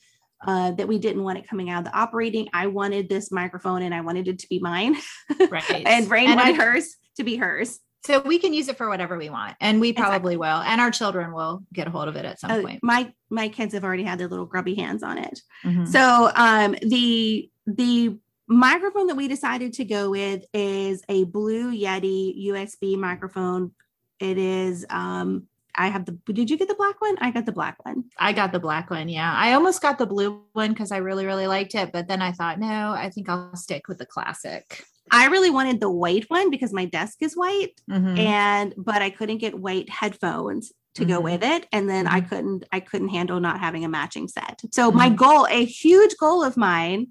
uh, 0.46 0.72
that 0.72 0.88
we 0.88 0.98
didn't 1.00 1.24
want 1.24 1.38
it 1.40 1.48
coming 1.48 1.70
out 1.70 1.80
of 1.80 1.86
the 1.92 1.98
operating. 1.98 2.48
I 2.54 2.68
wanted 2.68 3.10
this 3.10 3.32
microphone 3.32 3.82
and 3.84 3.94
I 3.94 4.02
wanted 4.02 4.28
it 4.28 4.40
to 4.40 4.48
be 4.48 4.60
mine, 4.60 4.96
Right. 5.50 5.84
and 5.86 6.10
Reine 6.10 6.30
And 6.32 6.40
I- 6.40 6.52
wanted 6.52 6.62
hers 6.62 6.96
to 7.18 7.24
be 7.24 7.36
hers. 7.38 7.80
So 8.06 8.20
we 8.22 8.38
can 8.40 8.54
use 8.54 8.68
it 8.68 8.78
for 8.78 8.88
whatever 8.90 9.18
we 9.18 9.30
want, 9.30 9.56
and 9.60 9.80
we 9.82 9.90
Exactly. 9.90 10.10
probably 10.12 10.38
will, 10.38 10.62
and 10.62 10.80
our 10.80 10.92
children 10.92 11.34
will 11.34 11.64
get 11.74 11.88
a 11.88 11.90
hold 11.90 12.08
of 12.08 12.16
it 12.16 12.26
at 12.26 12.40
some 12.40 12.52
Uh, 12.52 12.62
point. 12.62 12.80
my 12.84 13.12
my 13.30 13.48
kids 13.50 13.74
have 13.74 13.84
already 13.84 14.04
had 14.04 14.20
their 14.20 14.28
little 14.28 14.46
grubby 14.46 14.76
hands 14.76 15.02
on 15.04 15.18
it. 15.18 15.42
Mhm. 15.64 15.88
So 15.88 16.32
um 16.36 16.76
the 16.82 17.50
the 17.66 18.18
microphone 18.48 19.08
that 19.08 19.16
we 19.16 19.28
decided 19.28 19.74
to 19.74 19.86
go 19.86 20.12
with 20.12 20.46
is 20.54 21.02
a 21.10 21.24
blue 21.26 21.72
Yeti 21.72 22.46
USB 22.48 22.96
microphone. 22.96 23.72
It 24.20 24.38
is 24.38 24.86
um 24.90 25.48
I 25.78 25.88
have 25.88 26.06
the 26.06 26.14
did 26.32 26.50
you 26.50 26.58
get 26.58 26.68
the 26.70 26.76
black 26.76 27.02
one? 27.02 27.16
I 27.20 27.32
got 27.32 27.46
the 27.46 27.52
black 27.52 27.84
one. 27.84 28.06
I 28.18 28.32
got 28.34 28.52
the 28.52 28.60
black 28.60 28.90
one. 28.92 29.10
Yeah. 29.10 29.34
I 29.36 29.54
almost 29.54 29.82
got 29.82 29.98
the 29.98 30.06
blue 30.06 30.44
one 30.54 30.70
because 30.72 30.92
I 30.92 30.98
really, 30.98 31.26
really 31.26 31.48
liked 31.48 31.76
it. 31.76 31.92
But 31.92 32.08
then 32.08 32.22
I 32.22 32.32
thought, 32.32 32.60
no, 32.60 32.92
I 32.92 33.10
think 33.10 33.28
I'll 33.28 33.56
stick 33.58 33.88
with 33.90 33.98
the 33.98 34.06
classic. 34.06 34.86
I 35.12 35.28
really 35.28 35.50
wanted 35.50 35.80
the 35.80 35.90
white 35.90 36.26
one 36.30 36.50
because 36.50 36.74
my 36.74 36.86
desk 36.86 37.18
is 37.22 37.36
white 37.36 37.80
Mhm. 37.90 38.18
and 38.20 38.74
but 38.78 39.02
I 39.02 39.10
couldn't 39.10 39.38
get 39.38 39.60
white 39.60 39.90
headphones 39.90 40.72
to 40.96 41.06
go 41.06 41.20
Mhm. 41.20 41.24
with 41.24 41.44
it 41.44 41.68
and 41.72 41.90
then 41.90 42.08
I 42.08 42.22
Mhm. 42.22 42.30
couldn't 42.30 42.64
I 42.72 42.80
couldn't 42.80 43.10
handle 43.10 43.40
not 43.40 43.60
having 43.60 43.86
a 43.86 43.90
matching 43.90 44.28
set. 44.28 44.62
So 44.72 44.92
my 44.92 45.10
Mhm. 45.10 45.16
goal, 45.18 45.48
a 45.50 45.64
huge 45.66 46.16
goal 46.18 46.44
of 46.44 46.58
mine 46.58 47.08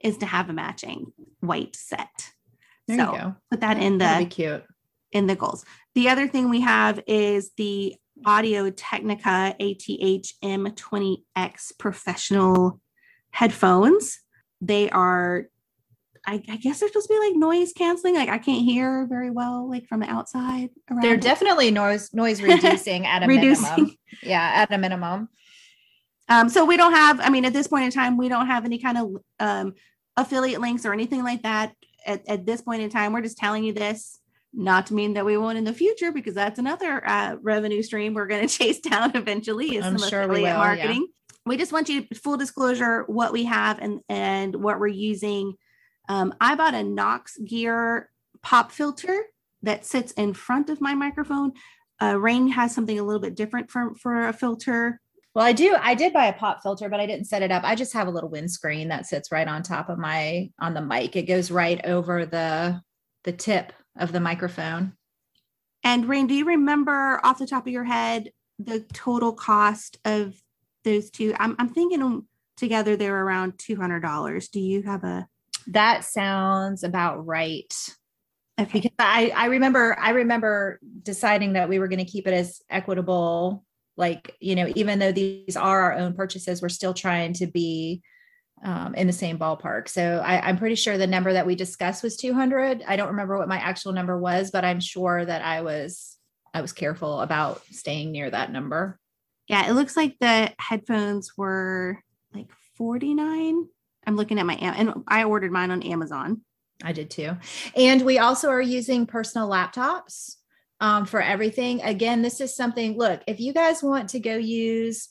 is 0.00 0.16
to 0.18 0.26
have 0.26 0.50
a 0.50 0.52
matching 0.52 1.12
white 1.40 1.76
set. 1.76 2.32
There 2.88 2.98
so 2.98 3.12
you 3.12 3.18
go. 3.18 3.34
put 3.50 3.60
that 3.60 3.78
in 3.78 3.98
the 3.98 4.26
cute. 4.30 4.64
in 5.12 5.26
the 5.26 5.36
goals. 5.36 5.64
The 5.94 6.08
other 6.08 6.26
thing 6.28 6.48
we 6.50 6.60
have 6.60 7.00
is 7.06 7.52
the 7.56 7.94
Audio 8.24 8.70
Technica 8.70 9.54
ATH 9.60 10.32
M20X 10.42 11.72
professional 11.78 12.80
headphones. 13.30 14.18
They 14.60 14.88
are, 14.90 15.46
I, 16.26 16.42
I 16.48 16.56
guess 16.56 16.80
they're 16.80 16.88
supposed 16.88 17.06
to 17.08 17.14
be 17.14 17.20
like 17.20 17.36
noise 17.36 17.72
canceling. 17.72 18.16
Like 18.16 18.28
I 18.28 18.38
can't 18.38 18.64
hear 18.64 19.06
very 19.06 19.30
well, 19.30 19.68
like 19.70 19.86
from 19.86 20.00
the 20.00 20.10
outside. 20.10 20.70
Around 20.90 21.02
They're 21.02 21.14
it. 21.14 21.20
definitely 21.20 21.70
noise 21.70 22.12
noise 22.12 22.42
reducing 22.42 23.06
at 23.06 23.22
a 23.22 23.26
Reducing. 23.26 23.68
minimum. 23.70 23.96
Yeah, 24.22 24.50
at 24.54 24.72
a 24.72 24.78
minimum. 24.78 25.28
Um, 26.28 26.48
so 26.48 26.64
we 26.64 26.76
don't 26.76 26.92
have, 26.92 27.20
I 27.20 27.28
mean, 27.28 27.44
at 27.44 27.52
this 27.52 27.68
point 27.68 27.84
in 27.84 27.90
time, 27.92 28.16
we 28.16 28.28
don't 28.28 28.48
have 28.48 28.64
any 28.64 28.78
kind 28.78 28.98
of 28.98 29.16
um, 29.38 29.74
affiliate 30.16 30.60
links 30.60 30.84
or 30.84 30.92
anything 30.92 31.22
like 31.22 31.42
that. 31.42 31.72
At, 32.04 32.28
at 32.28 32.46
this 32.46 32.62
point 32.62 32.82
in 32.82 32.90
time, 32.90 33.12
we're 33.12 33.22
just 33.22 33.38
telling 33.38 33.62
you 33.62 33.72
this, 33.72 34.18
not 34.52 34.86
to 34.86 34.94
mean 34.94 35.14
that 35.14 35.24
we 35.24 35.36
won't 35.36 35.58
in 35.58 35.64
the 35.64 35.72
future, 35.72 36.10
because 36.10 36.34
that's 36.34 36.58
another 36.58 37.06
uh, 37.06 37.36
revenue 37.40 37.82
stream 37.82 38.14
we're 38.14 38.26
going 38.26 38.46
to 38.48 38.52
chase 38.52 38.80
down 38.80 39.14
eventually. 39.14 39.76
Is 39.76 39.84
I'm 39.84 39.98
some 39.98 40.08
sure 40.08 40.20
we 40.22 40.26
affiliate 40.26 40.42
will, 40.42 40.48
yeah. 40.50 40.56
marketing. 40.56 41.06
We 41.44 41.56
just 41.56 41.72
want 41.72 41.88
you 41.88 42.06
full 42.24 42.36
disclosure 42.36 43.04
what 43.06 43.32
we 43.32 43.44
have 43.44 43.78
and 43.78 44.00
and 44.08 44.56
what 44.56 44.80
we're 44.80 44.88
using. 44.88 45.54
Um, 46.08 46.34
I 46.40 46.54
bought 46.54 46.74
a 46.74 46.82
Knox 46.82 47.36
Gear 47.38 48.10
pop 48.42 48.70
filter 48.72 49.24
that 49.62 49.84
sits 49.84 50.12
in 50.12 50.34
front 50.34 50.70
of 50.70 50.80
my 50.80 50.94
microphone. 50.94 51.52
Uh, 52.00 52.18
Reine 52.18 52.48
has 52.48 52.74
something 52.74 52.98
a 52.98 53.02
little 53.02 53.20
bit 53.20 53.34
different 53.34 53.70
for 53.70 53.94
for 53.94 54.28
a 54.28 54.32
filter. 54.32 55.00
Well, 55.34 55.44
I 55.44 55.52
do. 55.52 55.76
I 55.78 55.94
did 55.94 56.12
buy 56.12 56.26
a 56.26 56.32
pop 56.32 56.62
filter, 56.62 56.88
but 56.88 57.00
I 57.00 57.06
didn't 57.06 57.26
set 57.26 57.42
it 57.42 57.52
up. 57.52 57.62
I 57.64 57.74
just 57.74 57.92
have 57.92 58.08
a 58.08 58.10
little 58.10 58.30
windscreen 58.30 58.88
that 58.88 59.06
sits 59.06 59.32
right 59.32 59.46
on 59.46 59.62
top 59.62 59.88
of 59.88 59.98
my 59.98 60.50
on 60.60 60.74
the 60.74 60.80
mic. 60.80 61.16
It 61.16 61.22
goes 61.22 61.50
right 61.50 61.84
over 61.84 62.24
the 62.24 62.80
the 63.24 63.32
tip 63.32 63.72
of 63.98 64.12
the 64.12 64.20
microphone. 64.20 64.92
And 65.82 66.08
Reine, 66.08 66.26
do 66.26 66.34
you 66.34 66.46
remember 66.46 67.20
off 67.22 67.38
the 67.38 67.46
top 67.46 67.66
of 67.66 67.72
your 67.72 67.84
head 67.84 68.30
the 68.58 68.80
total 68.92 69.32
cost 69.32 69.98
of 70.04 70.34
those 70.84 71.10
two? 71.10 71.34
I'm, 71.38 71.54
I'm 71.58 71.68
thinking 71.68 72.00
them 72.00 72.28
together 72.56 72.96
they're 72.96 73.22
around 73.22 73.58
two 73.58 73.76
hundred 73.76 74.00
dollars. 74.00 74.48
Do 74.48 74.60
you 74.60 74.82
have 74.82 75.04
a? 75.04 75.28
That 75.68 76.04
sounds 76.04 76.84
about 76.84 77.26
right. 77.26 77.72
Okay. 78.58 78.80
Because 78.80 78.92
I, 78.98 79.32
I 79.34 79.46
remember 79.46 79.96
I 79.98 80.10
remember 80.10 80.80
deciding 81.02 81.54
that 81.54 81.68
we 81.68 81.78
were 81.78 81.88
going 81.88 82.04
to 82.04 82.10
keep 82.10 82.26
it 82.26 82.34
as 82.34 82.60
equitable. 82.70 83.64
Like, 83.96 84.34
you 84.40 84.54
know, 84.54 84.70
even 84.76 84.98
though 84.98 85.12
these 85.12 85.56
are 85.56 85.82
our 85.82 85.94
own 85.94 86.14
purchases, 86.14 86.62
we're 86.62 86.68
still 86.68 86.94
trying 86.94 87.32
to 87.34 87.46
be 87.46 88.02
um, 88.62 88.94
in 88.94 89.06
the 89.06 89.12
same 89.12 89.38
ballpark. 89.38 89.88
So 89.88 90.22
I, 90.24 90.40
I'm 90.40 90.56
pretty 90.56 90.74
sure 90.74 90.96
the 90.96 91.06
number 91.06 91.32
that 91.32 91.46
we 91.46 91.54
discussed 91.54 92.02
was 92.02 92.16
200. 92.16 92.82
I 92.86 92.96
don't 92.96 93.08
remember 93.08 93.36
what 93.38 93.48
my 93.48 93.58
actual 93.58 93.92
number 93.92 94.18
was, 94.18 94.50
but 94.50 94.64
I'm 94.64 94.80
sure 94.80 95.24
that 95.24 95.42
I 95.42 95.62
was 95.62 96.16
I 96.54 96.62
was 96.62 96.72
careful 96.72 97.20
about 97.20 97.62
staying 97.70 98.12
near 98.12 98.30
that 98.30 98.50
number. 98.50 98.98
Yeah, 99.46 99.68
it 99.68 99.74
looks 99.74 99.96
like 99.96 100.16
the 100.18 100.52
headphones 100.58 101.36
were 101.36 102.02
like 102.34 102.48
49. 102.76 103.68
I'm 104.06 104.16
looking 104.16 104.38
at 104.38 104.46
my 104.46 104.54
and 104.54 105.02
I 105.08 105.24
ordered 105.24 105.52
mine 105.52 105.70
on 105.70 105.82
Amazon. 105.82 106.42
I 106.82 106.92
did 106.92 107.10
too. 107.10 107.36
And 107.74 108.02
we 108.02 108.18
also 108.18 108.48
are 108.50 108.60
using 108.60 109.06
personal 109.06 109.48
laptops 109.48 110.36
um, 110.80 111.06
for 111.06 111.22
everything. 111.22 111.82
Again, 111.82 112.22
this 112.22 112.40
is 112.40 112.54
something, 112.54 112.96
look, 112.96 113.22
if 113.26 113.40
you 113.40 113.52
guys 113.52 113.82
want 113.82 114.10
to 114.10 114.20
go 114.20 114.36
use, 114.36 115.08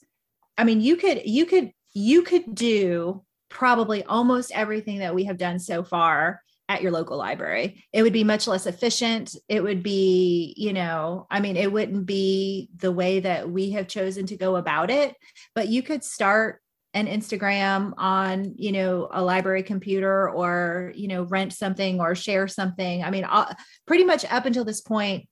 I 0.58 0.64
mean, 0.64 0.82
you 0.82 0.96
could, 0.96 1.24
you 1.26 1.46
could, 1.46 1.72
you 1.94 2.22
could 2.22 2.54
do 2.54 3.24
probably 3.50 4.04
almost 4.04 4.52
everything 4.54 5.00
that 5.00 5.16
we 5.16 5.26
have 5.26 5.38
done 5.38 5.60
so 5.60 5.84
far 5.84 6.42
at 6.68 6.82
your 6.82 6.92
local 6.92 7.18
library. 7.18 7.84
It 7.94 8.04
would 8.04 8.14
be 8.14 8.24
much 8.24 8.48
less 8.48 8.66
efficient. 8.66 9.36
It 9.48 9.62
would 9.62 9.84
be, 9.84 10.54
you 10.58 10.74
know, 10.74 11.28
I 11.30 11.40
mean, 11.40 11.58
it 11.58 11.72
wouldn't 11.72 12.06
be 12.06 12.70
the 12.76 12.92
way 12.92 13.20
that 13.20 13.50
we 13.50 13.72
have 13.72 13.88
chosen 13.88 14.26
to 14.28 14.38
go 14.38 14.56
about 14.56 14.90
it, 14.90 15.16
but 15.54 15.68
you 15.68 15.84
could 15.84 16.04
start 16.04 16.62
an 16.96 17.08
Instagram 17.08 17.94
on, 17.98 18.56
you 18.56 18.72
know, 18.72 19.10
a 19.12 19.22
library 19.22 19.62
computer 19.62 20.30
or, 20.30 20.94
you 20.96 21.10
know, 21.10 21.24
rent 21.24 21.52
something 21.52 22.00
or 22.00 22.16
share 22.16 22.48
something. 22.48 23.04
I 23.04 23.12
mean, 23.12 23.26
uh, 23.26 23.54
pretty 23.86 24.06
much 24.06 24.24
up 24.32 24.46
until 24.46 24.64
this 24.64 24.80
point, 24.80 25.28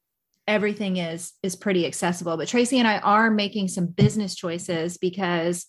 everything 0.46 0.98
is 0.98 1.32
is 1.42 1.56
pretty 1.56 1.88
accessible. 1.88 2.36
But 2.36 2.50
Tracy 2.50 2.80
and 2.80 2.88
I 2.88 3.00
are 3.00 3.32
making 3.32 3.70
some 3.70 3.88
business 3.88 4.36
choices 4.36 4.98
because 4.98 5.66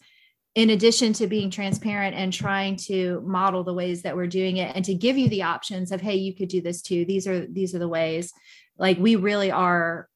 in 0.56 0.70
addition 0.70 1.12
to 1.12 1.28
being 1.28 1.50
transparent 1.50 2.16
and 2.16 2.32
trying 2.32 2.76
to 2.76 3.22
model 3.24 3.62
the 3.62 3.74
ways 3.74 4.02
that 4.02 4.16
we're 4.16 4.26
doing 4.26 4.56
it 4.56 4.74
and 4.74 4.84
to 4.84 4.94
give 4.94 5.16
you 5.16 5.28
the 5.28 5.42
options 5.42 5.90
of 5.90 6.00
hey 6.00 6.14
you 6.14 6.34
could 6.34 6.48
do 6.48 6.60
this 6.60 6.80
too 6.80 7.04
these 7.04 7.26
are 7.26 7.44
these 7.46 7.74
are 7.74 7.80
the 7.80 7.88
ways 7.88 8.32
like 8.78 8.96
we 8.98 9.16
really 9.16 9.50
are 9.50 10.08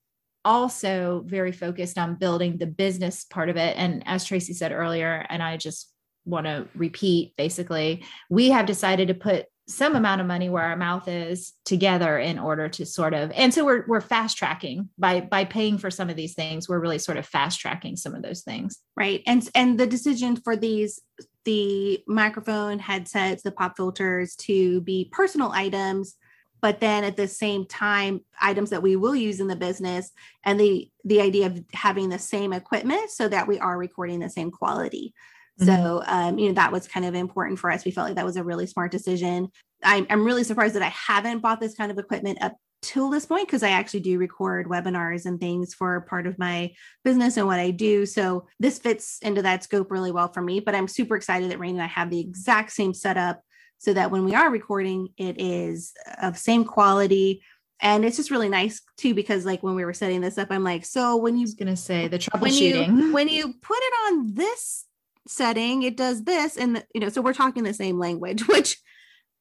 also 0.49 1.23
very 1.27 1.53
focused 1.53 1.99
on 1.99 2.15
building 2.15 2.57
the 2.57 2.67
business 2.67 3.25
part 3.25 3.51
of 3.51 3.59
it. 3.59 3.77
And 3.77 4.03
as 4.07 4.25
Tracy 4.25 4.55
said 4.55 4.73
earlier, 4.73 5.27
and 5.29 5.43
I 5.43 5.59
just 5.59 5.93
want 6.25 6.47
to 6.47 6.67
repeat 6.75 7.37
basically, 7.37 8.03
we 8.31 8.49
have 8.49 8.65
decided 8.65 9.09
to 9.09 9.15
put 9.15 9.45
some 9.67 9.95
amount 9.95 10.23
of 10.23 10.27
money 10.27 10.49
where 10.49 10.65
our 10.65 10.77
mouth 10.77 11.07
is 11.07 11.53
together 11.67 12.19
in 12.19 12.39
order 12.39 12.71
to 12.71 12.87
sort 12.87 13.13
of 13.13 13.31
and 13.33 13.53
so 13.53 13.67
we're 13.67 13.85
we're 13.87 14.01
fast 14.01 14.39
tracking 14.39 14.89
by 14.97 15.21
by 15.21 15.45
paying 15.45 15.77
for 15.77 15.91
some 15.91 16.09
of 16.09 16.17
these 16.17 16.33
things 16.33 16.71
we're 16.71 16.81
really 16.81 16.99
sort 16.99 17.19
of 17.19 17.27
fast 17.27 17.61
tracking 17.61 17.95
some 17.95 18.15
of 18.15 18.23
those 18.23 18.41
things 18.41 18.79
right 18.97 19.23
and 19.27 19.47
and 19.55 19.79
the 19.79 19.87
decision 19.87 20.37
for 20.37 20.57
these 20.57 21.03
the 21.45 22.03
microphone 22.09 22.79
headsets 22.79 23.43
the 23.43 23.53
pop 23.53 23.77
filters 23.77 24.35
to 24.37 24.81
be 24.81 25.11
personal 25.13 25.51
items 25.53 26.17
but 26.61 26.81
then 26.81 27.05
at 27.05 27.17
the 27.17 27.29
same 27.29 27.67
time 27.67 28.21
items 28.41 28.71
that 28.71 28.83
we 28.83 28.97
will 28.97 29.15
use 29.15 29.41
in 29.41 29.49
the 29.49 29.57
business 29.57 30.11
and 30.45 30.59
the 30.59 30.91
the 31.05 31.21
idea 31.21 31.47
of 31.47 31.63
having 31.73 32.09
the 32.09 32.19
same 32.19 32.53
equipment 32.53 33.11
so 33.11 33.29
that 33.29 33.49
we 33.49 33.59
are 33.59 33.79
recording 33.79 34.21
the 34.21 34.31
same 34.31 34.51
quality 34.51 35.15
mm-hmm. 35.61 35.67
so 35.67 36.03
um, 36.07 36.39
you 36.39 36.49
know 36.49 36.55
that 36.55 36.73
was 36.73 36.89
kind 36.89 37.07
of 37.07 37.15
important 37.15 37.59
for 37.59 37.71
us 37.71 37.85
we 37.85 37.91
felt 37.91 38.09
like 38.09 38.17
that 38.17 38.27
was 38.27 38.37
a 38.37 38.45
really 38.45 38.67
smart 38.67 38.91
decision 38.91 39.49
I'm, 39.83 40.07
I'm 40.11 40.25
really 40.25 40.45
surprised 40.45 40.75
that 40.75 40.83
i 40.83 40.93
haven't 40.95 41.41
bought 41.41 41.61
this 41.61 41.75
kind 41.75 41.91
of 41.91 41.99
equipment 41.99 42.39
up 42.43 42.57
till 42.81 43.11
this 43.11 43.27
point 43.27 43.47
because 43.47 43.63
I 43.63 43.71
actually 43.71 44.01
do 44.01 44.19
record 44.19 44.69
webinars 44.69 45.27
and 45.27 45.41
things 45.41 45.75
for 45.75 46.01
part 46.03 46.27
of 46.27 46.39
my 46.39 46.73
business 47.05 47.37
and 47.37 47.47
what 47.47 47.59
I 47.59 47.71
do. 47.71 48.07
So 48.07 48.47
this 48.61 48.79
fits 48.79 49.19
into 49.23 49.43
that 49.43 49.65
scope 49.65 49.91
really 49.91 50.13
well 50.13 50.33
for 50.33 50.41
me. 50.41 50.61
But 50.61 50.75
I'm 50.75 50.89
super 50.89 51.17
excited 51.17 51.51
that 51.51 51.59
Reine 51.59 51.75
and 51.75 51.83
I 51.83 51.87
have 51.87 52.11
the 52.11 52.21
exact 52.21 52.73
same 52.73 52.95
setup 52.95 53.43
so 53.79 53.95
that 53.95 54.11
when 54.11 54.25
we 54.25 54.35
are 54.35 54.51
recording, 54.51 55.09
it 55.17 55.41
is 55.41 55.93
of 56.23 56.37
same 56.37 56.65
quality. 56.65 57.43
And 57.81 58.05
it's 58.05 58.17
just 58.17 58.31
really 58.31 58.49
nice 58.49 58.83
too, 58.97 59.15
because 59.15 59.47
like 59.47 59.63
when 59.63 59.77
we 59.77 59.85
were 59.85 59.95
setting 59.95 60.21
this 60.21 60.37
up, 60.37 60.49
I'm 60.51 60.65
like, 60.65 60.85
so 60.85 61.17
when 61.17 61.39
you're 61.39 61.49
gonna 61.59 61.77
say 61.77 62.09
the 62.09 62.19
troubleshooting, 62.19 62.89
when 62.89 62.99
you, 62.99 63.13
when 63.15 63.29
you 63.29 63.55
put 63.63 63.79
it 63.79 63.95
on 64.09 64.35
this 64.35 64.85
setting, 65.29 65.83
it 65.83 65.97
does 65.97 66.25
this. 66.25 66.57
And 66.57 66.85
you 66.93 67.01
know, 67.01 67.09
so 67.09 67.23
we're 67.23 67.33
talking 67.33 67.63
the 67.63 67.75
same 67.75 67.99
language, 67.99 68.47
which 68.49 68.77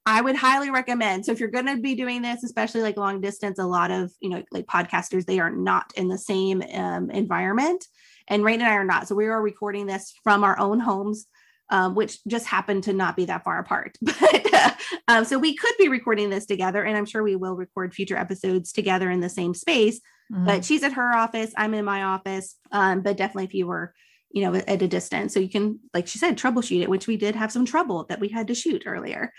I 0.05 0.22
would 0.22 0.38
highly 0.38 0.69
recommend. 0.69 1.26
So 1.26 1.34
if 1.34 1.41
you're 1.41 1.49
going 1.49 1.65
to 1.65 1.81
be 1.81 1.93
doing 1.93 2.22
this, 2.22 2.41
especially 2.41 2.81
like 2.81 2.95
long 2.95 3.19
distance, 3.19 3.59
a 3.59 3.65
lot 3.65 3.91
of, 3.91 4.09
you 4.22 4.30
know, 4.30 4.41
like 4.51 4.65
podcasters, 4.65 5.26
they 5.26 5.39
are 5.39 5.51
not 5.51 5.91
in 5.97 6.07
the 6.07 6.18
same 6.18 6.64
um, 6.73 7.11
environment. 7.11 7.84
And 8.30 8.41
Reine 8.41 8.61
and 8.61 8.69
I 8.69 8.76
are 8.76 8.85
not. 8.85 9.09
So 9.09 9.15
we 9.15 9.26
are 9.26 9.41
recording 9.41 9.85
this 9.85 10.14
from 10.23 10.45
our 10.45 10.57
own 10.59 10.80
homes 10.80 11.27
um, 11.69 11.95
which 11.95 12.23
just 12.26 12.45
happened 12.45 12.84
to 12.84 12.94
not 12.94 13.15
be 13.15 13.26
that 13.26 13.44
far 13.44 13.60
apart. 13.60 13.98
But 14.19 14.53
uh, 14.53 14.72
um, 15.07 15.26
so 15.26 15.38
we 15.38 15.56
could 15.56 15.73
be 15.77 15.89
recording 15.89 16.30
this 16.30 16.45
together, 16.45 16.84
and 16.84 16.98
I'm 16.98 17.06
sure 17.06 17.22
we 17.22 17.35
will 17.35 17.56
record 17.56 17.94
future 17.94 18.18
episodes 18.18 18.72
together 18.72 19.10
in 19.11 19.19
the 19.19 19.30
same 19.30 19.53
space. 19.53 19.99
Mm-hmm. 20.31 20.45
But 20.45 20.65
she's 20.65 20.84
at 20.84 20.94
her 20.94 21.14
office, 21.14 21.53
I'm 21.57 21.73
in 21.73 21.85
my 21.85 22.03
office. 22.03 22.56
Um, 22.72 23.02
but 23.02 23.18
definitely, 23.18 23.45
if 23.45 23.53
you 23.53 23.68
were, 23.68 23.94
you 24.31 24.44
know, 24.44 24.56
at 24.56 24.81
a 24.81 24.88
distance, 24.88 25.34
so 25.34 25.39
you 25.39 25.49
can, 25.49 25.80
like 25.94 26.07
she 26.07 26.18
said, 26.18 26.38
troubleshoot 26.38 26.81
it, 26.81 26.89
which 26.89 27.07
we 27.07 27.18
did 27.18 27.35
have 27.35 27.52
some 27.52 27.65
trouble 27.65 28.06
that 28.10 28.19
we 28.19 28.30
had 28.30 28.48
to 28.48 28.56
shoot 28.56 28.84
earlier. 28.85 29.31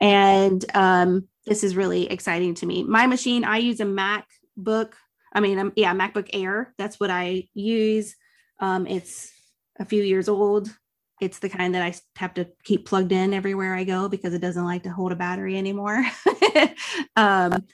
And 0.00 0.64
um, 0.74 1.28
this 1.46 1.64
is 1.64 1.76
really 1.76 2.10
exciting 2.10 2.54
to 2.54 2.66
me. 2.66 2.82
My 2.82 3.06
machine, 3.06 3.44
I 3.44 3.58
use 3.58 3.80
a 3.80 3.84
MacBook. 3.84 4.92
I 5.32 5.40
mean, 5.40 5.58
um, 5.58 5.72
yeah, 5.76 5.94
MacBook 5.94 6.30
Air. 6.32 6.74
That's 6.76 7.00
what 7.00 7.10
I 7.10 7.48
use. 7.54 8.14
Um, 8.60 8.86
it's 8.86 9.30
a 9.78 9.84
few 9.84 10.02
years 10.02 10.28
old 10.28 10.70
it's 11.20 11.38
the 11.38 11.48
kind 11.48 11.74
that 11.74 11.82
I 11.82 11.94
have 12.16 12.34
to 12.34 12.46
keep 12.64 12.86
plugged 12.86 13.12
in 13.12 13.32
everywhere 13.32 13.74
I 13.74 13.84
go 13.84 14.08
because 14.08 14.34
it 14.34 14.40
doesn't 14.40 14.64
like 14.64 14.82
to 14.82 14.90
hold 14.90 15.12
a 15.12 15.16
battery 15.16 15.56
anymore. 15.56 16.04
um, 17.16 17.64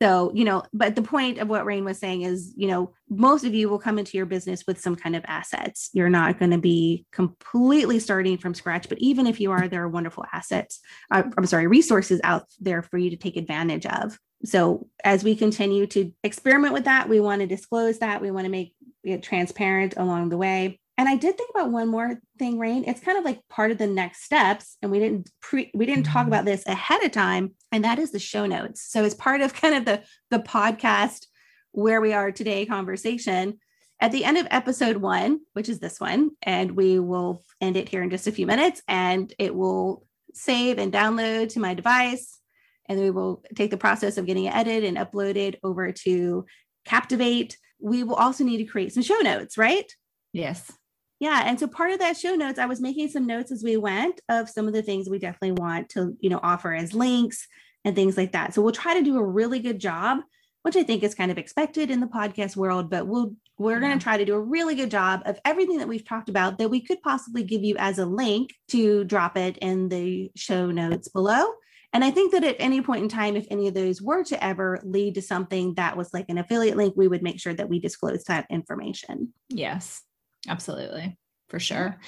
so, 0.00 0.30
you 0.32 0.44
know, 0.44 0.62
but 0.72 0.94
the 0.94 1.02
point 1.02 1.38
of 1.38 1.48
what 1.48 1.64
Reine 1.64 1.84
was 1.84 1.98
saying 1.98 2.22
is, 2.22 2.52
you 2.56 2.68
know, 2.68 2.92
most 3.08 3.44
of 3.44 3.52
you 3.52 3.68
will 3.68 3.80
come 3.80 3.98
into 3.98 4.16
your 4.16 4.26
business 4.26 4.64
with 4.66 4.80
some 4.80 4.94
kind 4.94 5.16
of 5.16 5.24
assets. 5.26 5.90
You're 5.92 6.08
not 6.08 6.38
going 6.38 6.52
to 6.52 6.58
be 6.58 7.04
completely 7.10 7.98
starting 7.98 8.38
from 8.38 8.54
scratch, 8.54 8.88
but 8.88 8.98
even 8.98 9.26
if 9.26 9.40
you 9.40 9.50
are, 9.50 9.66
there 9.66 9.82
are 9.82 9.88
wonderful 9.88 10.24
assets, 10.32 10.80
uh, 11.10 11.24
I'm 11.36 11.46
sorry, 11.46 11.66
resources 11.66 12.20
out 12.22 12.44
there 12.60 12.82
for 12.82 12.96
you 12.96 13.10
to 13.10 13.16
take 13.16 13.36
advantage 13.36 13.86
of. 13.86 14.16
So, 14.44 14.86
as 15.04 15.24
we 15.24 15.34
continue 15.34 15.88
to 15.88 16.12
experiment 16.22 16.74
with 16.74 16.84
that, 16.84 17.08
we 17.08 17.18
want 17.18 17.40
to 17.40 17.48
disclose 17.48 17.98
that. 17.98 18.20
We 18.20 18.30
want 18.30 18.44
to 18.44 18.52
make 18.52 18.74
it 19.02 19.24
transparent 19.24 19.94
along 19.96 20.28
the 20.28 20.36
way. 20.36 20.78
And 20.98 21.08
I 21.08 21.14
did 21.14 21.38
think 21.38 21.50
about 21.54 21.70
one 21.70 21.86
more 21.86 22.20
thing, 22.40 22.58
Reine. 22.58 22.82
It's 22.84 23.00
kind 23.00 23.16
of 23.16 23.24
like 23.24 23.46
part 23.48 23.70
of 23.70 23.78
the 23.78 23.86
next 23.86 24.24
steps, 24.24 24.76
and 24.82 24.90
we 24.90 24.98
didn't 24.98 25.30
pre 25.40 25.70
we 25.72 25.86
didn't 25.86 26.02
talk 26.02 26.22
mm-hmm. 26.22 26.28
about 26.28 26.44
this 26.44 26.66
ahead 26.66 27.04
of 27.04 27.12
time, 27.12 27.54
and 27.70 27.84
that 27.84 28.00
is 28.00 28.10
the 28.10 28.18
show 28.18 28.46
notes. 28.46 28.84
So 28.90 29.04
it's 29.04 29.14
part 29.14 29.40
of 29.40 29.54
kind 29.60 29.76
of 29.76 29.84
the 29.84 30.02
the 30.30 30.40
podcast 30.40 31.26
where 31.70 32.00
we 32.00 32.12
are 32.12 32.32
today 32.32 32.66
conversation. 32.66 33.58
At 34.00 34.12
the 34.12 34.24
end 34.24 34.38
of 34.38 34.46
episode 34.50 34.98
one, 34.98 35.40
which 35.54 35.68
is 35.68 35.78
this 35.78 35.98
one, 35.98 36.30
and 36.42 36.72
we 36.72 36.98
will 36.98 37.44
end 37.60 37.76
it 37.76 37.88
here 37.88 38.02
in 38.02 38.10
just 38.10 38.26
a 38.26 38.32
few 38.32 38.46
minutes, 38.46 38.82
and 38.88 39.32
it 39.38 39.54
will 39.54 40.04
save 40.34 40.78
and 40.78 40.92
download 40.92 41.50
to 41.50 41.60
my 41.60 41.74
device, 41.74 42.38
and 42.86 42.98
we 42.98 43.10
will 43.10 43.42
take 43.54 43.70
the 43.70 43.76
process 43.76 44.18
of 44.18 44.26
getting 44.26 44.46
it 44.46 44.54
edited 44.54 44.84
and 44.84 44.96
uploaded 44.96 45.56
over 45.62 45.92
to 45.92 46.44
Captivate. 46.84 47.56
We 47.80 48.02
will 48.02 48.16
also 48.16 48.42
need 48.42 48.58
to 48.58 48.64
create 48.64 48.92
some 48.92 49.02
show 49.04 49.18
notes, 49.18 49.56
right? 49.56 49.92
Yes. 50.32 50.72
Yeah. 51.20 51.42
And 51.44 51.58
so 51.58 51.66
part 51.66 51.90
of 51.90 51.98
that 51.98 52.16
show 52.16 52.34
notes, 52.34 52.58
I 52.58 52.66
was 52.66 52.80
making 52.80 53.08
some 53.08 53.26
notes 53.26 53.50
as 53.50 53.64
we 53.64 53.76
went 53.76 54.20
of 54.28 54.48
some 54.48 54.68
of 54.68 54.72
the 54.72 54.82
things 54.82 55.08
we 55.08 55.18
definitely 55.18 55.52
want 55.52 55.88
to, 55.90 56.16
you 56.20 56.30
know, 56.30 56.40
offer 56.42 56.72
as 56.72 56.94
links 56.94 57.46
and 57.84 57.96
things 57.96 58.16
like 58.16 58.32
that. 58.32 58.54
So 58.54 58.62
we'll 58.62 58.72
try 58.72 58.94
to 58.94 59.02
do 59.02 59.18
a 59.18 59.24
really 59.24 59.58
good 59.58 59.80
job, 59.80 60.18
which 60.62 60.76
I 60.76 60.84
think 60.84 61.02
is 61.02 61.14
kind 61.14 61.30
of 61.30 61.38
expected 61.38 61.90
in 61.90 62.00
the 62.00 62.06
podcast 62.06 62.56
world, 62.56 62.90
but 62.90 63.06
we'll 63.06 63.34
we're 63.58 63.74
yeah. 63.74 63.88
going 63.88 63.98
to 63.98 64.02
try 64.02 64.16
to 64.16 64.24
do 64.24 64.34
a 64.34 64.40
really 64.40 64.76
good 64.76 64.90
job 64.90 65.22
of 65.26 65.40
everything 65.44 65.78
that 65.78 65.88
we've 65.88 66.06
talked 66.06 66.28
about 66.28 66.58
that 66.58 66.70
we 66.70 66.80
could 66.80 67.02
possibly 67.02 67.42
give 67.42 67.64
you 67.64 67.74
as 67.76 67.98
a 67.98 68.06
link 68.06 68.54
to 68.68 69.02
drop 69.02 69.36
it 69.36 69.58
in 69.58 69.88
the 69.88 70.30
show 70.36 70.70
notes 70.70 71.08
below. 71.08 71.44
And 71.92 72.04
I 72.04 72.10
think 72.10 72.32
that 72.32 72.44
at 72.44 72.56
any 72.58 72.82
point 72.82 73.02
in 73.02 73.08
time, 73.08 73.34
if 73.34 73.46
any 73.50 73.66
of 73.66 73.74
those 73.74 74.00
were 74.00 74.22
to 74.24 74.44
ever 74.44 74.80
lead 74.84 75.14
to 75.14 75.22
something 75.22 75.74
that 75.74 75.96
was 75.96 76.12
like 76.12 76.26
an 76.28 76.38
affiliate 76.38 76.76
link, 76.76 76.94
we 76.96 77.08
would 77.08 77.22
make 77.22 77.40
sure 77.40 77.54
that 77.54 77.68
we 77.68 77.80
disclose 77.80 78.24
that 78.24 78.46
information. 78.50 79.32
Yes. 79.48 80.02
Absolutely. 80.48 81.16
For 81.48 81.60
sure. 81.60 81.98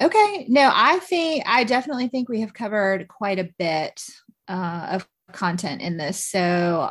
Okay. 0.00 0.46
No, 0.48 0.70
I 0.72 0.98
think 1.00 1.44
I 1.46 1.64
definitely 1.64 2.08
think 2.08 2.28
we 2.28 2.40
have 2.42 2.54
covered 2.54 3.08
quite 3.08 3.38
a 3.38 3.50
bit 3.58 4.02
uh, 4.46 4.88
of 4.92 5.08
content 5.32 5.82
in 5.82 5.96
this. 5.96 6.24
So, 6.24 6.90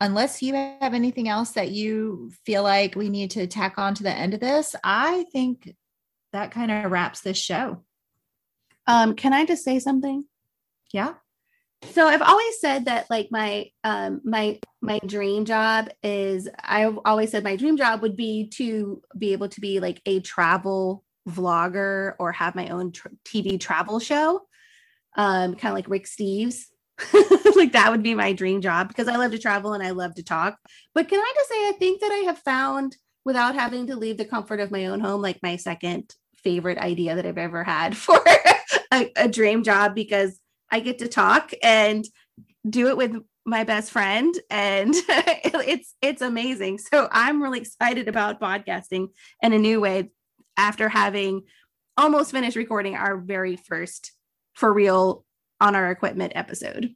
unless 0.00 0.42
you 0.42 0.54
have 0.54 0.94
anything 0.94 1.28
else 1.28 1.52
that 1.52 1.70
you 1.70 2.30
feel 2.44 2.62
like 2.62 2.96
we 2.96 3.08
need 3.08 3.30
to 3.32 3.46
tack 3.46 3.78
on 3.78 3.94
to 3.94 4.02
the 4.02 4.10
end 4.10 4.34
of 4.34 4.40
this, 4.40 4.74
I 4.82 5.24
think 5.32 5.74
that 6.32 6.50
kind 6.50 6.70
of 6.70 6.90
wraps 6.90 7.20
this 7.20 7.38
show. 7.38 7.84
Um, 8.86 9.14
can 9.14 9.32
I 9.32 9.44
just 9.46 9.64
say 9.64 9.78
something? 9.78 10.24
Yeah. 10.92 11.14
So 11.90 12.06
I've 12.06 12.22
always 12.22 12.60
said 12.60 12.84
that 12.84 13.10
like 13.10 13.28
my 13.30 13.70
um 13.84 14.20
my 14.24 14.58
my 14.80 14.98
dream 15.04 15.44
job 15.44 15.88
is 16.02 16.48
I've 16.62 16.98
always 17.04 17.30
said 17.30 17.44
my 17.44 17.56
dream 17.56 17.76
job 17.76 18.02
would 18.02 18.16
be 18.16 18.48
to 18.54 19.02
be 19.18 19.32
able 19.32 19.48
to 19.48 19.60
be 19.60 19.80
like 19.80 20.00
a 20.06 20.20
travel 20.20 21.04
vlogger 21.28 22.14
or 22.18 22.32
have 22.32 22.54
my 22.54 22.68
own 22.68 22.92
tr- 22.92 23.08
TV 23.24 23.58
travel 23.58 23.98
show. 23.98 24.42
Um 25.16 25.54
kind 25.56 25.72
of 25.72 25.76
like 25.76 25.88
Rick 25.88 26.06
Steves. 26.06 26.64
like 27.56 27.72
that 27.72 27.90
would 27.90 28.02
be 28.02 28.14
my 28.14 28.32
dream 28.32 28.60
job 28.60 28.88
because 28.88 29.08
I 29.08 29.16
love 29.16 29.32
to 29.32 29.38
travel 29.38 29.72
and 29.72 29.82
I 29.82 29.90
love 29.90 30.14
to 30.14 30.22
talk. 30.22 30.56
But 30.94 31.08
can 31.08 31.18
I 31.18 31.32
just 31.34 31.50
say 31.50 31.68
I 31.68 31.72
think 31.78 32.00
that 32.00 32.12
I 32.12 32.24
have 32.26 32.38
found 32.38 32.96
without 33.24 33.54
having 33.54 33.88
to 33.88 33.96
leave 33.96 34.18
the 34.18 34.24
comfort 34.24 34.60
of 34.60 34.70
my 34.70 34.86
own 34.86 35.00
home 35.00 35.20
like 35.20 35.40
my 35.42 35.56
second 35.56 36.14
favorite 36.44 36.78
idea 36.78 37.16
that 37.16 37.26
I've 37.26 37.38
ever 37.38 37.64
had 37.64 37.96
for 37.96 38.20
a, 38.92 39.10
a 39.16 39.28
dream 39.28 39.64
job 39.64 39.94
because 39.94 40.38
I 40.72 40.80
get 40.80 40.98
to 41.00 41.08
talk 41.08 41.52
and 41.62 42.04
do 42.68 42.88
it 42.88 42.96
with 42.96 43.14
my 43.44 43.62
best 43.64 43.90
friend 43.92 44.34
and 44.50 44.94
it's 45.08 45.94
it's 46.00 46.22
amazing. 46.22 46.78
So 46.78 47.08
I'm 47.12 47.42
really 47.42 47.60
excited 47.60 48.08
about 48.08 48.40
podcasting 48.40 49.08
in 49.42 49.52
a 49.52 49.58
new 49.58 49.80
way 49.80 50.10
after 50.56 50.88
having 50.88 51.42
almost 51.96 52.30
finished 52.30 52.56
recording 52.56 52.94
our 52.96 53.18
very 53.18 53.56
first 53.56 54.12
for 54.54 54.72
real 54.72 55.24
on 55.60 55.74
our 55.76 55.90
equipment 55.90 56.32
episode. 56.34 56.94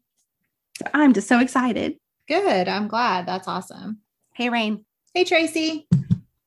So 0.79 0.87
I'm 0.95 1.13
just 1.13 1.29
so 1.29 1.39
excited. 1.41 1.97
Good. 2.29 2.69
I'm 2.69 2.89
glad. 2.89 3.27
That's 3.27 3.47
awesome. 3.49 3.99
Hey 4.35 4.49
Reine, 4.49 4.85
Hey, 5.15 5.25
Tracy. 5.25 5.87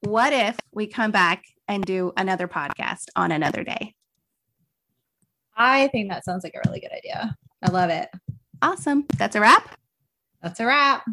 what 0.02 0.34
if 0.34 0.58
we 0.72 0.88
come 0.88 1.12
back 1.12 1.44
and 1.68 1.84
do 1.86 2.12
another 2.18 2.48
podcast 2.48 3.06
on 3.16 3.32
another 3.32 3.64
day? 3.64 3.96
I 5.60 5.90
think 5.90 6.10
that 6.10 6.24
sounds 6.24 6.44
like 6.44 6.56
a 6.56 6.62
really 6.66 6.80
good 6.80 6.94
idea. 6.94 7.38
I 7.62 7.70
love 7.70 7.90
it. 7.90 8.10
Awesome. 8.62 9.06
That's 9.18 9.36
a 9.36 9.42
wrap. 9.42 9.78
That's 10.42 10.60
a 10.62 10.66
wrap. 10.66 11.06